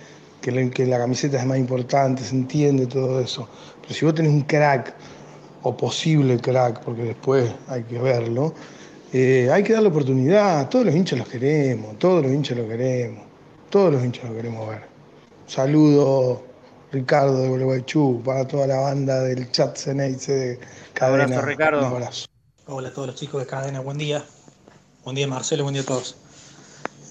que, 0.51 0.85
la 0.85 0.97
camiseta 0.99 1.39
es 1.39 1.45
más 1.45 1.57
importante, 1.57 2.23
se 2.23 2.35
entiende 2.35 2.85
todo 2.85 3.19
eso. 3.19 3.47
Pero 3.81 3.93
si 3.93 4.05
vos 4.05 4.13
tenés 4.13 4.31
un 4.31 4.41
crack, 4.41 4.93
o 5.63 5.75
posible 5.75 6.39
crack, 6.39 6.81
porque 6.81 7.03
después 7.03 7.51
hay 7.67 7.83
que 7.83 7.97
verlo, 7.97 8.53
eh, 9.11 9.49
hay 9.51 9.63
que 9.63 9.73
darle 9.73 9.89
oportunidad. 9.89 10.69
Todos 10.69 10.85
los 10.85 10.95
hinchas 10.95 11.17
los 11.17 11.27
queremos, 11.27 11.97
todos 11.97 12.23
los 12.23 12.31
hinchas 12.31 12.57
los 12.57 12.67
queremos, 12.67 13.23
todos 13.69 13.93
los 13.93 14.03
hinchas 14.03 14.25
los 14.25 14.35
queremos 14.35 14.69
ver. 14.69 14.83
saludo, 15.47 16.43
Ricardo 16.91 17.41
de 17.41 17.49
Gualeguaychú, 17.49 18.21
para 18.23 18.47
toda 18.47 18.67
la 18.67 18.79
banda 18.79 19.21
del 19.21 19.51
chat 19.51 19.75
Ceneice 19.75 20.31
de 20.31 20.59
Cadena. 20.93 21.23
Abrazo, 21.23 21.41
Ricardo. 21.41 21.79
Un 21.79 21.85
abrazo. 21.85 22.27
Hola 22.67 22.89
a 22.89 22.93
todos 22.93 23.07
los 23.07 23.15
chicos 23.15 23.41
de 23.41 23.47
Cadena, 23.47 23.79
buen 23.79 23.97
día. 23.97 24.23
Buen 25.03 25.15
día, 25.15 25.27
Marcelo, 25.27 25.63
buen 25.63 25.73
día 25.73 25.81
a 25.81 25.85
todos. 25.85 26.17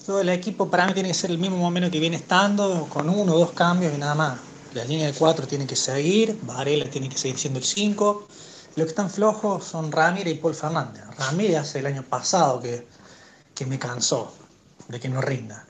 Todo 0.05 0.21
el 0.21 0.29
equipo 0.29 0.69
para 0.69 0.85
mí 0.85 0.93
tiene 0.93 1.09
que 1.09 1.15
ser 1.15 1.31
el 1.31 1.39
mismo 1.39 1.57
momento 1.57 1.89
que 1.89 1.99
viene 1.99 2.17
estando, 2.17 2.87
con 2.89 3.09
uno 3.09 3.33
o 3.33 3.39
dos 3.39 3.53
cambios 3.53 3.91
y 3.91 3.97
nada 3.97 4.13
más. 4.13 4.39
La 4.75 4.83
línea 4.85 5.07
de 5.07 5.13
cuatro 5.13 5.47
tiene 5.47 5.65
que 5.65 5.75
seguir, 5.75 6.37
Varela 6.43 6.87
tiene 6.91 7.09
que 7.09 7.17
seguir 7.17 7.39
siendo 7.39 7.57
el 7.57 7.65
5. 7.65 8.27
Los 8.75 8.85
que 8.85 8.89
están 8.89 9.09
flojos 9.09 9.63
son 9.63 9.91
Ramírez 9.91 10.35
y 10.35 10.37
Paul 10.37 10.53
Fernández. 10.53 11.01
Ramírez 11.17 11.57
hace 11.57 11.79
el 11.79 11.87
año 11.87 12.03
pasado 12.03 12.59
que, 12.59 12.85
que 13.55 13.65
me 13.65 13.79
cansó. 13.79 14.31
de 14.89 14.99
que 14.99 15.09
no 15.09 15.21
rinda. 15.21 15.65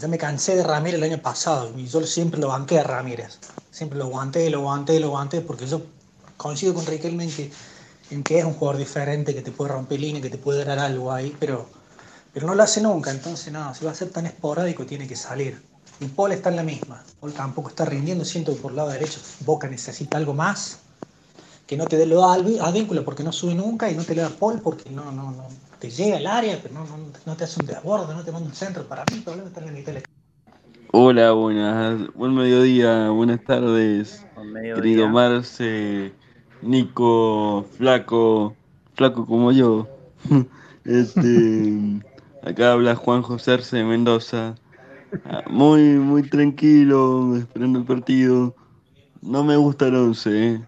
yo 0.00 0.08
me 0.08 0.18
cansé 0.18 0.56
de 0.56 0.64
Ramírez 0.64 0.98
el 0.98 1.12
año 1.12 1.22
pasado 1.22 1.72
y 1.76 1.86
yo 1.86 2.04
siempre 2.06 2.40
lo 2.40 2.48
banqué 2.48 2.80
a 2.80 2.82
Ramírez. 2.82 3.38
Siempre 3.70 3.98
lo 3.98 4.06
aguanté, 4.06 4.50
lo 4.50 4.58
aguanté, 4.58 4.98
lo 4.98 5.06
aguanté, 5.08 5.42
porque 5.42 5.68
yo 5.68 5.82
coincido 6.36 6.74
con 6.74 6.86
Riquelme 6.86 7.22
en 7.24 7.30
que, 7.30 7.52
en 8.10 8.24
que 8.24 8.40
es 8.40 8.44
un 8.44 8.54
jugador 8.54 8.78
diferente, 8.78 9.32
que 9.32 9.42
te 9.42 9.52
puede 9.52 9.70
romper 9.70 10.00
línea, 10.00 10.20
que 10.20 10.30
te 10.30 10.38
puede 10.38 10.64
dar 10.64 10.80
algo 10.80 11.12
ahí, 11.12 11.36
pero, 11.38 11.68
pero 12.34 12.48
no 12.48 12.54
lo 12.54 12.62
hace 12.64 12.82
nunca. 12.82 13.12
Entonces, 13.12 13.52
no, 13.52 13.72
si 13.74 13.84
va 13.84 13.92
a 13.92 13.94
ser 13.94 14.10
tan 14.10 14.26
esporádico, 14.26 14.84
tiene 14.84 15.06
que 15.06 15.16
salir. 15.16 15.62
Y 16.00 16.06
Paul 16.06 16.32
está 16.32 16.50
en 16.50 16.56
la 16.56 16.64
misma. 16.64 17.02
Paul 17.20 17.32
tampoco 17.32 17.68
está 17.68 17.84
rindiendo. 17.84 18.24
Siento 18.24 18.52
que 18.52 18.60
por 18.60 18.72
el 18.72 18.76
lado 18.76 18.90
derecho 18.90 19.20
Boca 19.46 19.68
necesita 19.68 20.18
algo 20.18 20.34
más. 20.34 20.80
Que 21.66 21.76
no 21.76 21.86
te 21.86 21.96
dé 21.96 22.04
lo 22.04 22.24
a 22.24 22.70
vínculo 22.72 23.04
porque 23.04 23.22
no 23.22 23.32
sube 23.32 23.54
nunca 23.54 23.90
y 23.90 23.94
no 23.94 24.02
te 24.02 24.14
le 24.14 24.22
da 24.22 24.28
Paul 24.28 24.60
porque 24.60 24.90
no, 24.90 25.12
no, 25.12 25.30
no 25.30 25.46
te 25.78 25.90
llega 25.90 26.18
al 26.18 26.26
área, 26.26 26.58
pero 26.60 26.74
no, 26.74 26.84
no, 26.84 26.98
no 27.24 27.36
te 27.36 27.44
hace 27.44 27.60
un 27.60 27.66
desborde, 27.66 28.12
no 28.12 28.22
te 28.22 28.32
manda 28.32 28.48
un 28.48 28.54
centro. 28.54 28.86
Para 28.86 29.04
mí 29.04 29.16
el 29.16 29.22
problema 29.22 29.48
está 29.48 29.60
en 29.60 29.66
la 29.66 29.72
mitad 29.72 29.94
Hola, 30.92 31.32
buenas, 31.32 32.14
buen 32.14 32.34
mediodía, 32.34 33.08
buenas 33.10 33.42
tardes, 33.44 34.24
querido 34.76 35.08
Marce, 35.08 36.12
Nico, 36.62 37.66
flaco, 37.78 38.54
flaco 38.94 39.26
como 39.26 39.52
yo. 39.52 39.88
Este, 40.84 41.80
acá 42.44 42.72
habla 42.72 42.94
Juan 42.94 43.22
José 43.22 43.52
Arce 43.52 43.76
de 43.76 43.84
Mendoza. 43.84 44.54
Ah, 45.24 45.42
muy, 45.48 45.80
muy 45.80 46.28
tranquilo, 46.28 47.36
esperando 47.36 47.78
el 47.78 47.84
partido. 47.84 48.54
No 49.22 49.44
me 49.44 49.56
gusta 49.56 49.86
el 49.86 49.96
11, 49.96 50.46
¿eh? 50.46 50.64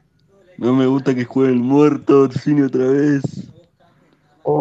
No 0.58 0.72
me 0.72 0.86
gusta 0.86 1.14
que 1.14 1.24
juegue 1.24 1.52
el 1.52 1.60
muerto 1.60 2.30
cine 2.30 2.64
otra 2.64 2.86
vez. 2.86 3.22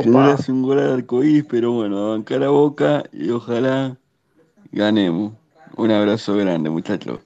Que 0.01 0.09
no 0.09 0.25
le 0.25 0.33
hace 0.33 0.51
un 0.51 0.63
gol 0.63 0.79
al 0.79 0.93
arcoíris, 0.93 1.45
pero 1.45 1.71
bueno, 1.71 1.97
a 1.97 2.09
bancar 2.11 2.41
la 2.41 2.49
boca 2.49 3.03
y 3.13 3.29
ojalá 3.29 3.97
ganemos. 4.71 5.33
Un 5.77 5.91
abrazo 5.91 6.35
grande, 6.35 6.69
muchachos. 6.69 7.19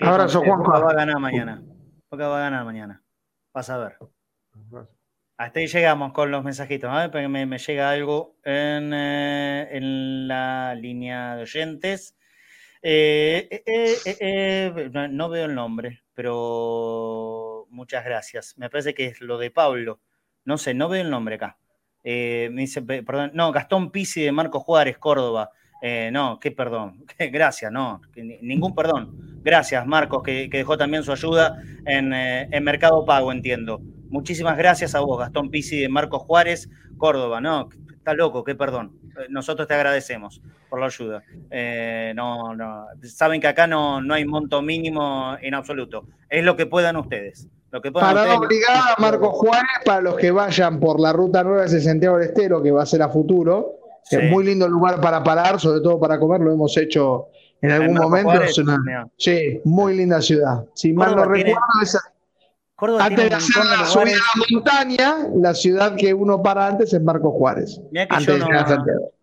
Abrazo, 0.00 0.40
Juan. 0.40 0.58
Boca 0.60 0.78
va 0.78 0.90
a 0.90 0.94
ganar 0.94 1.18
mañana. 1.18 1.62
Boca 2.10 2.28
va 2.28 2.38
a 2.38 2.40
ganar 2.40 2.64
mañana. 2.64 3.02
Vas 3.52 3.68
a 3.68 3.78
ver. 3.78 3.98
Hasta 5.38 5.60
ahí 5.60 5.66
llegamos 5.66 6.12
con 6.12 6.30
los 6.30 6.42
mensajitos. 6.44 6.90
A 6.90 7.08
ver, 7.08 7.28
me, 7.28 7.44
me 7.44 7.58
llega 7.58 7.90
algo 7.90 8.36
en, 8.42 8.92
eh, 8.94 9.68
en, 9.70 10.28
la 10.28 10.74
línea 10.74 11.36
de 11.36 11.42
oyentes. 11.42 12.16
Eh, 12.80 13.62
eh, 13.66 14.90
no, 15.10 15.28
veo 15.28 15.44
el 15.44 15.54
nombre, 15.54 16.04
pero 16.14 17.66
muchas 17.68 18.04
gracias. 18.04 18.56
Me 18.56 18.70
parece 18.70 18.94
que 18.94 19.06
es 19.06 19.20
lo 19.20 19.36
de 19.36 19.50
Pablo. 19.50 20.00
No 20.46 20.56
sé, 20.56 20.72
no 20.72 20.88
veo 20.88 21.02
el 21.02 21.10
nombre 21.10 21.34
acá. 21.34 21.58
me 22.02 22.62
dice, 22.62 22.80
perdón, 22.82 23.32
no, 23.34 23.52
Gastón 23.52 23.90
Pisi 23.90 24.22
de 24.22 24.32
Marco 24.32 24.60
Juárez, 24.60 24.96
Córdoba. 24.96 25.50
no, 26.12 26.40
qué 26.40 26.50
perdón. 26.50 27.04
Gracias, 27.18 27.70
no, 27.70 28.00
ningún 28.40 28.74
perdón. 28.74 29.42
Gracias, 29.42 29.86
Marcos, 29.86 30.22
que, 30.22 30.48
dejó 30.48 30.78
también 30.78 31.02
su 31.02 31.12
ayuda 31.12 31.60
en, 31.84 32.14
en 32.14 32.64
Mercado 32.64 33.04
Pago, 33.04 33.32
entiendo. 33.32 33.82
Muchísimas 34.10 34.56
gracias 34.56 34.94
a 34.94 35.00
vos, 35.00 35.18
Gastón 35.18 35.50
Pisi 35.50 35.80
de 35.80 35.88
Marcos 35.88 36.22
Juárez, 36.22 36.68
Córdoba. 36.96 37.40
No, 37.40 37.68
está 37.88 38.14
loco, 38.14 38.44
qué 38.44 38.54
perdón. 38.54 38.92
Eh, 39.18 39.26
nosotros 39.30 39.66
te 39.66 39.74
agradecemos 39.74 40.40
por 40.68 40.80
la 40.80 40.86
ayuda. 40.86 41.22
Eh, 41.50 42.12
no, 42.14 42.54
no, 42.54 42.86
saben 43.02 43.40
que 43.40 43.48
acá 43.48 43.66
no, 43.66 44.00
no 44.00 44.14
hay 44.14 44.24
monto 44.24 44.62
mínimo 44.62 45.36
en 45.40 45.54
absoluto. 45.54 46.06
Es 46.28 46.44
lo 46.44 46.56
que 46.56 46.66
puedan 46.66 46.96
ustedes. 46.96 47.48
Lo 47.70 47.82
que 47.82 47.90
puedan 47.90 48.14
Parada 48.14 48.38
obligada, 48.38 48.94
Marcos 48.98 49.30
Juárez, 49.32 49.82
para 49.84 50.00
los 50.00 50.16
que 50.16 50.30
vayan 50.30 50.78
por 50.78 51.00
la 51.00 51.12
ruta 51.12 51.42
9 51.42 51.68
de 51.68 51.80
Santiago 51.80 52.18
del 52.18 52.28
Estero, 52.28 52.62
que 52.62 52.70
va 52.70 52.82
a 52.82 52.86
ser 52.86 53.02
a 53.02 53.08
futuro. 53.08 53.80
Es 54.08 54.30
muy 54.30 54.44
lindo 54.44 54.68
lugar 54.68 55.00
para 55.00 55.22
parar, 55.24 55.58
sobre 55.58 55.80
todo 55.80 55.98
para 55.98 56.18
comer, 56.18 56.40
lo 56.40 56.52
hemos 56.52 56.76
hecho 56.76 57.26
en 57.60 57.70
algún 57.72 57.96
momento. 57.96 58.40
sí, 59.16 59.60
muy 59.64 59.96
linda 59.96 60.20
ciudad. 60.20 60.64
Si 60.74 60.92
mal 60.92 61.16
no 61.16 61.24
recuerdo, 61.24 61.58
esa, 61.82 62.00
antes 62.78 63.30
de 63.30 63.34
hacer 63.34 63.64
la 63.64 63.84
subida 63.86 64.16
a 64.16 64.38
la 64.38 64.46
montaña, 64.50 65.16
la 65.34 65.54
ciudad 65.54 65.96
que 65.96 66.12
uno 66.12 66.42
para 66.42 66.66
antes 66.66 66.92
es 66.92 67.02
Marco 67.02 67.30
Juárez. 67.30 67.80
antes 68.08 68.38
no, 68.38 68.48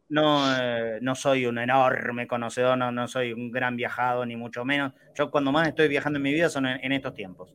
no, 0.10 0.56
eh, 0.58 1.00
no, 1.02 1.16
soy 1.16 1.46
un 1.46 1.58
enorme 1.58 2.28
conocedor, 2.28 2.78
no, 2.78 2.92
no 2.92 3.08
soy 3.08 3.34
un 3.34 3.52
gran 3.52 3.76
viajado, 3.76 4.26
ni 4.26 4.36
mucho 4.36 4.66
menos. 4.66 4.94
Yo 5.16 5.32
cuando 5.32 5.52
más 5.52 5.68
estoy 5.68 5.88
viajando 5.88 6.18
en 6.18 6.24
mi 6.24 6.34
vida 6.34 6.50
son 6.50 6.66
en, 6.66 6.92
estos 6.92 7.14
tiempos. 7.14 7.54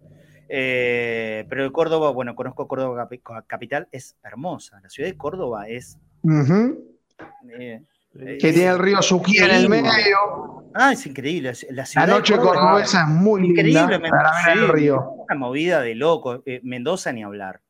Eh, 0.49 1.45
pero 1.49 1.65
el 1.65 1.73
Córdoba, 1.73 2.11
bueno, 2.11 2.35
conozco 2.35 2.67
Córdoba 2.69 3.09
capital, 3.47 3.89
es 3.93 4.17
hermosa. 4.23 4.81
La 4.83 4.89
ciudad 4.89 5.09
de 5.09 5.17
Córdoba 5.17 5.69
es... 5.69 5.99
Eh, 7.59 7.83
que 8.13 8.53
tiene 8.53 8.67
el 8.67 8.79
río 8.79 9.03
Suquía 9.03 9.47
en 9.47 9.51
el 9.51 9.69
medio. 9.69 9.91
Ah, 10.75 10.93
es 10.93 11.07
increíble. 11.07 11.53
La, 11.71 11.87
ciudad 11.87 12.07
noche 12.07 12.37
cordobesa 12.37 13.03
es 13.03 13.09
muy 13.09 13.47
increíble, 13.47 14.01
para 14.01 14.33
ver 14.47 14.59
el 14.59 14.69
río. 14.69 15.11
Una 15.29 15.35
movida 15.37 15.81
de 15.81 15.95
loco. 15.95 16.43
Eh, 16.47 16.61
Mendoza 16.63 17.13
ni 17.13 17.23
hablar. 17.23 17.61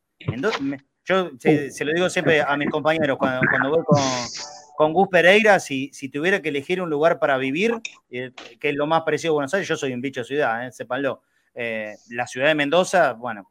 yo 1.05 1.31
se, 1.39 1.85
lo 1.85 1.93
digo 1.95 2.11
siempre 2.11 2.43
a 2.43 2.57
mis 2.57 2.71
compañeros 2.71 3.19
cuando, 3.19 3.41
voy 3.71 3.83
con, 3.85 4.01
con, 4.77 4.93
Gus 4.93 5.09
Pereira, 5.09 5.59
si, 5.59 5.91
si, 5.93 6.09
tuviera 6.09 6.43
que 6.43 6.51
elegir 6.51 6.83
un 6.83 6.91
lugar 6.91 7.19
para 7.19 7.39
vivir, 7.39 7.75
eh, 8.11 8.33
que 8.61 8.69
es 8.71 8.75
lo 8.75 8.87
más 8.87 9.03
parecido 9.03 9.33
a 9.33 9.35
Buenos 9.35 9.55
Aires, 9.55 9.69
yo 9.69 9.77
soy 9.77 9.93
un 9.93 10.01
bicho 10.01 10.21
de 10.21 10.27
ciudad, 10.27 10.67
eh, 10.67 10.73
sépanlo. 10.73 11.23
la 11.55 12.27
ciudad 12.27 12.49
de 12.49 12.55
Mendoza, 12.55 13.15
bueno, 13.15 13.49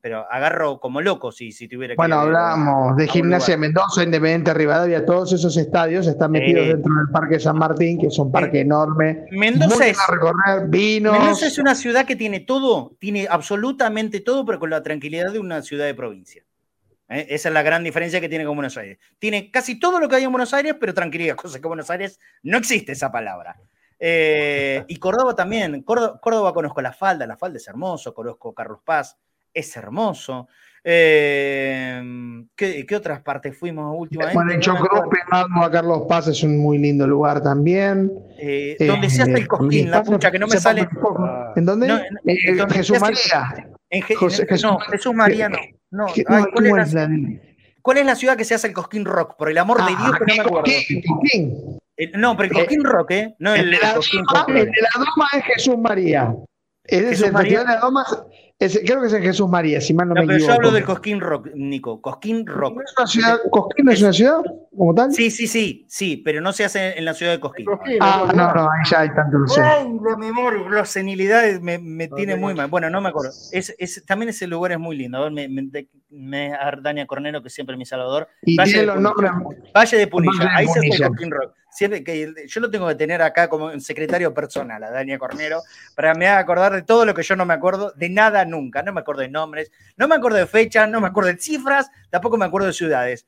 pero 0.00 0.26
agarro 0.30 0.78
como 0.78 1.00
loco 1.00 1.32
si, 1.32 1.52
si 1.52 1.68
tuviera 1.68 1.94
que. 1.94 1.96
Bueno, 1.96 2.20
hablamos 2.20 2.96
de 2.96 3.08
Gimnasia 3.08 3.54
de 3.54 3.58
Mendoza, 3.58 4.02
Independiente 4.02 4.52
Rivadavia, 4.54 5.04
todos 5.04 5.32
esos 5.32 5.56
estadios 5.56 6.06
están 6.06 6.32
metidos 6.32 6.66
dentro 6.66 6.92
del 6.94 7.08
Parque 7.12 7.40
San 7.40 7.56
Martín, 7.56 7.98
que 7.98 8.08
es 8.08 8.18
un 8.18 8.30
parque 8.30 8.60
enorme. 8.60 9.26
Mendoza 9.30 9.86
es. 9.86 9.98
recorrer, 10.08 10.68
vinos. 10.68 11.18
Mendoza 11.18 11.46
es 11.46 11.58
una 11.58 11.74
ciudad 11.74 12.04
que 12.06 12.16
tiene 12.16 12.40
todo, 12.40 12.96
tiene 12.98 13.26
absolutamente 13.30 14.20
todo, 14.20 14.44
pero 14.44 14.58
con 14.58 14.70
la 14.70 14.82
tranquilidad 14.82 15.32
de 15.32 15.38
una 15.38 15.62
ciudad 15.62 15.86
de 15.86 15.94
provincia. 15.94 16.42
¿eh? 17.08 17.26
Esa 17.30 17.48
es 17.48 17.54
la 17.54 17.62
gran 17.62 17.84
diferencia 17.84 18.20
que 18.20 18.28
tiene 18.28 18.44
con 18.44 18.56
Buenos 18.56 18.76
Aires. 18.76 18.98
Tiene 19.18 19.50
casi 19.50 19.78
todo 19.78 20.00
lo 20.00 20.08
que 20.08 20.16
hay 20.16 20.24
en 20.24 20.32
Buenos 20.32 20.54
Aires, 20.54 20.74
pero 20.78 20.94
tranquilidad, 20.94 21.36
cosa 21.36 21.58
que 21.58 21.66
en 21.66 21.70
Buenos 21.70 21.90
Aires 21.90 22.18
no 22.42 22.58
existe 22.58 22.92
esa 22.92 23.10
palabra. 23.10 23.56
Eh, 23.98 24.82
y 24.88 24.96
Córdoba 24.96 25.34
también. 25.34 25.82
Córdoba, 25.82 26.18
Córdoba, 26.20 26.54
conozco 26.54 26.80
la 26.80 26.92
falda, 26.92 27.26
la 27.26 27.36
falda 27.36 27.58
es 27.58 27.68
hermoso, 27.68 28.14
conozco 28.14 28.54
Carlos 28.54 28.80
Paz, 28.82 29.18
es 29.52 29.76
hermoso. 29.76 30.48
Eh, 30.82 32.02
¿qué, 32.56 32.86
otras 32.96 33.20
partes 33.20 33.56
fuimos 33.58 33.94
últimamente? 33.98 34.34
Bueno, 34.34 34.52
en 34.52 34.60
Chocruz, 34.60 35.02
pegando 35.10 35.62
a 35.62 35.70
Carlos 35.70 36.02
Paz 36.08 36.28
es 36.28 36.42
un 36.42 36.58
muy 36.58 36.78
lindo 36.78 37.06
lugar 37.06 37.42
también. 37.42 38.10
Eh, 38.38 38.76
donde 38.78 39.10
se 39.10 39.22
hace 39.22 39.32
el 39.32 39.48
cosquín, 39.48 39.90
la 39.90 40.02
pucha, 40.02 40.30
que 40.30 40.38
no 40.38 40.46
me 40.46 40.56
sale. 40.56 40.88
¿En 41.56 41.66
dónde? 41.66 41.86
en, 42.24 42.70
Jesús 42.70 42.98
María. 42.98 43.68
En 43.90 44.00
no, 44.62 44.78
Jesús 44.78 45.14
María 45.14 45.48
no. 45.48 45.58
no. 45.90 46.06
¿cuál, 47.82 47.98
es 47.98 48.06
la, 48.06 48.14
ciudad 48.14 48.36
que 48.36 48.44
se 48.44 48.54
hace 48.54 48.68
el 48.68 48.72
cosquín 48.72 49.04
rock? 49.04 49.36
Por 49.36 49.50
el 49.50 49.58
amor 49.58 49.78
de 49.78 49.92
ah, 49.94 50.02
Dios, 50.02 50.18
que 50.18 50.24
no 50.24 50.34
me 50.34 50.40
acuerdo. 50.40 50.72
Cosquín, 51.08 51.80
no, 52.14 52.36
pero 52.36 52.48
el 52.48 52.54
cosquín 52.54 52.84
rock, 52.84 53.10
¿eh? 53.10 53.34
No 53.38 53.54
el, 53.54 53.60
el, 53.60 53.70
de 53.72 53.78
la, 53.78 53.90
el 53.92 54.64
de 54.64 54.80
la 54.80 54.90
Doma 54.94 55.28
es 55.36 55.44
Jesús 55.44 55.76
María. 55.76 56.34
Es 56.84 57.00
el 57.02 57.08
Festival 57.08 57.44
de 57.44 57.64
la 57.64 57.76
Doma 57.76 58.06
creo 58.68 59.00
que 59.00 59.06
es 59.06 59.12
en 59.14 59.22
Jesús 59.22 59.48
María, 59.48 59.80
si 59.80 59.94
mal 59.94 60.08
no, 60.08 60.14
me 60.14 60.26
pero 60.26 60.38
Yo 60.38 60.52
hablo 60.52 60.70
del 60.70 60.84
Cosquín 60.84 61.20
Rock, 61.20 61.48
Nico. 61.54 62.00
Cosquín 62.02 62.46
Rock. 62.46 62.82
¿Es 62.84 62.94
una 62.96 63.06
ciudad, 63.06 63.38
¿Cosquín 63.50 63.88
es 63.88 64.02
una 64.02 64.12
ciudad 64.12 64.42
como 64.76 64.94
tal? 64.94 65.12
Sí, 65.12 65.30
sí, 65.30 65.46
sí, 65.46 65.86
sí, 65.88 66.18
pero 66.18 66.42
no 66.42 66.52
se 66.52 66.64
hace 66.64 66.98
en 66.98 67.04
la 67.06 67.14
ciudad 67.14 67.32
de 67.32 67.40
Cosquín. 67.40 67.66
ah, 68.00 68.30
no, 68.34 68.54
no, 68.54 68.62
ahí 68.62 68.90
ya 68.90 69.00
hay 69.00 69.14
tanto 69.14 69.38
sé. 69.46 69.62
Ay, 69.62 69.88
la 70.04 70.16
memoria, 70.16 70.68
la 70.68 70.84
senilidad 70.84 71.60
me, 71.60 71.78
me 71.78 72.08
tiene 72.08 72.36
muy 72.36 72.54
mal. 72.54 72.68
Bueno, 72.68 72.90
no 72.90 73.00
me 73.00 73.08
acuerdo. 73.08 73.32
Es, 73.52 73.74
es, 73.78 74.04
también 74.04 74.28
ese 74.28 74.46
lugar 74.46 74.72
es 74.72 74.78
muy 74.78 74.96
lindo. 74.96 75.18
A 75.18 75.22
ver, 75.22 75.32
me, 75.32 75.48
me, 75.48 75.70
me 76.10 76.52
Dania 76.82 77.06
Cornero, 77.06 77.42
que 77.42 77.50
siempre 77.50 77.74
es 77.74 77.78
mi 77.78 77.86
salvador. 77.86 78.28
Y 78.42 78.56
Valle 78.56 78.72
tiene 78.72 78.86
los 78.86 79.00
nombres. 79.00 79.30
Valle 79.74 79.96
de 79.96 80.06
Punilla, 80.06 80.50
ahí 80.54 80.66
se 80.66 80.78
hace 80.78 81.08
Cosquín 81.08 81.30
Rock 81.30 81.54
siempre 81.70 82.02
que 82.04 82.32
yo 82.46 82.60
lo 82.60 82.70
tengo 82.70 82.88
que 82.88 82.94
tener 82.94 83.22
acá 83.22 83.48
como 83.48 83.66
un 83.66 83.80
secretario 83.80 84.34
personal, 84.34 84.82
a 84.82 84.90
Daniel 84.90 85.18
Cornero, 85.18 85.62
para 85.94 86.14
me 86.14 86.28
acordar 86.28 86.72
de 86.72 86.82
todo 86.82 87.04
lo 87.04 87.14
que 87.14 87.22
yo 87.22 87.36
no 87.36 87.46
me 87.46 87.54
acuerdo, 87.54 87.92
de 87.96 88.08
nada 88.08 88.44
nunca. 88.44 88.82
No 88.82 88.92
me 88.92 89.00
acuerdo 89.00 89.22
de 89.22 89.28
nombres, 89.28 89.70
no 89.96 90.08
me 90.08 90.16
acuerdo 90.16 90.38
de 90.38 90.46
fechas, 90.46 90.88
no 90.88 91.00
me 91.00 91.08
acuerdo 91.08 91.30
de 91.30 91.38
cifras, 91.38 91.90
tampoco 92.10 92.36
me 92.36 92.44
acuerdo 92.44 92.66
de 92.66 92.72
ciudades. 92.72 93.26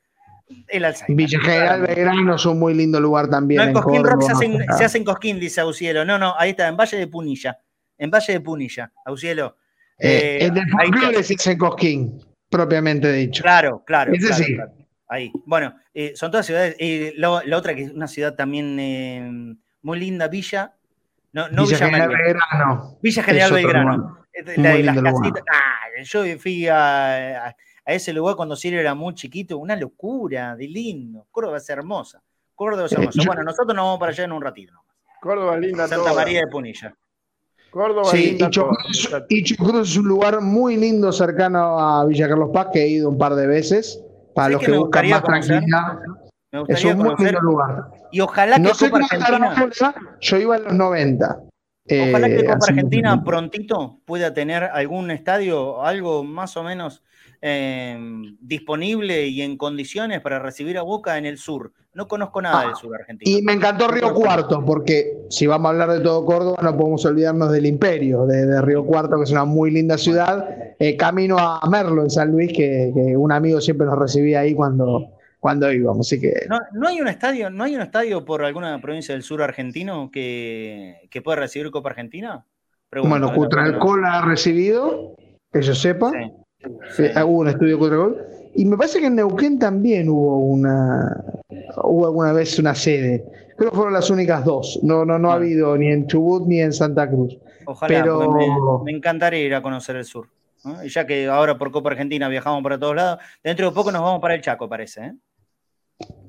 El 0.67 0.85
Alzheimer. 0.85 1.15
Villa 1.15 1.39
General 1.39 1.81
Belgrano 1.81 2.35
es 2.35 2.45
un 2.45 2.59
muy 2.59 2.73
lindo 2.73 2.99
lugar 2.99 3.29
también. 3.29 3.61
No, 3.61 3.67
en 3.67 3.73
Cosquín 3.73 4.03
Rock 4.03 4.21
se 4.23 4.83
hace, 4.83 4.97
en 4.97 5.05
Cosquín, 5.05 5.39
dice 5.39 5.61
Auxielo. 5.61 6.05
No, 6.05 6.19
no, 6.19 6.35
ahí 6.37 6.51
está, 6.51 6.67
en 6.67 6.77
Valle 6.77 6.97
de 6.97 7.07
Punilla. 7.07 7.57
En 7.97 8.11
Valle 8.11 8.33
de 8.33 8.41
Punilla, 8.41 8.91
Auxielo. 9.05 9.55
Eh, 9.97 10.39
eh, 10.41 10.45
el 10.45 10.53
del 10.53 10.69
folclore 10.69 11.23
se 11.23 11.35
hace 11.35 11.51
en 11.53 11.57
Cosquín, 11.57 12.19
propiamente 12.53 13.11
dicho. 13.11 13.43
Claro, 13.43 13.83
claro. 13.85 14.13
Ese 14.13 14.33
sí. 14.33 14.57
Ahí. 15.07 15.31
Bueno, 15.45 15.75
eh, 15.93 16.13
son 16.15 16.31
todas 16.31 16.45
ciudades. 16.45 16.75
Eh, 16.79 17.13
la, 17.17 17.31
otra 17.31 17.75
que 17.75 17.83
es 17.83 17.91
una 17.91 18.07
ciudad 18.07 18.35
también 18.35 18.79
eh, 18.79 19.55
muy 19.81 19.99
linda, 19.99 20.27
Villa. 20.27 20.73
No, 21.33 21.49
no 21.49 21.65
Villa, 21.65 21.77
General 21.77 22.09
Belgrano. 22.09 22.97
Villa 23.01 23.23
General 23.23 23.53
Belgrano. 23.53 24.17
las 24.33 25.03
casitas. 25.03 25.43
Ah, 25.51 26.03
yo 26.03 26.23
fui 26.39 26.67
a, 26.67 27.55
ese 27.85 28.13
lugar 28.13 28.35
cuando 28.35 28.55
Silvio 28.55 28.79
era 28.79 28.93
muy 28.93 29.13
chiquito, 29.13 29.57
una 29.57 29.75
locura 29.75 30.55
de 30.55 30.67
lindo. 30.67 31.27
Córdoba 31.31 31.57
es 31.57 31.69
hermosa. 31.69 32.21
Córdoba 32.55 32.85
es 32.85 32.93
hermoso. 32.93 33.21
Bueno, 33.25 33.43
nosotros 33.43 33.75
nos 33.75 33.85
vamos 33.85 33.99
para 33.99 34.11
allá 34.11 34.23
en 34.23 34.31
un 34.31 34.41
ratito. 34.41 34.73
Córdoba 35.21 35.57
linda 35.57 35.87
Santa 35.87 36.13
María 36.13 36.39
de 36.41 36.47
Punilla. 36.47 36.95
Córdoba 37.73 38.05
Sí, 38.05 38.17
linda 38.31 38.47
y 38.47 38.49
Chocruz, 38.51 39.09
y 39.29 39.43
Chocruz 39.43 39.89
es 39.89 39.97
un 39.97 40.05
lugar 40.07 40.39
muy 40.41 40.77
lindo 40.77 41.11
cercano 41.11 41.79
a 41.79 42.05
Villa 42.05 42.29
Carlos 42.29 42.51
Paz, 42.53 42.67
que 42.71 42.83
he 42.83 42.87
ido 42.87 43.09
un 43.09 43.17
par 43.17 43.33
de 43.35 43.47
veces. 43.47 43.99
Para 44.35 44.53
¿Sabés 44.53 44.53
los 44.53 44.61
que 44.63 44.77
buscan 44.79 45.09
más 45.09 45.21
conocer? 45.21 45.47
tranquilidad. 45.59 45.99
Me 46.51 46.63
Es 46.67 46.85
un 46.85 46.95
muy 46.97 47.03
conocer. 47.05 47.25
lindo 47.25 47.41
lugar. 47.41 47.83
Y 48.11 48.19
ojalá 48.21 48.55
que 48.57 48.61
No 48.61 48.73
sé 48.75 48.89
Copa 48.91 49.03
Argentina. 49.03 49.55
yo 50.21 50.37
iba 50.37 50.55
en 50.57 50.63
los 50.65 50.73
90. 50.73 51.39
Ojalá 51.89 52.27
que 52.27 52.35
Eh, 52.39 52.45
Copa 52.45 52.57
así 52.57 52.67
que- 52.67 52.71
Argentina 52.79 53.23
prontito 53.23 53.99
pueda 54.05 54.33
tener 54.33 54.63
algún 54.65 55.09
estadio, 55.11 55.83
algo 55.83 56.23
más 56.23 56.55
o 56.57 56.63
menos 56.63 57.01
eh, 57.45 57.97
disponible 58.39 59.27
y 59.27 59.41
en 59.41 59.57
condiciones 59.57 60.21
para 60.21 60.39
recibir 60.39 60.77
a 60.77 60.81
Boca 60.81 61.17
en 61.17 61.25
el 61.25 61.37
sur. 61.37 61.73
No 61.93 62.07
conozco 62.07 62.41
nada 62.41 62.61
Ah, 62.61 62.65
del 62.67 62.75
sur 62.77 62.95
argentino. 62.95 63.37
Y 63.37 63.41
me 63.41 63.51
encantó 63.51 63.89
Río 63.89 64.13
Cuarto, 64.13 64.63
porque 64.65 65.25
si 65.29 65.45
vamos 65.45 65.67
a 65.67 65.69
hablar 65.71 65.91
de 65.91 65.99
todo 65.99 66.25
Córdoba, 66.25 66.57
no 66.63 66.77
podemos 66.77 67.05
olvidarnos 67.05 67.51
del 67.51 67.65
Imperio, 67.65 68.25
de, 68.25 68.45
de 68.45 68.61
Río 68.61 68.85
Cuarto, 68.85 69.17
que 69.17 69.23
es 69.23 69.31
una 69.31 69.43
muy 69.43 69.71
linda 69.71 69.97
ciudad. 69.97 70.47
Eh, 70.79 70.95
camino 70.95 71.37
a 71.37 71.59
Merlo, 71.69 72.01
en 72.03 72.09
San 72.09 72.31
Luis, 72.31 72.53
que, 72.53 72.91
que 72.95 73.17
un 73.17 73.31
amigo 73.33 73.59
siempre 73.59 73.85
nos 73.85 73.99
recibía 73.99 74.39
ahí 74.39 74.55
cuando, 74.55 75.09
cuando 75.39 75.69
íbamos. 75.69 76.07
Así 76.07 76.21
que 76.21 76.45
No, 76.49 76.59
no 76.71 76.87
hay 76.87 77.01
un 77.01 77.09
estadio, 77.09 77.49
no 77.49 77.65
hay 77.65 77.75
un 77.75 77.81
estadio 77.81 78.23
por 78.23 78.43
alguna 78.45 78.79
provincia 78.81 79.13
del 79.13 79.21
sur 79.23 79.41
argentino 79.41 80.09
que, 80.11 80.95
que 81.11 81.21
pueda 81.21 81.41
recibir 81.41 81.69
Copa 81.71 81.89
Argentina. 81.89 82.45
Bueno. 82.89 83.19
No, 83.19 83.27
no, 83.27 83.33
Cutralcol 83.33 84.05
ha 84.05 84.21
recibido, 84.21 85.15
que 85.51 85.61
yo 85.61 85.75
sepa. 85.75 86.11
Eh, 86.17 86.31
Hubo 86.65 87.39
un 87.39 87.47
estudio 87.47 87.73
de 87.73 87.79
Cutralcol. 87.79 88.25
Y 88.55 88.65
me 88.65 88.77
parece 88.77 88.99
que 88.99 89.07
en 89.07 89.15
Neuquén 89.15 89.57
también 89.57 90.09
hubo 90.09 90.37
una 90.37 91.23
hubo 91.83 92.05
alguna 92.05 92.33
vez 92.33 92.59
una 92.59 92.75
sede. 92.75 93.23
Creo 93.57 93.71
que 93.71 93.75
fueron 93.75 93.93
las 93.93 94.09
únicas 94.09 94.43
dos. 94.45 94.79
No, 94.83 95.05
no, 95.05 95.17
no 95.17 95.31
ha 95.31 95.35
habido 95.35 95.77
ni 95.77 95.87
en 95.87 96.07
Chubut 96.07 96.47
ni 96.47 96.59
en 96.59 96.73
Santa 96.73 97.07
Cruz. 97.07 97.37
Ojalá, 97.65 97.87
Pero 97.87 98.31
me, 98.31 98.47
me 98.85 98.97
encantaría 98.97 99.39
ir 99.39 99.55
a 99.55 99.61
conocer 99.61 99.95
el 99.95 100.05
sur. 100.05 100.27
¿no? 100.63 100.83
Y 100.83 100.89
ya 100.89 101.05
que 101.05 101.27
ahora 101.27 101.57
por 101.57 101.71
Copa 101.71 101.91
Argentina 101.91 102.27
viajamos 102.29 102.63
para 102.63 102.79
todos 102.79 102.95
lados, 102.95 103.19
dentro 103.43 103.69
de 103.69 103.75
poco 103.75 103.91
nos 103.91 104.01
vamos 104.01 104.21
para 104.21 104.35
el 104.35 104.41
Chaco, 104.41 104.67
parece. 104.67 105.05
¿eh? 105.05 105.13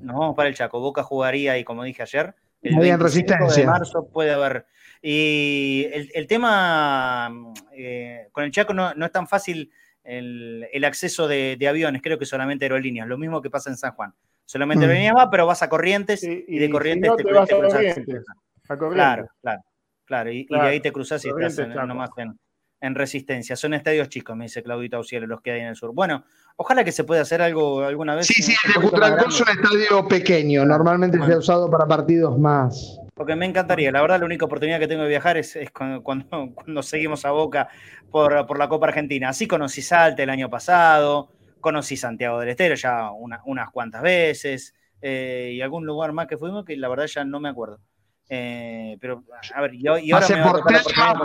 Nos 0.01 0.17
vamos 0.17 0.35
para 0.35 0.49
el 0.49 0.55
Chaco. 0.55 0.79
Boca 0.79 1.03
jugaría 1.03 1.53
ahí, 1.53 1.63
como 1.63 1.83
dije 1.83 2.03
ayer, 2.03 2.35
el 2.61 2.79
Ahí 2.79 2.89
en 2.89 2.99
25 2.99 3.53
de 3.53 3.65
marzo 3.65 4.07
puede 4.11 4.31
haber. 4.31 4.65
Y 5.01 5.87
el, 5.93 6.09
el 6.13 6.27
tema 6.27 7.31
eh, 7.73 8.27
con 8.31 8.43
el 8.43 8.51
Chaco 8.51 8.73
no, 8.73 8.93
no 8.95 9.05
es 9.05 9.11
tan 9.11 9.27
fácil 9.27 9.71
el, 10.05 10.67
el 10.71 10.83
acceso 10.85 11.27
de, 11.27 11.55
de 11.59 11.67
aviones, 11.67 12.01
creo 12.01 12.17
que 12.19 12.25
solamente 12.25 12.65
aerolíneas, 12.65 13.07
lo 13.07 13.17
mismo 13.17 13.41
que 13.41 13.49
pasa 13.49 13.69
en 13.69 13.77
San 13.77 13.91
Juan. 13.93 14.13
Solamente 14.45 14.85
Mm. 14.85 14.89
aerolíneas 14.89 15.15
va, 15.17 15.29
pero 15.31 15.45
vas 15.47 15.61
a 15.63 15.69
Corrientes 15.69 16.23
y, 16.23 16.45
y 16.47 16.59
de 16.59 16.65
si 16.67 16.71
Corrientes 16.71 17.09
no, 17.09 17.15
te, 17.15 17.23
te 17.23 17.33
vas 17.33 17.51
a 17.51 17.55
cruzas- 17.55 17.71
Corrientes, 17.73 18.23
a 18.69 18.77
Corrientes. 18.77 18.95
Claro, 18.95 19.27
claro, 19.41 19.61
claro. 20.05 20.31
Y, 20.31 20.45
de 20.49 20.59
ahí 20.61 20.79
te 20.79 20.91
cruzas 20.91 21.23
y 21.25 21.29
estás 21.29 21.57
en, 21.59 21.73
nomás 21.73 22.11
en, 22.17 22.37
en 22.81 22.93
resistencia. 22.95 23.55
Son 23.55 23.73
estadios 23.73 24.09
chicos, 24.09 24.35
me 24.37 24.45
dice 24.45 24.61
Claudita 24.61 24.97
Auxielo, 24.97 25.25
los 25.25 25.41
que 25.41 25.51
hay 25.51 25.61
en 25.61 25.67
el 25.67 25.75
sur. 25.75 25.91
Bueno, 25.93 26.23
ojalá 26.57 26.83
que 26.83 26.91
se 26.91 27.03
pueda 27.03 27.21
hacer 27.21 27.41
algo 27.41 27.81
alguna 27.83 28.13
vez. 28.15 28.27
Sí, 28.27 28.43
sí, 28.43 28.53
el 28.67 28.73
de 28.81 28.87
Cutralcol 28.89 29.29
es 29.29 29.41
un 29.41 29.49
estadio 29.49 30.07
pequeño. 30.07 30.65
Normalmente 30.65 31.17
se 31.25 31.33
ha 31.33 31.37
usado 31.39 31.69
para 31.71 31.87
partidos 31.87 32.37
más. 32.37 32.99
Porque 33.15 33.35
me 33.35 33.45
encantaría. 33.45 33.91
La 33.93 34.01
verdad, 34.01 34.19
la 34.19 34.25
única 34.25 34.45
oportunidad 34.45 34.77
que 34.77 34.87
tengo 34.89 35.03
de 35.03 35.09
viajar 35.09 35.37
es, 35.37 35.55
es 35.55 35.71
cuando, 35.71 36.03
cuando, 36.03 36.27
cuando 36.53 36.83
seguimos 36.83 37.25
a 37.25 37.31
Boca 37.31 37.69
por, 38.11 38.45
por 38.45 38.59
la 38.59 38.67
Copa 38.69 38.87
Argentina. 38.87 39.29
Así 39.29 39.47
conocí 39.47 39.81
Salta 39.81 40.21
el 40.21 40.29
año 40.29 40.49
pasado, 40.49 41.29
conocí 41.61 41.95
Santiago 41.97 42.39
del 42.41 42.49
Estero 42.49 42.75
ya 42.75 43.09
una- 43.11 43.41
unas 43.45 43.69
cuantas 43.71 44.01
veces, 44.01 44.75
eh, 45.01 45.53
y 45.55 45.61
algún 45.61 45.85
lugar 45.85 46.11
más 46.11 46.27
que 46.27 46.37
fuimos 46.37 46.65
que 46.65 46.75
la 46.77 46.89
verdad 46.89 47.05
ya 47.07 47.23
no 47.23 47.39
me 47.39 47.49
acuerdo. 47.49 47.79
Eh, 48.27 48.97
pero, 48.99 49.23
a 49.53 49.61
ver, 49.61 49.75
y, 49.75 49.83
y 49.83 50.11
ahora 50.11 50.25
Hace 50.25 50.35
me 50.35 50.41
por 50.43 50.63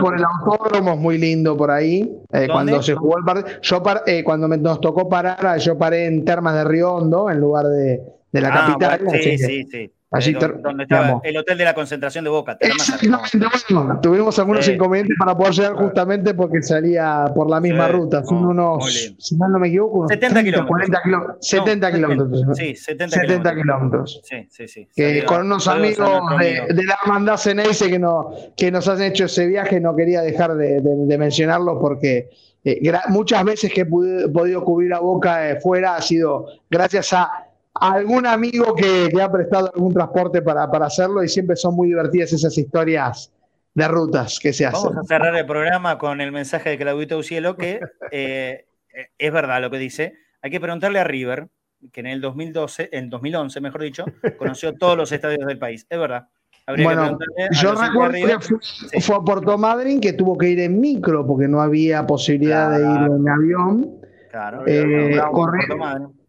por 0.01 0.17
el 0.17 0.25
autódromo, 0.25 0.93
es 0.93 0.99
muy 0.99 1.19
lindo 1.19 1.57
por 1.57 1.71
ahí. 1.71 2.09
eh, 2.33 2.47
cuando 2.47 2.83
se 2.83 2.95
jugó 2.95 3.19
el 3.19 3.25
partido. 3.25 3.61
Yo 3.63 3.83
par- 3.83 4.03
eh, 4.07 4.23
cuando 4.23 4.47
me- 4.47 4.59
nos 4.59 4.81
tocó 4.81 5.09
parar, 5.09 5.59
yo 5.59 5.77
paré 5.77 6.07
en 6.07 6.25
Termas 6.25 6.55
de 6.55 6.65
Río 6.65 6.95
Hondo, 6.95 7.31
en 7.31 7.41
lugar 7.41 7.67
de, 7.67 8.01
de 8.31 8.41
la 8.41 8.49
Ah, 8.49 8.67
capital. 8.67 9.01
bueno, 9.03 9.19
sí, 9.23 9.39
sí, 9.39 9.65
sí. 9.65 9.93
Allí 10.13 10.33
Eh, 10.33 10.37
ter- 10.39 10.61
donde, 10.61 10.83
estaba 10.85 11.03
digamos, 11.03 11.25
el 11.25 11.37
hotel 11.37 11.59
de 11.59 11.65
la 11.65 11.75
concentración 11.75 12.25
de 12.25 12.31
Boca. 12.31 12.57
Exactamente, 12.61 13.47
bueno, 13.71 14.01
tuvimos 14.01 14.39
algunos 14.39 14.65
Sí. 14.65 14.73
inconvenientes 14.73 15.17
para 15.19 15.37
poder 15.37 15.53
llegar 15.55 15.75
justamente 15.75 16.35
porque 16.35 16.63
salía 16.63 17.27
por 17.35 17.49
la 17.49 17.61
misma 17.61 17.89
ruta. 17.89 18.25
Son 18.25 18.45
unos, 18.45 19.15
si 19.19 19.37
mal 19.37 19.53
no 19.53 19.59
me 19.59 19.69
equivoco, 19.69 19.99
unos 20.01 20.09
70 20.11 20.41
30, 20.41 20.45
kilómetros. 20.45 20.69
40 20.69 21.03
kilómetros. 21.03 21.37
70 21.41 21.89
No, 21.91 21.95
kilómetros. 21.97 22.59
Sí, 22.59 22.75
70, 22.77 23.17
70 23.21 23.55
kilómetros. 23.55 24.21
Sí, 24.25 24.47
sí, 24.51 24.69
sí. 24.69 24.89
Que 24.95 25.09
Salió- 25.21 25.27
con 25.27 25.47
unos 25.47 25.69
amigos 25.69 26.23
de, 26.39 26.85
la 26.85 26.99
hermandad 27.05 27.37
Ceneice 27.37 27.89
que, 27.89 27.99
no, 27.99 28.31
que 28.57 28.71
nos 28.71 28.89
han 28.89 29.01
hecho 29.03 29.27
ese 29.27 29.47
viaje, 29.47 29.81
no 29.81 29.95
quería 29.95 30.23
dejar 30.23 30.55
de, 30.57 30.81
de- 30.81 31.07
de 31.07 31.19
mencionarlo 31.19 31.79
porque 31.81 32.29
eh, 32.65 32.93
muchas 33.09 33.43
veces 33.45 33.73
que 33.73 33.83
he 33.83 33.87
podido 34.29 34.65
cubrir 34.65 34.93
a 34.93 34.99
Boca 35.01 35.49
eh, 35.51 35.61
fuera 35.61 35.97
ha 35.97 36.03
sido 36.03 36.47
gracias 36.69 37.13
a 37.13 37.31
algún 37.75 38.27
amigo 38.27 38.75
que, 38.75 39.09
que 39.11 39.23
ha 39.23 39.31
prestado 39.31 39.71
algún 39.75 39.93
transporte 39.93 40.43
para, 40.43 40.71
para 40.71 40.87
hacerlo 40.87 41.23
y 41.23 41.29
siempre 41.29 41.57
son 41.57 41.75
muy 41.75 41.89
divertidas 41.89 42.33
esas 42.33 42.57
historias 42.57 43.33
de 43.75 43.89
rutas 43.89 44.39
que 44.41 44.53
se 44.53 44.67
hacen. 44.67 44.91
Vamos 44.91 45.05
a 45.05 45.09
cerrar 45.09 45.35
el 45.37 45.47
programa 45.47 45.99
con 45.99 46.21
el 46.21 46.33
mensaje 46.33 46.71
de 46.71 46.79
Claudito 46.79 47.19
Ucielo 47.19 47.57
que 47.57 47.81
eh, 48.11 48.67
eh, 48.93 49.09
es 49.19 49.33
verdad 49.33 49.61
lo 49.61 49.71
que 49.71 49.79
dice. 49.79 50.15
Hay 50.43 50.51
que 50.51 50.61
preguntarle 50.61 50.99
a 50.99 51.05
River, 51.05 51.49
que 51.93 52.01
en 52.01 52.07
el 52.07 52.21
2012, 52.21 52.89
en 52.93 53.11
2011, 53.11 53.61
mejor 53.61 53.83
dicho, 53.83 54.05
conoció 54.39 54.75
todos 54.75 54.97
los 54.97 55.13
estadios 55.13 55.47
del 55.47 55.59
país. 55.59 55.87
Es 55.89 55.99
verdad. 55.99 56.29
Habría 56.67 56.85
Bueno, 56.85 57.19
yo 57.53 57.75
recuerdo 57.75 58.13
que 58.13 58.39
fue, 58.41 59.01
fue 59.01 59.17
a 59.17 59.21
Puerto 59.21 59.59
Madryn 59.59 60.01
que 60.01 60.13
tuvo 60.13 60.37
que 60.37 60.51
ir 60.51 60.61
en 60.61 60.79
micro 60.79 61.27
porque 61.27 61.49
no 61.49 61.61
había 61.61 62.07
posibilidad 62.07 62.71
de 62.71 62.81
ir 62.81 63.13
en 63.13 63.29
avión. 63.29 63.97
Claro, 64.31 64.63
Eh. 64.67 65.19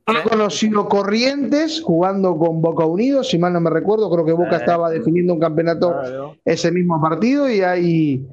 He 0.08 0.28
conocido 0.28 0.88
Corrientes 0.90 1.82
jugando 1.82 2.36
con 2.38 2.62
Boca 2.62 2.86
Unidos, 2.86 3.30
si 3.30 3.38
mal 3.38 3.54
no 3.54 3.62
me 3.62 3.70
recuerdo, 3.70 4.10
creo 4.12 4.26
que 4.26 4.34
Boca 4.34 4.56
Eh. 4.56 4.60
estaba 4.60 4.90
definiendo 4.90 5.34
un 5.34 5.40
campeonato 5.40 5.96
ese 6.44 6.72
mismo 6.72 7.00
partido 7.02 7.50
y 7.50 7.62
ahí 7.62 8.28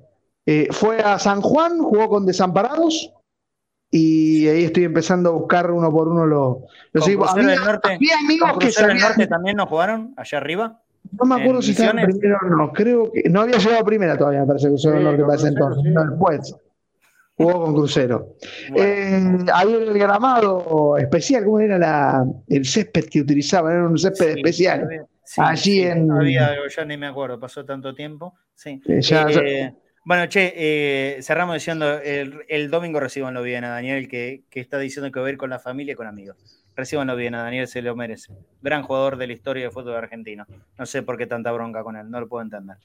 eh, 0.47 0.69
fue 0.71 0.99
a 1.01 1.19
San 1.19 1.41
Juan, 1.43 1.79
jugó 1.79 2.09
con 2.09 2.25
Desamparados 2.27 3.13
y 3.91 4.47
ahí 4.49 4.65
estoy 4.65 4.85
empezando 4.85 5.31
a 5.31 5.33
buscar 5.33 5.71
uno 5.71 5.91
por 5.93 6.09
uno 6.09 6.27
los, 6.27 6.57
los 6.93 7.07
equipos. 7.07 7.31
Había, 7.31 7.57
Norte, 7.57 7.95
había 7.95 8.15
amigos 8.25 8.59
que 8.59 8.71
sabían- 8.71 8.99
Norte 9.01 9.27
también 9.27 9.57
no 9.57 9.67
jugaron 9.67 10.15
allá 10.17 10.39
arriba. 10.39 10.81
no 11.19 11.25
me 11.27 11.41
acuerdo 11.41 11.63
si 11.63 11.71
estaba 11.73 11.91
en 11.91 11.97
Misiones. 11.97 12.19
primera 12.19 12.39
o 12.43 12.57
no, 12.67 12.73
creo 12.73 13.11
que 13.13 13.29
no 13.31 13.41
había 13.43 13.59
llegado 13.59 13.81
a 13.81 13.85
primera 13.85 14.17
todavía, 14.19 14.41
me 14.41 14.47
parece 14.47 14.71
que 14.71 14.77
Sí, 14.79 14.89
Norte 14.89 15.17
con 15.19 15.27
para 15.27 15.39
ese 15.39 15.49
entonces, 15.49 15.83
sí. 15.85 15.91
no, 15.91 16.05
después. 16.11 16.55
Jugó 17.39 17.65
con 17.65 17.75
Crucero. 17.75 18.35
Eh, 18.77 19.23
ahí 19.55 19.73
en 19.75 19.83
el 19.83 19.99
gramado 19.99 20.97
especial, 20.99 21.45
¿cómo 21.45 21.61
era 21.61 21.79
la, 21.79 22.27
el 22.49 22.67
césped 22.67 23.05
que 23.05 23.21
utilizaban? 23.21 23.73
Era 23.73 23.89
un 23.89 23.97
césped 23.97 24.37
especial. 24.37 24.83
había- 24.85 25.07
sí, 25.25 25.41
Allí 25.43 25.61
sí, 25.63 25.83
en. 25.83 26.11
Había 26.11 26.51
ya 26.69 26.85
ni 26.85 26.97
me 26.97 27.07
acuerdo, 27.07 27.39
pasó 27.39 27.65
tanto 27.65 27.95
tiempo. 27.95 28.35
Sí. 28.55 28.83
Eh, 28.87 29.01
ya- 29.01 29.27
Eh, 29.31 29.73
bueno, 30.05 30.27
che, 30.27 30.53
eh, 30.57 31.23
cerramos 31.23 31.55
diciendo, 31.55 31.99
el, 32.01 32.41
el 32.49 32.71
domingo 32.71 32.99
recibanlo 32.99 33.43
bien 33.43 33.63
a 33.65 33.69
Daniel, 33.71 34.09
que, 34.09 34.43
que 34.51 34.59
está 34.61 34.79
diciendo 34.79 35.13
que 35.13 35.21
va 35.21 35.27
a 35.29 35.31
ir 35.31 35.37
con 35.37 35.51
la 35.51 35.59
familia 35.61 35.93
y 35.93 35.97
con 35.97 36.07
amigos. 36.07 36.37
Recibanlo 36.75 37.15
bien 37.15 37.35
a 37.35 37.43
Daniel, 37.43 37.67
se 37.69 37.83
lo 37.83 37.95
merece. 37.95 38.33
Gran 38.63 38.83
jugador 38.83 39.17
de 39.17 39.27
la 39.27 39.33
historia 39.33 39.65
del 39.65 39.73
fútbol 39.73 39.97
argentino. 39.97 40.47
No 40.79 40.87
sé 40.87 41.03
por 41.03 41.19
qué 41.19 41.27
tanta 41.27 41.53
bronca 41.53 41.83
con 41.85 41.95
él, 41.97 42.11
no 42.11 42.21
lo 42.21 42.29
puedo 42.29 42.43
entender. 42.43 42.77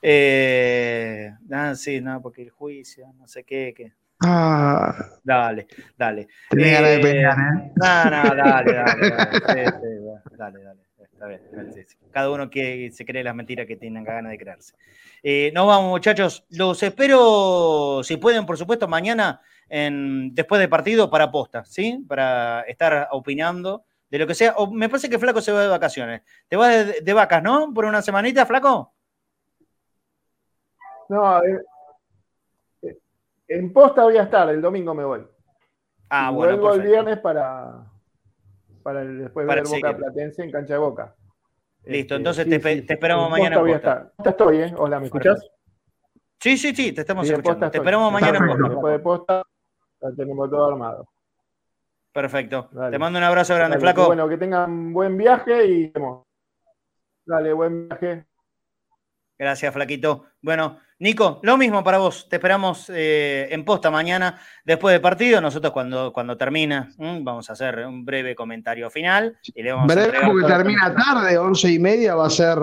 Eh, 0.00 1.30
ah, 1.50 1.74
sí, 1.74 2.00
no, 2.00 2.20
porque 2.20 2.42
el 2.42 2.50
juicio, 2.50 3.06
no 3.18 3.26
sé 3.28 3.44
qué, 3.44 3.72
qué. 3.76 3.92
Ah, 4.24 4.94
Dale, 5.24 5.66
dale. 5.96 6.28
tenés 6.48 6.72
ganas 6.72 6.90
de 6.90 6.98
pelear, 7.00 7.38
¿eh? 7.38 7.72
No, 7.76 8.04
no, 8.04 8.34
dale, 8.34 8.72
dale, 8.72 9.10
dale. 9.10 9.34
Sí, 9.34 9.76
sí, 9.80 9.98
bueno, 10.00 10.22
dale, 10.36 10.62
dale. 10.62 10.80
Está 10.98 11.26
bien, 11.26 11.40
sí. 11.74 11.96
Cada 12.10 12.30
uno 12.30 12.50
que 12.50 12.90
se 12.92 13.04
cree 13.04 13.22
las 13.22 13.34
mentiras 13.34 13.66
que 13.66 13.76
tienen 13.76 14.02
ganas 14.04 14.30
de 14.30 14.38
creerse. 14.38 14.74
Eh, 15.22 15.50
nos 15.54 15.66
vamos, 15.66 15.90
muchachos. 15.90 16.44
Los 16.50 16.82
espero, 16.82 18.00
si 18.02 18.16
pueden, 18.16 18.44
por 18.44 18.56
supuesto, 18.58 18.88
mañana 18.88 19.40
en, 19.68 20.34
después 20.34 20.58
del 20.60 20.68
partido 20.68 21.08
para 21.10 21.30
posta, 21.30 21.64
¿sí? 21.64 22.04
Para 22.08 22.62
estar 22.62 23.08
opinando 23.12 23.84
de 24.10 24.18
lo 24.18 24.26
que 24.26 24.34
sea. 24.34 24.54
O 24.56 24.70
me 24.70 24.88
parece 24.88 25.08
que 25.08 25.18
Flaco 25.18 25.40
se 25.40 25.52
va 25.52 25.62
de 25.62 25.68
vacaciones. 25.68 26.22
Te 26.48 26.56
vas 26.56 26.86
de, 26.86 27.00
de 27.02 27.12
vacas, 27.12 27.42
¿no? 27.42 27.72
Por 27.72 27.84
una 27.84 28.02
semanita, 28.02 28.44
Flaco. 28.44 28.92
No, 31.08 31.42
eh, 31.42 31.50
eh, 31.52 31.64
en 33.58 33.72
posta 33.72 34.04
voy 34.04 34.16
a 34.16 34.22
estar, 34.24 34.48
el 34.48 34.60
domingo 34.60 34.94
me 34.94 35.04
voy. 35.04 35.26
Ah, 36.10 36.30
Y 36.30 36.34
bueno, 36.34 36.56
Vuelvo 36.58 36.74
el 36.74 36.82
viernes 36.82 37.18
para, 37.18 37.84
para 38.82 39.02
el- 39.02 39.18
después 39.18 39.46
Para 39.46 39.62
ver 39.62 39.72
el 39.72 39.80
Boca. 39.80 39.96
Platense 39.96 40.42
en 40.42 40.50
cancha 40.50 40.74
de 40.74 40.78
Boca. 40.78 41.14
Listo, 41.84 42.14
Este, 42.14 42.14
entonces 42.16 42.44
sí, 42.44 42.50
te, 42.50 42.56
espe- 42.60 42.80
sí, 42.80 42.86
te 42.86 42.92
esperamos 42.94 43.26
en 43.26 43.30
mañana 43.32 43.56
posta 43.56 43.60
en 43.60 43.62
voy 43.62 43.70
a 43.72 43.74
posta. 43.74 43.90
estar. 43.92 44.12
Posta 44.16 44.30
estoy, 44.30 44.56
¿eh? 44.62 44.74
Hola, 44.76 45.00
¿me 45.00 45.06
escuchás? 45.06 45.46
Sí, 46.40 46.56
sí, 46.56 46.74
sí, 46.74 46.92
te 46.92 47.00
estamos 47.02 47.26
Sí, 47.26 47.32
en 47.32 47.38
escuchando. 47.38 47.60
posta 47.66 47.70
Te 47.70 47.78
esperamos 47.78 48.12
mañana 48.12 48.38
en 48.38 48.46
posta. 48.46 48.68
Después 48.68 48.92
de 48.92 48.98
posta, 48.98 49.42
ya 50.00 50.08
tenemos 50.16 50.50
todo 50.50 50.66
armado. 50.66 51.08
Perfecto. 52.12 52.68
Dale. 52.72 52.90
Te 52.90 52.98
mando 52.98 53.18
un 53.18 53.24
abrazo 53.24 53.54
grande, 53.54 53.76
Dale, 53.76 53.80
Flaco. 53.80 54.06
Bueno, 54.06 54.28
que 54.28 54.36
tengan 54.36 54.92
buen 54.92 55.16
viaje 55.16 55.66
y. 55.66 55.92
Dale, 57.24 57.52
buen 57.52 57.88
viaje. 57.88 58.26
Gracias, 59.38 59.72
Flaquito. 59.72 60.26
Bueno, 60.42 60.78
Nico, 61.02 61.40
lo 61.42 61.56
mismo 61.56 61.82
para 61.82 61.98
vos. 61.98 62.28
Te 62.28 62.36
esperamos 62.36 62.88
eh, 62.94 63.48
en 63.50 63.64
posta 63.64 63.90
mañana 63.90 64.38
después 64.64 64.92
del 64.92 65.00
partido. 65.00 65.40
Nosotros 65.40 65.72
cuando, 65.72 66.12
cuando 66.12 66.36
termina 66.36 66.90
vamos 66.96 67.50
a 67.50 67.54
hacer 67.54 67.84
un 67.84 68.04
breve 68.04 68.36
comentario 68.36 68.88
final. 68.88 69.36
Y 69.52 69.64
le 69.64 69.72
vamos 69.72 69.92
breve 69.92 70.16
porque 70.24 70.46
termina 70.46 70.94
tarde, 70.94 71.36
once 71.38 71.72
y 71.72 71.80
media 71.80 72.14
va 72.14 72.26
a 72.26 72.30
ser 72.30 72.56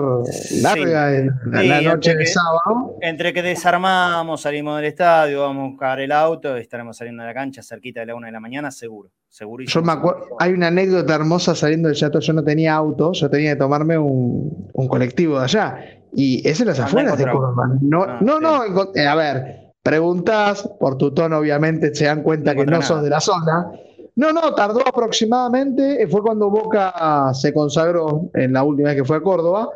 larga 0.62 1.14
en, 1.14 1.30
la 1.52 1.82
noche 1.82 2.14
de 2.14 2.24
sábado. 2.24 2.96
Entre 3.02 3.34
que 3.34 3.42
desarmamos, 3.42 4.40
salimos 4.40 4.76
del 4.76 4.86
estadio, 4.86 5.42
vamos 5.42 5.62
a 5.62 5.70
buscar 5.72 6.00
el 6.00 6.10
auto 6.10 6.56
estaremos 6.56 6.96
saliendo 6.96 7.22
de 7.22 7.28
la 7.28 7.34
cancha 7.34 7.62
cerquita 7.62 8.00
de 8.00 8.06
la 8.06 8.14
una 8.14 8.28
de 8.28 8.32
la 8.32 8.40
mañana, 8.40 8.70
seguro. 8.70 9.10
Segurísimo. 9.30 9.80
Yo 9.80 9.86
me 9.86 9.92
acuerdo, 9.92 10.26
hay 10.38 10.52
una 10.52 10.66
anécdota 10.66 11.14
hermosa 11.14 11.54
saliendo 11.54 11.88
del 11.88 11.96
chato. 11.96 12.20
Yo 12.20 12.32
no 12.32 12.44
tenía 12.44 12.74
auto, 12.74 13.12
yo 13.12 13.30
tenía 13.30 13.52
que 13.52 13.60
tomarme 13.60 13.96
un, 13.96 14.68
un 14.72 14.88
colectivo 14.88 15.38
de 15.38 15.44
allá 15.44 15.78
y 16.12 16.46
es 16.48 16.60
en 16.60 16.66
las 16.66 16.80
afueras 16.80 17.16
de 17.16 17.24
Córdoba. 17.24 17.78
No, 17.80 18.02
ah, 18.02 18.18
no, 18.20 18.40
no, 18.40 18.64
eh, 18.94 19.06
a 19.06 19.14
ver, 19.14 19.72
preguntas, 19.82 20.68
por 20.78 20.98
tu 20.98 21.12
tono 21.12 21.38
obviamente 21.38 21.94
se 21.94 22.06
dan 22.06 22.22
cuenta 22.22 22.54
que 22.54 22.66
no 22.66 22.82
sos 22.82 23.02
de 23.02 23.10
la 23.10 23.20
zona. 23.20 23.70
No, 24.16 24.32
no, 24.32 24.54
tardó 24.54 24.80
aproximadamente, 24.86 26.02
eh, 26.02 26.08
fue 26.08 26.22
cuando 26.22 26.50
Boca 26.50 27.30
se 27.32 27.54
consagró 27.54 28.30
en 28.34 28.52
la 28.52 28.64
última 28.64 28.88
vez 28.88 28.98
que 28.98 29.04
fue 29.04 29.16
a 29.16 29.22
Córdoba, 29.22 29.68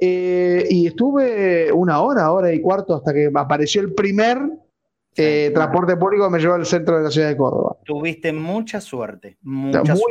eh, 0.00 0.66
y 0.70 0.86
estuve 0.86 1.70
una 1.72 2.00
hora, 2.00 2.32
hora 2.32 2.52
y 2.52 2.60
cuarto 2.60 2.96
hasta 2.96 3.12
que 3.12 3.30
apareció 3.32 3.82
el 3.82 3.94
primer 3.94 4.38
transporte 5.14 5.96
público 5.96 6.24
que 6.24 6.30
me 6.30 6.38
llevó 6.38 6.54
al 6.54 6.66
centro 6.66 6.98
de 6.98 7.04
la 7.04 7.10
ciudad 7.10 7.28
de 7.28 7.36
Córdoba. 7.36 7.76
Tuviste 7.84 8.32
mucha 8.32 8.80
suerte. 8.80 9.38
Mucha 9.42 9.94
muy, 9.94 10.02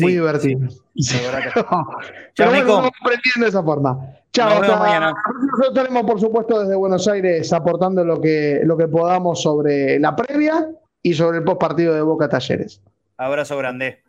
muy 0.00 0.12
divertido. 0.12 0.68
Pero 2.36 2.50
bueno, 2.50 2.78
aprendiendo 2.78 3.40
de 3.40 3.48
esa 3.48 3.62
forma. 3.62 3.98
Chao, 4.32 4.62
hasta 4.62 4.76
mañana. 4.78 5.14
Nosotros 5.34 5.68
estaremos, 5.68 6.02
por 6.04 6.20
supuesto, 6.20 6.60
desde 6.60 6.74
Buenos 6.74 7.06
Aires 7.06 7.52
aportando 7.52 8.04
lo 8.04 8.20
que, 8.20 8.62
lo 8.64 8.76
que 8.76 8.88
podamos 8.88 9.42
sobre 9.42 9.98
la 9.98 10.16
previa 10.16 10.70
y 11.02 11.12
sobre 11.14 11.38
el 11.38 11.44
post 11.44 11.60
partido 11.60 11.94
de 11.94 12.00
Boca 12.00 12.28
Talleres. 12.28 12.80
Abrazo 13.18 13.58
grande. 13.58 14.02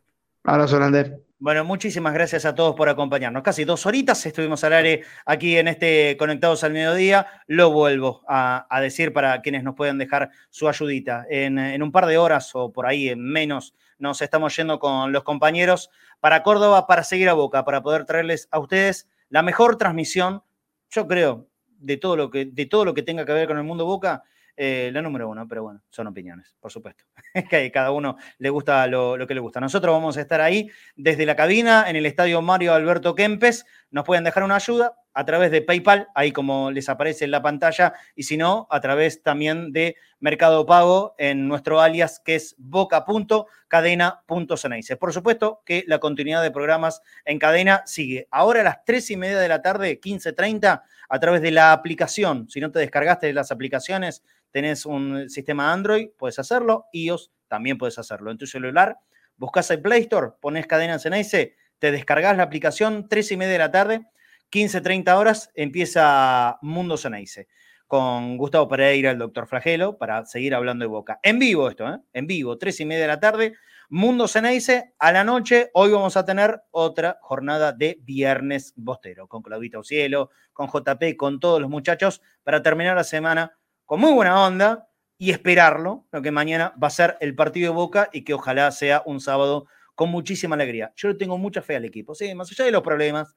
Abrazo 0.43 0.77
grande. 0.77 1.19
Bueno, 1.44 1.65
muchísimas 1.65 2.14
gracias 2.14 2.45
a 2.45 2.56
todos 2.56 2.74
por 2.74 2.88
acompañarnos. 2.88 3.44
Casi 3.44 3.65
dos 3.65 3.86
horitas 3.86 4.26
estuvimos 4.26 4.64
al 4.64 4.72
aire 4.72 5.03
aquí 5.26 5.57
en 5.57 5.68
este 5.68 6.15
Conectados 6.15 6.64
al 6.64 6.72
Mediodía. 6.72 7.28
Lo 7.48 7.70
vuelvo 7.70 8.24
a, 8.30 8.65
decir 8.80 9.11
para 9.11 9.41
quienes 9.41 9.61
nos 9.61 9.76
puedan 9.76 9.98
dejar 9.98 10.30
su 10.49 10.70
ayudita. 10.70 11.26
En, 11.30 11.60
en, 11.60 11.84
un 11.84 11.91
par 11.91 12.06
de 12.06 12.18
horas 12.18 12.52
o 12.53 12.72
por 12.72 12.86
ahí 12.86 13.10
en 13.10 13.20
menos 13.20 13.76
nos 13.99 14.22
estamos 14.22 14.56
yendo 14.56 14.80
con 14.80 15.11
los 15.11 15.24
compañeros 15.24 15.90
para 16.22 16.44
Córdoba 16.44 16.88
para 16.88 17.03
seguir 17.03 17.28
a 17.28 17.34
Boca, 17.34 17.65
para 17.65 17.84
poder 17.84 18.06
traerles 18.06 18.48
a 18.49 18.60
ustedes 18.60 19.10
la 19.28 19.44
mejor 19.44 19.76
transmisión, 19.76 20.44
yo 20.91 21.10
creo, 21.10 21.49
de 21.78 21.98
todo 21.98 22.15
lo 22.15 22.32
que, 22.32 22.45
de 22.45 22.68
todo 22.68 22.86
lo 22.86 22.94
que 22.94 23.03
tenga 23.03 23.26
que 23.26 23.34
ver 23.34 23.49
con 23.49 23.57
el 23.57 23.65
mundo 23.65 23.86
Boca, 23.86 24.24
eh, 24.55 24.91
la 24.93 25.01
número 25.01 25.27
uno, 25.30 25.47
pero 25.47 25.63
bueno, 25.63 25.81
son 25.89 26.07
opiniones, 26.07 26.55
por 26.59 26.71
supuesto. 26.71 27.05
Es 27.34 27.49
que 27.49 27.71
cada 27.71 27.91
uno 27.91 28.17
le 28.38 28.49
gusta 28.49 28.85
lo, 28.88 29.25
que 29.27 29.34
le 29.34 29.39
gusta. 29.39 29.59
Nosotros 29.59 29.93
vamos 29.93 30.17
a 30.17 30.21
estar 30.21 30.41
ahí 30.41 30.69
desde 30.95 31.25
la 31.25 31.35
cabina 31.35 31.89
en 31.89 31.95
el 31.95 32.05
estadio 32.05 32.41
Mario 32.41 32.73
Alberto 32.73 33.15
Kempes. 33.15 33.65
Nos 33.89 34.05
pueden 34.05 34.23
dejar 34.23 34.43
una 34.43 34.55
ayuda 34.55 34.95
a 35.14 35.26
través 35.26 35.52
de 35.52 35.61
PayPal, 35.61 36.07
ahí 36.15 36.31
como 36.31 36.72
les 36.72 36.90
aparece 36.90 37.26
en 37.26 37.31
la 37.31 37.41
pantalla, 37.41 37.94
y 38.15 38.23
si 38.23 38.38
no, 38.38 38.68
a 38.69 38.80
través 38.81 39.22
también 39.22 39.72
de 39.72 39.95
Mercado 40.19 40.65
Pago 40.65 41.15
en 41.18 41.48
nuestro 41.48 41.80
alias 41.81 42.22
que 42.23 42.35
es 42.35 42.56
boca.cadena.ceneice. 42.57 44.98
Por 44.98 45.14
supuesto 45.14 45.61
que 45.65 45.84
la 45.88 45.99
continuidad 45.99 46.41
de 46.41 46.52
programas 46.52 47.02
en 47.26 47.40
cadena 47.40 47.84
sigue. 47.85 48.27
Ahora 48.31 48.61
a 48.61 48.64
las 48.64 48.85
tres 48.85 49.11
y 49.11 49.18
media 49.18 49.40
de 49.40 49.48
la 49.48 49.61
tarde, 49.61 50.02
15.30, 50.02 50.81
a 51.10 51.19
través 51.19 51.41
de 51.41 51.52
la 51.52 51.73
aplicación. 51.73 52.49
Si 52.49 52.60
no 52.60 52.72
te 52.72 52.80
descargaste 52.80 53.31
las 53.34 53.52
aplicaciones 53.52 54.23
tenés 54.53 54.85
un 54.85 55.30
sistema 55.30 55.73
Android, 55.73 56.10
puedes 56.15 56.38
hacerlo, 56.38 56.85
iOS 56.94 57.31
también 57.48 57.77
puedes 57.77 57.98
hacerlo. 57.98 58.31
En 58.31 58.38
tu 58.38 58.45
celular, 58.45 58.99
buscas 59.35 59.69
el 59.72 59.81
Play 59.81 60.03
Store, 60.03 60.34
pones 60.40 60.68
cadena 60.68 60.99
Ceneice, 60.99 61.56
te 61.80 61.91
descargas 61.91 62.38
la 62.38 62.44
aplicación, 62.44 63.10
3 63.10 63.31
y 63.31 63.38
media 63.38 63.53
de 63.53 63.57
la 63.57 63.72
tarde, 63.72 64.06
15, 64.53 64.81
30 64.81 65.17
horas, 65.17 65.49
empieza 65.55 66.59
Mundo 66.61 66.95
Ceneice 66.95 67.47
con 67.88 68.38
Gustavo 68.38 68.67
Pereira, 68.67 69.09
el 69.09 69.17
doctor 69.17 69.47
Flagelo, 69.47 69.97
para 69.97 70.27
seguir 70.27 70.53
hablando 70.53 70.84
de 70.84 70.89
Boca. 70.89 71.19
En 71.23 71.39
vivo 71.39 71.67
esto, 71.67 71.89
¿eh? 71.89 71.97
En 72.13 72.27
vivo, 72.27 72.55
3 72.59 72.81
y 72.81 72.85
media 72.85 73.01
de 73.01 73.07
la 73.07 73.19
tarde, 73.19 73.55
Mundo 73.89 74.27
Ceneice, 74.27 74.93
a 74.99 75.11
la 75.11 75.23
noche, 75.23 75.71
hoy 75.73 75.89
vamos 75.89 76.17
a 76.17 76.23
tener 76.23 76.61
otra 76.69 77.17
jornada 77.23 77.73
de 77.73 77.97
Viernes 78.03 78.73
Bostero, 78.75 79.27
con 79.27 79.41
Claudita 79.41 79.80
Ocielo, 79.80 80.30
con 80.53 80.67
JP, 80.67 81.17
con 81.17 81.39
todos 81.39 81.59
los 81.59 81.71
muchachos, 81.71 82.21
para 82.43 82.61
terminar 82.61 82.95
la 82.95 83.03
semana 83.03 83.57
con 83.85 84.01
muy 84.01 84.11
buena 84.11 84.45
onda 84.45 84.88
y 85.17 85.31
esperarlo, 85.31 86.05
lo 86.11 86.21
que 86.21 86.30
mañana 86.30 86.75
va 86.81 86.89
a 86.89 86.91
ser 86.91 87.17
el 87.21 87.34
partido 87.34 87.71
de 87.71 87.75
Boca 87.75 88.09
y 88.13 88.23
que 88.23 88.35
ojalá 88.35 88.69
sea 88.69 89.01
un 89.07 89.19
sábado 89.19 89.65
con 89.95 90.09
muchísima 90.09 90.53
alegría. 90.53 90.93
Yo 90.95 91.07
le 91.07 91.15
tengo 91.15 91.39
mucha 91.39 91.63
fe 91.63 91.75
al 91.75 91.85
equipo, 91.85 92.13
sí, 92.13 92.35
más 92.35 92.51
allá 92.51 92.65
de 92.65 92.71
los 92.71 92.84
problemas, 92.84 93.35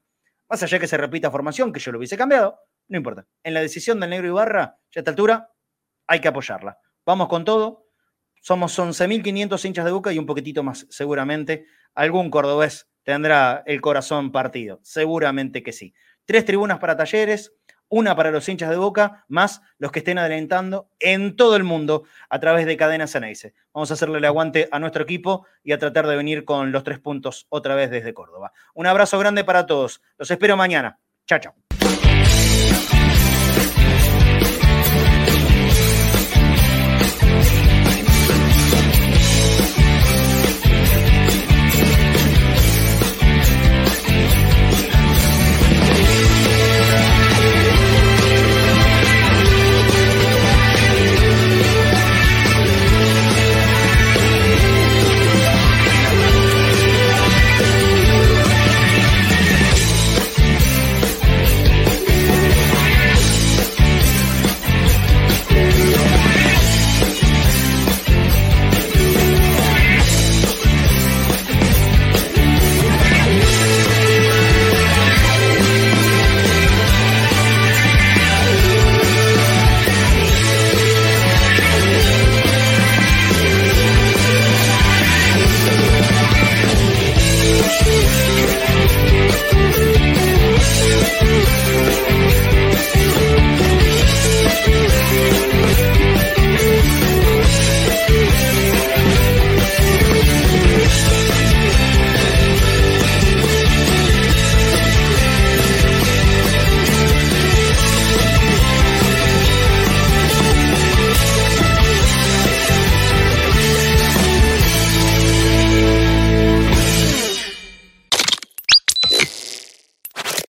más 0.49 0.63
allá 0.63 0.77
de 0.77 0.81
que 0.81 0.87
se 0.87 0.97
repita 0.97 1.31
formación, 1.31 1.73
que 1.73 1.79
yo 1.79 1.91
lo 1.91 1.97
hubiese 1.97 2.17
cambiado, 2.17 2.59
no 2.87 2.97
importa. 2.97 3.25
En 3.43 3.53
la 3.53 3.61
decisión 3.61 3.99
del 3.99 4.09
negro 4.09 4.27
Ibarra, 4.27 4.77
ya 4.91 4.99
a 4.99 5.01
esta 5.01 5.11
altura, 5.11 5.51
hay 6.07 6.21
que 6.21 6.27
apoyarla. 6.27 6.77
Vamos 7.05 7.27
con 7.27 7.43
todo. 7.43 7.85
Somos 8.41 8.77
11.500 8.77 9.65
hinchas 9.65 9.85
de 9.85 9.91
Boca 9.91 10.13
y 10.13 10.19
un 10.19 10.25
poquitito 10.25 10.63
más, 10.63 10.87
seguramente. 10.89 11.65
Algún 11.93 12.29
cordobés 12.29 12.89
tendrá 13.03 13.63
el 13.65 13.81
corazón 13.81 14.31
partido. 14.31 14.79
Seguramente 14.83 15.63
que 15.63 15.73
sí. 15.73 15.93
Tres 16.25 16.45
tribunas 16.45 16.79
para 16.79 16.95
talleres, 16.95 17.53
una 17.89 18.15
para 18.15 18.31
los 18.31 18.47
hinchas 18.47 18.69
de 18.69 18.77
Boca, 18.77 19.25
más 19.27 19.61
los 19.77 19.91
que 19.91 19.99
estén 19.99 20.17
adelantando 20.17 20.89
en 20.99 21.35
todo 21.35 21.55
el 21.55 21.63
mundo 21.63 22.03
a 22.29 22.39
través 22.39 22.65
de 22.65 22.77
Cadena 22.77 23.07
Ceneice. 23.07 23.53
Vamos 23.73 23.91
a 23.91 23.95
hacerle 23.95 24.17
el 24.19 24.25
aguante 24.25 24.67
a 24.71 24.79
nuestro 24.79 25.03
equipo 25.03 25.45
y 25.63 25.71
a 25.71 25.79
tratar 25.79 26.07
de 26.07 26.15
venir 26.15 26.45
con 26.45 26.71
los 26.71 26.83
tres 26.83 26.99
puntos 26.99 27.47
otra 27.49 27.75
vez 27.75 27.89
desde 27.89 28.13
Córdoba. 28.13 28.51
Un 28.73 28.87
abrazo 28.87 29.19
grande 29.19 29.43
para 29.43 29.65
todos. 29.65 30.01
Los 30.17 30.31
espero 30.31 30.57
mañana. 30.57 30.99
Chao, 31.25 31.39
chao. 31.39 31.66